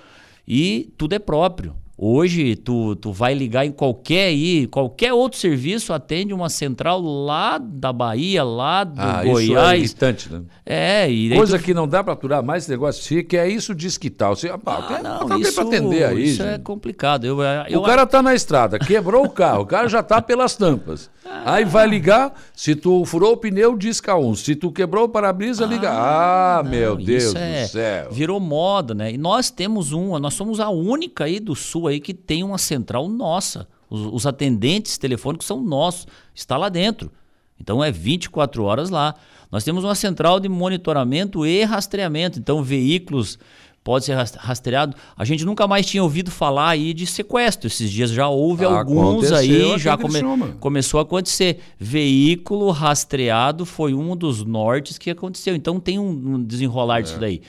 e 0.47 0.93
tudo 0.95 1.13
é 1.13 1.19
próprio. 1.19 1.75
Hoje, 2.01 2.55
tu, 2.55 2.95
tu 2.95 3.11
vai 3.11 3.33
ligar 3.33 3.65
em 3.65 3.73
qualquer 3.73 4.27
aí, 4.27 4.67
qualquer 4.67 5.11
outro 5.11 5.37
serviço 5.37 5.91
atende 5.91 6.33
uma 6.33 6.47
central 6.47 7.01
lá 7.01 7.57
da 7.57 7.91
Bahia, 7.91 8.41
lá 8.41 8.85
do 8.85 9.01
Ah, 9.01 9.19
isso 9.25 9.29
é 9.29 9.33
Goiás. 9.33 9.79
irritante, 9.79 10.31
né? 10.31 10.41
É, 10.65 11.11
e 11.11 11.35
Coisa 11.35 11.59
tu- 11.59 11.65
que 11.65 11.73
não 11.73 11.85
dá 11.85 12.01
para 12.01 12.13
aturar 12.13 12.41
mais 12.41 12.63
esse 12.63 12.71
negócio 12.71 13.23
que 13.25 13.35
é 13.35 13.49
isso 13.49 13.75
diz 13.75 13.97
que 13.97 14.09
tal. 14.09 14.33
Você, 14.33 14.47
ah, 14.49 14.57
tem, 14.87 15.03
Não, 15.03 15.27
tem 15.27 15.41
isso, 15.41 15.55
para 15.55 15.63
atender 15.65 16.05
aí, 16.05 16.23
isso 16.29 16.41
é 16.41 16.57
complicado. 16.57 17.25
Eu, 17.25 17.37
eu, 17.67 17.79
O 17.81 17.83
cara 17.83 18.05
tá 18.05 18.21
na 18.21 18.33
estrada, 18.33 18.79
quebrou 18.79 19.25
o 19.25 19.29
carro, 19.29 19.63
o 19.63 19.65
cara 19.65 19.89
já 19.89 20.01
tá 20.01 20.21
pelas 20.21 20.55
tampas. 20.55 21.09
Aí 21.45 21.63
vai 21.65 21.85
ligar, 21.87 22.33
se 22.55 22.75
tu 22.75 23.03
furou 23.05 23.33
o 23.33 23.37
pneu, 23.37 23.77
disca 23.77 24.15
um. 24.15 24.33
Se 24.33 24.55
tu 24.55 24.71
quebrou 24.71 25.03
o 25.05 25.09
para-brisa, 25.09 25.65
liga. 25.65 25.89
Ah, 25.91 26.63
meu 26.65 26.95
Deus 26.95 27.35
é- 27.35 27.63
do 27.63 27.67
céu. 27.67 28.07
Virou 28.11 28.39
moda, 28.39 28.93
né? 28.95 29.11
E 29.13 29.17
nós 29.17 29.51
temos 29.51 29.91
uma, 29.91 30.17
nós 30.17 30.33
somos 30.33 30.59
a 30.59 30.69
única 30.69 31.25
aí 31.25 31.39
do 31.39 31.55
sul 31.55 31.88
aí 31.89 31.99
que 31.99 32.13
tem 32.13 32.43
uma 32.43 32.57
central 32.57 33.07
nossa. 33.09 33.67
Os, 33.89 34.01
os 34.13 34.25
atendentes 34.27 34.97
telefônicos 34.97 35.45
são 35.47 35.61
nossos, 35.61 36.07
está 36.33 36.55
lá 36.57 36.69
dentro. 36.69 37.11
Então 37.59 37.83
é 37.83 37.91
24 37.91 38.63
horas 38.63 38.89
lá. 38.89 39.15
Nós 39.51 39.63
temos 39.63 39.83
uma 39.83 39.95
central 39.95 40.39
de 40.39 40.47
monitoramento 40.47 41.45
e 41.45 41.63
rastreamento. 41.63 42.39
Então 42.39 42.63
veículos 42.63 43.37
podem 43.83 44.05
ser 44.05 44.13
ras- 44.13 44.35
rastreados. 44.35 44.95
A 45.17 45.25
gente 45.25 45.43
nunca 45.43 45.67
mais 45.67 45.85
tinha 45.85 46.03
ouvido 46.03 46.29
falar 46.29 46.69
aí 46.69 46.93
de 46.93 47.05
sequestro. 47.07 47.67
Esses 47.67 47.89
dias 47.89 48.11
já 48.11 48.29
houve 48.29 48.63
Ah, 48.63 48.77
alguns 48.79 49.31
aconteceu 49.31 49.35
aí, 49.73 49.79
já 49.79 49.97
Criciúma. 49.97 50.55
começou 50.59 50.99
a 50.99 51.03
acontecer. 51.03 51.59
Veículo 51.79 52.69
rastreado 52.71 53.65
foi 53.65 53.93
um 53.93 54.15
dos 54.15 54.45
nortes 54.45 54.97
que 54.97 55.09
aconteceu. 55.09 55.55
Então 55.55 55.79
tem 55.79 55.97
um, 55.99 56.09
um 56.35 56.43
desenrolar 56.43 56.99
É. 56.99 57.01
disso 57.01 57.19
daí. 57.19 57.41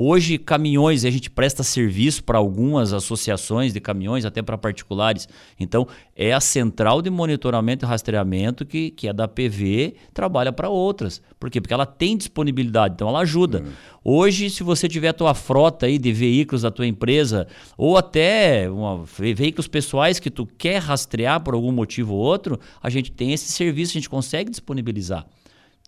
Hoje, 0.00 0.38
caminhões, 0.38 1.04
a 1.04 1.10
gente 1.10 1.28
presta 1.28 1.64
serviço 1.64 2.22
para 2.22 2.38
algumas 2.38 2.92
associações 2.92 3.72
de 3.72 3.80
caminhões, 3.80 4.24
até 4.24 4.40
para 4.40 4.56
particulares. 4.56 5.28
Então, 5.58 5.88
é 6.14 6.32
a 6.32 6.38
central 6.40 7.02
de 7.02 7.10
monitoramento 7.10 7.84
e 7.84 7.88
rastreamento 7.88 8.64
que, 8.64 8.90
que 8.92 9.08
é 9.08 9.12
da 9.12 9.26
PV, 9.26 9.94
trabalha 10.14 10.52
para 10.52 10.68
outras. 10.68 11.20
Por 11.40 11.50
quê? 11.50 11.60
Porque 11.60 11.74
ela 11.74 11.84
tem 11.84 12.16
disponibilidade, 12.16 12.94
então 12.94 13.08
ela 13.08 13.20
ajuda. 13.22 13.64
Hoje, 14.04 14.48
se 14.50 14.62
você 14.62 14.88
tiver 14.88 15.08
a 15.08 15.12
tua 15.12 15.34
frota 15.34 15.86
aí 15.86 15.98
de 15.98 16.12
veículos 16.12 16.62
da 16.62 16.70
tua 16.70 16.86
empresa, 16.86 17.48
ou 17.76 17.96
até 17.96 18.70
uma- 18.70 19.04
ve- 19.04 19.34
veículos 19.34 19.66
pessoais 19.66 20.20
que 20.20 20.30
tu 20.30 20.46
quer 20.46 20.78
rastrear 20.80 21.40
por 21.42 21.54
algum 21.54 21.72
motivo 21.72 22.14
ou 22.14 22.20
outro, 22.20 22.58
a 22.80 22.88
gente 22.88 23.10
tem 23.10 23.32
esse 23.32 23.50
serviço, 23.50 23.90
a 23.92 23.94
gente 23.94 24.08
consegue 24.08 24.48
disponibilizar. 24.48 25.26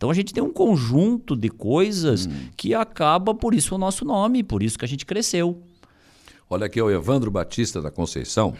Então 0.01 0.09
a 0.09 0.15
gente 0.15 0.33
tem 0.33 0.43
um 0.43 0.51
conjunto 0.51 1.37
de 1.37 1.51
coisas 1.51 2.27
que 2.57 2.73
acaba 2.75 3.35
por 3.35 3.53
isso 3.53 3.75
o 3.75 3.79
nosso 3.79 4.03
nome, 4.03 4.43
por 4.43 4.63
isso 4.63 4.79
que 4.79 4.85
a 4.87 4.89
gente 4.89 5.05
cresceu. 5.05 5.59
Olha 6.49 6.65
aqui, 6.65 6.81
o 6.81 6.91
Evandro 6.91 7.31
Batista 7.31 7.83
da 7.83 7.91
Conceição. 7.91 8.57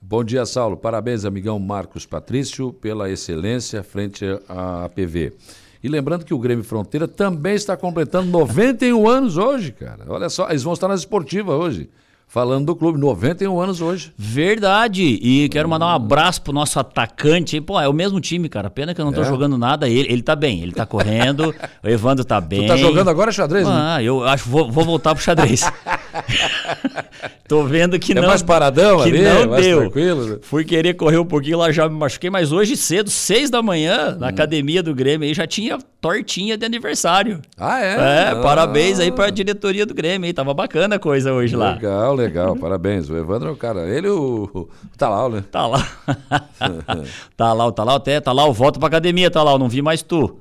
Bom 0.00 0.24
dia, 0.24 0.46
Saulo. 0.46 0.74
Parabéns, 0.74 1.26
amigão 1.26 1.58
Marcos 1.58 2.06
Patrício, 2.06 2.72
pela 2.72 3.10
excelência 3.10 3.82
frente 3.82 4.24
à 4.48 4.86
APV. 4.86 5.34
E 5.82 5.88
lembrando 5.88 6.24
que 6.24 6.32
o 6.32 6.38
Grêmio 6.38 6.64
Fronteira 6.64 7.06
também 7.06 7.56
está 7.56 7.76
completando 7.76 8.30
91 8.30 9.06
anos 9.06 9.36
hoje, 9.36 9.70
cara. 9.70 10.06
Olha 10.08 10.30
só, 10.30 10.48
eles 10.48 10.62
vão 10.62 10.72
estar 10.72 10.88
nas 10.88 11.00
esportivas 11.00 11.54
hoje. 11.54 11.90
Falando 12.34 12.66
do 12.66 12.74
clube, 12.74 12.98
91 12.98 13.60
anos 13.60 13.80
hoje. 13.80 14.12
Verdade. 14.18 15.04
E 15.22 15.48
quero 15.50 15.68
mandar 15.68 15.86
um 15.86 15.90
abraço 15.90 16.42
pro 16.42 16.52
nosso 16.52 16.80
atacante. 16.80 17.60
Pô, 17.60 17.80
é 17.80 17.88
o 17.88 17.92
mesmo 17.92 18.20
time, 18.20 18.48
cara. 18.48 18.68
Pena 18.68 18.92
que 18.92 19.00
eu 19.00 19.04
não 19.04 19.12
tô 19.12 19.20
É? 19.20 19.24
jogando 19.24 19.56
nada. 19.56 19.88
Ele, 19.88 20.12
ele 20.12 20.20
tá 20.20 20.34
bem, 20.34 20.60
ele 20.60 20.72
tá 20.72 20.84
correndo. 20.84 21.54
o 21.80 21.88
Evandro 21.88 22.24
tá 22.24 22.40
bem. 22.40 22.66
tá 22.66 22.76
jogando 22.76 23.08
agora 23.08 23.30
xadrez, 23.30 23.64
né? 23.68 23.72
Ah, 23.72 24.02
eu 24.02 24.24
acho 24.24 24.48
vou, 24.48 24.68
vou 24.68 24.84
voltar 24.84 25.14
pro 25.14 25.22
xadrez. 25.22 25.62
Tô 27.48 27.64
vendo 27.64 27.98
que 27.98 28.12
É 28.12 28.14
não. 28.14 28.26
mais 28.26 28.42
paradão 28.42 29.02
que 29.02 29.08
ali, 29.10 29.22
não 29.22 29.48
mais 29.50 29.64
deu. 29.64 29.78
tranquilo? 29.80 30.38
Fui 30.42 30.64
querer 30.64 30.94
correr 30.94 31.18
um 31.18 31.24
pouquinho 31.26 31.58
lá, 31.58 31.70
já 31.70 31.88
me 31.88 31.94
machuquei, 31.96 32.30
mas 32.30 32.52
hoje 32.52 32.76
cedo, 32.76 33.10
seis 33.10 33.50
da 33.50 33.62
manhã, 33.62 34.14
Hum. 34.14 34.20
na 34.20 34.28
academia 34.28 34.82
do 34.82 34.94
Grêmio, 34.94 35.26
aí 35.28 35.34
já 35.34 35.46
tinha 35.46 35.78
tortinha 36.00 36.56
de 36.56 36.64
aniversário. 36.64 37.40
Ah, 37.58 37.80
é? 37.82 37.94
É, 37.94 38.28
Ah. 38.30 38.40
parabéns 38.42 38.98
aí 39.00 39.10
pra 39.12 39.30
diretoria 39.30 39.84
do 39.86 39.94
Grêmio, 39.94 40.26
aí. 40.26 40.32
Tava 40.32 40.52
bacana 40.54 40.96
a 40.96 40.98
coisa 40.98 41.32
hoje 41.32 41.54
lá. 41.56 41.72
Legal, 41.74 42.14
legal. 42.14 42.56
Parabéns. 42.64 43.08
O 43.10 43.16
Evandro 43.16 43.48
é 43.48 43.52
o 43.52 43.56
cara. 43.56 43.88
Ele 43.88 44.08
o, 44.08 44.48
o 44.54 44.68
Talal, 44.96 45.30
né? 45.30 45.44
Tá 45.50 45.66
lá. 45.66 45.86
tá 47.36 47.52
lá, 47.52 47.72
tá 47.72 47.84
lá 47.84 47.96
até, 47.96 48.20
tá 48.20 48.32
lá, 48.32 48.46
eu 48.46 48.52
volto 48.52 48.78
pra 48.78 48.88
academia, 48.88 49.30
tá 49.30 49.42
lá, 49.42 49.56
não 49.58 49.68
vi 49.68 49.82
mais 49.82 50.02
tu. 50.02 50.38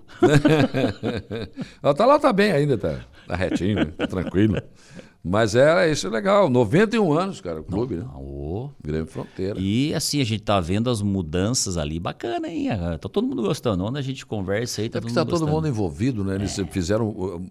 o 1.82 1.94
Talal 1.94 2.20
tá 2.20 2.32
bem 2.32 2.52
ainda, 2.52 2.78
tá, 2.78 2.96
tá 3.28 3.36
retinho, 3.36 3.86
tá 3.98 4.08
tranquilo. 4.08 4.58
Mas 5.26 5.56
é, 5.56 5.90
isso 5.90 6.06
é 6.06 6.10
legal. 6.10 6.50
91 6.50 7.14
anos, 7.14 7.40
cara, 7.40 7.62
o 7.62 7.64
clube, 7.64 7.96
né? 7.96 8.06
Ô, 8.14 8.70
Grêmio 8.84 9.06
Fronteira. 9.08 9.58
E 9.58 9.94
assim, 9.94 10.20
a 10.20 10.24
gente 10.26 10.44
tá 10.44 10.60
vendo 10.60 10.90
as 10.90 11.02
mudanças 11.02 11.78
ali, 11.78 11.98
bacana, 11.98 12.50
hein? 12.50 12.70
Ah, 12.72 12.98
Tá 12.98 13.08
todo 13.08 13.26
mundo 13.26 13.42
gostando. 13.42 13.86
Onde 13.86 13.98
a 13.98 14.02
gente 14.02 14.26
conversa 14.26 14.82
aí, 14.82 14.90
tá 14.90 14.98
É 14.98 15.02
porque 15.02 15.14
todo 15.14 15.22
mundo 15.24 15.30
todo 15.30 15.40
gostando. 15.40 15.56
mundo 15.56 15.68
envolvido, 15.70 16.24
né? 16.26 16.36
Eles 16.36 16.60
fizeram 16.72 17.08
uh, 17.08 17.42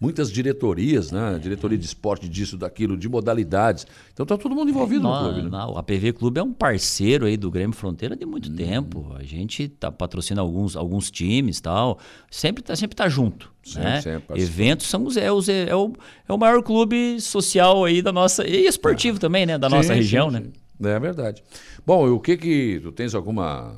muitas 0.00 0.32
diretorias, 0.32 1.12
né? 1.12 1.38
Diretoria 1.38 1.76
de 1.76 1.84
esporte, 1.84 2.26
disso, 2.26 2.56
daquilo, 2.56 2.96
de 2.96 3.10
modalidades. 3.10 3.86
Então 4.14 4.24
tá 4.24 4.38
todo 4.38 4.54
mundo 4.54 4.70
envolvido 4.70 5.02
no 5.02 5.10
Não, 5.10 5.24
clube, 5.24 5.42
né? 5.42 5.48
não, 5.50 5.76
a 5.76 5.82
PV 5.82 6.14
Clube 6.14 6.40
é 6.40 6.42
um 6.42 6.54
parceiro 6.54 7.26
aí 7.26 7.36
do 7.36 7.50
Grêmio 7.50 7.76
Fronteira 7.76 8.16
de 8.16 8.24
muito 8.24 8.50
tempo. 8.50 9.12
A 9.14 9.22
gente 9.22 9.68
tá 9.68 9.92
patrocina 9.92 10.40
alguns, 10.40 10.74
alguns 10.76 11.10
times 11.10 11.58
e 11.58 11.62
tal. 11.62 11.98
Sempre 12.30 12.62
tá, 12.62 12.74
sempre 12.74 12.96
tá 12.96 13.06
junto. 13.06 13.52
Sempre, 13.62 13.90
né? 13.90 14.00
sempre. 14.00 14.40
Eventos 14.40 14.86
são 14.86 15.04
os, 15.04 15.16
é, 15.16 15.30
os, 15.30 15.48
é, 15.48 15.74
o, 15.74 15.92
é 16.28 16.32
o 16.32 16.38
maior 16.38 16.62
clube 16.62 17.20
social 17.20 17.84
aí 17.84 18.00
da 18.00 18.12
nossa. 18.12 18.46
E 18.46 18.66
esportivo 18.66 19.18
também, 19.18 19.44
né? 19.44 19.58
Da 19.58 19.68
Sim, 19.68 19.76
nossa 19.76 19.88
sim, 19.88 19.94
região, 19.94 20.30
sim. 20.30 20.52
né? 20.80 20.94
É 20.94 20.98
verdade. 20.98 21.42
Bom, 21.84 22.06
e 22.06 22.10
o 22.10 22.20
que 22.20 22.36
que. 22.36 22.80
Tu 22.82 22.92
tens 22.92 23.14
alguma. 23.14 23.76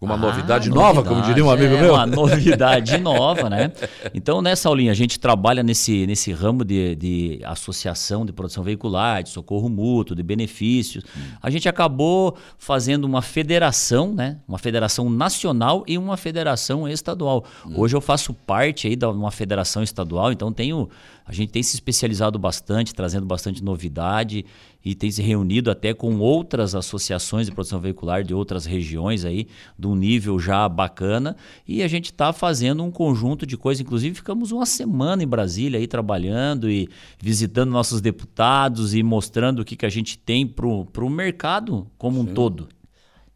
Uma 0.00 0.14
ah, 0.14 0.16
novidade 0.16 0.70
nova, 0.70 1.02
como 1.04 1.20
diria 1.20 1.44
um 1.44 1.50
amigo 1.50 1.74
é, 1.74 1.80
meu. 1.82 1.92
Uma 1.92 2.06
novidade 2.06 2.96
nova, 2.96 3.50
né? 3.50 3.70
Então, 4.14 4.40
nessa 4.40 4.66
aulinha, 4.66 4.90
a 4.90 4.94
gente 4.94 5.20
trabalha 5.20 5.62
nesse, 5.62 6.06
nesse 6.06 6.32
ramo 6.32 6.64
de, 6.64 6.94
de 6.96 7.40
associação 7.44 8.24
de 8.24 8.32
produção 8.32 8.64
veicular, 8.64 9.22
de 9.22 9.28
socorro 9.28 9.68
mútuo, 9.68 10.16
de 10.16 10.22
benefícios. 10.22 11.04
Hum. 11.04 11.20
A 11.42 11.50
gente 11.50 11.68
acabou 11.68 12.34
fazendo 12.56 13.04
uma 13.04 13.20
federação, 13.20 14.14
né? 14.14 14.38
Uma 14.48 14.56
federação 14.56 15.10
nacional 15.10 15.84
e 15.86 15.98
uma 15.98 16.16
federação 16.16 16.88
estadual. 16.88 17.44
Hum. 17.66 17.74
Hoje 17.76 17.94
eu 17.94 18.00
faço 18.00 18.32
parte 18.32 18.86
aí 18.86 18.96
de 18.96 19.04
uma 19.04 19.30
federação 19.30 19.82
estadual, 19.82 20.32
então 20.32 20.50
tenho 20.50 20.88
a 21.30 21.32
gente 21.32 21.50
tem 21.50 21.62
se 21.62 21.76
especializado 21.76 22.40
bastante, 22.40 22.92
trazendo 22.92 23.24
bastante 23.24 23.62
novidade 23.62 24.44
e 24.84 24.96
tem 24.96 25.12
se 25.12 25.22
reunido 25.22 25.70
até 25.70 25.94
com 25.94 26.18
outras 26.18 26.74
associações 26.74 27.46
de 27.46 27.52
produção 27.52 27.78
veicular 27.78 28.24
de 28.24 28.34
outras 28.34 28.66
regiões 28.66 29.24
aí, 29.24 29.46
de 29.78 29.86
um 29.86 29.94
nível 29.94 30.40
já 30.40 30.68
bacana. 30.68 31.36
E 31.68 31.84
a 31.84 31.88
gente 31.88 32.06
está 32.06 32.32
fazendo 32.32 32.82
um 32.82 32.90
conjunto 32.90 33.46
de 33.46 33.56
coisas. 33.56 33.80
Inclusive, 33.80 34.16
ficamos 34.16 34.50
uma 34.50 34.66
semana 34.66 35.22
em 35.22 35.28
Brasília 35.28 35.78
aí 35.78 35.86
trabalhando 35.86 36.68
e 36.68 36.88
visitando 37.22 37.70
nossos 37.70 38.00
deputados 38.00 38.92
e 38.92 39.00
mostrando 39.00 39.60
o 39.60 39.64
que, 39.64 39.76
que 39.76 39.86
a 39.86 39.90
gente 39.90 40.18
tem 40.18 40.44
para 40.44 40.66
o 40.66 41.08
mercado 41.08 41.86
como 41.96 42.24
Sim. 42.24 42.28
um 42.28 42.34
todo. 42.34 42.68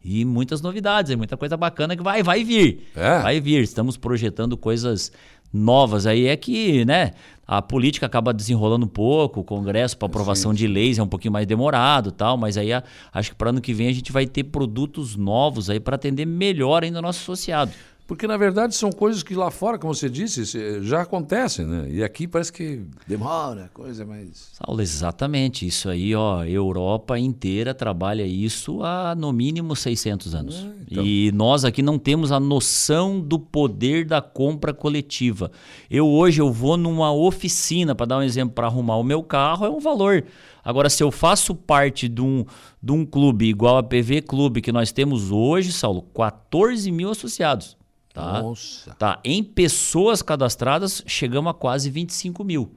E 0.03 0.25
muitas 0.25 0.61
novidades, 0.61 1.15
muita 1.15 1.37
coisa 1.37 1.55
bacana 1.55 1.95
que 1.95 2.03
vai, 2.03 2.21
vai 2.21 2.43
vir. 2.43 2.89
É. 2.93 3.21
Vai 3.21 3.39
vir. 3.39 3.63
Estamos 3.63 3.95
projetando 3.95 4.57
coisas 4.57 5.13
novas 5.55 6.05
aí. 6.05 6.27
É 6.27 6.35
que, 6.35 6.85
né? 6.85 7.11
a 7.47 7.61
política 7.61 8.05
acaba 8.05 8.33
desenrolando 8.33 8.85
um 8.85 8.89
pouco, 8.89 9.41
o 9.41 9.43
Congresso 9.43 9.97
para 9.97 10.07
aprovação 10.07 10.51
sim, 10.51 10.57
de 10.57 10.67
leis 10.67 10.97
é 10.97 11.03
um 11.03 11.07
pouquinho 11.07 11.31
mais 11.31 11.45
demorado 11.45 12.11
tal, 12.11 12.37
mas 12.37 12.57
aí 12.57 12.73
a, 12.73 12.83
acho 13.13 13.31
que 13.31 13.35
para 13.35 13.49
ano 13.49 13.61
que 13.61 13.73
vem 13.73 13.87
a 13.87 13.93
gente 13.93 14.11
vai 14.11 14.25
ter 14.25 14.45
produtos 14.45 15.15
novos 15.15 15.69
aí 15.69 15.79
para 15.79 15.95
atender 15.95 16.25
melhor 16.25 16.83
ainda 16.83 16.99
o 16.99 17.01
nosso 17.01 17.19
associado. 17.19 17.71
Porque, 18.07 18.27
na 18.27 18.37
verdade, 18.37 18.75
são 18.75 18.91
coisas 18.91 19.23
que 19.23 19.33
lá 19.33 19.49
fora, 19.49 19.79
como 19.79 19.93
você 19.93 20.07
disse, 20.07 20.43
já 20.83 21.01
acontecem, 21.01 21.65
né? 21.65 21.87
E 21.89 22.03
aqui 22.03 22.27
parece 22.27 22.53
que 22.53 22.83
demora, 23.07 23.71
coisa 23.73 24.05
mais. 24.05 24.51
Saulo, 24.53 24.79
exatamente. 24.79 25.65
Isso 25.65 25.89
aí, 25.89 26.13
ó, 26.13 26.43
Europa 26.43 27.17
inteira 27.17 27.73
trabalha 27.73 28.23
isso 28.23 28.83
há 28.83 29.15
no 29.15 29.33
mínimo 29.33 29.75
600 29.75 30.35
anos. 30.35 30.55
É, 30.55 30.71
então... 30.91 31.03
E 31.03 31.31
nós 31.31 31.65
aqui 31.65 31.81
não 31.81 31.97
temos 31.97 32.31
a 32.31 32.39
noção 32.39 33.19
do 33.19 33.39
poder 33.39 34.05
da 34.05 34.21
compra 34.21 34.71
coletiva. 34.71 35.51
Eu 35.89 36.07
hoje 36.07 36.39
eu 36.39 36.51
vou 36.51 36.77
numa 36.77 37.11
oficina, 37.11 37.95
para 37.95 38.05
dar 38.05 38.17
um 38.19 38.23
exemplo, 38.23 38.53
para 38.53 38.67
arrumar 38.67 38.97
o 38.97 39.03
meu 39.03 39.23
carro, 39.23 39.65
é 39.65 39.69
um 39.69 39.79
valor. 39.79 40.23
Agora, 40.63 40.91
se 40.91 41.01
eu 41.01 41.09
faço 41.11 41.55
parte 41.55 42.07
de 42.07 42.21
um, 42.21 42.45
de 42.81 42.91
um 42.91 43.03
clube 43.03 43.45
igual 43.45 43.77
a 43.77 43.83
PV 43.83 44.21
Clube 44.21 44.61
que 44.61 44.71
nós 44.71 44.91
temos 44.91 45.31
hoje, 45.31 45.71
Saulo, 45.71 46.03
14 46.13 46.91
mil 46.91 47.09
associados. 47.09 47.75
Tá? 48.15 48.41
Nossa. 48.41 48.95
Tá. 48.95 49.19
Em 49.25 49.43
pessoas 49.43 50.21
cadastradas, 50.21 51.03
chegamos 51.05 51.51
a 51.51 51.53
quase 51.53 51.89
25 51.89 52.45
mil. 52.45 52.71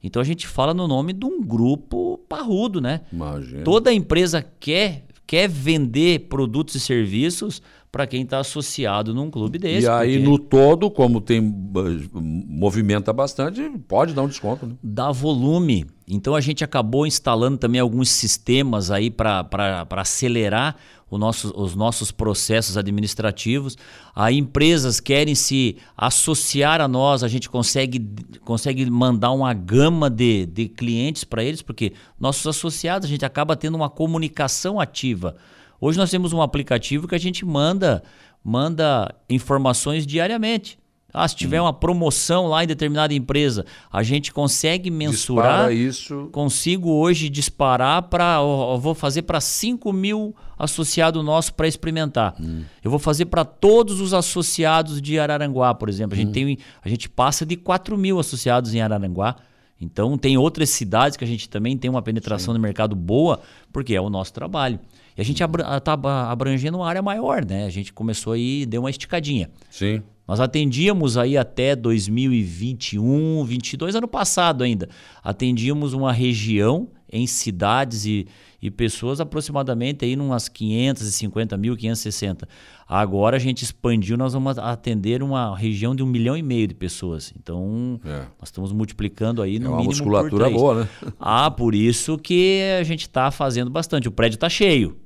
Então 0.00 0.22
a 0.22 0.24
gente 0.24 0.46
fala 0.46 0.72
no 0.72 0.86
nome 0.86 1.12
de 1.12 1.26
um 1.26 1.42
grupo 1.42 2.18
parrudo, 2.28 2.80
né? 2.80 3.00
Imagina. 3.12 3.64
Toda 3.64 3.92
empresa 3.92 4.46
quer, 4.60 5.04
quer 5.26 5.48
vender 5.48 6.28
produtos 6.28 6.76
e 6.76 6.80
serviços 6.80 7.60
para 7.90 8.06
quem 8.06 8.22
está 8.22 8.38
associado 8.38 9.12
num 9.12 9.28
clube 9.30 9.58
desse. 9.58 9.86
E 9.86 9.90
aí, 9.90 10.12
porque... 10.18 10.28
no 10.28 10.38
todo, 10.38 10.90
como 10.90 11.20
tem 11.20 11.40
movimenta 11.40 13.12
bastante, 13.12 13.60
pode 13.88 14.14
dar 14.14 14.22
um 14.22 14.28
desconto. 14.28 14.66
Né? 14.66 14.74
Dá 14.80 15.10
volume. 15.10 15.86
Então 16.06 16.36
a 16.36 16.40
gente 16.40 16.62
acabou 16.62 17.04
instalando 17.04 17.58
também 17.58 17.80
alguns 17.80 18.10
sistemas 18.10 18.92
aí 18.92 19.10
para 19.10 19.86
acelerar 19.90 20.76
nosso, 21.16 21.52
os 21.56 21.74
nossos 21.74 22.10
processos 22.10 22.76
administrativos. 22.76 23.76
As 24.14 24.34
empresas 24.34 25.00
querem 25.00 25.34
se 25.34 25.76
associar 25.96 26.80
a 26.80 26.88
nós, 26.88 27.22
a 27.22 27.28
gente 27.28 27.48
consegue, 27.48 28.06
consegue 28.44 28.84
mandar 28.90 29.30
uma 29.30 29.54
gama 29.54 30.10
de, 30.10 30.44
de 30.44 30.68
clientes 30.68 31.24
para 31.24 31.42
eles, 31.42 31.62
porque 31.62 31.92
nossos 32.20 32.46
associados, 32.46 33.06
a 33.06 33.08
gente 33.08 33.24
acaba 33.24 33.56
tendo 33.56 33.76
uma 33.76 33.88
comunicação 33.88 34.78
ativa. 34.78 35.36
Hoje 35.80 35.96
nós 35.96 36.10
temos 36.10 36.32
um 36.32 36.42
aplicativo 36.42 37.06
que 37.06 37.14
a 37.14 37.20
gente 37.20 37.44
manda, 37.46 38.02
manda 38.44 39.14
informações 39.30 40.06
diariamente. 40.06 40.78
Ah, 41.12 41.26
se 41.26 41.34
tiver 41.34 41.60
hum. 41.60 41.64
uma 41.64 41.72
promoção 41.72 42.48
lá 42.48 42.62
em 42.62 42.66
determinada 42.66 43.14
empresa, 43.14 43.64
a 43.90 44.02
gente 44.02 44.32
consegue 44.32 44.90
mensurar. 44.90 45.68
Dispara 45.68 45.72
isso. 45.72 46.28
Consigo 46.30 46.90
hoje 46.90 47.30
disparar 47.30 48.02
para. 48.02 48.40
Vou 48.78 48.94
fazer 48.94 49.22
para 49.22 49.40
5 49.40 49.90
mil 49.90 50.36
associados 50.58 51.24
nossos 51.24 51.50
para 51.50 51.66
experimentar. 51.66 52.34
Hum. 52.38 52.64
Eu 52.84 52.90
vou 52.90 53.00
fazer 53.00 53.24
para 53.26 53.44
todos 53.44 54.00
os 54.00 54.12
associados 54.12 55.00
de 55.00 55.18
Araranguá, 55.18 55.74
por 55.74 55.88
exemplo. 55.88 56.14
A 56.14 56.16
gente, 56.16 56.28
hum. 56.28 56.32
tem, 56.32 56.58
a 56.82 56.88
gente 56.88 57.08
passa 57.08 57.46
de 57.46 57.56
4 57.56 57.96
mil 57.96 58.18
associados 58.18 58.74
em 58.74 58.82
Araranguá. 58.82 59.36
Então, 59.80 60.18
tem 60.18 60.36
outras 60.36 60.70
cidades 60.70 61.16
que 61.16 61.24
a 61.24 61.26
gente 61.26 61.48
também 61.48 61.76
tem 61.76 61.88
uma 61.88 62.02
penetração 62.02 62.52
Sim. 62.52 62.58
no 62.58 62.62
mercado 62.62 62.96
boa, 62.96 63.40
porque 63.72 63.94
é 63.94 64.00
o 64.00 64.10
nosso 64.10 64.32
trabalho. 64.32 64.78
E 65.16 65.20
a 65.20 65.24
gente 65.24 65.42
está 65.42 65.98
abrangendo 66.28 66.78
uma 66.78 66.88
área 66.88 67.00
maior, 67.00 67.44
né? 67.44 67.64
A 67.64 67.70
gente 67.70 67.92
começou 67.92 68.32
aí, 68.32 68.66
deu 68.66 68.82
uma 68.82 68.90
esticadinha. 68.90 69.48
Sim. 69.70 70.02
Nós 70.28 70.40
atendíamos 70.40 71.16
aí 71.16 71.38
até 71.38 71.74
2021, 71.74 73.42
22, 73.44 73.94
ano 73.94 74.06
passado 74.06 74.62
ainda. 74.62 74.86
Atendíamos 75.24 75.94
uma 75.94 76.12
região 76.12 76.86
em 77.10 77.26
cidades 77.26 78.04
e, 78.04 78.26
e 78.60 78.70
pessoas 78.70 79.20
aproximadamente 79.20 80.04
aí 80.04 80.16
umas 80.16 80.48
550 80.48 81.56
mil, 81.56 81.76
560. 81.76 82.48
Agora 82.88 83.36
a 83.36 83.38
gente 83.38 83.62
expandiu, 83.62 84.16
nós 84.16 84.32
vamos 84.32 84.58
atender 84.58 85.22
uma 85.22 85.56
região 85.56 85.94
de 85.94 86.02
um 86.02 86.06
milhão 86.06 86.36
e 86.36 86.42
meio 86.42 86.66
de 86.66 86.74
pessoas. 86.74 87.32
Então, 87.38 88.00
é. 88.04 88.24
nós 88.38 88.48
estamos 88.48 88.72
multiplicando 88.72 89.42
aí 89.42 89.58
no 89.58 89.66
é 89.66 89.68
uma 89.68 89.76
mínimo 89.78 89.92
musculatura 89.92 90.50
boa, 90.50 90.82
né? 90.82 90.88
Ah, 91.20 91.50
por 91.50 91.74
isso 91.74 92.18
que 92.18 92.60
a 92.80 92.82
gente 92.82 93.02
está 93.02 93.30
fazendo 93.30 93.70
bastante. 93.70 94.08
O 94.08 94.12
prédio 94.12 94.36
está 94.36 94.48
cheio 94.48 94.96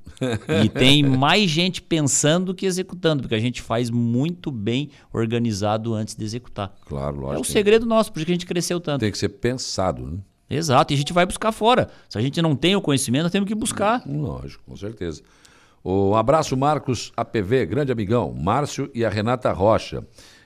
e 0.62 0.68
tem 0.68 1.02
mais 1.04 1.50
gente 1.50 1.82
pensando 1.82 2.54
que 2.54 2.66
executando, 2.66 3.22
porque 3.22 3.34
a 3.34 3.40
gente 3.40 3.60
faz 3.60 3.90
muito 3.90 4.50
bem 4.50 4.90
organizado 5.12 5.94
antes 5.94 6.14
de 6.14 6.24
executar. 6.24 6.74
Claro, 6.86 7.16
lógico. 7.16 7.38
É 7.38 7.40
o 7.40 7.44
segredo 7.44 7.84
nosso, 7.84 8.12
por 8.12 8.20
isso 8.20 8.26
que 8.26 8.32
a 8.32 8.34
gente 8.34 8.46
cresceu 8.46 8.80
tanto. 8.80 9.00
Tem 9.00 9.10
que 9.10 9.18
ser 9.18 9.30
pensado, 9.30 10.06
né? 10.06 10.18
Exato, 10.54 10.92
e 10.92 10.94
a 10.94 10.98
gente 10.98 11.12
vai 11.12 11.24
buscar 11.24 11.52
fora. 11.52 11.88
Se 12.08 12.18
a 12.18 12.20
gente 12.20 12.40
não 12.42 12.54
tem 12.54 12.76
o 12.76 12.80
conhecimento, 12.80 13.30
temos 13.30 13.48
que 13.48 13.54
buscar. 13.54 14.02
Lógico, 14.06 14.62
com 14.66 14.76
certeza. 14.76 15.22
Um 15.84 16.14
abraço, 16.14 16.56
Marcos 16.56 17.12
APV, 17.16 17.66
grande 17.66 17.90
amigão, 17.90 18.32
Márcio 18.32 18.90
e 18.94 19.04
a 19.04 19.08
Renata 19.08 19.50
Rocha. 19.52 20.04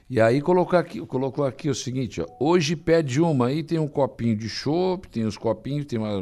E 0.09 0.21
aí 0.21 0.41
colocou 0.41 0.79
aqui, 0.79 1.01
colocou 1.01 1.45
aqui 1.45 1.69
o 1.69 1.75
seguinte, 1.75 2.21
ó, 2.21 2.27
hoje 2.39 2.77
pede 2.77 3.21
uma, 3.21 3.49
aí 3.49 3.65
tem 3.65 3.77
um 3.81 3.89
copinho 3.89 4.37
de 4.37 4.49
chopp, 4.49 5.09
tem 5.09 5.27
uns 5.27 5.37
copinhos, 5.37 5.85
tem 5.85 5.99
uma, 5.99 6.17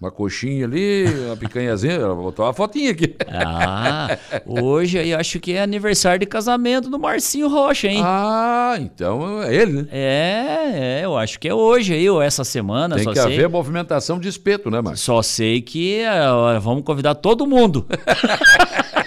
uma 0.00 0.10
coxinha 0.10 0.64
ali, 0.64 1.04
uma 1.26 1.36
picanhazinha, 1.36 1.96
ela 1.96 2.14
botou 2.14 2.46
uma 2.46 2.54
fotinha 2.54 2.92
aqui. 2.92 3.14
Ah, 3.28 4.16
hoje 4.46 4.98
aí 4.98 5.12
acho 5.12 5.38
que 5.38 5.52
é 5.52 5.60
aniversário 5.60 6.20
de 6.20 6.24
casamento 6.26 6.88
do 6.88 6.98
Marcinho 6.98 7.46
Rocha, 7.46 7.88
hein? 7.88 8.00
Ah, 8.02 8.76
então 8.80 9.42
é 9.42 9.54
ele, 9.54 9.82
né? 9.82 9.88
É, 9.90 10.70
é 10.72 11.04
eu 11.04 11.14
acho 11.14 11.38
que 11.38 11.46
é 11.46 11.54
hoje 11.54 11.92
aí, 11.92 12.08
ou 12.08 12.22
essa 12.22 12.42
semana, 12.42 12.96
Tem 12.96 13.04
que 13.04 13.20
sei. 13.20 13.34
haver 13.34 13.50
movimentação 13.50 14.18
de 14.18 14.28
espeto, 14.28 14.70
né, 14.70 14.80
Marcos? 14.80 15.02
Só 15.02 15.20
sei 15.20 15.60
que 15.60 16.02
uh, 16.04 16.58
vamos 16.58 16.82
convidar 16.82 17.16
todo 17.16 17.46
mundo. 17.46 17.86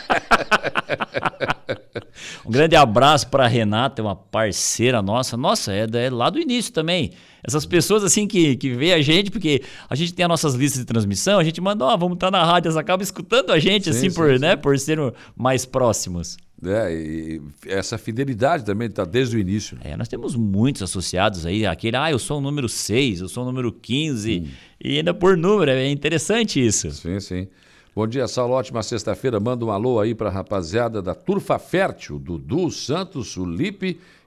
Um 2.45 2.51
grande 2.51 2.75
abraço 2.75 3.27
para 3.27 3.47
Renata, 3.47 4.01
uma 4.01 4.15
parceira 4.15 5.01
nossa. 5.01 5.37
Nossa, 5.37 5.73
é, 5.73 5.87
é, 5.91 6.09
lá 6.09 6.29
do 6.29 6.39
início 6.39 6.71
também. 6.73 7.11
Essas 7.43 7.65
pessoas 7.65 8.03
assim 8.03 8.27
que, 8.27 8.55
que 8.55 8.73
vê 8.73 8.93
a 8.93 9.01
gente, 9.01 9.31
porque 9.31 9.61
a 9.89 9.95
gente 9.95 10.13
tem 10.13 10.25
as 10.25 10.29
nossas 10.29 10.53
listas 10.53 10.79
de 10.79 10.85
transmissão, 10.85 11.39
a 11.39 11.43
gente 11.43 11.61
manda, 11.61 11.85
ó, 11.85 11.93
oh, 11.93 11.97
vamos 11.97 12.15
estar 12.15 12.31
tá 12.31 12.37
na 12.37 12.43
rádio, 12.43 12.67
elas 12.67 12.77
acabam 12.77 13.03
escutando 13.03 13.51
a 13.51 13.59
gente, 13.59 13.85
sim, 13.85 13.89
assim, 13.91 14.09
sim, 14.09 14.15
por, 14.15 14.33
sim. 14.33 14.39
Né, 14.39 14.55
por 14.55 14.77
ser 14.77 14.99
mais 15.35 15.65
próximos. 15.65 16.37
É, 16.65 16.91
e 16.91 17.41
essa 17.67 17.97
fidelidade 17.97 18.65
também 18.65 18.87
está 18.87 19.05
desde 19.05 19.37
o 19.37 19.39
início. 19.39 19.77
É, 19.81 19.95
nós 19.95 20.07
temos 20.07 20.35
muitos 20.35 20.81
associados 20.81 21.45
aí, 21.45 21.65
aquele, 21.65 21.95
ah, 21.95 22.11
eu 22.11 22.17
sou 22.17 22.39
o 22.39 22.41
número 22.41 22.67
6, 22.67 23.21
eu 23.21 23.29
sou 23.29 23.43
o 23.43 23.45
número 23.45 23.71
15, 23.71 24.39
hum. 24.39 24.47
e 24.83 24.97
ainda 24.97 25.13
por 25.13 25.37
número, 25.37 25.69
é 25.69 25.89
interessante 25.89 26.65
isso. 26.65 26.89
Sim, 26.91 27.19
sim. 27.19 27.47
Bom 27.97 28.05
dia, 28.05 28.27
Saulo. 28.27 28.53
Ótima 28.53 28.83
sexta-feira. 28.83 29.39
Manda 29.39 29.65
um 29.65 29.71
alô 29.71 29.99
aí 29.99 30.13
para 30.13 30.29
a 30.29 30.31
rapaziada 30.31 31.01
da 31.01 31.15
Turfa 31.15 31.57
Fértil, 31.57 32.19
Dudu, 32.19 32.69
Santos, 32.69 33.35
o 33.37 33.47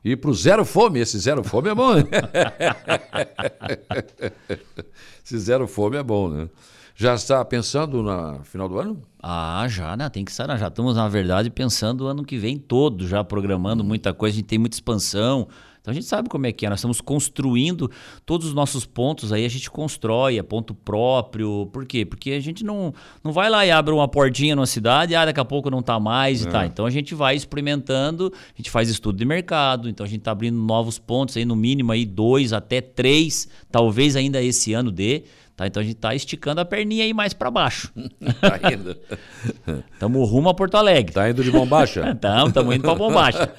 e 0.04 0.16
para 0.16 0.28
o 0.28 0.34
Zero 0.34 0.64
Fome. 0.64 0.98
Esse 0.98 1.16
Zero 1.20 1.44
Fome 1.44 1.68
é 1.68 1.74
bom, 1.76 1.94
né? 1.94 2.02
Esse 5.24 5.38
Zero 5.38 5.68
Fome 5.68 5.96
é 5.96 6.02
bom, 6.02 6.28
né? 6.28 6.48
Já 6.96 7.14
está 7.14 7.44
pensando 7.44 8.02
no 8.02 8.42
final 8.42 8.68
do 8.68 8.76
ano? 8.76 9.00
Ah, 9.22 9.64
já, 9.68 9.96
né? 9.96 10.08
Tem 10.08 10.24
que 10.24 10.32
estar. 10.32 10.48
Já 10.58 10.66
estamos, 10.66 10.96
na 10.96 11.06
verdade, 11.06 11.48
pensando 11.48 12.00
o 12.00 12.06
ano 12.08 12.24
que 12.24 12.38
vem 12.38 12.58
todo, 12.58 13.06
já 13.06 13.22
programando 13.22 13.84
muita 13.84 14.12
coisa. 14.12 14.34
A 14.34 14.38
gente 14.40 14.48
tem 14.48 14.58
muita 14.58 14.74
expansão. 14.74 15.46
Então 15.80 15.92
a 15.92 15.94
gente 15.94 16.06
sabe 16.06 16.28
como 16.28 16.46
é 16.46 16.52
que 16.52 16.66
é. 16.66 16.68
Nós 16.68 16.80
estamos 16.80 17.00
construindo 17.00 17.90
todos 18.26 18.46
os 18.46 18.54
nossos 18.54 18.84
pontos 18.84 19.32
aí, 19.32 19.44
a 19.44 19.48
gente 19.48 19.70
constrói, 19.70 20.38
é 20.38 20.42
ponto 20.42 20.74
próprio. 20.74 21.68
Por 21.72 21.86
quê? 21.86 22.04
Porque 22.04 22.32
a 22.32 22.40
gente 22.40 22.62
não, 22.62 22.92
não 23.24 23.32
vai 23.32 23.48
lá 23.48 23.64
e 23.64 23.70
abre 23.70 23.92
uma 23.92 24.06
portinha 24.06 24.54
numa 24.54 24.66
cidade 24.66 25.12
e 25.12 25.16
ah, 25.16 25.24
daqui 25.24 25.40
a 25.40 25.44
pouco 25.44 25.70
não 25.70 25.82
tá 25.82 25.98
mais 25.98 26.44
e 26.44 26.48
É. 26.48 26.50
tá. 26.50 26.66
Então 26.66 26.84
a 26.84 26.90
gente 26.90 27.14
vai 27.14 27.34
experimentando, 27.34 28.32
a 28.34 28.56
gente 28.56 28.70
faz 28.70 28.88
estudo 28.88 29.16
de 29.16 29.24
mercado, 29.24 29.88
então 29.88 30.04
a 30.04 30.08
gente 30.08 30.22
tá 30.22 30.32
abrindo 30.32 30.58
novos 30.58 30.98
pontos 30.98 31.36
aí, 31.36 31.44
no 31.44 31.56
mínimo 31.56 31.92
aí 31.92 32.04
dois 32.04 32.52
até 32.52 32.80
três, 32.80 33.48
talvez 33.70 34.16
ainda 34.16 34.42
esse 34.42 34.72
ano 34.72 34.90
dê. 34.90 35.24
Tá? 35.56 35.66
Então 35.66 35.82
a 35.82 35.84
gente 35.84 35.96
tá 35.96 36.14
esticando 36.14 36.60
a 36.60 36.64
perninha 36.64 37.04
aí 37.04 37.12
mais 37.12 37.32
para 37.34 37.50
baixo. 37.50 37.90
Tá 38.40 38.72
indo. 38.72 38.96
Tamo 39.98 40.24
rumo 40.24 40.48
a 40.48 40.54
Porto 40.54 40.76
Alegre. 40.76 41.12
Tá 41.12 41.28
indo 41.28 41.44
de 41.44 41.50
bombacha? 41.50 42.14
Tamo, 42.20 42.52
tamo 42.52 42.72
indo 42.72 42.82
pra 42.82 42.94
bombacha. 42.94 43.50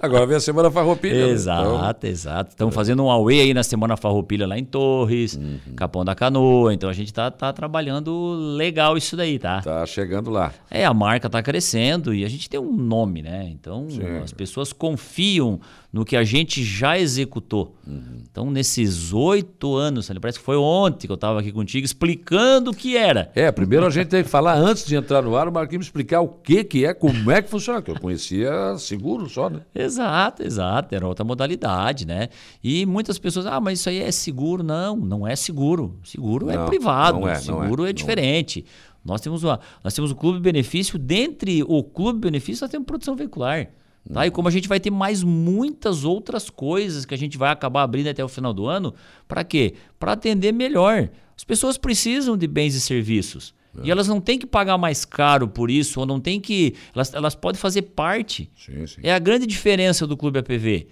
Agora 0.00 0.26
vem 0.26 0.36
a 0.36 0.40
Semana 0.40 0.70
Farroupilha. 0.70 1.26
né? 1.26 1.32
Exato, 1.32 2.06
exato. 2.06 2.50
Estamos 2.50 2.74
fazendo 2.74 3.02
um 3.04 3.10
away 3.10 3.40
aí 3.40 3.54
na 3.54 3.62
Semana 3.62 3.96
Farroupilha 3.96 4.46
lá 4.46 4.58
em 4.58 4.64
Torres, 4.64 5.34
Uhum. 5.36 5.58
Capão 5.76 6.04
da 6.04 6.14
Canoa. 6.14 6.74
Então 6.74 6.88
a 6.90 6.92
gente 6.92 7.12
tá, 7.12 7.30
tá 7.30 7.52
trabalhando 7.52 8.34
legal 8.56 8.96
isso 8.96 9.16
daí, 9.16 9.38
tá? 9.38 9.60
Tá 9.62 9.86
chegando 9.86 10.30
lá. 10.30 10.52
É, 10.70 10.84
a 10.84 10.92
marca 10.94 11.28
tá 11.30 11.42
crescendo 11.42 12.12
e 12.14 12.24
a 12.24 12.28
gente 12.28 12.48
tem 12.50 12.60
um 12.60 12.72
nome, 12.76 13.22
né? 13.22 13.48
Então 13.50 13.88
Sim. 13.88 14.02
as 14.22 14.32
pessoas 14.32 14.72
confiam 14.72 15.60
no 15.92 16.06
que 16.06 16.16
a 16.16 16.24
gente 16.24 16.64
já 16.64 16.98
executou. 16.98 17.76
Uhum. 17.86 18.22
Então 18.30 18.50
nesses 18.50 19.12
oito 19.12 19.74
anos, 19.76 20.10
parece 20.20 20.38
que 20.38 20.44
foi 20.44 20.56
ontem 20.56 21.06
que 21.06 21.12
eu 21.12 21.18
tava 21.18 21.40
aqui 21.40 21.52
contigo 21.52 21.84
explicando 21.84 22.70
o 22.70 22.74
que 22.74 22.96
era. 22.96 23.30
É, 23.34 23.52
primeiro 23.52 23.84
a 23.84 23.90
gente 23.90 24.08
tem 24.08 24.22
que 24.22 24.28
falar, 24.28 24.56
antes 24.56 24.86
de 24.86 24.96
entrar 24.96 25.20
no 25.20 25.36
ar, 25.36 25.48
o 25.48 25.52
Marquinhos 25.52 25.84
explicar 25.84 26.22
o 26.22 26.28
que 26.28 26.64
que 26.64 26.86
é, 26.86 26.94
como 26.94 27.30
é 27.30 27.42
que 27.42 27.50
funciona, 27.50 27.82
que 27.82 27.90
eu 27.90 28.00
conhecia 28.00 28.50
seguro 28.78 29.28
só, 29.28 29.50
né? 29.50 29.60
Exato, 29.74 30.42
exato. 30.42 30.94
Era 30.94 31.06
outra 31.06 31.24
modalidade, 31.24 32.06
né? 32.06 32.30
E 32.64 32.86
muitas 32.86 33.18
pessoas, 33.18 33.44
ah, 33.44 33.60
mas 33.60 33.80
isso 33.80 33.90
aí 33.90 33.98
é 33.98 34.10
seguro. 34.10 34.62
Não, 34.62 34.96
não 34.96 35.26
é 35.26 35.36
seguro. 35.36 35.98
Seguro 36.02 36.48
é 36.48 36.56
Não, 36.56 36.66
privado. 36.66 37.20
não 37.20 37.28
é, 37.28 37.34
não 37.34 37.40
seguro 37.40 37.84
é, 37.84 37.86
é, 37.86 37.88
não. 37.88 37.92
diferente. 37.92 38.64
Nós 39.04 39.20
temos, 39.20 39.42
uma, 39.42 39.60
nós 39.84 39.92
temos 39.92 40.10
o 40.10 40.16
clube 40.16 40.40
benefício. 40.40 40.98
Dentre 40.98 41.62
o 41.64 41.82
clube 41.82 42.20
benefício, 42.20 42.62
nós 42.62 42.70
temos 42.70 42.86
produção 42.86 43.14
veicular. 43.16 43.68
Tá? 44.10 44.26
E 44.26 44.30
como 44.30 44.48
a 44.48 44.50
gente 44.50 44.68
vai 44.68 44.80
ter 44.80 44.90
mais 44.90 45.22
muitas 45.22 46.04
outras 46.04 46.50
coisas 46.50 47.04
que 47.04 47.14
a 47.14 47.18
gente 47.18 47.38
vai 47.38 47.50
acabar 47.50 47.82
abrindo 47.82 48.08
até 48.08 48.24
o 48.24 48.28
final 48.28 48.52
do 48.52 48.66
ano, 48.66 48.94
para 49.28 49.44
quê? 49.44 49.74
Para 49.98 50.12
atender 50.12 50.52
melhor. 50.52 51.08
As 51.36 51.44
pessoas 51.44 51.78
precisam 51.78 52.36
de 52.36 52.46
bens 52.46 52.74
e 52.74 52.80
serviços. 52.80 53.54
E 53.82 53.90
elas 53.90 54.06
não 54.06 54.20
têm 54.20 54.38
que 54.38 54.46
pagar 54.46 54.76
mais 54.76 55.04
caro 55.04 55.48
por 55.48 55.70
isso, 55.70 55.98
ou 55.98 56.04
não 56.04 56.20
têm 56.20 56.38
que. 56.38 56.74
Elas, 56.94 57.14
elas 57.14 57.34
podem 57.34 57.58
fazer 57.58 57.82
parte. 57.82 58.50
Sim, 58.54 58.86
sim. 58.86 59.00
É 59.02 59.14
a 59.14 59.18
grande 59.18 59.46
diferença 59.46 60.06
do 60.06 60.14
Clube 60.14 60.38
APV. 60.40 60.88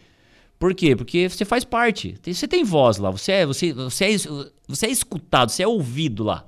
Por 0.58 0.74
quê? 0.74 0.96
Porque 0.96 1.28
você 1.28 1.44
faz 1.44 1.62
parte. 1.62 2.16
Você 2.24 2.48
tem 2.48 2.64
voz 2.64 2.96
lá, 2.96 3.10
você 3.10 3.32
é, 3.32 3.46
você, 3.46 3.72
você 3.72 4.04
é, 4.06 4.16
você 4.66 4.86
é 4.86 4.90
escutado, 4.90 5.50
você 5.50 5.62
é 5.62 5.68
ouvido 5.68 6.24
lá. 6.24 6.46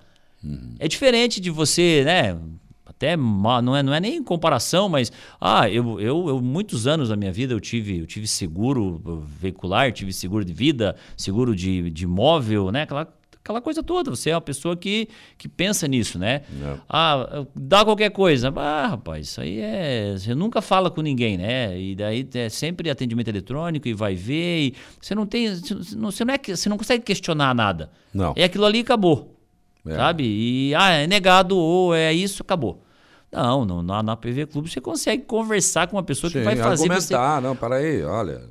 É 0.78 0.89
diferente 0.89 1.40
de 1.40 1.51
você, 1.51 2.02
né? 2.05 2.36
Até 3.02 3.16
não 3.16 3.76
é, 3.76 3.82
não 3.82 3.92
é 3.92 3.98
nem 3.98 4.22
comparação, 4.22 4.88
mas 4.88 5.10
ah, 5.40 5.68
eu, 5.68 6.00
eu, 6.00 6.28
eu 6.28 6.40
muitos 6.40 6.86
anos 6.86 7.08
da 7.08 7.16
minha 7.16 7.32
vida 7.32 7.52
eu 7.52 7.58
tive, 7.58 7.98
eu 7.98 8.06
tive 8.06 8.28
seguro 8.28 9.24
veicular, 9.40 9.90
tive 9.90 10.12
seguro 10.12 10.44
de 10.44 10.52
vida, 10.52 10.94
seguro 11.16 11.56
de, 11.56 11.90
de 11.90 12.04
imóvel, 12.04 12.70
né? 12.70 12.82
Aquela, 12.82 13.12
aquela 13.42 13.60
coisa 13.60 13.82
toda. 13.82 14.12
Você 14.12 14.30
é 14.30 14.36
uma 14.36 14.40
pessoa 14.40 14.76
que, 14.76 15.08
que 15.36 15.48
pensa 15.48 15.88
nisso, 15.88 16.16
né? 16.16 16.42
Ah, 16.88 17.44
dá 17.56 17.84
qualquer 17.84 18.10
coisa. 18.10 18.52
Ah, 18.54 18.86
rapaz, 18.90 19.26
isso 19.26 19.40
aí 19.40 19.58
é. 19.58 20.14
Você 20.16 20.32
nunca 20.32 20.62
fala 20.62 20.88
com 20.88 21.02
ninguém, 21.02 21.36
né? 21.36 21.76
E 21.76 21.96
daí 21.96 22.28
é 22.34 22.48
sempre 22.48 22.88
atendimento 22.88 23.26
eletrônico 23.26 23.88
e 23.88 23.94
vai 23.94 24.14
ver. 24.14 24.60
E 24.60 24.74
você 25.00 25.12
não 25.12 25.26
tem. 25.26 25.52
Você 25.56 25.96
não, 25.96 26.12
você 26.12 26.24
não 26.24 26.34
é, 26.34 26.38
você 26.38 26.68
não 26.68 26.78
consegue 26.78 27.02
questionar 27.02 27.52
nada. 27.52 27.90
Não. 28.14 28.32
É 28.36 28.44
aquilo 28.44 28.64
ali 28.64 28.78
e 28.78 28.82
acabou. 28.82 29.36
É. 29.84 29.96
Sabe? 29.96 30.22
E 30.22 30.72
ah, 30.76 30.90
é 30.90 31.06
negado 31.08 31.58
ou 31.58 31.92
é 31.92 32.12
isso, 32.12 32.42
acabou. 32.42 32.80
Não, 33.32 33.64
no, 33.64 33.82
na, 33.82 34.02
na 34.02 34.16
PV 34.16 34.46
Clube 34.46 34.70
você 34.70 34.80
consegue 34.80 35.22
conversar 35.22 35.86
com 35.86 35.96
uma 35.96 36.02
pessoa 36.02 36.30
que 36.30 36.38
Sim, 36.38 36.44
vai 36.44 36.54
fazer 36.54 36.86
você. 36.86 37.14
argumentar, 37.14 37.40
não, 37.40 37.56
para 37.56 37.76
aí, 37.76 38.02
olha. 38.04 38.42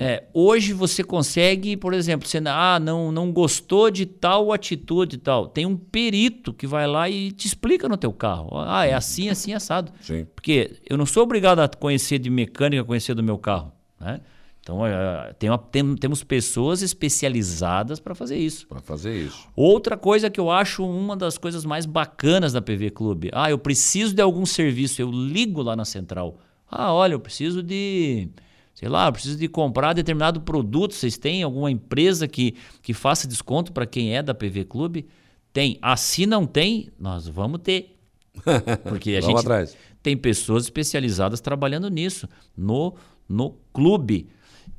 É, 0.00 0.22
hoje 0.32 0.72
você 0.72 1.02
consegue, 1.02 1.76
por 1.76 1.92
exemplo, 1.92 2.28
você 2.28 2.40
ah, 2.46 2.78
não, 2.80 3.10
não 3.10 3.32
gostou 3.32 3.90
de 3.90 4.06
tal 4.06 4.52
atitude 4.52 5.16
e 5.16 5.18
tal. 5.18 5.48
Tem 5.48 5.66
um 5.66 5.76
perito 5.76 6.52
que 6.52 6.68
vai 6.68 6.86
lá 6.86 7.10
e 7.10 7.32
te 7.32 7.48
explica 7.48 7.88
no 7.88 7.96
teu 7.96 8.12
carro. 8.12 8.48
Ah, 8.64 8.86
é 8.86 8.94
assim, 8.94 9.28
assim, 9.28 9.52
assado. 9.52 9.90
Sim. 10.00 10.24
Porque 10.36 10.76
eu 10.88 10.96
não 10.96 11.04
sou 11.04 11.24
obrigado 11.24 11.58
a 11.58 11.68
conhecer 11.68 12.20
de 12.20 12.30
mecânica, 12.30 12.84
conhecer 12.84 13.12
do 13.12 13.24
meu 13.24 13.38
carro. 13.38 13.72
Né? 13.98 14.20
Então, 14.68 14.84
é, 14.86 15.32
tem 15.38 15.48
uma- 15.48 15.56
tem- 15.56 15.96
temos 15.96 16.22
pessoas 16.22 16.82
especializadas 16.82 17.98
para 18.00 18.14
fazer 18.14 18.36
isso. 18.36 18.66
Para 18.66 18.80
fazer 18.80 19.18
isso. 19.18 19.48
Outra 19.56 19.96
coisa 19.96 20.28
que 20.28 20.38
eu 20.38 20.50
acho 20.50 20.84
uma 20.84 21.16
das 21.16 21.38
coisas 21.38 21.64
mais 21.64 21.86
bacanas 21.86 22.52
da 22.52 22.60
PV 22.60 22.90
Clube. 22.90 23.30
Ah, 23.32 23.50
eu 23.50 23.58
preciso 23.58 24.14
de 24.14 24.20
algum 24.20 24.44
serviço, 24.44 25.00
eu 25.00 25.10
ligo 25.10 25.62
lá 25.62 25.74
na 25.74 25.86
central. 25.86 26.36
Ah, 26.70 26.92
olha, 26.92 27.14
eu 27.14 27.20
preciso 27.20 27.62
de, 27.62 28.28
sei 28.74 28.90
lá, 28.90 29.06
eu 29.08 29.12
preciso 29.14 29.38
de 29.38 29.48
comprar 29.48 29.94
determinado 29.94 30.42
produto. 30.42 30.92
Vocês 30.94 31.16
têm 31.16 31.42
alguma 31.42 31.70
empresa 31.70 32.28
que, 32.28 32.54
que 32.82 32.92
faça 32.92 33.26
desconto 33.26 33.72
para 33.72 33.86
quem 33.86 34.14
é 34.14 34.22
da 34.22 34.34
PV 34.34 34.64
Clube? 34.66 35.06
Tem. 35.50 35.78
Ah, 35.80 35.96
se 35.96 36.26
não 36.26 36.44
tem, 36.44 36.90
nós 37.00 37.26
vamos 37.26 37.60
ter. 37.62 37.96
Porque 38.84 39.12
a 39.16 39.22
gente 39.22 39.38
atrás. 39.40 39.74
tem 40.02 40.14
pessoas 40.14 40.64
especializadas 40.64 41.40
trabalhando 41.40 41.88
nisso, 41.88 42.28
no, 42.54 42.94
no 43.26 43.54
clube. 43.72 44.28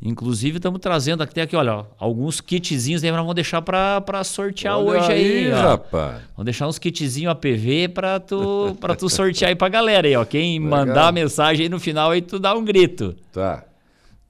Inclusive, 0.01 0.57
estamos 0.57 0.79
trazendo 0.79 1.23
até 1.23 1.41
aqui, 1.41 1.55
olha, 1.57 1.73
ó, 1.75 1.85
alguns 1.99 2.39
kitzinhos 2.39 3.03
aí 3.03 3.11
nós 3.11 3.19
vamos 3.19 3.35
deixar 3.35 3.61
para 3.61 4.23
sortear 4.23 4.77
Olha 4.79 4.99
hoje 5.01 5.11
aí. 5.11 5.45
aí, 5.47 5.49
rapaz. 5.51 6.21
Vamos 6.37 6.45
deixar 6.45 6.67
uns 6.67 6.79
kitzinhos 6.79 7.31
APV 7.31 7.89
para 7.89 8.17
tu, 8.19 8.77
pra 8.79 8.95
tu 8.95 9.09
sortear 9.09 9.49
aí 9.49 9.55
pra 9.55 9.67
galera 9.67 10.07
aí, 10.07 10.15
ó. 10.15 10.23
Quem 10.23 10.57
Legal. 10.59 10.79
mandar 10.85 11.07
a 11.09 11.11
mensagem 11.11 11.63
aí 11.63 11.69
no 11.69 11.79
final 11.81 12.11
aí, 12.11 12.21
tu 12.21 12.39
dá 12.39 12.53
um 12.55 12.63
grito. 12.63 13.13
Tá. 13.33 13.65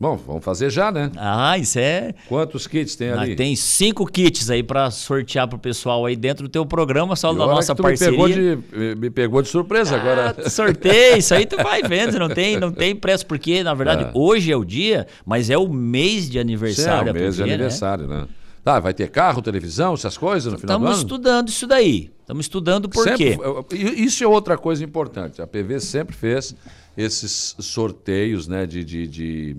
Bom, 0.01 0.15
vamos 0.15 0.45
fazer 0.45 0.69
já, 0.69 0.89
né? 0.93 1.11
Ah, 1.17 1.57
isso 1.57 1.77
é. 1.77 2.13
Quantos 2.29 2.65
kits 2.67 2.95
tem 2.95 3.09
Ah, 3.09 3.19
ali? 3.19 3.35
Tem 3.35 3.53
cinco 3.53 4.05
kits 4.05 4.49
aí 4.49 4.63
para 4.63 4.89
sortear 4.91 5.45
pro 5.45 5.59
pessoal 5.59 6.05
aí 6.05 6.15
dentro 6.15 6.43
do 6.47 6.49
teu 6.49 6.65
programa, 6.65 7.17
só 7.17 7.33
da 7.33 7.39
nossa 7.45 7.73
que 7.73 7.77
tu 7.77 7.83
parceria. 7.83 8.17
Me 8.17 8.29
pegou, 8.61 8.85
de, 8.93 8.95
me 8.95 9.09
pegou 9.09 9.41
de 9.41 9.49
surpresa 9.49 9.97
agora. 9.97 10.33
Ah, 10.37 10.49
sorteio, 10.49 11.17
isso 11.17 11.33
aí 11.33 11.45
tu 11.45 11.57
vai 11.57 11.81
vendo, 11.83 12.17
não 12.17 12.29
tem, 12.29 12.57
não 12.57 12.71
tem 12.71 12.95
pressa, 12.95 13.25
porque 13.25 13.61
na 13.61 13.73
verdade 13.73 14.05
É. 14.05 14.11
hoje 14.13 14.49
é 14.49 14.55
o 14.55 14.63
dia, 14.63 15.05
mas 15.25 15.49
é 15.49 15.57
o 15.57 15.67
mês 15.67 16.29
de 16.29 16.39
aniversário. 16.39 17.03
Sim, 17.03 17.09
é 17.09 17.11
o 17.11 17.21
mês 17.21 17.35
de 17.35 17.41
PV, 17.41 17.47
né? 17.49 17.53
aniversário, 17.55 18.07
né? 18.07 18.27
Tá, 18.63 18.79
vai 18.79 18.93
ter 18.93 19.09
carro, 19.09 19.41
televisão, 19.41 19.95
essas 19.95 20.17
coisas 20.17 20.53
no 20.53 20.57
final 20.59 20.79
do 20.79 20.83
Estamos 20.85 20.97
ano? 20.99 21.05
estudando 21.07 21.49
isso 21.49 21.67
daí. 21.67 22.09
Estamos 22.21 22.45
estudando 22.45 22.87
por 22.87 23.03
Sempre- 23.03 23.37
quê? 23.69 23.75
Isso 23.97 24.23
é 24.23 24.27
outra 24.27 24.57
coisa 24.57 24.81
importante. 24.81 25.41
A 25.41 25.47
PV 25.47 25.81
sempre 25.81 26.15
fez 26.15 26.55
esses 26.95 27.55
sorteios 27.59 28.47
né, 28.47 28.65
de, 28.65 28.83
de, 28.83 29.07
de, 29.07 29.57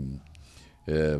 é, 0.86 1.18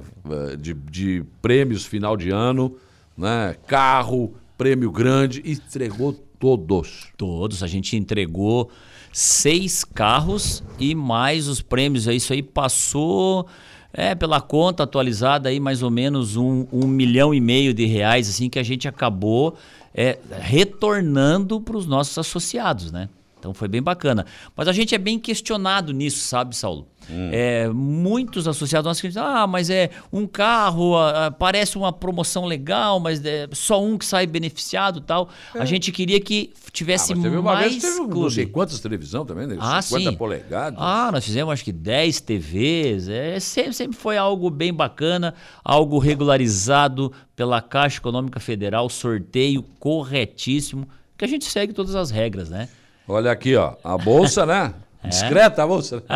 de- 0.57 0.75
de 0.75 1.25
prêmios 1.41 1.85
final 1.85 2.17
de 2.17 2.31
ano, 2.31 2.77
né, 3.17 3.55
carro, 3.67 4.35
prêmio 4.59 4.91
grande, 4.91 5.43
entregou 5.45 6.13
todos. 6.39 7.09
Todos. 7.17 7.63
A 7.63 7.67
gente 7.67 7.97
entregou 7.97 8.71
seis 9.13 9.85
carros 9.85 10.63
e 10.79 10.95
mais 10.95 11.49
os 11.49 11.61
prêmios. 11.61 12.09
aí. 12.09 12.17
Isso 12.17 12.33
aí 12.33 12.43
passou, 12.43 13.47
é, 13.93 14.15
pela 14.15 14.41
conta 14.41 14.85
atualizada 14.85 15.49
aí, 15.49 15.61
mais 15.61 15.83
ou 15.83 15.91
menos 15.91 16.37
um, 16.37 16.67
um 16.73 16.87
milhão 16.87 17.35
e 17.35 17.41
meio 17.41 17.75
de 17.75 17.85
reais, 17.87 18.29
assim, 18.29 18.49
que 18.49 18.59
a 18.59 18.63
gente 18.63 18.89
acabou 18.89 19.57
é, 19.95 20.19
retornando 20.41 21.61
para 21.61 21.77
os 21.77 21.87
nossos 21.87 22.17
associados, 22.17 22.91
né? 22.93 23.09
Então 23.41 23.55
foi 23.55 23.67
bem 23.67 23.83
bacana. 23.83 24.27
Mas 24.55 24.69
a 24.69 24.73
gente 24.73 24.95
é 24.95 24.99
bem 24.99 25.19
questionado 25.19 25.93
nisso, 25.93 26.19
sabe, 26.19 26.55
Saulo? 26.55 26.87
É, 27.33 27.69
muitos 27.69 28.47
associados 28.47 28.87
nossos 28.87 29.03
dizem, 29.03 29.23
ah, 29.23 29.47
mas 29.47 29.69
é 29.71 29.91
um 30.13 30.27
carro, 30.27 30.97
ah, 30.97 31.27
ah, 31.27 31.31
parece 31.31 31.77
uma 31.77 31.93
promoção 31.93 32.45
legal, 32.45 33.01
mas 33.01 33.25
é 33.25 33.49
só 33.53 33.83
um 33.83 33.99
que 33.99 34.05
sai 34.05 34.27
beneficiado 34.27 35.01
e 35.01 35.03
tal. 35.03 35.29
A 35.55 35.65
gente 35.65 35.91
queria 35.91 36.21
que 36.21 36.53
tivesse 36.73 37.13
Ah, 37.13 37.17
mas 37.17 37.25
teve 37.25 37.37
uma 37.37 37.55
mais 37.55 37.73
vez, 37.73 37.83
teve 37.83 38.01
um, 38.01 38.03
não 38.05 38.11
clube. 38.11 38.35
sei 38.35 38.47
quantas 38.47 38.79
televisão 38.81 39.25
também, 39.25 39.47
né? 39.47 39.57
Ah, 39.59 39.83
50 39.83 40.11
sim. 40.11 40.17
polegadas. 40.17 40.79
Ah, 40.81 41.11
nós 41.13 41.25
fizemos 41.25 41.53
acho 41.53 41.65
que 41.65 41.73
10 41.73 42.21
TVs. 42.21 43.09
É, 43.09 43.41
sempre, 43.41 43.73
sempre 43.73 43.97
foi 43.97 44.17
algo 44.17 44.51
bem 44.51 44.73
bacana, 44.73 45.35
algo 45.65 45.99
regularizado 45.99 47.13
pela 47.35 47.61
Caixa 47.61 47.99
Econômica 47.99 48.39
Federal, 48.39 48.89
sorteio 48.89 49.63
corretíssimo, 49.81 50.87
que 51.17 51.25
a 51.25 51.29
gente 51.29 51.47
segue 51.47 51.73
todas 51.73 51.95
as 51.95 52.11
regras, 52.11 52.51
né? 52.51 52.69
Olha 53.11 53.33
aqui, 53.33 53.57
ó, 53.57 53.75
a 53.83 53.99
bolsa, 53.99 54.47
né? 54.47 54.73
É. 55.03 55.09
Discreta 55.09 55.63
a 55.63 55.67
bolsa. 55.67 56.03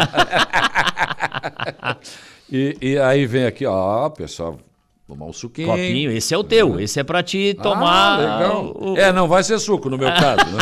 e, 2.52 2.76
e 2.80 2.98
aí 2.98 3.26
vem 3.26 3.46
aqui, 3.46 3.64
ó, 3.64 4.08
pessoal, 4.10 4.58
tomar 5.06 5.26
um 5.26 5.32
suquinho. 5.32 5.68
Copinho, 5.68 6.10
esse 6.10 6.34
é 6.34 6.38
o 6.38 6.44
teu, 6.44 6.78
esse 6.78 7.00
é 7.00 7.02
pra 7.02 7.22
te 7.22 7.54
tomar. 7.54 8.20
Ah, 8.20 8.38
legal. 8.38 8.76
o- 8.78 8.96
É, 8.98 9.12
não 9.12 9.26
vai 9.26 9.42
ser 9.42 9.58
suco 9.58 9.88
no 9.88 9.96
meu 9.96 10.08
caso, 10.12 10.44
né? 10.50 10.58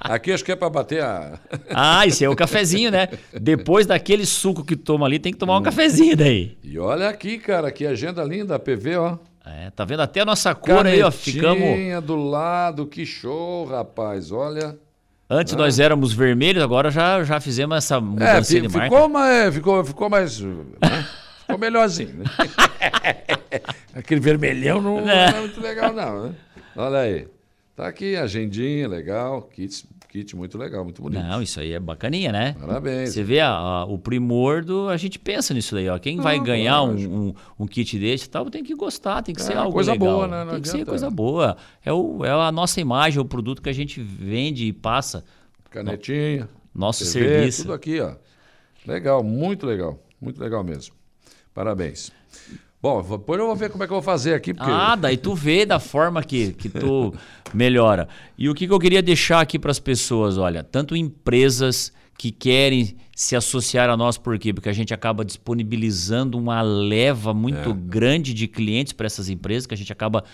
Aqui 0.00 0.32
acho 0.32 0.44
que 0.44 0.52
é 0.52 0.56
para 0.56 0.68
bater 0.70 1.02
a. 1.02 1.40
Ah, 1.70 2.06
isso 2.06 2.22
é 2.22 2.28
o 2.28 2.36
cafezinho, 2.36 2.90
né? 2.90 3.08
Depois 3.40 3.86
daquele 3.86 4.24
suco 4.26 4.62
que 4.62 4.76
toma 4.76 5.06
ali, 5.06 5.18
tem 5.18 5.32
que 5.32 5.38
tomar 5.38 5.56
um 5.58 5.62
cafezinho 5.62 6.16
daí. 6.16 6.56
E 6.62 6.78
olha 6.78 7.08
aqui, 7.08 7.38
cara, 7.38 7.72
que 7.72 7.86
agenda 7.86 8.22
linda, 8.22 8.54
a 8.54 8.58
PV, 8.58 8.96
ó. 8.96 9.16
É, 9.44 9.70
tá 9.70 9.84
vendo 9.84 10.00
até 10.02 10.20
a 10.20 10.24
nossa 10.24 10.54
cor 10.54 10.86
aí, 10.86 11.02
ó. 11.02 11.10
Ficamos. 11.10 11.58
Canetinha 11.58 12.00
do 12.00 12.16
lado, 12.16 12.86
que 12.86 13.04
show, 13.06 13.64
rapaz, 13.64 14.30
olha. 14.30 14.76
Antes 15.28 15.54
Ah. 15.54 15.56
nós 15.56 15.78
éramos 15.80 16.12
vermelhos, 16.12 16.62
agora 16.62 16.90
já, 16.90 17.22
já 17.24 17.40
fizemos 17.40 17.76
essa 17.76 17.96
É, 17.96 18.00
mudança 18.00 18.44
fi- 18.54 18.60
de 18.60 18.68
marca. 18.68 18.84
ficou 18.94 19.08
mais, 19.08 19.54
ficou, 19.54 19.84
ficou 19.84 20.08
mais, 20.10 20.40
né? 20.40 21.06
ficou 21.40 21.58
melhorzinho, 21.58 22.14
né? 22.18 22.24
Aquele 23.94 24.20
vermelhão 24.20 24.80
não, 24.80 25.00
não 25.00 25.10
é 25.10 25.40
muito 25.40 25.60
legal 25.60 25.92
não, 25.92 26.26
né? 26.28 26.34
Olha 26.76 26.98
aí, 26.98 27.26
tá 27.74 27.86
aqui, 27.88 28.14
agendinha, 28.16 28.86
legal, 28.86 29.42
kit, 29.42 29.84
kit 30.24 30.34
muito 30.36 30.56
legal, 30.58 30.82
muito 30.84 31.02
bonito. 31.02 31.22
Não, 31.22 31.42
isso 31.42 31.60
aí 31.60 31.72
é 31.72 31.80
bacaninha, 31.80 32.32
né? 32.32 32.54
Parabéns. 32.60 33.10
Você 33.12 33.22
vê 33.22 33.40
a- 33.40 33.50
a- 33.50 33.84
o 33.84 33.98
primor 33.98 34.64
do. 34.64 34.88
A 34.88 34.96
gente 34.96 35.18
pensa 35.18 35.52
nisso 35.54 35.74
daí, 35.74 35.88
ó. 35.88 35.98
Quem 35.98 36.18
vai 36.18 36.36
Ah, 36.36 36.42
ganhar 36.42 36.82
um, 36.82 36.94
um, 37.28 37.34
um 37.60 37.66
kit 37.66 37.98
desse 37.98 38.26
e 38.26 38.28
tal, 38.30 38.48
tem 38.50 38.64
que 38.64 38.74
gostar, 38.74 39.22
tem 39.22 39.34
que 39.34 39.42
ser 39.42 39.52
É, 39.52 39.56
algo 39.56 39.72
coisa 39.72 39.92
legal. 39.92 40.08
boa, 40.08 40.28
né? 40.28 40.44
Não 40.44 40.52
Tem 40.52 40.60
que 40.62 40.68
ser 40.68 40.74
adianta. 40.76 40.90
coisa 40.90 41.10
boa. 41.10 41.56
É, 41.84 41.92
o, 41.92 42.24
é 42.24 42.30
a 42.30 42.50
nossa 42.52 42.80
imagem, 42.80 43.18
é 43.18 43.22
o 43.22 43.24
produto 43.24 43.60
que 43.62 43.68
a 43.68 43.72
gente 43.74 44.00
vende 44.00 44.64
e 44.66 44.72
passa. 44.72 45.24
Canetinha, 45.70 46.48
Nosso 46.74 47.04
TV, 47.04 47.28
serviço. 47.28 47.62
tudo 47.62 47.74
aqui, 47.74 48.00
ó. 48.00 48.12
Legal, 48.86 49.22
muito 49.22 49.66
legal, 49.66 49.98
muito 50.20 50.40
legal 50.40 50.62
mesmo. 50.64 50.94
Parabéns. 51.52 52.10
Bom, 52.80 53.02
depois 53.02 53.40
eu 53.40 53.46
vou 53.46 53.56
ver 53.56 53.70
como 53.70 53.82
é 53.82 53.86
que 53.86 53.92
eu 53.92 53.96
vou 53.96 54.02
fazer 54.02 54.34
aqui, 54.34 54.52
porque... 54.52 54.70
Ah, 54.70 54.94
daí 54.94 55.16
tu 55.16 55.34
vê 55.34 55.64
da 55.64 55.80
forma 55.80 56.22
que, 56.22 56.52
que 56.52 56.68
tu 56.68 57.12
melhora. 57.52 58.08
E 58.36 58.48
o 58.48 58.54
que, 58.54 58.66
que 58.66 58.72
eu 58.72 58.78
queria 58.78 59.02
deixar 59.02 59.40
aqui 59.40 59.58
para 59.58 59.70
as 59.70 59.80
pessoas, 59.80 60.38
olha, 60.38 60.62
tanto 60.62 60.94
empresas 60.94 61.92
que 62.18 62.30
querem 62.30 62.96
se 63.14 63.36
associar 63.36 63.88
a 63.88 63.96
nós, 63.96 64.18
por 64.18 64.38
quê? 64.38 64.52
Porque 64.52 64.68
a 64.68 64.72
gente 64.72 64.92
acaba 64.92 65.24
disponibilizando 65.24 66.38
uma 66.38 66.60
leva 66.62 67.32
muito 67.32 67.72
grande 67.72 68.34
de 68.34 68.46
clientes 68.46 68.92
para 68.92 69.06
essas 69.06 69.28
empresas, 69.28 69.66
que 69.66 69.74
a 69.74 69.76
gente 69.76 69.92
acaba 69.92 70.24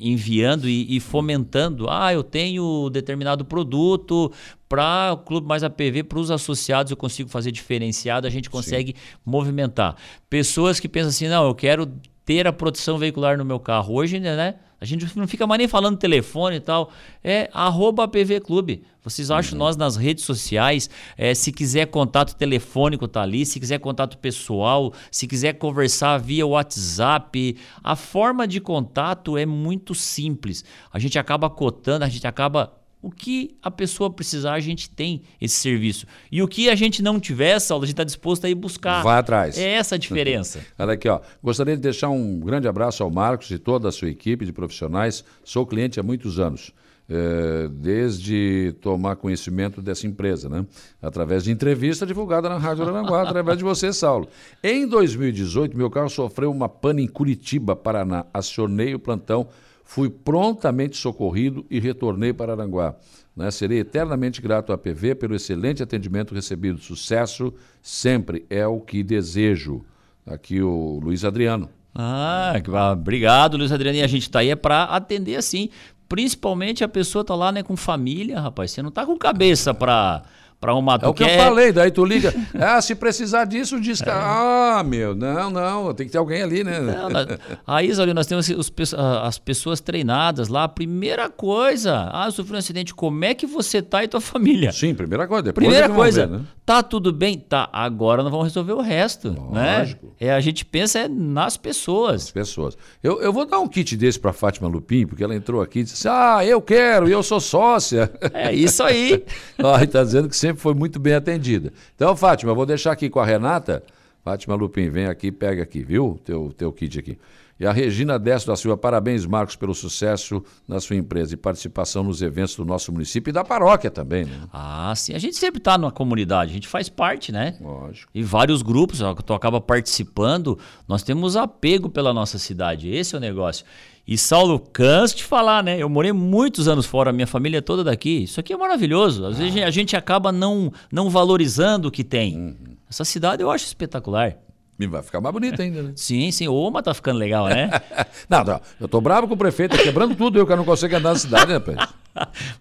enviando 0.00 0.68
e, 0.68 0.96
e 0.96 1.00
fomentando. 1.00 1.88
Ah, 1.88 2.12
eu 2.12 2.22
tenho 2.22 2.90
determinado 2.90 3.44
produto 3.44 4.32
para 4.68 5.12
o 5.12 5.18
Clube 5.18 5.46
Mais 5.46 5.62
APV, 5.62 6.02
para 6.02 6.18
os 6.18 6.30
associados 6.30 6.90
eu 6.90 6.96
consigo 6.96 7.28
fazer 7.28 7.52
diferenciado, 7.52 8.26
a 8.26 8.30
gente 8.30 8.50
consegue 8.50 8.94
movimentar. 9.24 9.96
Pessoas 10.28 10.80
que 10.80 10.88
pensam 10.88 11.10
assim, 11.10 11.28
não, 11.28 11.46
eu 11.46 11.54
quero 11.54 11.90
ter 12.26 12.46
a 12.46 12.52
proteção 12.52 12.98
veicular 12.98 13.38
no 13.38 13.44
meu 13.44 13.60
carro. 13.60 13.94
Hoje, 13.94 14.20
né? 14.20 14.56
A 14.78 14.84
gente 14.84 15.06
não 15.16 15.26
fica 15.26 15.46
mais 15.46 15.58
nem 15.58 15.68
falando 15.68 15.96
telefone 15.96 16.56
e 16.56 16.60
tal. 16.60 16.90
É 17.24 17.48
arroba 17.54 18.04
APV 18.04 18.40
Clube. 18.40 18.82
Vocês 19.02 19.30
acham 19.30 19.56
nós 19.56 19.76
nas 19.76 19.96
redes 19.96 20.24
sociais. 20.24 20.90
É, 21.16 21.32
se 21.32 21.50
quiser 21.50 21.86
contato 21.86 22.34
telefônico, 22.34 23.08
tá 23.08 23.22
ali. 23.22 23.46
Se 23.46 23.58
quiser 23.58 23.78
contato 23.78 24.18
pessoal, 24.18 24.92
se 25.10 25.26
quiser 25.26 25.54
conversar 25.54 26.18
via 26.18 26.46
WhatsApp. 26.46 27.56
A 27.82 27.96
forma 27.96 28.46
de 28.46 28.60
contato 28.60 29.38
é 29.38 29.46
muito 29.46 29.94
simples. 29.94 30.62
A 30.92 30.98
gente 30.98 31.18
acaba 31.18 31.48
cotando, 31.48 32.04
a 32.04 32.08
gente 32.08 32.26
acaba 32.26 32.74
o 33.06 33.10
que 33.10 33.56
a 33.62 33.70
pessoa 33.70 34.10
precisar, 34.10 34.54
a 34.54 34.58
gente 34.60 34.90
tem 34.90 35.22
esse 35.40 35.54
serviço. 35.54 36.06
E 36.30 36.42
o 36.42 36.48
que 36.48 36.68
a 36.68 36.74
gente 36.74 37.00
não 37.04 37.20
tiver, 37.20 37.56
Saulo, 37.60 37.84
a 37.84 37.86
gente 37.86 37.92
está 37.92 38.02
disposto 38.02 38.44
a 38.46 38.50
ir 38.50 38.56
buscar. 38.56 39.00
Vai 39.04 39.18
atrás. 39.18 39.56
É 39.56 39.74
essa 39.74 39.94
a 39.94 39.98
diferença. 39.98 40.58
Olha 40.76 40.94
aqui, 40.94 41.08
ó. 41.08 41.20
Gostaria 41.40 41.76
de 41.76 41.82
deixar 41.82 42.08
um 42.08 42.40
grande 42.40 42.66
abraço 42.66 43.04
ao 43.04 43.10
Marcos 43.10 43.48
e 43.52 43.58
toda 43.58 43.88
a 43.88 43.92
sua 43.92 44.08
equipe 44.08 44.44
de 44.44 44.52
profissionais. 44.52 45.24
Sou 45.44 45.64
cliente 45.64 46.00
há 46.00 46.02
muitos 46.02 46.40
anos. 46.40 46.72
eh, 47.08 47.68
desde 47.70 48.74
tomar 48.80 49.14
conhecimento 49.14 49.80
dessa 49.80 50.06
empresa, 50.08 50.48
né? 50.48 50.66
Através 51.00 51.44
de 51.44 51.52
entrevista 51.52 52.04
divulgada 52.04 52.48
na 52.48 52.58
Rádio 52.58 52.82
Aranguá, 52.88 53.22
através 53.22 53.56
de 53.56 53.62
você, 53.62 53.92
Saulo. 53.92 54.28
Em 54.62 54.86
2018, 54.88 55.76
meu 55.76 55.88
carro 55.88 56.08
sofreu 56.10 56.50
uma 56.50 56.68
pane 56.68 57.04
em 57.04 57.06
Curitiba, 57.06 57.76
Paraná. 57.76 58.26
Acionei 58.34 58.92
o 58.94 58.98
plantão, 58.98 59.46
fui 59.86 60.10
prontamente 60.10 60.96
socorrido 60.96 61.64
e 61.70 61.78
retornei 61.78 62.32
para 62.32 62.52
Aranguá. 62.52 62.96
Né? 63.34 63.50
Serei 63.52 63.78
eternamente 63.78 64.42
grato 64.42 64.72
à 64.72 64.76
PV 64.76 65.14
pelo 65.14 65.34
excelente 65.36 65.82
atendimento 65.82 66.34
recebido. 66.34 66.78
Sucesso 66.78 67.54
sempre 67.80 68.44
é 68.50 68.66
o 68.66 68.80
que 68.80 69.02
desejo. 69.02 69.84
Aqui 70.26 70.60
o 70.60 70.98
Luiz 71.00 71.24
Adriano. 71.24 71.70
Ah, 71.94 72.52
obrigado, 72.92 73.56
Luiz 73.56 73.70
Adriano. 73.70 73.96
E 73.96 74.02
a 74.02 74.06
gente 74.08 74.28
tá 74.28 74.40
aí 74.40 74.50
é 74.50 74.56
para 74.56 74.82
atender 74.84 75.36
assim. 75.36 75.70
Principalmente 76.08 76.82
a 76.82 76.88
pessoa 76.88 77.24
tá 77.24 77.34
lá, 77.34 77.52
né, 77.52 77.62
com 77.62 77.76
família, 77.76 78.40
rapaz. 78.40 78.72
Você 78.72 78.82
não 78.82 78.90
tá 78.90 79.06
com 79.06 79.16
cabeça 79.16 79.72
para 79.72 80.24
para 80.60 80.72
arrumar. 80.72 80.94
É 80.96 80.98
Tu 80.98 81.08
o 81.08 81.14
que 81.14 81.22
eu 81.22 81.28
falei, 81.28 81.72
daí 81.72 81.90
tu 81.90 82.04
liga. 82.04 82.32
Ah, 82.58 82.80
se 82.80 82.94
precisar 82.94 83.44
disso, 83.44 83.80
diz 83.80 84.00
que. 84.00 84.08
Ah, 84.10 84.82
meu, 84.84 85.14
não, 85.14 85.50
não, 85.50 85.94
tem 85.94 86.06
que 86.06 86.12
ter 86.12 86.18
alguém 86.18 86.42
ali, 86.42 86.64
né? 86.64 86.80
Não, 86.80 87.10
nós- 87.10 87.26
aí, 87.66 87.92
Zolio, 87.92 88.14
nós 88.14 88.26
temos 88.26 88.48
os 88.48 88.72
ah, 88.96 89.26
as 89.26 89.38
pessoas 89.38 89.80
treinadas 89.80 90.48
lá. 90.48 90.64
A 90.64 90.68
primeira 90.68 91.28
coisa, 91.28 92.08
ah, 92.12 92.26
eu 92.26 92.32
sofri 92.32 92.54
um 92.54 92.58
acidente, 92.58 92.94
como 92.94 93.24
é 93.24 93.34
que 93.34 93.46
você 93.46 93.82
tá 93.82 94.02
e 94.04 94.08
tua 94.08 94.20
família? 94.20 94.72
Sim, 94.72 94.94
primeira 94.94 95.26
coisa. 95.26 95.42
Depois 95.44 95.66
Primeira 95.66 95.92
é 95.92 95.94
coisa, 95.96 96.26
ver, 96.26 96.38
né? 96.38 96.44
Tá 96.66 96.82
tudo 96.82 97.12
bem? 97.12 97.38
Tá, 97.38 97.70
agora 97.72 98.24
nós 98.24 98.32
vamos 98.32 98.48
resolver 98.48 98.72
o 98.72 98.80
resto, 98.80 99.30
né? 99.52 99.78
Lógico. 99.78 100.12
É, 100.18 100.32
a 100.32 100.40
gente 100.40 100.64
pensa 100.64 100.98
é 100.98 101.08
nas 101.08 101.56
pessoas. 101.56 102.32
pessoas. 102.32 102.76
Eu, 103.00 103.22
eu 103.22 103.32
vou 103.32 103.46
dar 103.46 103.60
um 103.60 103.68
kit 103.68 103.96
desse 103.96 104.18
para 104.18 104.32
Fátima 104.32 104.68
Lupim, 104.68 105.06
porque 105.06 105.22
ela 105.22 105.34
entrou 105.34 105.62
aqui 105.62 105.78
e 105.78 105.84
disse: 105.84 106.08
Ah, 106.08 106.44
eu 106.44 106.60
quero, 106.60 107.08
eu 107.08 107.22
sou 107.22 107.38
sócia. 107.38 108.12
É 108.34 108.52
isso 108.52 108.82
aí. 108.82 109.24
Ó, 109.62 109.78
e 109.80 109.86
tá 109.86 110.02
dizendo 110.02 110.28
que 110.28 110.36
sempre 110.36 110.60
foi 110.60 110.74
muito 110.74 110.98
bem 110.98 111.14
atendida. 111.14 111.72
Então, 111.94 112.16
Fátima, 112.16 112.50
eu 112.50 112.56
vou 112.56 112.66
deixar 112.66 112.90
aqui 112.90 113.08
com 113.08 113.20
a 113.20 113.24
Renata. 113.24 113.84
Fátima 114.24 114.56
Lupim, 114.56 114.90
vem 114.90 115.06
aqui, 115.06 115.30
pega 115.30 115.62
aqui, 115.62 115.84
viu? 115.84 116.18
Teu, 116.24 116.52
teu 116.56 116.72
kit 116.72 116.98
aqui. 116.98 117.16
E 117.58 117.66
a 117.66 117.72
Regina 117.72 118.18
Destro 118.18 118.52
da 118.52 118.56
Silva, 118.56 118.76
parabéns, 118.76 119.24
Marcos, 119.24 119.56
pelo 119.56 119.74
sucesso 119.74 120.42
na 120.68 120.78
sua 120.78 120.94
empresa 120.94 121.32
e 121.32 121.36
participação 121.38 122.02
nos 122.04 122.20
eventos 122.20 122.54
do 122.54 122.66
nosso 122.66 122.92
município 122.92 123.30
e 123.30 123.32
da 123.32 123.42
paróquia 123.42 123.90
também, 123.90 124.26
né? 124.26 124.42
Ah, 124.52 124.92
sim. 124.94 125.14
A 125.14 125.18
gente 125.18 125.36
sempre 125.36 125.58
tá 125.58 125.78
numa 125.78 125.90
comunidade, 125.90 126.50
a 126.50 126.54
gente 126.54 126.68
faz 126.68 126.90
parte, 126.90 127.32
né? 127.32 127.56
Lógico. 127.58 128.10
E 128.14 128.22
vários 128.22 128.60
grupos, 128.60 129.00
ó, 129.00 129.14
que 129.14 129.24
tu 129.24 129.32
acaba 129.32 129.58
participando, 129.58 130.58
nós 130.86 131.02
temos 131.02 131.34
apego 131.34 131.88
pela 131.88 132.12
nossa 132.12 132.38
cidade. 132.38 132.90
Esse 132.90 133.14
é 133.14 133.18
o 133.18 133.20
negócio. 133.20 133.64
E 134.06 134.18
Saulo, 134.18 134.60
canso 134.60 135.16
de 135.16 135.24
falar, 135.24 135.64
né? 135.64 135.78
Eu 135.82 135.88
morei 135.88 136.12
muitos 136.12 136.68
anos 136.68 136.84
fora, 136.84 137.10
minha 137.10 137.26
família 137.26 137.58
é 137.58 137.62
toda 137.62 137.82
daqui. 137.82 138.24
Isso 138.24 138.38
aqui 138.38 138.52
é 138.52 138.56
maravilhoso. 138.56 139.24
Às 139.24 139.38
vezes 139.38 139.62
a 139.62 139.70
gente 139.70 139.96
acaba 139.96 140.30
não, 140.30 140.70
não 140.92 141.08
valorizando 141.08 141.88
o 141.88 141.90
que 141.90 142.04
tem. 142.04 142.54
Essa 142.88 143.04
cidade 143.04 143.42
eu 143.42 143.50
acho 143.50 143.64
espetacular. 143.64 144.36
Vai 144.78 145.02
ficar 145.02 145.20
mais 145.20 145.32
bonita 145.32 145.62
ainda, 145.62 145.82
né? 145.82 145.92
Sim, 145.96 146.30
sim. 146.30 146.48
O 146.48 146.54
Oma 146.54 146.82
tá 146.82 146.92
ficando 146.92 147.18
legal, 147.18 147.46
né? 147.46 147.70
Não, 148.28 148.42
não, 148.44 148.60
eu 148.80 148.88
tô 148.88 149.00
bravo 149.00 149.26
com 149.28 149.34
o 149.34 149.36
prefeito, 149.36 149.76
tá 149.76 149.82
quebrando 149.82 150.14
tudo, 150.14 150.38
eu 150.38 150.46
que 150.46 150.54
não 150.56 150.64
consigo 150.64 150.96
andar 150.96 151.10
na 151.10 151.18
cidade, 151.18 151.52
rapaz. 151.52 151.76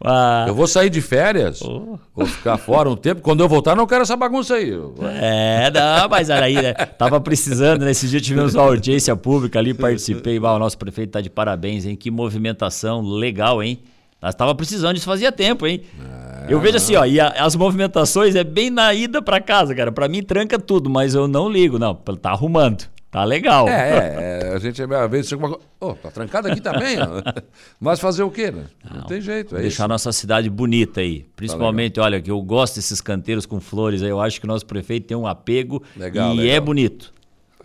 Ah, 0.04 0.44
Eu 0.50 0.54
vou 0.54 0.68
sair 0.68 0.90
de 0.90 1.00
férias, 1.02 1.62
vou 1.62 2.26
ficar 2.26 2.58
fora 2.58 2.90
um 2.90 2.96
tempo, 2.98 3.22
quando 3.22 3.40
eu 3.42 3.48
voltar 3.48 3.74
não 3.74 3.88
quero 3.88 4.02
essa 4.02 4.18
bagunça 4.18 4.56
aí. 4.56 4.70
É, 5.22 5.72
não, 5.72 6.10
mas 6.10 6.30
era 6.30 6.46
aí, 6.46 6.56
né? 6.56 6.74
Tava 6.74 7.22
precisando, 7.22 7.86
nesse 7.86 8.06
dia 8.10 8.20
tivemos 8.20 8.54
uma 8.54 8.64
audiência 8.64 9.16
pública 9.16 9.58
ali, 9.58 9.74
participei. 9.74 10.38
Bah, 10.42 10.54
o 10.56 10.60
nosso 10.60 10.78
prefeito 10.78 11.12
tá 11.12 11.22
de 11.22 11.30
parabéns, 11.30 11.86
hein? 11.86 11.96
Que 11.96 12.12
movimentação 12.12 13.02
legal, 13.02 13.64
hein? 13.64 13.80
Nós 14.26 14.34
tava 14.34 14.56
precisando 14.56 14.96
disso 14.96 15.06
fazia 15.06 15.32
tempo, 15.32 15.68
hein? 15.68 15.84
eu 16.50 16.60
vejo 16.60 16.78
assim, 16.78 16.96
ó, 16.96 17.06
e 17.06 17.20
a- 17.20 17.30
as 17.38 17.56
movimentações 17.56 18.36
é 18.36 18.44
bem 18.44 18.72
na 18.72 18.92
ida 18.92 19.22
pra 19.22 19.40
casa, 19.40 19.76
cara. 19.76 19.92
Pra 19.92 20.08
mim 20.08 20.24
tranca 20.24 20.58
tudo, 20.58 20.90
mas 20.90 21.14
eu 21.14 21.28
não 21.28 21.48
ligo, 21.48 21.78
não. 21.78 21.94
Tá 21.94 22.32
arrumando. 22.32 22.86
Tá 23.12 23.24
legal. 23.24 23.70
É, 23.70 23.72
é, 23.72 24.50
é, 24.50 24.56
a 24.56 24.58
gente 24.58 24.82
às 24.82 25.12
vezes 25.12 25.30
chega 25.30 25.42
uma 25.46 25.50
coisa. 25.50 25.64
Ô, 25.80 25.94
tá 25.94 26.10
trancado 26.10 26.48
aqui 26.48 26.60
também, 26.60 26.98
ó. 27.00 27.22
Mas 27.80 28.00
fazer 28.00 28.24
o 28.24 28.32
quê, 28.32 28.50
né? 28.52 28.64
Não, 28.94 29.04
tem 29.04 29.22
jeito, 29.22 29.56
é 29.56 29.62
Deixar 29.62 29.74
isso. 29.76 29.84
a 29.84 29.88
nossa 29.88 30.12
cidade 30.12 30.50
bonita 30.50 31.02
aí. 31.02 31.26
Principalmente, 31.36 32.00
olha, 32.00 32.20
que 32.20 32.32
eu 32.32 32.42
gosto 32.42 32.76
desses 32.76 33.00
canteiros 33.00 33.46
com 33.46 33.60
flores 33.62 34.02
aí. 34.02 34.10
Eu 34.10 34.20
acho 34.20 34.40
que 34.42 34.46
o 34.46 34.50
nosso 34.50 34.66
prefeito 34.66 35.06
tem 35.08 35.16
um 35.16 35.28
apego 35.28 35.84
Legal, 35.96 36.34
e 36.34 36.38
legal. 36.38 36.56
é 36.56 36.60
bonito. 36.60 37.14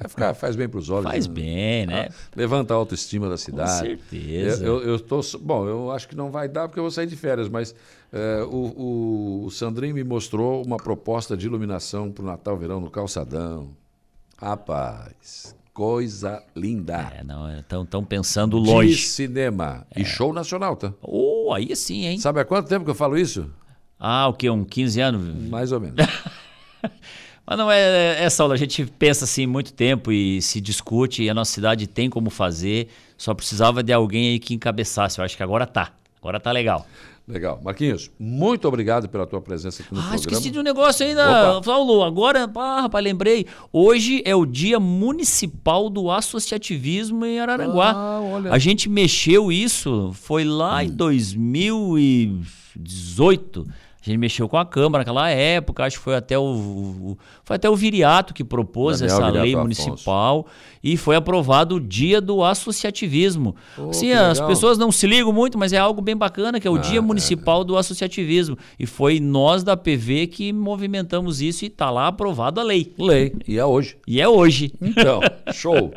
Vai 0.00 0.08
ficar, 0.08 0.32
faz 0.34 0.56
bem 0.56 0.66
pros 0.66 0.88
olhos. 0.88 1.04
Faz 1.04 1.28
né? 1.28 1.34
bem, 1.34 1.86
né? 1.86 2.08
Ah, 2.10 2.14
Levanta 2.34 2.72
a 2.72 2.76
autoestima 2.78 3.28
da 3.28 3.36
cidade. 3.36 3.80
certeza. 3.80 4.64
Eu, 4.64 4.80
eu, 4.82 4.88
eu 4.92 4.98
tô, 5.00 5.20
bom, 5.38 5.66
eu 5.68 5.90
acho 5.92 6.08
que 6.08 6.16
não 6.16 6.30
vai 6.30 6.48
dar 6.48 6.68
porque 6.68 6.78
eu 6.80 6.84
vou 6.84 6.90
sair 6.90 7.06
de 7.06 7.16
férias, 7.16 7.50
mas 7.50 7.74
é, 8.10 8.42
o, 8.44 8.56
o, 8.56 9.44
o 9.44 9.50
Sandrinho 9.50 9.94
me 9.94 10.02
mostrou 10.02 10.64
uma 10.64 10.78
proposta 10.78 11.36
de 11.36 11.46
iluminação 11.46 12.10
pro 12.10 12.24
Natal 12.24 12.56
Verão 12.56 12.80
no 12.80 12.90
calçadão. 12.90 13.68
Rapaz, 14.38 15.54
coisa 15.74 16.42
linda. 16.56 17.12
É, 17.18 17.22
não, 17.22 17.58
estão 17.58 17.84
tão 17.84 18.02
pensando 18.02 18.58
De 18.58 18.70
longe. 18.70 18.96
cinema. 18.96 19.86
E 19.94 20.02
show 20.02 20.32
nacional, 20.32 20.76
tá? 20.76 20.94
Oh, 21.02 21.52
aí 21.54 21.76
sim, 21.76 22.06
hein? 22.06 22.18
Sabe 22.18 22.40
há 22.40 22.44
quanto 22.46 22.68
tempo 22.68 22.86
que 22.86 22.90
eu 22.90 22.94
falo 22.94 23.18
isso? 23.18 23.50
Ah, 23.98 24.28
o 24.28 24.32
quê? 24.32 24.48
Um 24.48 24.64
15 24.64 25.00
anos? 25.02 25.48
Mais 25.50 25.72
ou 25.72 25.78
menos. 25.80 25.96
Mas 27.50 27.58
não 27.58 27.68
é, 27.68 28.22
é 28.22 28.30
Saulo, 28.30 28.52
a 28.52 28.56
gente 28.56 28.86
pensa 28.96 29.24
assim 29.24 29.44
muito 29.44 29.72
tempo 29.72 30.12
e 30.12 30.40
se 30.40 30.60
discute 30.60 31.24
e 31.24 31.28
a 31.28 31.34
nossa 31.34 31.50
cidade 31.50 31.88
tem 31.88 32.08
como 32.08 32.30
fazer, 32.30 32.86
só 33.18 33.34
precisava 33.34 33.82
de 33.82 33.92
alguém 33.92 34.28
aí 34.28 34.38
que 34.38 34.54
encabeçasse. 34.54 35.18
Eu 35.18 35.24
acho 35.24 35.36
que 35.36 35.42
agora 35.42 35.66
tá. 35.66 35.90
Agora 36.20 36.38
tá 36.38 36.52
legal. 36.52 36.86
Legal. 37.26 37.60
Marquinhos, 37.60 38.08
muito 38.20 38.68
obrigado 38.68 39.08
pela 39.08 39.26
tua 39.26 39.40
presença 39.40 39.82
aqui 39.82 39.92
no 39.92 39.98
ah, 39.98 40.02
programa. 40.02 40.20
esqueci 40.20 40.48
de 40.48 40.60
um 40.60 40.62
negócio 40.62 41.04
ainda, 41.04 41.56
Opa. 41.56 41.64
Paulo. 41.64 42.04
Agora, 42.04 42.46
pá, 42.46 42.82
rapaz, 42.82 43.04
lembrei. 43.04 43.44
Hoje 43.72 44.22
é 44.24 44.36
o 44.36 44.46
dia 44.46 44.78
municipal 44.78 45.90
do 45.90 46.08
associativismo 46.08 47.26
em 47.26 47.40
Araranguá. 47.40 47.94
Ah, 47.96 48.20
olha. 48.20 48.52
A 48.52 48.58
gente 48.58 48.88
mexeu 48.88 49.50
isso, 49.50 50.12
foi 50.14 50.44
lá 50.44 50.76
hum. 50.76 50.82
em 50.82 50.90
2018 50.90 53.66
a 54.02 54.04
gente 54.08 54.18
mexeu 54.18 54.48
com 54.48 54.56
a 54.56 54.64
Câmara 54.64 55.02
naquela 55.02 55.28
época, 55.28 55.84
acho 55.84 55.98
que 55.98 56.02
foi 56.02 56.16
até 56.16 56.38
o, 56.38 56.42
o 56.42 57.18
foi 57.44 57.56
até 57.56 57.68
o 57.68 57.76
Viriato 57.76 58.32
que 58.32 58.42
propôs 58.42 59.00
Daniel 59.00 59.16
essa 59.16 59.26
Viriato 59.26 59.44
lei 59.44 59.56
municipal 59.56 60.46
e 60.82 60.96
foi 60.96 61.16
aprovado 61.16 61.76
o 61.76 61.80
Dia 61.80 62.18
do 62.18 62.42
Associativismo. 62.42 63.54
Oh, 63.76 63.90
assim, 63.90 64.12
as 64.12 64.40
pessoas 64.40 64.78
não 64.78 64.90
se 64.90 65.06
ligam 65.06 65.32
muito, 65.32 65.58
mas 65.58 65.74
é 65.74 65.78
algo 65.78 66.00
bem 66.00 66.16
bacana, 66.16 66.58
que 66.58 66.66
é 66.66 66.70
o 66.70 66.76
ah, 66.76 66.78
Dia 66.78 66.98
é. 66.98 67.02
Municipal 67.02 67.60
é. 67.60 67.64
do 67.64 67.76
Associativismo. 67.76 68.56
E 68.78 68.86
foi 68.86 69.20
nós 69.20 69.62
da 69.62 69.76
PV 69.76 70.28
que 70.28 70.50
movimentamos 70.50 71.42
isso 71.42 71.64
e 71.64 71.68
está 71.68 71.90
lá 71.90 72.06
aprovado 72.06 72.58
a 72.58 72.62
lei. 72.62 72.94
Lei. 72.98 73.34
E 73.46 73.58
é 73.58 73.64
hoje. 73.64 73.98
E 74.06 74.20
é 74.20 74.28
hoje. 74.28 74.72
Então, 74.80 75.20
show. 75.52 75.92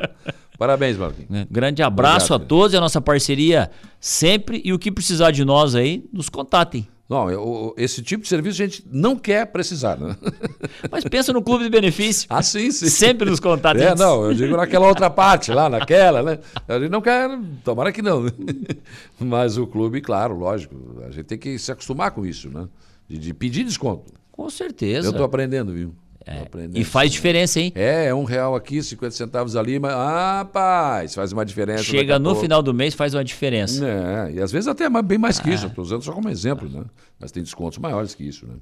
Parabéns, 0.58 0.98
Marquinhos. 0.98 1.30
É, 1.32 1.48
grande 1.50 1.82
abraço 1.82 2.34
Obrigado, 2.34 2.44
a 2.44 2.48
todos, 2.48 2.74
e 2.74 2.78
a 2.78 2.82
nossa 2.82 3.02
parceria 3.02 3.72
sempre. 4.00 4.62
E 4.64 4.74
o 4.74 4.80
que 4.80 4.92
precisar 4.92 5.32
de 5.32 5.44
nós 5.46 5.74
aí, 5.74 6.04
nos 6.12 6.30
contatem. 6.30 6.88
Não, 7.10 7.30
eu, 7.30 7.76
esse 7.78 8.02
tipo 8.02 8.24
de 8.24 8.30
serviço 8.30 8.62
a 8.62 8.66
gente 8.66 8.84
não 8.90 9.16
quer 9.18 9.46
precisar, 9.48 9.98
né? 9.98 10.16
Mas 10.90 11.04
pensa 11.04 11.34
no 11.34 11.42
clube 11.42 11.66
de 11.66 11.70
benefício. 11.70 12.26
Ah, 12.30 12.42
sim, 12.42 12.72
sim. 12.72 12.90
Sempre 12.90 13.30
nos 13.30 13.40
contatos. 13.40 13.82
É, 13.82 13.94
não, 13.94 14.24
eu 14.24 14.34
digo 14.34 14.56
naquela 14.56 14.88
outra 14.88 15.10
parte, 15.10 15.52
lá 15.52 15.70
naquela, 15.70 16.24
né? 16.24 16.40
A 16.68 16.80
gente 16.80 16.90
não 16.90 17.02
quer, 17.02 17.30
tomara 17.64 17.92
que 17.92 18.02
não. 18.02 18.26
Mas 19.20 19.58
o 19.58 19.68
clube, 19.68 20.00
claro, 20.02 20.38
lógico, 20.38 20.76
a 21.06 21.12
gente 21.12 21.26
tem 21.26 21.38
que 21.38 21.60
se 21.60 21.72
acostumar 21.72 22.12
com 22.12 22.26
isso, 22.26 22.50
né? 22.50 22.68
De, 23.08 23.18
de 23.18 23.34
pedir 23.34 23.66
desconto. 23.66 24.14
Com 24.32 24.50
certeza. 24.50 25.08
Eu 25.08 25.12
estou 25.12 25.26
aprendendo, 25.26 25.74
viu? 25.74 25.94
É, 26.26 26.48
e 26.74 26.84
faz 26.84 27.12
diferença, 27.12 27.60
hein? 27.60 27.72
É, 27.76 28.06
é 28.06 28.16
um 28.16 28.24
real 28.24 28.56
aqui, 28.56 28.82
50 28.82 29.12
centavos 29.12 29.56
ali, 29.56 29.78
mas, 29.78 29.92
ah, 29.94 30.48
paz, 30.52 31.14
faz 31.14 31.34
uma 31.34 31.46
diferença. 31.46 31.84
Chega 31.84 32.18
no 32.18 32.36
final 32.36 32.64
do 32.64 32.74
mês, 32.74 32.94
faz 32.94 33.14
uma 33.14 33.24
diferença. 33.24 33.86
É, 33.86 34.34
e 34.34 34.42
às 34.42 34.52
vezes 34.52 34.68
até 34.68 34.90
bem 35.02 35.18
mais 35.18 35.40
que 35.40 35.50
isso, 35.50 35.68
estou 35.68 35.84
usando 35.84 36.02
só 36.02 36.14
como 36.14 36.30
exemplo, 36.30 36.70
né? 36.70 36.84
Mas 37.20 37.32
tem 37.32 37.44
descontos 37.44 37.78
maiores 37.78 38.16
que 38.16 38.24
isso, 38.24 38.48
né? 38.48 38.54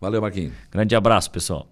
Valeu, 0.00 0.20
Marquinhos. 0.20 0.52
Grande 0.70 0.94
abraço, 0.96 1.30
pessoal. 1.30 1.68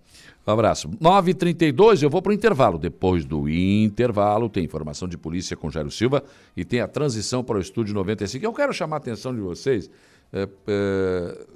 Um 0.46 0.50
abraço. 0.50 0.88
9h32, 1.00 2.02
eu 2.02 2.10
vou 2.10 2.20
para 2.20 2.30
o 2.30 2.32
intervalo. 2.32 2.78
Depois 2.78 3.24
do 3.24 3.48
intervalo, 3.48 4.48
tem 4.48 4.64
informação 4.64 5.06
de 5.06 5.16
polícia 5.16 5.56
com 5.56 5.70
Jairo 5.70 5.90
Silva 5.90 6.22
e 6.56 6.64
tem 6.64 6.80
a 6.80 6.88
transição 6.88 7.44
para 7.44 7.58
o 7.58 7.60
estúdio 7.60 7.94
95. 7.94 8.44
Eu 8.44 8.52
quero 8.52 8.72
chamar 8.72 8.96
a 8.96 8.98
atenção 8.98 9.34
de 9.34 9.40
vocês. 9.40 9.88
É, 10.32 10.48
é, 10.66 11.46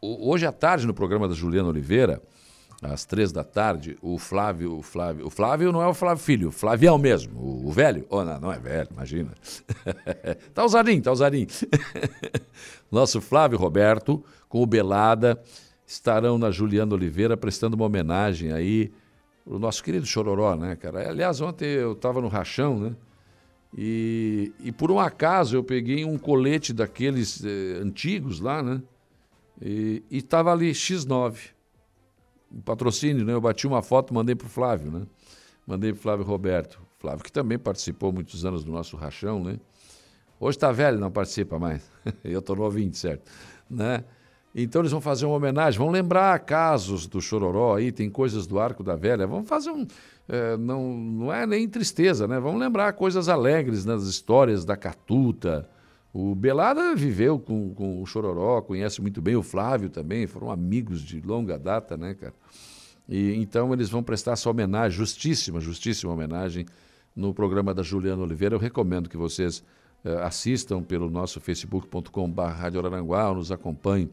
hoje 0.00 0.46
à 0.46 0.52
tarde, 0.52 0.86
no 0.86 0.94
programa 0.94 1.26
da 1.26 1.34
Juliana 1.34 1.68
Oliveira, 1.68 2.22
às 2.80 3.04
três 3.04 3.32
da 3.32 3.42
tarde, 3.42 3.98
o 4.00 4.18
Flávio, 4.18 4.76
o 4.76 4.82
Flávio, 4.82 5.26
o 5.26 5.30
Flávio 5.30 5.72
não 5.72 5.82
é 5.82 5.86
o 5.86 5.94
Flávio 5.94 6.22
Filho, 6.22 6.48
o 6.48 6.52
Flavião 6.52 6.96
mesmo, 6.96 7.38
o, 7.38 7.68
o 7.68 7.72
velho. 7.72 8.06
Oh, 8.08 8.24
não, 8.24 8.40
não 8.40 8.52
é 8.52 8.58
velho, 8.58 8.88
imagina. 8.92 9.32
tá 10.54 10.64
usadinho, 10.64 11.02
tá 11.02 11.10
usadinho. 11.10 11.48
Nosso 12.90 13.20
Flávio 13.20 13.58
Roberto, 13.58 14.24
com 14.48 14.62
o 14.62 14.66
Belada, 14.66 15.42
estarão 15.86 16.38
na 16.38 16.50
Juliana 16.50 16.94
Oliveira 16.94 17.36
prestando 17.36 17.74
uma 17.74 17.86
homenagem 17.86 18.52
aí 18.52 18.92
o 19.44 19.58
nosso 19.58 19.82
querido 19.82 20.04
Chororó, 20.04 20.54
né, 20.54 20.76
cara? 20.76 21.08
Aliás, 21.08 21.40
ontem 21.40 21.66
eu 21.66 21.92
estava 21.92 22.20
no 22.20 22.28
Rachão, 22.28 22.78
né? 22.78 22.96
E, 23.76 24.52
e 24.60 24.70
por 24.70 24.90
um 24.90 25.00
acaso 25.00 25.56
eu 25.56 25.64
peguei 25.64 26.04
um 26.04 26.18
colete 26.18 26.72
daqueles 26.72 27.42
eh, 27.44 27.80
antigos 27.82 28.40
lá, 28.40 28.62
né? 28.62 28.82
E 29.60 30.02
estava 30.10 30.52
ali 30.52 30.70
X9 30.72 31.57
um 32.52 32.60
patrocínio, 32.60 33.24
né? 33.24 33.32
Eu 33.32 33.40
bati 33.40 33.66
uma 33.66 33.82
foto, 33.82 34.12
mandei 34.14 34.34
para 34.34 34.46
o 34.46 34.50
Flávio, 34.50 34.90
né? 34.90 35.06
Mandei 35.66 35.92
para 35.92 36.00
Flávio 36.00 36.24
Roberto. 36.24 36.80
Flávio 36.98 37.24
que 37.24 37.30
também 37.30 37.58
participou 37.58 38.12
muitos 38.12 38.44
anos 38.44 38.64
do 38.64 38.72
nosso 38.72 38.96
rachão, 38.96 39.42
né? 39.42 39.58
Hoje 40.40 40.56
está 40.56 40.72
velho, 40.72 40.98
não 40.98 41.10
participa 41.10 41.58
mais. 41.58 41.82
Eu 42.24 42.38
estou 42.40 42.56
novinho, 42.56 42.94
certo? 42.94 43.30
Né? 43.68 44.04
Então 44.54 44.80
eles 44.80 44.92
vão 44.92 45.00
fazer 45.00 45.26
uma 45.26 45.36
homenagem, 45.36 45.78
vão 45.78 45.90
lembrar 45.90 46.38
casos 46.40 47.06
do 47.06 47.20
Chororó 47.20 47.76
aí, 47.76 47.92
tem 47.92 48.08
coisas 48.08 48.46
do 48.46 48.58
Arco 48.58 48.82
da 48.82 48.96
Velha, 48.96 49.26
vamos 49.26 49.48
fazer 49.48 49.70
um. 49.70 49.86
É, 50.28 50.56
não, 50.56 50.94
não 50.94 51.32
é 51.32 51.46
nem 51.46 51.68
tristeza, 51.68 52.26
né? 52.26 52.40
Vamos 52.40 52.60
lembrar 52.60 52.92
coisas 52.94 53.28
alegres 53.28 53.84
nas 53.84 54.04
histórias 54.04 54.64
da 54.64 54.76
Catuta, 54.76 55.68
o 56.12 56.34
Belada 56.34 56.94
viveu 56.94 57.38
com, 57.38 57.74
com 57.74 58.02
o 58.02 58.06
Chororó, 58.06 58.62
conhece 58.62 59.00
muito 59.00 59.20
bem 59.20 59.36
o 59.36 59.42
Flávio 59.42 59.90
também, 59.90 60.26
foram 60.26 60.50
amigos 60.50 61.02
de 61.02 61.20
longa 61.20 61.58
data, 61.58 61.96
né, 61.96 62.14
cara? 62.14 62.34
E 63.08 63.34
então 63.34 63.72
eles 63.72 63.88
vão 63.88 64.02
prestar 64.02 64.32
essa 64.32 64.48
homenagem, 64.50 64.96
justíssima, 64.96 65.60
justíssima 65.60 66.12
homenagem, 66.12 66.66
no 67.16 67.32
programa 67.32 67.74
da 67.74 67.82
Juliana 67.82 68.22
Oliveira. 68.22 68.54
Eu 68.54 68.58
recomendo 68.58 69.08
que 69.08 69.16
vocês 69.16 69.64
eh, 70.04 70.22
assistam 70.22 70.82
pelo 70.82 71.10
nosso 71.10 71.40
facebook.com.br 71.40 72.42
ou 73.28 73.34
nos 73.34 73.50
acompanhem 73.50 74.10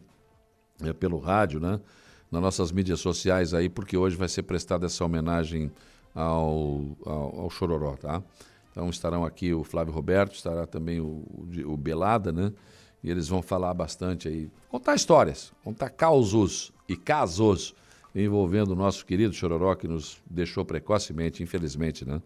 eh, 0.82 0.94
pelo 0.94 1.20
rádio, 1.20 1.60
né? 1.60 1.80
Nas 2.32 2.42
nossas 2.42 2.72
mídias 2.72 3.00
sociais 3.00 3.54
aí, 3.54 3.70
porque 3.70 3.96
hoje 3.96 4.16
vai 4.16 4.28
ser 4.28 4.44
prestada 4.44 4.88
essa 4.88 5.06
homenagem 5.06 5.72
ao, 6.14 6.98
ao, 7.06 7.42
ao 7.42 7.50
Chororó, 7.50 7.96
tá? 7.98 8.24
Então 8.76 8.90
estarão 8.90 9.24
aqui 9.24 9.54
o 9.54 9.64
Flávio 9.64 9.94
Roberto, 9.94 10.36
estará 10.36 10.68
também 10.68 11.00
o, 11.00 11.24
o 11.66 11.78
Belada, 11.78 12.34
né? 12.34 12.52
E 13.02 13.10
eles 13.10 13.30
vão 13.30 13.42
falar 13.42 13.74
bastante 13.74 14.28
aí, 14.28 14.50
contar 14.68 14.96
histórias, 14.96 15.54
contar 15.64 15.90
causos 15.92 16.74
e 16.90 16.98
casos 16.98 17.74
envolvendo 18.14 18.72
o 18.72 18.76
nosso 18.76 19.06
querido 19.06 19.34
Chororó, 19.34 19.76
que 19.76 19.88
nos 19.88 20.22
deixou 20.30 20.66
precocemente, 20.66 21.42
infelizmente, 21.42 22.04
né? 22.04 22.22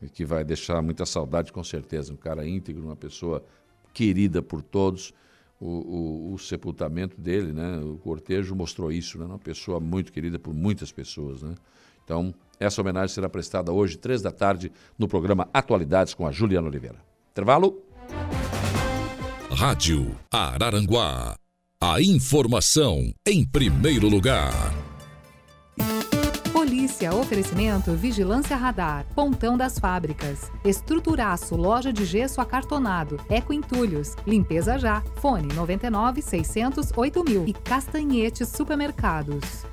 E 0.00 0.08
que 0.08 0.24
vai 0.24 0.42
deixar 0.42 0.82
muita 0.82 1.06
saudade, 1.06 1.52
com 1.52 1.62
certeza. 1.62 2.12
Um 2.12 2.16
cara 2.16 2.44
íntegro, 2.44 2.84
uma 2.84 2.96
pessoa 2.96 3.44
querida 3.94 4.42
por 4.42 4.60
todos. 4.60 5.14
O, 5.60 5.68
o, 5.68 6.34
o, 6.34 6.38
sepultamento 6.40 7.20
dele, 7.20 7.52
né? 7.52 7.78
O 7.78 7.96
cortejo 7.98 8.56
mostrou 8.56 8.90
isso, 8.90 9.16
né? 9.18 9.24
Uma 9.24 9.38
pessoa 9.38 9.78
muito 9.78 10.12
querida 10.12 10.36
por 10.36 10.52
muitas 10.52 10.90
pessoas, 10.90 11.42
né? 11.42 11.54
Então, 12.02 12.34
essa 12.62 12.80
homenagem 12.80 13.14
será 13.14 13.28
prestada 13.28 13.72
hoje, 13.72 13.96
três 13.96 14.22
da 14.22 14.30
tarde, 14.30 14.72
no 14.98 15.08
programa 15.08 15.48
Atualidades 15.52 16.14
com 16.14 16.26
a 16.26 16.32
Juliana 16.32 16.68
Oliveira. 16.68 16.98
Intervalo. 17.30 17.82
Rádio 19.50 20.16
Araranguá. 20.30 21.34
A 21.80 22.00
informação 22.00 23.12
em 23.26 23.44
primeiro 23.44 24.08
lugar. 24.08 24.52
Polícia, 26.52 27.12
oferecimento 27.12 27.92
Vigilância 27.94 28.56
Radar, 28.56 29.04
Pontão 29.16 29.56
das 29.56 29.78
Fábricas, 29.78 30.50
Estruturaço, 30.64 31.56
Loja 31.56 31.92
de 31.92 32.04
Gesso 32.04 32.40
Acartonado, 32.40 33.18
Eco 33.28 33.52
Entulhos, 33.52 34.14
Limpeza 34.24 34.78
Já, 34.78 35.02
Fone 35.16 35.52
99 35.54 36.22
600 36.22 36.92
8000 36.96 37.44
e 37.48 37.52
Castanhetes 37.52 38.48
Supermercados. 38.48 39.71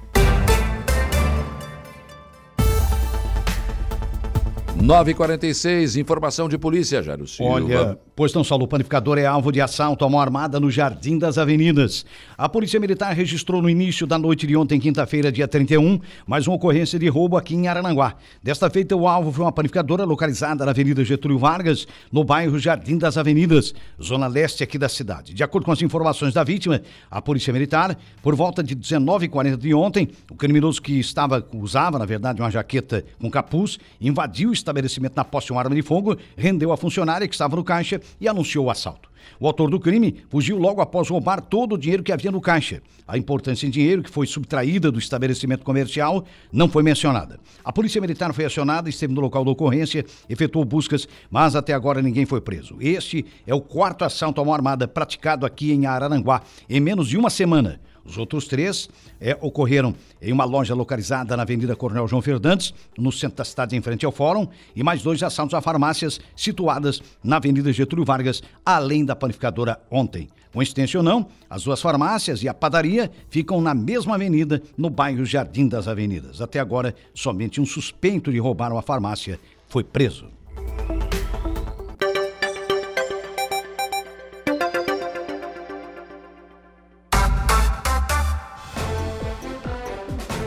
946, 4.82 5.98
informação 5.98 6.48
de 6.48 6.58
polícia, 6.58 7.04
Jairo 7.04 7.28
Silva. 7.28 7.52
Olha, 7.52 8.00
pois 8.16 8.34
não 8.34 8.46
Saulo, 8.46 8.64
o 8.64 8.68
panificador 8.68 9.18
é 9.18 9.26
alvo 9.26 9.52
de 9.52 9.60
assalto 9.60 10.06
a 10.06 10.10
mão 10.10 10.22
armada 10.22 10.58
no 10.58 10.72
Jardim 10.72 11.18
das 11.18 11.38
Avenidas. 11.38 12.06
A 12.38 12.48
Polícia 12.48 12.80
Militar 12.80 13.14
registrou 13.14 13.62
no 13.62 13.70
início 13.70 14.08
da 14.08 14.18
noite 14.18 14.48
de 14.48 14.56
ontem, 14.56 14.80
quinta-feira, 14.80 15.32
dia 15.32 15.50
31, 15.50 16.00
mais 16.26 16.48
uma 16.48 16.56
ocorrência 16.56 16.98
de 16.98 17.10
roubo 17.10 17.36
aqui 17.36 17.56
em 17.56 17.68
Arananguá. 17.68 18.16
Desta 18.42 18.70
feita, 18.70 18.96
o 18.96 19.06
alvo 19.06 19.34
foi 19.34 19.44
uma 19.44 19.52
panificadora 19.52 20.06
localizada 20.06 20.64
na 20.64 20.72
Avenida 20.72 21.04
Getúlio 21.04 21.38
Vargas, 21.38 21.86
no 22.10 22.24
bairro 22.24 22.58
Jardim 22.58 22.98
das 22.98 23.18
Avenidas, 23.18 23.74
zona 24.02 24.28
leste 24.28 24.64
aqui 24.64 24.78
da 24.78 24.88
cidade. 24.88 25.34
De 25.34 25.44
acordo 25.44 25.66
com 25.66 25.74
as 25.74 25.82
informações 25.82 26.34
da 26.34 26.44
vítima, 26.44 26.82
a 27.12 27.22
Polícia 27.22 27.52
Militar, 27.52 27.98
por 28.24 28.34
volta 28.34 28.64
de 28.64 28.78
19h40 28.78 29.58
de 29.58 29.74
ontem, 29.74 30.08
o 30.32 30.36
criminoso 30.36 30.82
que 30.82 30.98
estava, 31.00 31.46
usava, 31.54 32.00
na 32.00 32.06
verdade, 32.06 32.42
uma 32.42 32.50
jaqueta 32.50 33.04
com 33.20 33.30
capuz, 33.30 33.78
invadiu 34.00 34.52
o 34.52 34.54
estabelecimento 34.70 35.16
na 35.16 35.26
posse 35.26 35.48
de 35.48 35.52
uma 35.52 35.62
arma 35.62 35.76
de 35.76 35.82
fogo, 35.82 36.16
rendeu 36.38 36.72
a 36.72 36.78
funcionária 36.78 37.28
que 37.28 37.34
estava 37.34 37.56
no 37.56 37.64
caixa 37.64 38.00
e 38.20 38.28
anunciou 38.28 38.66
o 38.66 38.70
assalto. 38.70 39.10
O 39.40 39.48
autor 39.48 39.70
do 39.70 39.80
crime 39.80 40.16
fugiu 40.30 40.58
logo 40.58 40.82
após 40.82 41.10
roubar 41.10 41.42
todo 41.42 41.76
o 41.76 41.78
dinheiro 41.78 42.04
que 42.04 42.12
havia 42.12 42.32
no 42.32 42.42
caixa. 42.42 42.82
A 43.08 43.18
importância 43.18 43.68
em 43.68 43.70
dinheiro 43.70 44.02
que 44.02 44.10
foi 44.10 44.26
subtraída 44.26 44.92
do 44.92 45.00
estabelecimento 45.00 45.64
comercial 45.64 46.26
não 46.52 46.70
foi 46.70 46.84
mencionada. 46.84 47.40
A 47.64 47.72
Polícia 47.72 48.00
Militar 48.00 48.34
foi 48.34 48.46
acionada, 48.46 48.90
esteve 48.90 49.14
no 49.14 49.22
local 49.22 49.44
da 49.44 49.52
ocorrência, 49.52 50.06
efetuou 50.30 50.64
buscas, 50.64 51.08
mas 51.30 51.56
até 51.56 51.74
agora 51.74 52.02
ninguém 52.02 52.26
foi 52.26 52.42
preso. 52.42 52.78
Este 52.80 53.26
é 53.46 53.54
o 53.54 53.62
quarto 53.62 54.06
assalto 54.06 54.42
a 54.42 54.46
mão 54.46 54.54
armada 54.54 54.88
praticado 54.88 55.46
aqui 55.46 55.72
em 55.72 55.86
Araranguá 55.86 56.42
em 56.70 56.80
menos 56.80 57.08
de 57.08 57.18
uma 57.18 57.30
semana. 57.30 57.80
Os 58.10 58.18
outros 58.18 58.46
três 58.46 58.90
é, 59.22 59.38
ocorreram 59.40 59.94
em 60.20 60.34
uma 60.34 60.44
loja 60.44 60.74
localizada 60.74 61.38
na 61.38 61.44
Avenida 61.44 61.76
Coronel 61.76 62.08
João 62.08 62.24
Fernandes, 62.24 62.74
no 62.98 63.12
centro 63.12 63.38
da 63.38 63.46
cidade, 63.46 63.76
em 63.76 63.82
frente 63.82 64.04
ao 64.06 64.12
Fórum, 64.12 64.48
e 64.76 64.82
mais 64.82 65.04
dois 65.04 65.22
assaltos 65.22 65.54
a 65.54 65.62
farmácias 65.62 66.20
situadas 66.36 67.02
na 67.24 67.38
Avenida 67.38 67.72
Getúlio 67.72 68.04
Vargas, 68.04 68.42
além 68.66 69.06
da 69.06 69.16
panificadora 69.16 69.80
ontem. 69.92 70.28
Coincidência 70.52 71.00
ou 71.00 71.04
não, 71.04 71.28
as 71.48 71.64
duas 71.64 71.80
farmácias 71.80 72.42
e 72.42 72.50
a 72.50 72.54
padaria 72.54 73.12
ficam 73.30 73.62
na 73.62 73.76
mesma 73.76 74.16
avenida, 74.16 74.60
no 74.76 74.90
bairro 74.90 75.24
Jardim 75.24 75.68
das 75.68 75.88
Avenidas. 75.88 76.42
Até 76.42 76.60
agora, 76.60 76.96
somente 77.14 77.62
um 77.62 77.66
suspeito 77.66 78.32
de 78.32 78.40
roubar 78.40 78.72
uma 78.72 78.82
farmácia 78.82 79.40
foi 79.68 79.84
preso. 79.84 80.39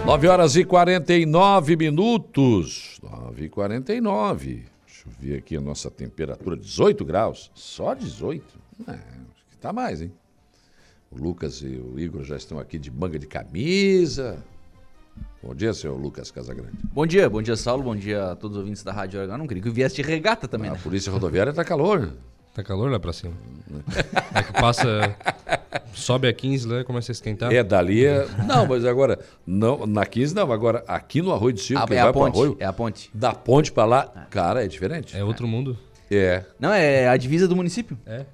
9 0.05 0.27
horas 0.27 0.57
e 0.57 0.65
49 0.65 1.77
minutos. 1.77 2.99
9 3.01 3.45
e 3.45 3.49
49. 3.49 4.67
Deixa 4.85 5.05
eu 5.07 5.13
ver 5.21 5.39
aqui 5.39 5.57
a 5.57 5.61
nossa 5.61 5.91
temperatura: 5.91 6.57
18 6.57 7.05
graus. 7.05 7.53
Só 7.55 7.95
18? 7.95 8.45
É, 8.89 8.91
acho 8.93 9.47
que 9.49 9.57
tá 9.59 9.73
mais, 9.73 10.03
hein? 10.03 10.13
O 11.09 11.17
Lucas 11.17 11.63
e 11.63 11.67
o 11.67 12.01
Igor 12.01 12.25
já 12.25 12.37
estão 12.37 12.59
aqui 12.59 12.81
de 12.81 12.91
manga 12.91 13.17
de 13.17 13.29
camisa. 13.29 14.45
Bom 15.41 15.55
dia, 15.55 15.73
senhor 15.73 15.97
Lucas 15.97 16.31
Casagrande. 16.31 16.79
Bom 16.93 17.07
dia, 17.07 17.31
bom 17.31 17.41
dia, 17.41 17.55
Saulo. 17.55 17.85
Bom 17.85 17.95
dia 17.95 18.33
a 18.33 18.37
todos 18.37 18.57
os 18.57 18.61
ouvintes 18.61 18.83
da 18.83 18.93
Rádio 18.93 19.21
Aragão. 19.21 19.39
Não 19.39 19.47
queria 19.47 19.63
que 19.63 19.71
viesse 19.71 19.97
de 19.97 20.03
regata 20.03 20.49
também. 20.49 20.69
A 20.69 20.75
né? 20.75 20.81
polícia 20.83 21.13
rodoviária 21.13 21.53
tá 21.53 21.65
calor. 21.65 22.13
Tá 22.55 22.63
calor 22.63 22.91
lá 22.91 23.01
pra 23.01 23.13
cima. 23.15 23.33
É 24.35 24.43
que 24.43 24.53
passa. 24.53 25.17
Sobe 25.95 26.29
a 26.29 26.33
15 26.35 26.69
lá 26.69 26.81
e 26.81 26.85
começa 26.85 27.11
a 27.11 27.15
esquentar. 27.15 27.51
É, 27.53 27.63
dali 27.63 28.05
é. 28.05 28.27
Não, 28.47 28.67
mas 28.67 28.85
agora. 28.85 29.19
Não, 29.47 29.87
na 29.87 30.05
15 30.05 30.35
não, 30.35 30.53
agora 30.53 30.85
aqui 30.87 31.23
no 31.23 31.33
Arroio 31.33 31.55
do 31.55 31.61
Silva, 31.61 31.85
Ah, 31.85 31.87
que 31.87 31.95
é 31.95 32.01
a 32.01 32.05
vai 32.05 32.13
pro 32.13 32.21
ponte, 32.23 32.35
Arroio. 32.37 32.57
é 32.61 32.65
a 32.67 32.73
ponte. 32.73 33.11
Da 33.15 33.33
ponte 33.33 33.73
pra 33.73 33.87
lá, 33.87 34.03
cara, 34.29 34.63
é 34.65 34.69
diferente. 34.69 35.17
É 35.17 35.25
outro 35.25 35.47
mundo. 35.49 35.79
É. 36.11 36.45
Não, 36.61 36.71
é 36.73 37.09
a 37.09 37.17
divisa 37.17 37.49
do 37.49 37.57
município. 37.57 37.97
É. 38.07 38.27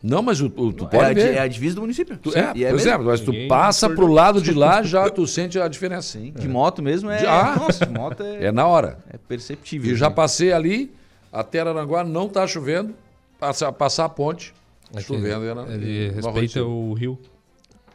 Não, 0.00 0.22
mas 0.22 0.40
o, 0.40 0.46
o- 0.46 0.72
tu 0.72 0.84
É 0.84 0.88
pode 0.88 1.04
a, 1.10 1.14
ver. 1.14 1.34
é 1.34 1.38
a 1.40 1.48
divisa 1.48 1.74
do 1.74 1.80
município. 1.80 2.16
Tu, 2.18 2.30
Sim, 2.30 2.38
é, 2.38 2.42
é 2.42 2.68
pois 2.70 2.84
mesmo. 2.84 2.90
é, 2.90 2.98
mas 3.04 3.20
tu 3.20 3.32
Ninguém 3.32 3.48
passa 3.48 3.90
pro 3.90 4.06
lado 4.06 4.40
de 4.40 4.52
lá, 4.52 4.80
já 4.84 5.10
tu 5.10 5.26
sente 5.26 5.58
a 5.58 5.66
diferença. 5.66 6.12
Sim, 6.18 6.32
de 6.38 6.46
moto 6.46 6.80
mesmo 6.80 7.10
é. 7.10 7.18
Já. 7.18 7.56
Nossa, 7.58 7.84
de 7.84 7.92
moto 7.92 8.22
é, 8.22 8.44
É 8.46 8.52
na 8.52 8.64
hora. 8.68 8.98
é 9.12 9.18
perceptível. 9.18 9.90
E 9.92 9.96
já 9.96 10.08
né? 10.08 10.14
passei 10.14 10.52
ali, 10.52 10.94
até 11.32 11.58
Araranguá 11.60 12.04
não 12.04 12.28
tá 12.28 12.46
chovendo, 12.46 12.94
passa, 13.38 13.72
passar 13.72 14.04
a 14.04 14.08
ponte, 14.08 14.54
É 14.94 15.00
chovendo. 15.00 15.44
é 15.44 15.50
Ele 15.50 15.50
no 15.52 15.60
Arroio 15.60 16.10
do 16.10 16.14
respeita 16.30 16.64
o 16.64 16.92
rio. 16.94 17.18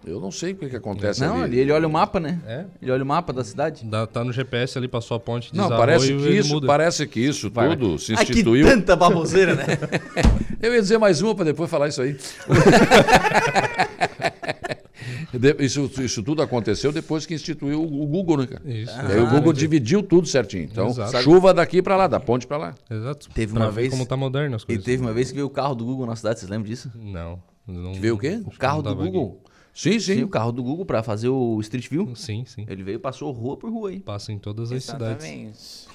Eu 0.04 0.20
não 0.20 0.32
sei 0.32 0.54
o 0.54 0.56
que, 0.56 0.68
que 0.68 0.76
acontece 0.76 1.22
Não, 1.22 1.36
ali. 1.36 1.44
ali 1.44 1.60
ele 1.60 1.72
olha 1.72 1.88
o 1.88 1.92
mapa, 1.92 2.20
né? 2.20 2.40
É. 2.48 2.66
Ele 2.82 2.92
olha 2.92 3.04
o 3.04 3.06
mapa 3.06 3.32
da 3.32 3.44
cidade. 3.44 3.86
Dá- 3.86 4.08
tá 4.08 4.24
no 4.24 4.34
GPS 4.34 4.76
ali, 4.76 4.88
passou 4.88 5.16
a 5.16 5.20
ponte. 5.20 5.56
Não, 5.56 5.70
parece 5.70 6.08
que 6.08 6.14
ele 6.14 6.40
isso, 6.40 6.54
muda. 6.56 6.66
parece 6.66 7.06
que 7.06 7.20
isso 7.20 7.52
Vai. 7.52 7.70
tudo 7.78 8.00
se 8.00 8.14
Ai, 8.16 8.26
que 8.26 8.32
instituiu. 8.32 8.66
tanta 8.66 8.96
baboseira, 8.96 9.54
né? 9.54 9.64
Eu 10.60 10.74
ia 10.74 10.82
dizer 10.82 10.98
mais 10.98 11.22
uma 11.22 11.36
para 11.36 11.46
depois 11.46 11.70
falar 11.70 11.88
isso 11.88 12.02
aí. 12.02 12.18
Isso, 15.60 15.90
isso 16.02 16.22
tudo 16.24 16.42
aconteceu 16.42 16.92
depois 16.92 17.26
que 17.26 17.34
instituiu 17.34 17.82
o 17.84 18.06
Google, 18.08 18.38
né, 18.38 18.48
cara? 18.48 18.62
Isso. 18.70 18.92
E 18.96 19.12
aí 19.14 19.20
o 19.22 19.30
Google 19.30 19.54
dividiu 19.54 20.02
tudo 20.04 20.28
certinho. 20.28 20.64
Então, 20.64 20.88
Exato. 20.88 21.22
chuva 21.24 21.54
daqui 21.54 21.82
para 21.82 21.96
lá, 21.96 22.08
da 22.08 22.20
ponte 22.20 22.46
para 22.48 22.58
lá. 22.58 22.76
Exato. 22.90 23.30
Teve 23.34 23.54
Pra 23.54 23.64
uma 23.66 23.72
vez- 23.72 23.90
como 23.90 24.06
tá 24.06 24.16
moderno 24.18 24.56
as 24.56 24.64
E 24.64 24.66
coisas. 24.68 24.84
teve 24.84 25.02
uma 25.02 25.14
vez 25.14 25.30
que 25.30 25.36
veio 25.36 25.48
o 25.48 25.50
carro 25.50 25.76
do 25.76 25.86
Google 25.86 26.06
na 26.06 26.16
cidade, 26.16 26.40
vocês 26.40 26.50
lembram 26.50 26.70
disso? 26.70 26.92
Não. 26.96 27.42
não 27.68 27.94
Veio 27.94 28.16
o 28.16 28.18
quê? 28.18 28.42
O 28.46 28.52
carro 28.52 28.82
do 28.82 28.90
tava 28.90 29.02
aqui. 29.04 29.12
Google. 29.12 29.42
Sim, 29.74 30.00
sim. 30.00 30.16
Sim, 30.16 30.24
o 30.24 30.28
carro 30.28 30.52
do 30.52 30.62
Google 30.62 30.86
pra 30.86 31.02
fazer 31.02 31.30
o 31.30 31.58
Street 31.62 31.88
View. 31.90 32.14
Sim, 32.14 32.44
sim. 32.46 32.66
Ele 32.68 32.84
veio 32.84 32.96
e 32.98 33.00
passou 33.00 33.32
rua 33.32 33.56
por 33.56 33.72
rua 33.72 33.90
aí. 33.90 34.00
Passa 34.02 34.32
em 34.34 34.38
todas 34.38 34.70
as 34.72 34.84
cidades. 34.84 35.88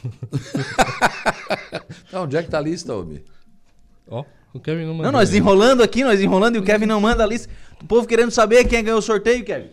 Então, 2.09 2.25
onde 2.25 2.37
é 2.39 2.43
que 2.43 2.49
tá 2.51 2.57
a 2.59 2.61
lista, 2.63 2.95
homem? 2.95 3.23
Ó, 4.09 4.25
o 4.57 4.61
Kevin 4.61 4.83
não 4.83 4.89
Não, 4.89 4.95
mandou. 4.97 5.13
nós 5.13 5.35
enrolando 5.35 5.83
aqui, 5.83 6.03
nós 6.05 6.21
enrolando 6.21 6.57
e 6.57 6.59
o 6.59 6.63
Kevin 6.63 6.87
não 6.87 7.01
manda 7.01 7.23
a 7.23 7.27
lista. 7.27 7.49
O 7.83 7.87
povo 7.87 8.07
querendo 8.07 8.31
saber 8.31 8.65
quem 8.65 8.83
ganhou 8.83 8.99
o 8.99 9.03
sorteio, 9.03 9.45
Kevin. 9.45 9.71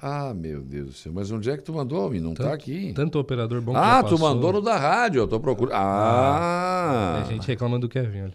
Ah, 0.00 0.34
meu 0.34 0.60
Deus 0.60 0.86
do 0.88 0.92
céu. 0.92 1.12
Mas 1.14 1.30
onde 1.30 1.50
é 1.50 1.56
que 1.56 1.62
tu 1.62 1.72
mandou, 1.72 2.06
homem? 2.06 2.20
Não 2.20 2.34
tá 2.34 2.52
aqui. 2.52 2.92
Tanto 2.94 3.18
operador 3.18 3.60
bom 3.62 3.72
que 3.72 3.78
Ah, 3.80 4.02
tu 4.02 4.18
mandou 4.18 4.52
no 4.52 4.60
da 4.60 4.76
rádio, 4.76 5.20
eu 5.20 5.26
tô 5.26 5.40
procurando. 5.40 5.74
Ah! 5.74 7.22
A 7.26 7.32
gente 7.32 7.46
reclama 7.48 7.78
do 7.78 7.88
Kevin, 7.88 8.22
olha. 8.24 8.32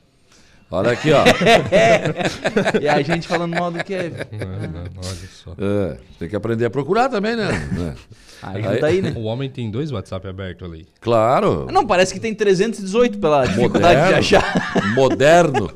Olha 0.73 0.91
aqui, 0.91 1.09
ó. 1.11 1.23
e 2.81 2.87
a 2.87 3.01
gente 3.01 3.27
falando 3.27 3.53
mal 3.53 3.69
do 3.71 3.83
Kevin. 3.83 4.15
Não, 4.31 4.71
não, 4.71 4.81
olha 5.05 5.27
só. 5.33 5.51
É, 5.57 5.97
tem 6.17 6.29
que 6.29 6.35
aprender 6.35 6.65
a 6.65 6.69
procurar 6.69 7.09
também, 7.09 7.35
né? 7.35 7.47
Ajuda 8.41 8.87
aí, 8.87 9.01
né? 9.01 9.13
O 9.15 9.23
homem 9.23 9.49
tem 9.49 9.69
dois 9.69 9.91
WhatsApp 9.91 10.27
abertos 10.27 10.67
ali. 10.67 10.87
Claro. 10.99 11.67
Não, 11.71 11.85
parece 11.85 12.13
que 12.13 12.19
tem 12.19 12.33
318 12.33 13.19
pela 13.19 13.45
dificuldade 13.45 13.95
de 13.95 14.15
Moderno. 14.15 14.17
achar. 14.17 14.93
Moderno. 14.95 15.71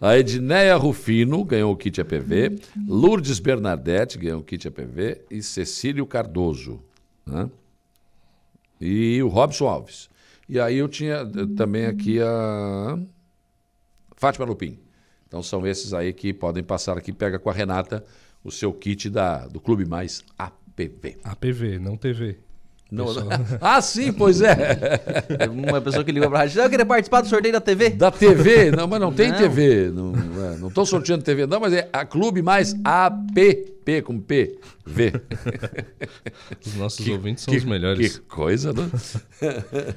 A 0.00 0.16
Edneia 0.18 0.76
Rufino 0.76 1.44
ganhou 1.44 1.72
o 1.72 1.76
kit 1.76 2.00
APV, 2.00 2.58
Lourdes 2.88 3.38
Bernadette 3.38 4.16
ganhou 4.18 4.40
o 4.40 4.42
kit 4.42 4.66
APV 4.66 5.20
e 5.30 5.42
Cecílio 5.42 6.06
Cardoso. 6.06 6.80
né? 7.26 7.50
E 8.80 9.22
o 9.22 9.28
Robson 9.28 9.68
Alves. 9.68 10.08
E 10.48 10.58
aí 10.58 10.78
eu 10.78 10.88
tinha 10.88 11.16
eh, 11.16 11.54
também 11.54 11.84
aqui 11.84 12.18
a 12.20 12.98
Fátima 14.16 14.46
Lupin. 14.46 14.78
Então 15.28 15.42
são 15.42 15.66
esses 15.66 15.92
aí 15.92 16.12
que 16.14 16.32
podem 16.32 16.62
passar 16.64 16.96
aqui, 16.96 17.12
pega 17.12 17.38
com 17.38 17.50
a 17.50 17.52
Renata 17.52 18.02
o 18.42 18.50
seu 18.50 18.72
kit 18.72 19.10
da, 19.10 19.46
do 19.46 19.60
Clube 19.60 19.84
Mais 19.84 20.24
APV. 20.84 21.16
APV, 21.24 21.78
não 21.78 21.96
TV. 21.96 22.36
Não, 22.92 23.06
ah, 23.60 23.80
sim, 23.80 24.12
pois 24.12 24.40
é. 24.40 24.54
Teve 25.22 25.48
Uma 25.48 25.80
pessoa 25.80 26.02
que 26.02 26.10
ligou 26.10 26.28
pra 26.28 26.40
rádio. 26.40 26.60
Eu 26.60 26.68
queria 26.68 26.84
participar 26.84 27.20
do 27.20 27.28
sorteio 27.28 27.52
da 27.52 27.60
TV. 27.60 27.90
Da 27.90 28.10
TV, 28.10 28.72
não, 28.72 28.88
mas 28.88 29.00
não 29.00 29.12
tem 29.12 29.30
Não. 29.30 29.38
TV. 29.38 29.90
Não 29.92 30.12
é, 30.44 30.56
não 30.58 30.66
estou 30.68 30.84
sorteando 30.84 31.22
TV, 31.22 31.46
não, 31.46 31.60
mas 31.60 31.72
é 31.72 31.88
a 31.92 32.04
Clube 32.04 32.42
Mais 32.42 32.74
APP 32.82 34.02
com 34.02 34.18
P. 34.18 34.58
V. 34.84 35.12
Os 36.66 36.74
nossos 36.74 37.04
Que- 37.04 37.12
ouvintes 37.12 37.44
são 37.44 37.52
que- 37.52 37.58
os 37.58 37.64
melhores. 37.64 38.18
Que 38.18 38.24
coisa, 38.26 38.72
né? 38.72 38.90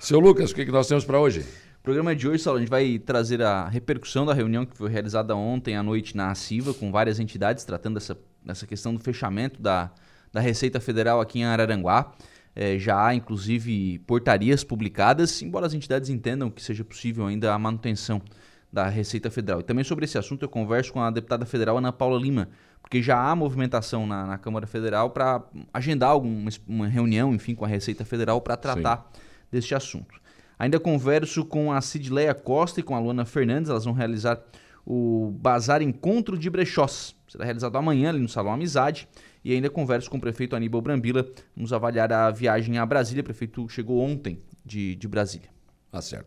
Seu 0.00 0.18
Lucas, 0.18 0.52
o 0.52 0.54
que, 0.54 0.64
que 0.64 0.72
nós 0.72 0.86
temos 0.88 1.04
para 1.04 1.20
hoje? 1.20 1.44
Programa 1.86 2.16
de 2.16 2.26
hoje, 2.26 2.42
Saulo, 2.42 2.56
a 2.56 2.60
gente 2.60 2.68
vai 2.68 2.98
trazer 2.98 3.40
a 3.40 3.68
repercussão 3.68 4.26
da 4.26 4.34
reunião 4.34 4.66
que 4.66 4.76
foi 4.76 4.90
realizada 4.90 5.36
ontem 5.36 5.76
à 5.76 5.84
noite 5.84 6.16
na 6.16 6.32
ACIVA, 6.32 6.74
com 6.74 6.90
várias 6.90 7.20
entidades 7.20 7.62
tratando 7.62 7.94
dessa, 7.94 8.18
dessa 8.44 8.66
questão 8.66 8.92
do 8.92 8.98
fechamento 8.98 9.62
da, 9.62 9.92
da 10.32 10.40
Receita 10.40 10.80
Federal 10.80 11.20
aqui 11.20 11.38
em 11.38 11.44
Araranguá. 11.44 12.12
Eh, 12.56 12.76
já 12.76 13.06
há, 13.06 13.14
inclusive, 13.14 14.00
portarias 14.00 14.64
publicadas, 14.64 15.40
embora 15.42 15.64
as 15.64 15.74
entidades 15.74 16.10
entendam 16.10 16.50
que 16.50 16.60
seja 16.60 16.82
possível 16.82 17.24
ainda 17.24 17.54
a 17.54 17.58
manutenção 17.58 18.20
da 18.72 18.88
Receita 18.88 19.30
Federal. 19.30 19.60
E 19.60 19.62
também 19.62 19.84
sobre 19.84 20.06
esse 20.06 20.18
assunto 20.18 20.42
eu 20.42 20.48
converso 20.48 20.92
com 20.92 21.00
a 21.00 21.08
deputada 21.08 21.46
federal 21.46 21.78
Ana 21.78 21.92
Paula 21.92 22.20
Lima, 22.20 22.48
porque 22.82 23.00
já 23.00 23.16
há 23.16 23.36
movimentação 23.36 24.08
na, 24.08 24.26
na 24.26 24.38
Câmara 24.38 24.66
Federal 24.66 25.10
para 25.10 25.40
agendar 25.72 26.10
alguma 26.10 26.50
uma 26.66 26.88
reunião, 26.88 27.32
enfim, 27.32 27.54
com 27.54 27.64
a 27.64 27.68
Receita 27.68 28.04
Federal 28.04 28.40
para 28.40 28.56
tratar 28.56 29.08
deste 29.52 29.72
assunto. 29.72 30.25
Ainda 30.58 30.80
converso 30.80 31.44
com 31.44 31.72
a 31.72 31.80
Cidleia 31.80 32.34
Costa 32.34 32.80
e 32.80 32.82
com 32.82 32.94
a 32.94 32.98
Luana 32.98 33.24
Fernandes, 33.24 33.70
elas 33.70 33.84
vão 33.84 33.92
realizar 33.92 34.40
o 34.86 35.32
Bazar 35.38 35.82
Encontro 35.82 36.38
de 36.38 36.48
Brechós. 36.48 37.14
Será 37.28 37.44
realizado 37.44 37.76
amanhã 37.76 38.10
ali 38.10 38.20
no 38.20 38.28
Salão 38.28 38.52
Amizade. 38.52 39.08
E 39.44 39.52
ainda 39.52 39.68
converso 39.68 40.10
com 40.10 40.16
o 40.16 40.20
prefeito 40.20 40.56
Aníbal 40.56 40.80
Brambila. 40.80 41.26
Vamos 41.54 41.72
avaliar 41.72 42.12
a 42.12 42.30
viagem 42.30 42.78
a 42.78 42.86
Brasília. 42.86 43.20
O 43.20 43.24
prefeito 43.24 43.68
chegou 43.68 44.00
ontem 44.00 44.40
de, 44.64 44.94
de 44.96 45.08
Brasília. 45.08 45.55
Tá 45.96 46.02
certo. 46.02 46.26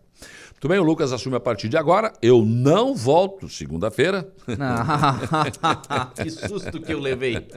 Muito 0.51 0.67
bem, 0.67 0.79
o 0.79 0.83
Lucas 0.83 1.13
assume 1.13 1.35
a 1.37 1.39
partir 1.39 1.69
de 1.69 1.77
agora. 1.77 2.11
Eu 2.21 2.43
não 2.43 2.93
volto 2.95 3.47
segunda-feira. 3.47 4.27
Ah, 4.59 6.09
que 6.21 6.29
susto 6.29 6.81
que 6.81 6.91
eu 6.91 6.99
levei. 6.99 7.47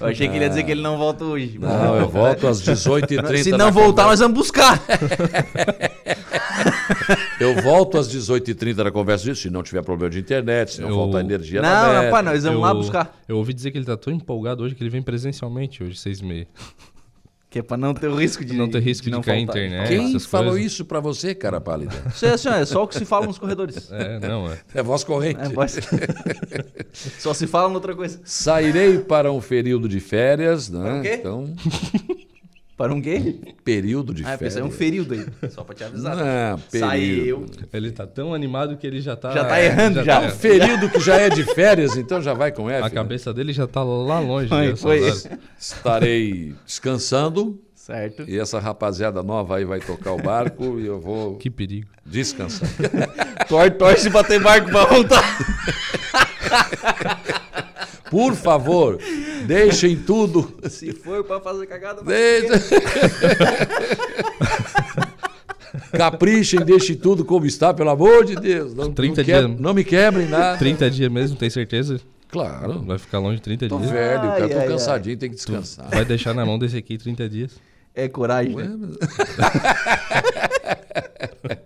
Eu 0.00 0.06
achei 0.08 0.28
que 0.28 0.34
ele 0.34 0.44
ia 0.44 0.48
dizer 0.50 0.64
que 0.64 0.72
ele 0.72 0.82
não 0.82 0.98
volta 0.98 1.24
hoje. 1.24 1.56
Não, 1.58 1.96
eu 1.96 2.08
volto 2.08 2.46
às 2.48 2.60
18h30 2.60 3.38
Se 3.44 3.50
não 3.52 3.70
voltar, 3.72 4.02
conversa. 4.02 4.08
nós 4.08 4.18
vamos 4.20 4.38
buscar. 4.38 4.82
Eu 7.40 7.60
volto 7.62 7.98
às 7.98 8.08
18h30 8.12 8.76
na 8.84 8.90
conversa 8.90 9.24
disso, 9.24 9.42
se 9.42 9.50
não 9.50 9.62
tiver 9.62 9.82
problema 9.82 10.10
de 10.10 10.18
internet, 10.20 10.74
se 10.74 10.80
não 10.80 10.90
Eu- 10.90 10.94
faltar 10.96 11.20
energia 11.24 11.60
Não, 11.60 11.68
na 11.68 11.92
net. 11.92 12.04
rapaz, 12.06 12.24
nós 12.24 12.44
vamos 12.44 12.60
lá 12.60 12.68
Eu- 12.70 12.74
buscar. 12.74 13.20
Eu 13.28 13.36
ouvi 13.38 13.52
dizer 13.52 13.70
que 13.70 13.78
ele 13.78 13.84
tá 13.84 13.96
tão 13.96 14.12
empolgado 14.12 14.62
hoje 14.62 14.74
que 14.74 14.82
ele 14.82 14.90
vem 14.90 15.02
presencialmente 15.02 15.82
hoje, 15.82 15.96
seis 15.98 16.20
e 16.20 16.24
meia. 16.24 16.46
Que 17.52 17.58
é 17.58 17.62
pra 17.62 17.76
não 17.76 17.92
ter 17.92 18.08
o 18.08 18.14
risco 18.16 18.42
de 18.44 18.54
Não 18.54 18.66
ter 18.68 18.80
risco 18.80 19.04
de 19.04 19.10
não 19.10 19.20
cair 19.20 19.44
faltar. 19.44 19.62
internet. 19.62 19.88
Quem 19.88 20.08
essas 20.08 20.24
falou 20.24 20.52
coisas. 20.52 20.72
isso 20.72 20.84
pra 20.86 21.00
você, 21.00 21.34
cara 21.34 21.60
pálida? 21.60 21.92
Isso 22.12 22.24
é, 22.24 22.30
assim, 22.30 22.48
é 22.48 22.64
só 22.64 22.82
o 22.82 22.88
que 22.88 22.96
se 22.96 23.04
fala 23.04 23.26
nos 23.26 23.38
corredores. 23.38 23.92
É, 23.92 24.18
não, 24.18 24.50
é. 24.50 24.58
É 24.74 24.82
voz 24.82 25.04
corrente. 25.04 25.38
É, 25.38 25.48
voz- 25.50 25.78
Só 27.18 27.34
se 27.34 27.46
fala 27.46 27.68
noutra 27.68 27.94
coisa. 27.94 28.20
Sairei 28.24 28.98
para 28.98 29.30
um 29.30 29.38
período 29.40 29.86
de 29.86 30.00
férias, 30.00 30.70
né? 30.70 30.80
Para 30.82 30.98
o 30.98 31.02
quê? 31.02 31.14
Então, 31.20 31.54
Para 32.76 32.92
um 32.94 33.00
quê? 33.00 33.36
Período 33.64 34.12
de 34.14 34.24
Ah, 34.24 34.36
férias. 34.38 34.56
é 34.56 34.64
um 34.64 34.70
período 34.70 35.14
aí. 35.14 35.26
Só 35.50 35.62
pra 35.62 35.74
te 35.74 35.84
avisar. 35.84 36.16
Não, 36.16 36.58
Saiu. 36.68 37.46
Ele 37.72 37.92
tá 37.92 38.06
tão 38.06 38.32
animado 38.34 38.76
que 38.76 38.86
ele 38.86 39.00
já 39.00 39.14
tá. 39.14 39.30
Já 39.32 39.44
tá 39.44 39.62
errando, 39.62 40.02
já. 40.02 40.22
É 40.22 40.28
um 40.32 40.36
período 40.36 40.88
que 40.88 40.98
já 41.00 41.16
é 41.16 41.28
de 41.28 41.44
férias, 41.54 41.96
então 41.96 42.20
já 42.20 42.32
vai 42.34 42.50
com 42.50 42.68
F. 42.70 42.80
A 42.80 42.88
né? 42.88 42.90
cabeça 42.90 43.32
dele 43.32 43.52
já 43.52 43.66
tá 43.66 43.82
lá 43.82 44.18
longe. 44.20 44.48
Foi, 44.48 44.66
nessas 44.68 44.80
foi. 44.80 45.40
Estarei 45.58 46.54
descansando. 46.66 47.60
Certo. 47.74 48.22
E 48.28 48.38
essa 48.38 48.60
rapaziada 48.60 49.22
nova 49.24 49.56
aí 49.56 49.64
vai 49.64 49.80
tocar 49.80 50.12
o 50.12 50.22
barco 50.22 50.78
e 50.78 50.86
eu 50.86 51.00
vou 51.00 51.36
Que 51.36 51.50
perigo. 51.50 51.88
descansar. 52.06 52.68
Tor 53.48 53.70
torce 53.72 54.08
pra 54.08 54.22
ter 54.22 54.40
barco 54.40 54.70
pra 54.70 54.84
voltar. 54.84 55.22
Por 58.12 58.34
favor, 58.34 58.98
deixem 59.46 59.96
tudo. 59.96 60.52
Se 60.68 60.92
for 60.92 61.24
pra 61.24 61.40
fazer 61.40 61.66
cagada, 61.66 62.02
Deixa... 62.02 62.60
Caprichem, 65.96 66.60
deixem 66.60 66.94
tudo 66.94 67.24
como 67.24 67.46
está, 67.46 67.72
pelo 67.72 67.88
amor 67.88 68.26
de 68.26 68.36
Deus. 68.36 68.74
Não, 68.74 68.92
30 68.92 69.16
não, 69.16 69.24
dias. 69.24 69.60
não 69.60 69.72
me 69.72 69.82
quebrem 69.82 70.28
nada. 70.28 70.58
30 70.58 70.90
dias 70.90 71.10
mesmo, 71.10 71.38
tem 71.38 71.48
certeza? 71.48 71.98
Claro. 72.28 72.82
Vai 72.82 72.98
ficar 72.98 73.18
longe 73.18 73.40
30 73.40 73.66
Tô 73.68 73.78
dias. 73.78 73.90
velho, 73.90 74.20
cara, 74.20 74.46
tô 74.46 74.58
ai, 74.58 74.68
cansadinho, 74.68 75.16
tem 75.16 75.30
que 75.30 75.36
descansar. 75.36 75.88
Vai 75.88 76.04
deixar 76.04 76.34
na 76.34 76.44
mão 76.44 76.58
desse 76.58 76.76
aqui 76.76 76.98
30 76.98 77.26
dias. 77.30 77.52
É 77.94 78.08
coragem, 78.08 78.54
Ué, 78.54 78.64
né? 78.64 78.76
mas- 78.78 78.98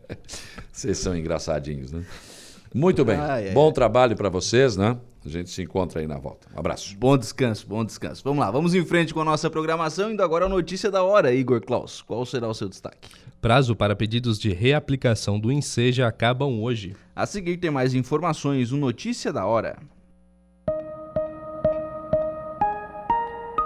Vocês 0.71 0.97
são 0.99 1.17
engraçadinhos, 1.17 1.91
né? 1.91 2.05
Muito 2.77 3.07
bem. 3.07 3.17
Ai, 3.17 3.49
ai, 3.49 3.55
Bom 3.55 3.73
trabalho 3.73 4.15
para 4.15 4.29
vocês, 4.29 4.77
né? 4.77 4.99
A 5.25 5.29
gente 5.31 5.49
se 5.49 5.63
encontra 5.63 5.99
aí 5.99 6.07
na 6.07 6.19
volta. 6.19 6.47
Um 6.55 6.59
abraço. 6.59 6.95
Bom 6.99 7.17
descanso, 7.17 7.67
bom 7.67 7.83
descanso. 7.83 8.23
Vamos 8.23 8.39
lá, 8.39 8.51
vamos 8.51 8.75
em 8.75 8.85
frente 8.85 9.15
com 9.15 9.21
a 9.23 9.25
nossa 9.25 9.49
programação, 9.49 10.13
indo 10.13 10.23
agora 10.23 10.45
a 10.45 10.49
notícia 10.49 10.91
da 10.91 11.03
hora, 11.03 11.33
Igor 11.33 11.63
Klaus. 11.63 12.03
Qual 12.03 12.27
será 12.27 12.47
o 12.47 12.53
seu 12.53 12.69
destaque? 12.69 13.09
Prazo 13.41 13.75
para 13.75 13.97
pedidos 13.97 14.39
de 14.39 14.53
reaplicação 14.53 15.41
do 15.41 15.51
Enseja 15.51 16.07
acabam 16.07 16.61
hoje. 16.61 16.95
A 17.15 17.25
seguir 17.25 17.57
tem 17.57 17.71
mais 17.71 17.95
informações, 17.95 18.71
o 18.73 18.77
Notícia 18.77 19.33
da 19.33 19.47
Hora. 19.47 19.79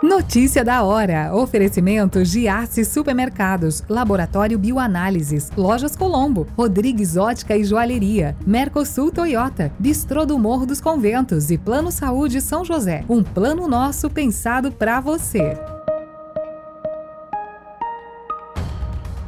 Notícia 0.03 0.65
da 0.65 0.83
hora. 0.83 1.35
Oferecimento 1.35 2.25
Giasse 2.25 2.87
Supermercados, 2.87 3.85
Laboratório 3.87 4.59
Bioanálises, 4.59 5.51
Lojas 5.55 5.95
Colombo, 5.95 6.47
Rodrigues 6.57 7.19
Ótica 7.19 7.55
e 7.55 7.65
Joalheria, 7.65 8.35
Mercosul 8.47 9.13
Toyota, 9.13 9.71
Bistrô 9.79 10.25
do 10.25 10.39
Morro 10.39 10.65
dos 10.65 10.81
Conventos 10.81 11.51
e 11.51 11.59
Plano 11.59 11.93
Saúde 11.93 12.41
São 12.41 12.65
José. 12.65 13.05
Um 13.11 13.23
plano 13.23 13.69
nosso 13.69 14.09
pensado 14.09 14.73
para 14.73 15.01
você. 15.01 15.59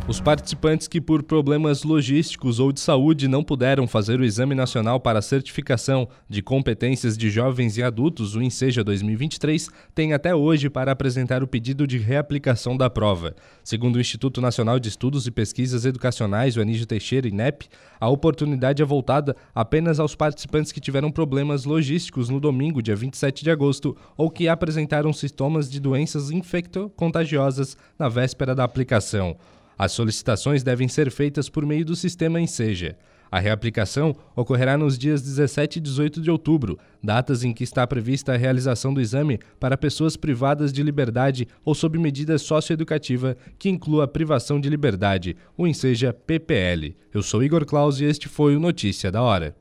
Os 0.08 0.20
participantes 0.20 0.88
que, 0.88 1.00
por 1.00 1.22
problemas 1.22 1.84
logísticos 1.84 2.58
ou 2.58 2.72
de 2.72 2.80
saúde, 2.80 3.28
não 3.28 3.44
puderam 3.44 3.86
fazer 3.86 4.18
o 4.18 4.24
Exame 4.24 4.52
Nacional 4.52 4.98
para 4.98 5.22
Certificação 5.22 6.08
de 6.28 6.42
Competências 6.42 7.16
de 7.16 7.30
Jovens 7.30 7.76
e 7.76 7.84
Adultos, 7.84 8.34
o 8.34 8.42
INSEJA 8.42 8.82
2023, 8.82 9.70
têm 9.94 10.12
até 10.12 10.34
hoje 10.34 10.68
para 10.68 10.90
apresentar 10.90 11.40
o 11.40 11.46
pedido 11.46 11.86
de 11.86 11.98
reaplicação 11.98 12.76
da 12.76 12.90
prova. 12.90 13.36
Segundo 13.62 13.94
o 13.94 14.00
Instituto 14.00 14.40
Nacional 14.40 14.80
de 14.80 14.88
Estudos 14.88 15.28
e 15.28 15.30
Pesquisas 15.30 15.84
Educacionais, 15.84 16.56
o 16.56 16.60
Anísio 16.60 16.84
Teixeira, 16.84 17.28
INEP, 17.28 17.68
a 18.00 18.08
oportunidade 18.08 18.82
é 18.82 18.84
voltada 18.84 19.36
apenas 19.54 20.00
aos 20.00 20.16
participantes 20.16 20.72
que 20.72 20.80
tiveram 20.80 21.12
problemas 21.12 21.64
logísticos 21.64 22.28
no 22.28 22.40
domingo, 22.40 22.82
dia 22.82 22.96
27 22.96 23.44
de 23.44 23.52
agosto, 23.52 23.96
ou 24.16 24.28
que 24.28 24.48
apresentaram 24.48 25.12
sintomas 25.12 25.70
de 25.70 25.78
doenças 25.78 26.32
infecto-contagiosas 26.32 27.76
na 27.96 28.08
véspera 28.08 28.52
da 28.52 28.64
aplicação. 28.64 29.36
As 29.78 29.92
solicitações 29.92 30.62
devem 30.62 30.88
ser 30.88 31.10
feitas 31.10 31.48
por 31.48 31.64
meio 31.66 31.84
do 31.84 31.96
sistema 31.96 32.40
Enseja. 32.40 32.96
A 33.32 33.38
reaplicação 33.38 34.14
ocorrerá 34.36 34.76
nos 34.76 34.98
dias 34.98 35.22
17 35.22 35.78
e 35.78 35.80
18 35.80 36.20
de 36.20 36.30
outubro, 36.30 36.78
datas 37.02 37.42
em 37.42 37.54
que 37.54 37.64
está 37.64 37.86
prevista 37.86 38.34
a 38.34 38.36
realização 38.36 38.92
do 38.92 39.00
exame 39.00 39.40
para 39.58 39.78
pessoas 39.78 40.18
privadas 40.18 40.70
de 40.70 40.82
liberdade 40.82 41.48
ou 41.64 41.74
sob 41.74 41.98
medida 41.98 42.36
socioeducativa 42.36 43.34
que 43.58 43.70
inclua 43.70 44.04
a 44.04 44.08
privação 44.08 44.60
de 44.60 44.68
liberdade, 44.68 45.34
o 45.56 45.66
Enseja 45.66 46.12
PPL. 46.12 46.94
Eu 47.10 47.22
sou 47.22 47.42
Igor 47.42 47.64
Claus 47.64 48.00
e 48.00 48.04
este 48.04 48.28
foi 48.28 48.54
o 48.54 48.60
Notícia 48.60 49.10
da 49.10 49.22
Hora. 49.22 49.56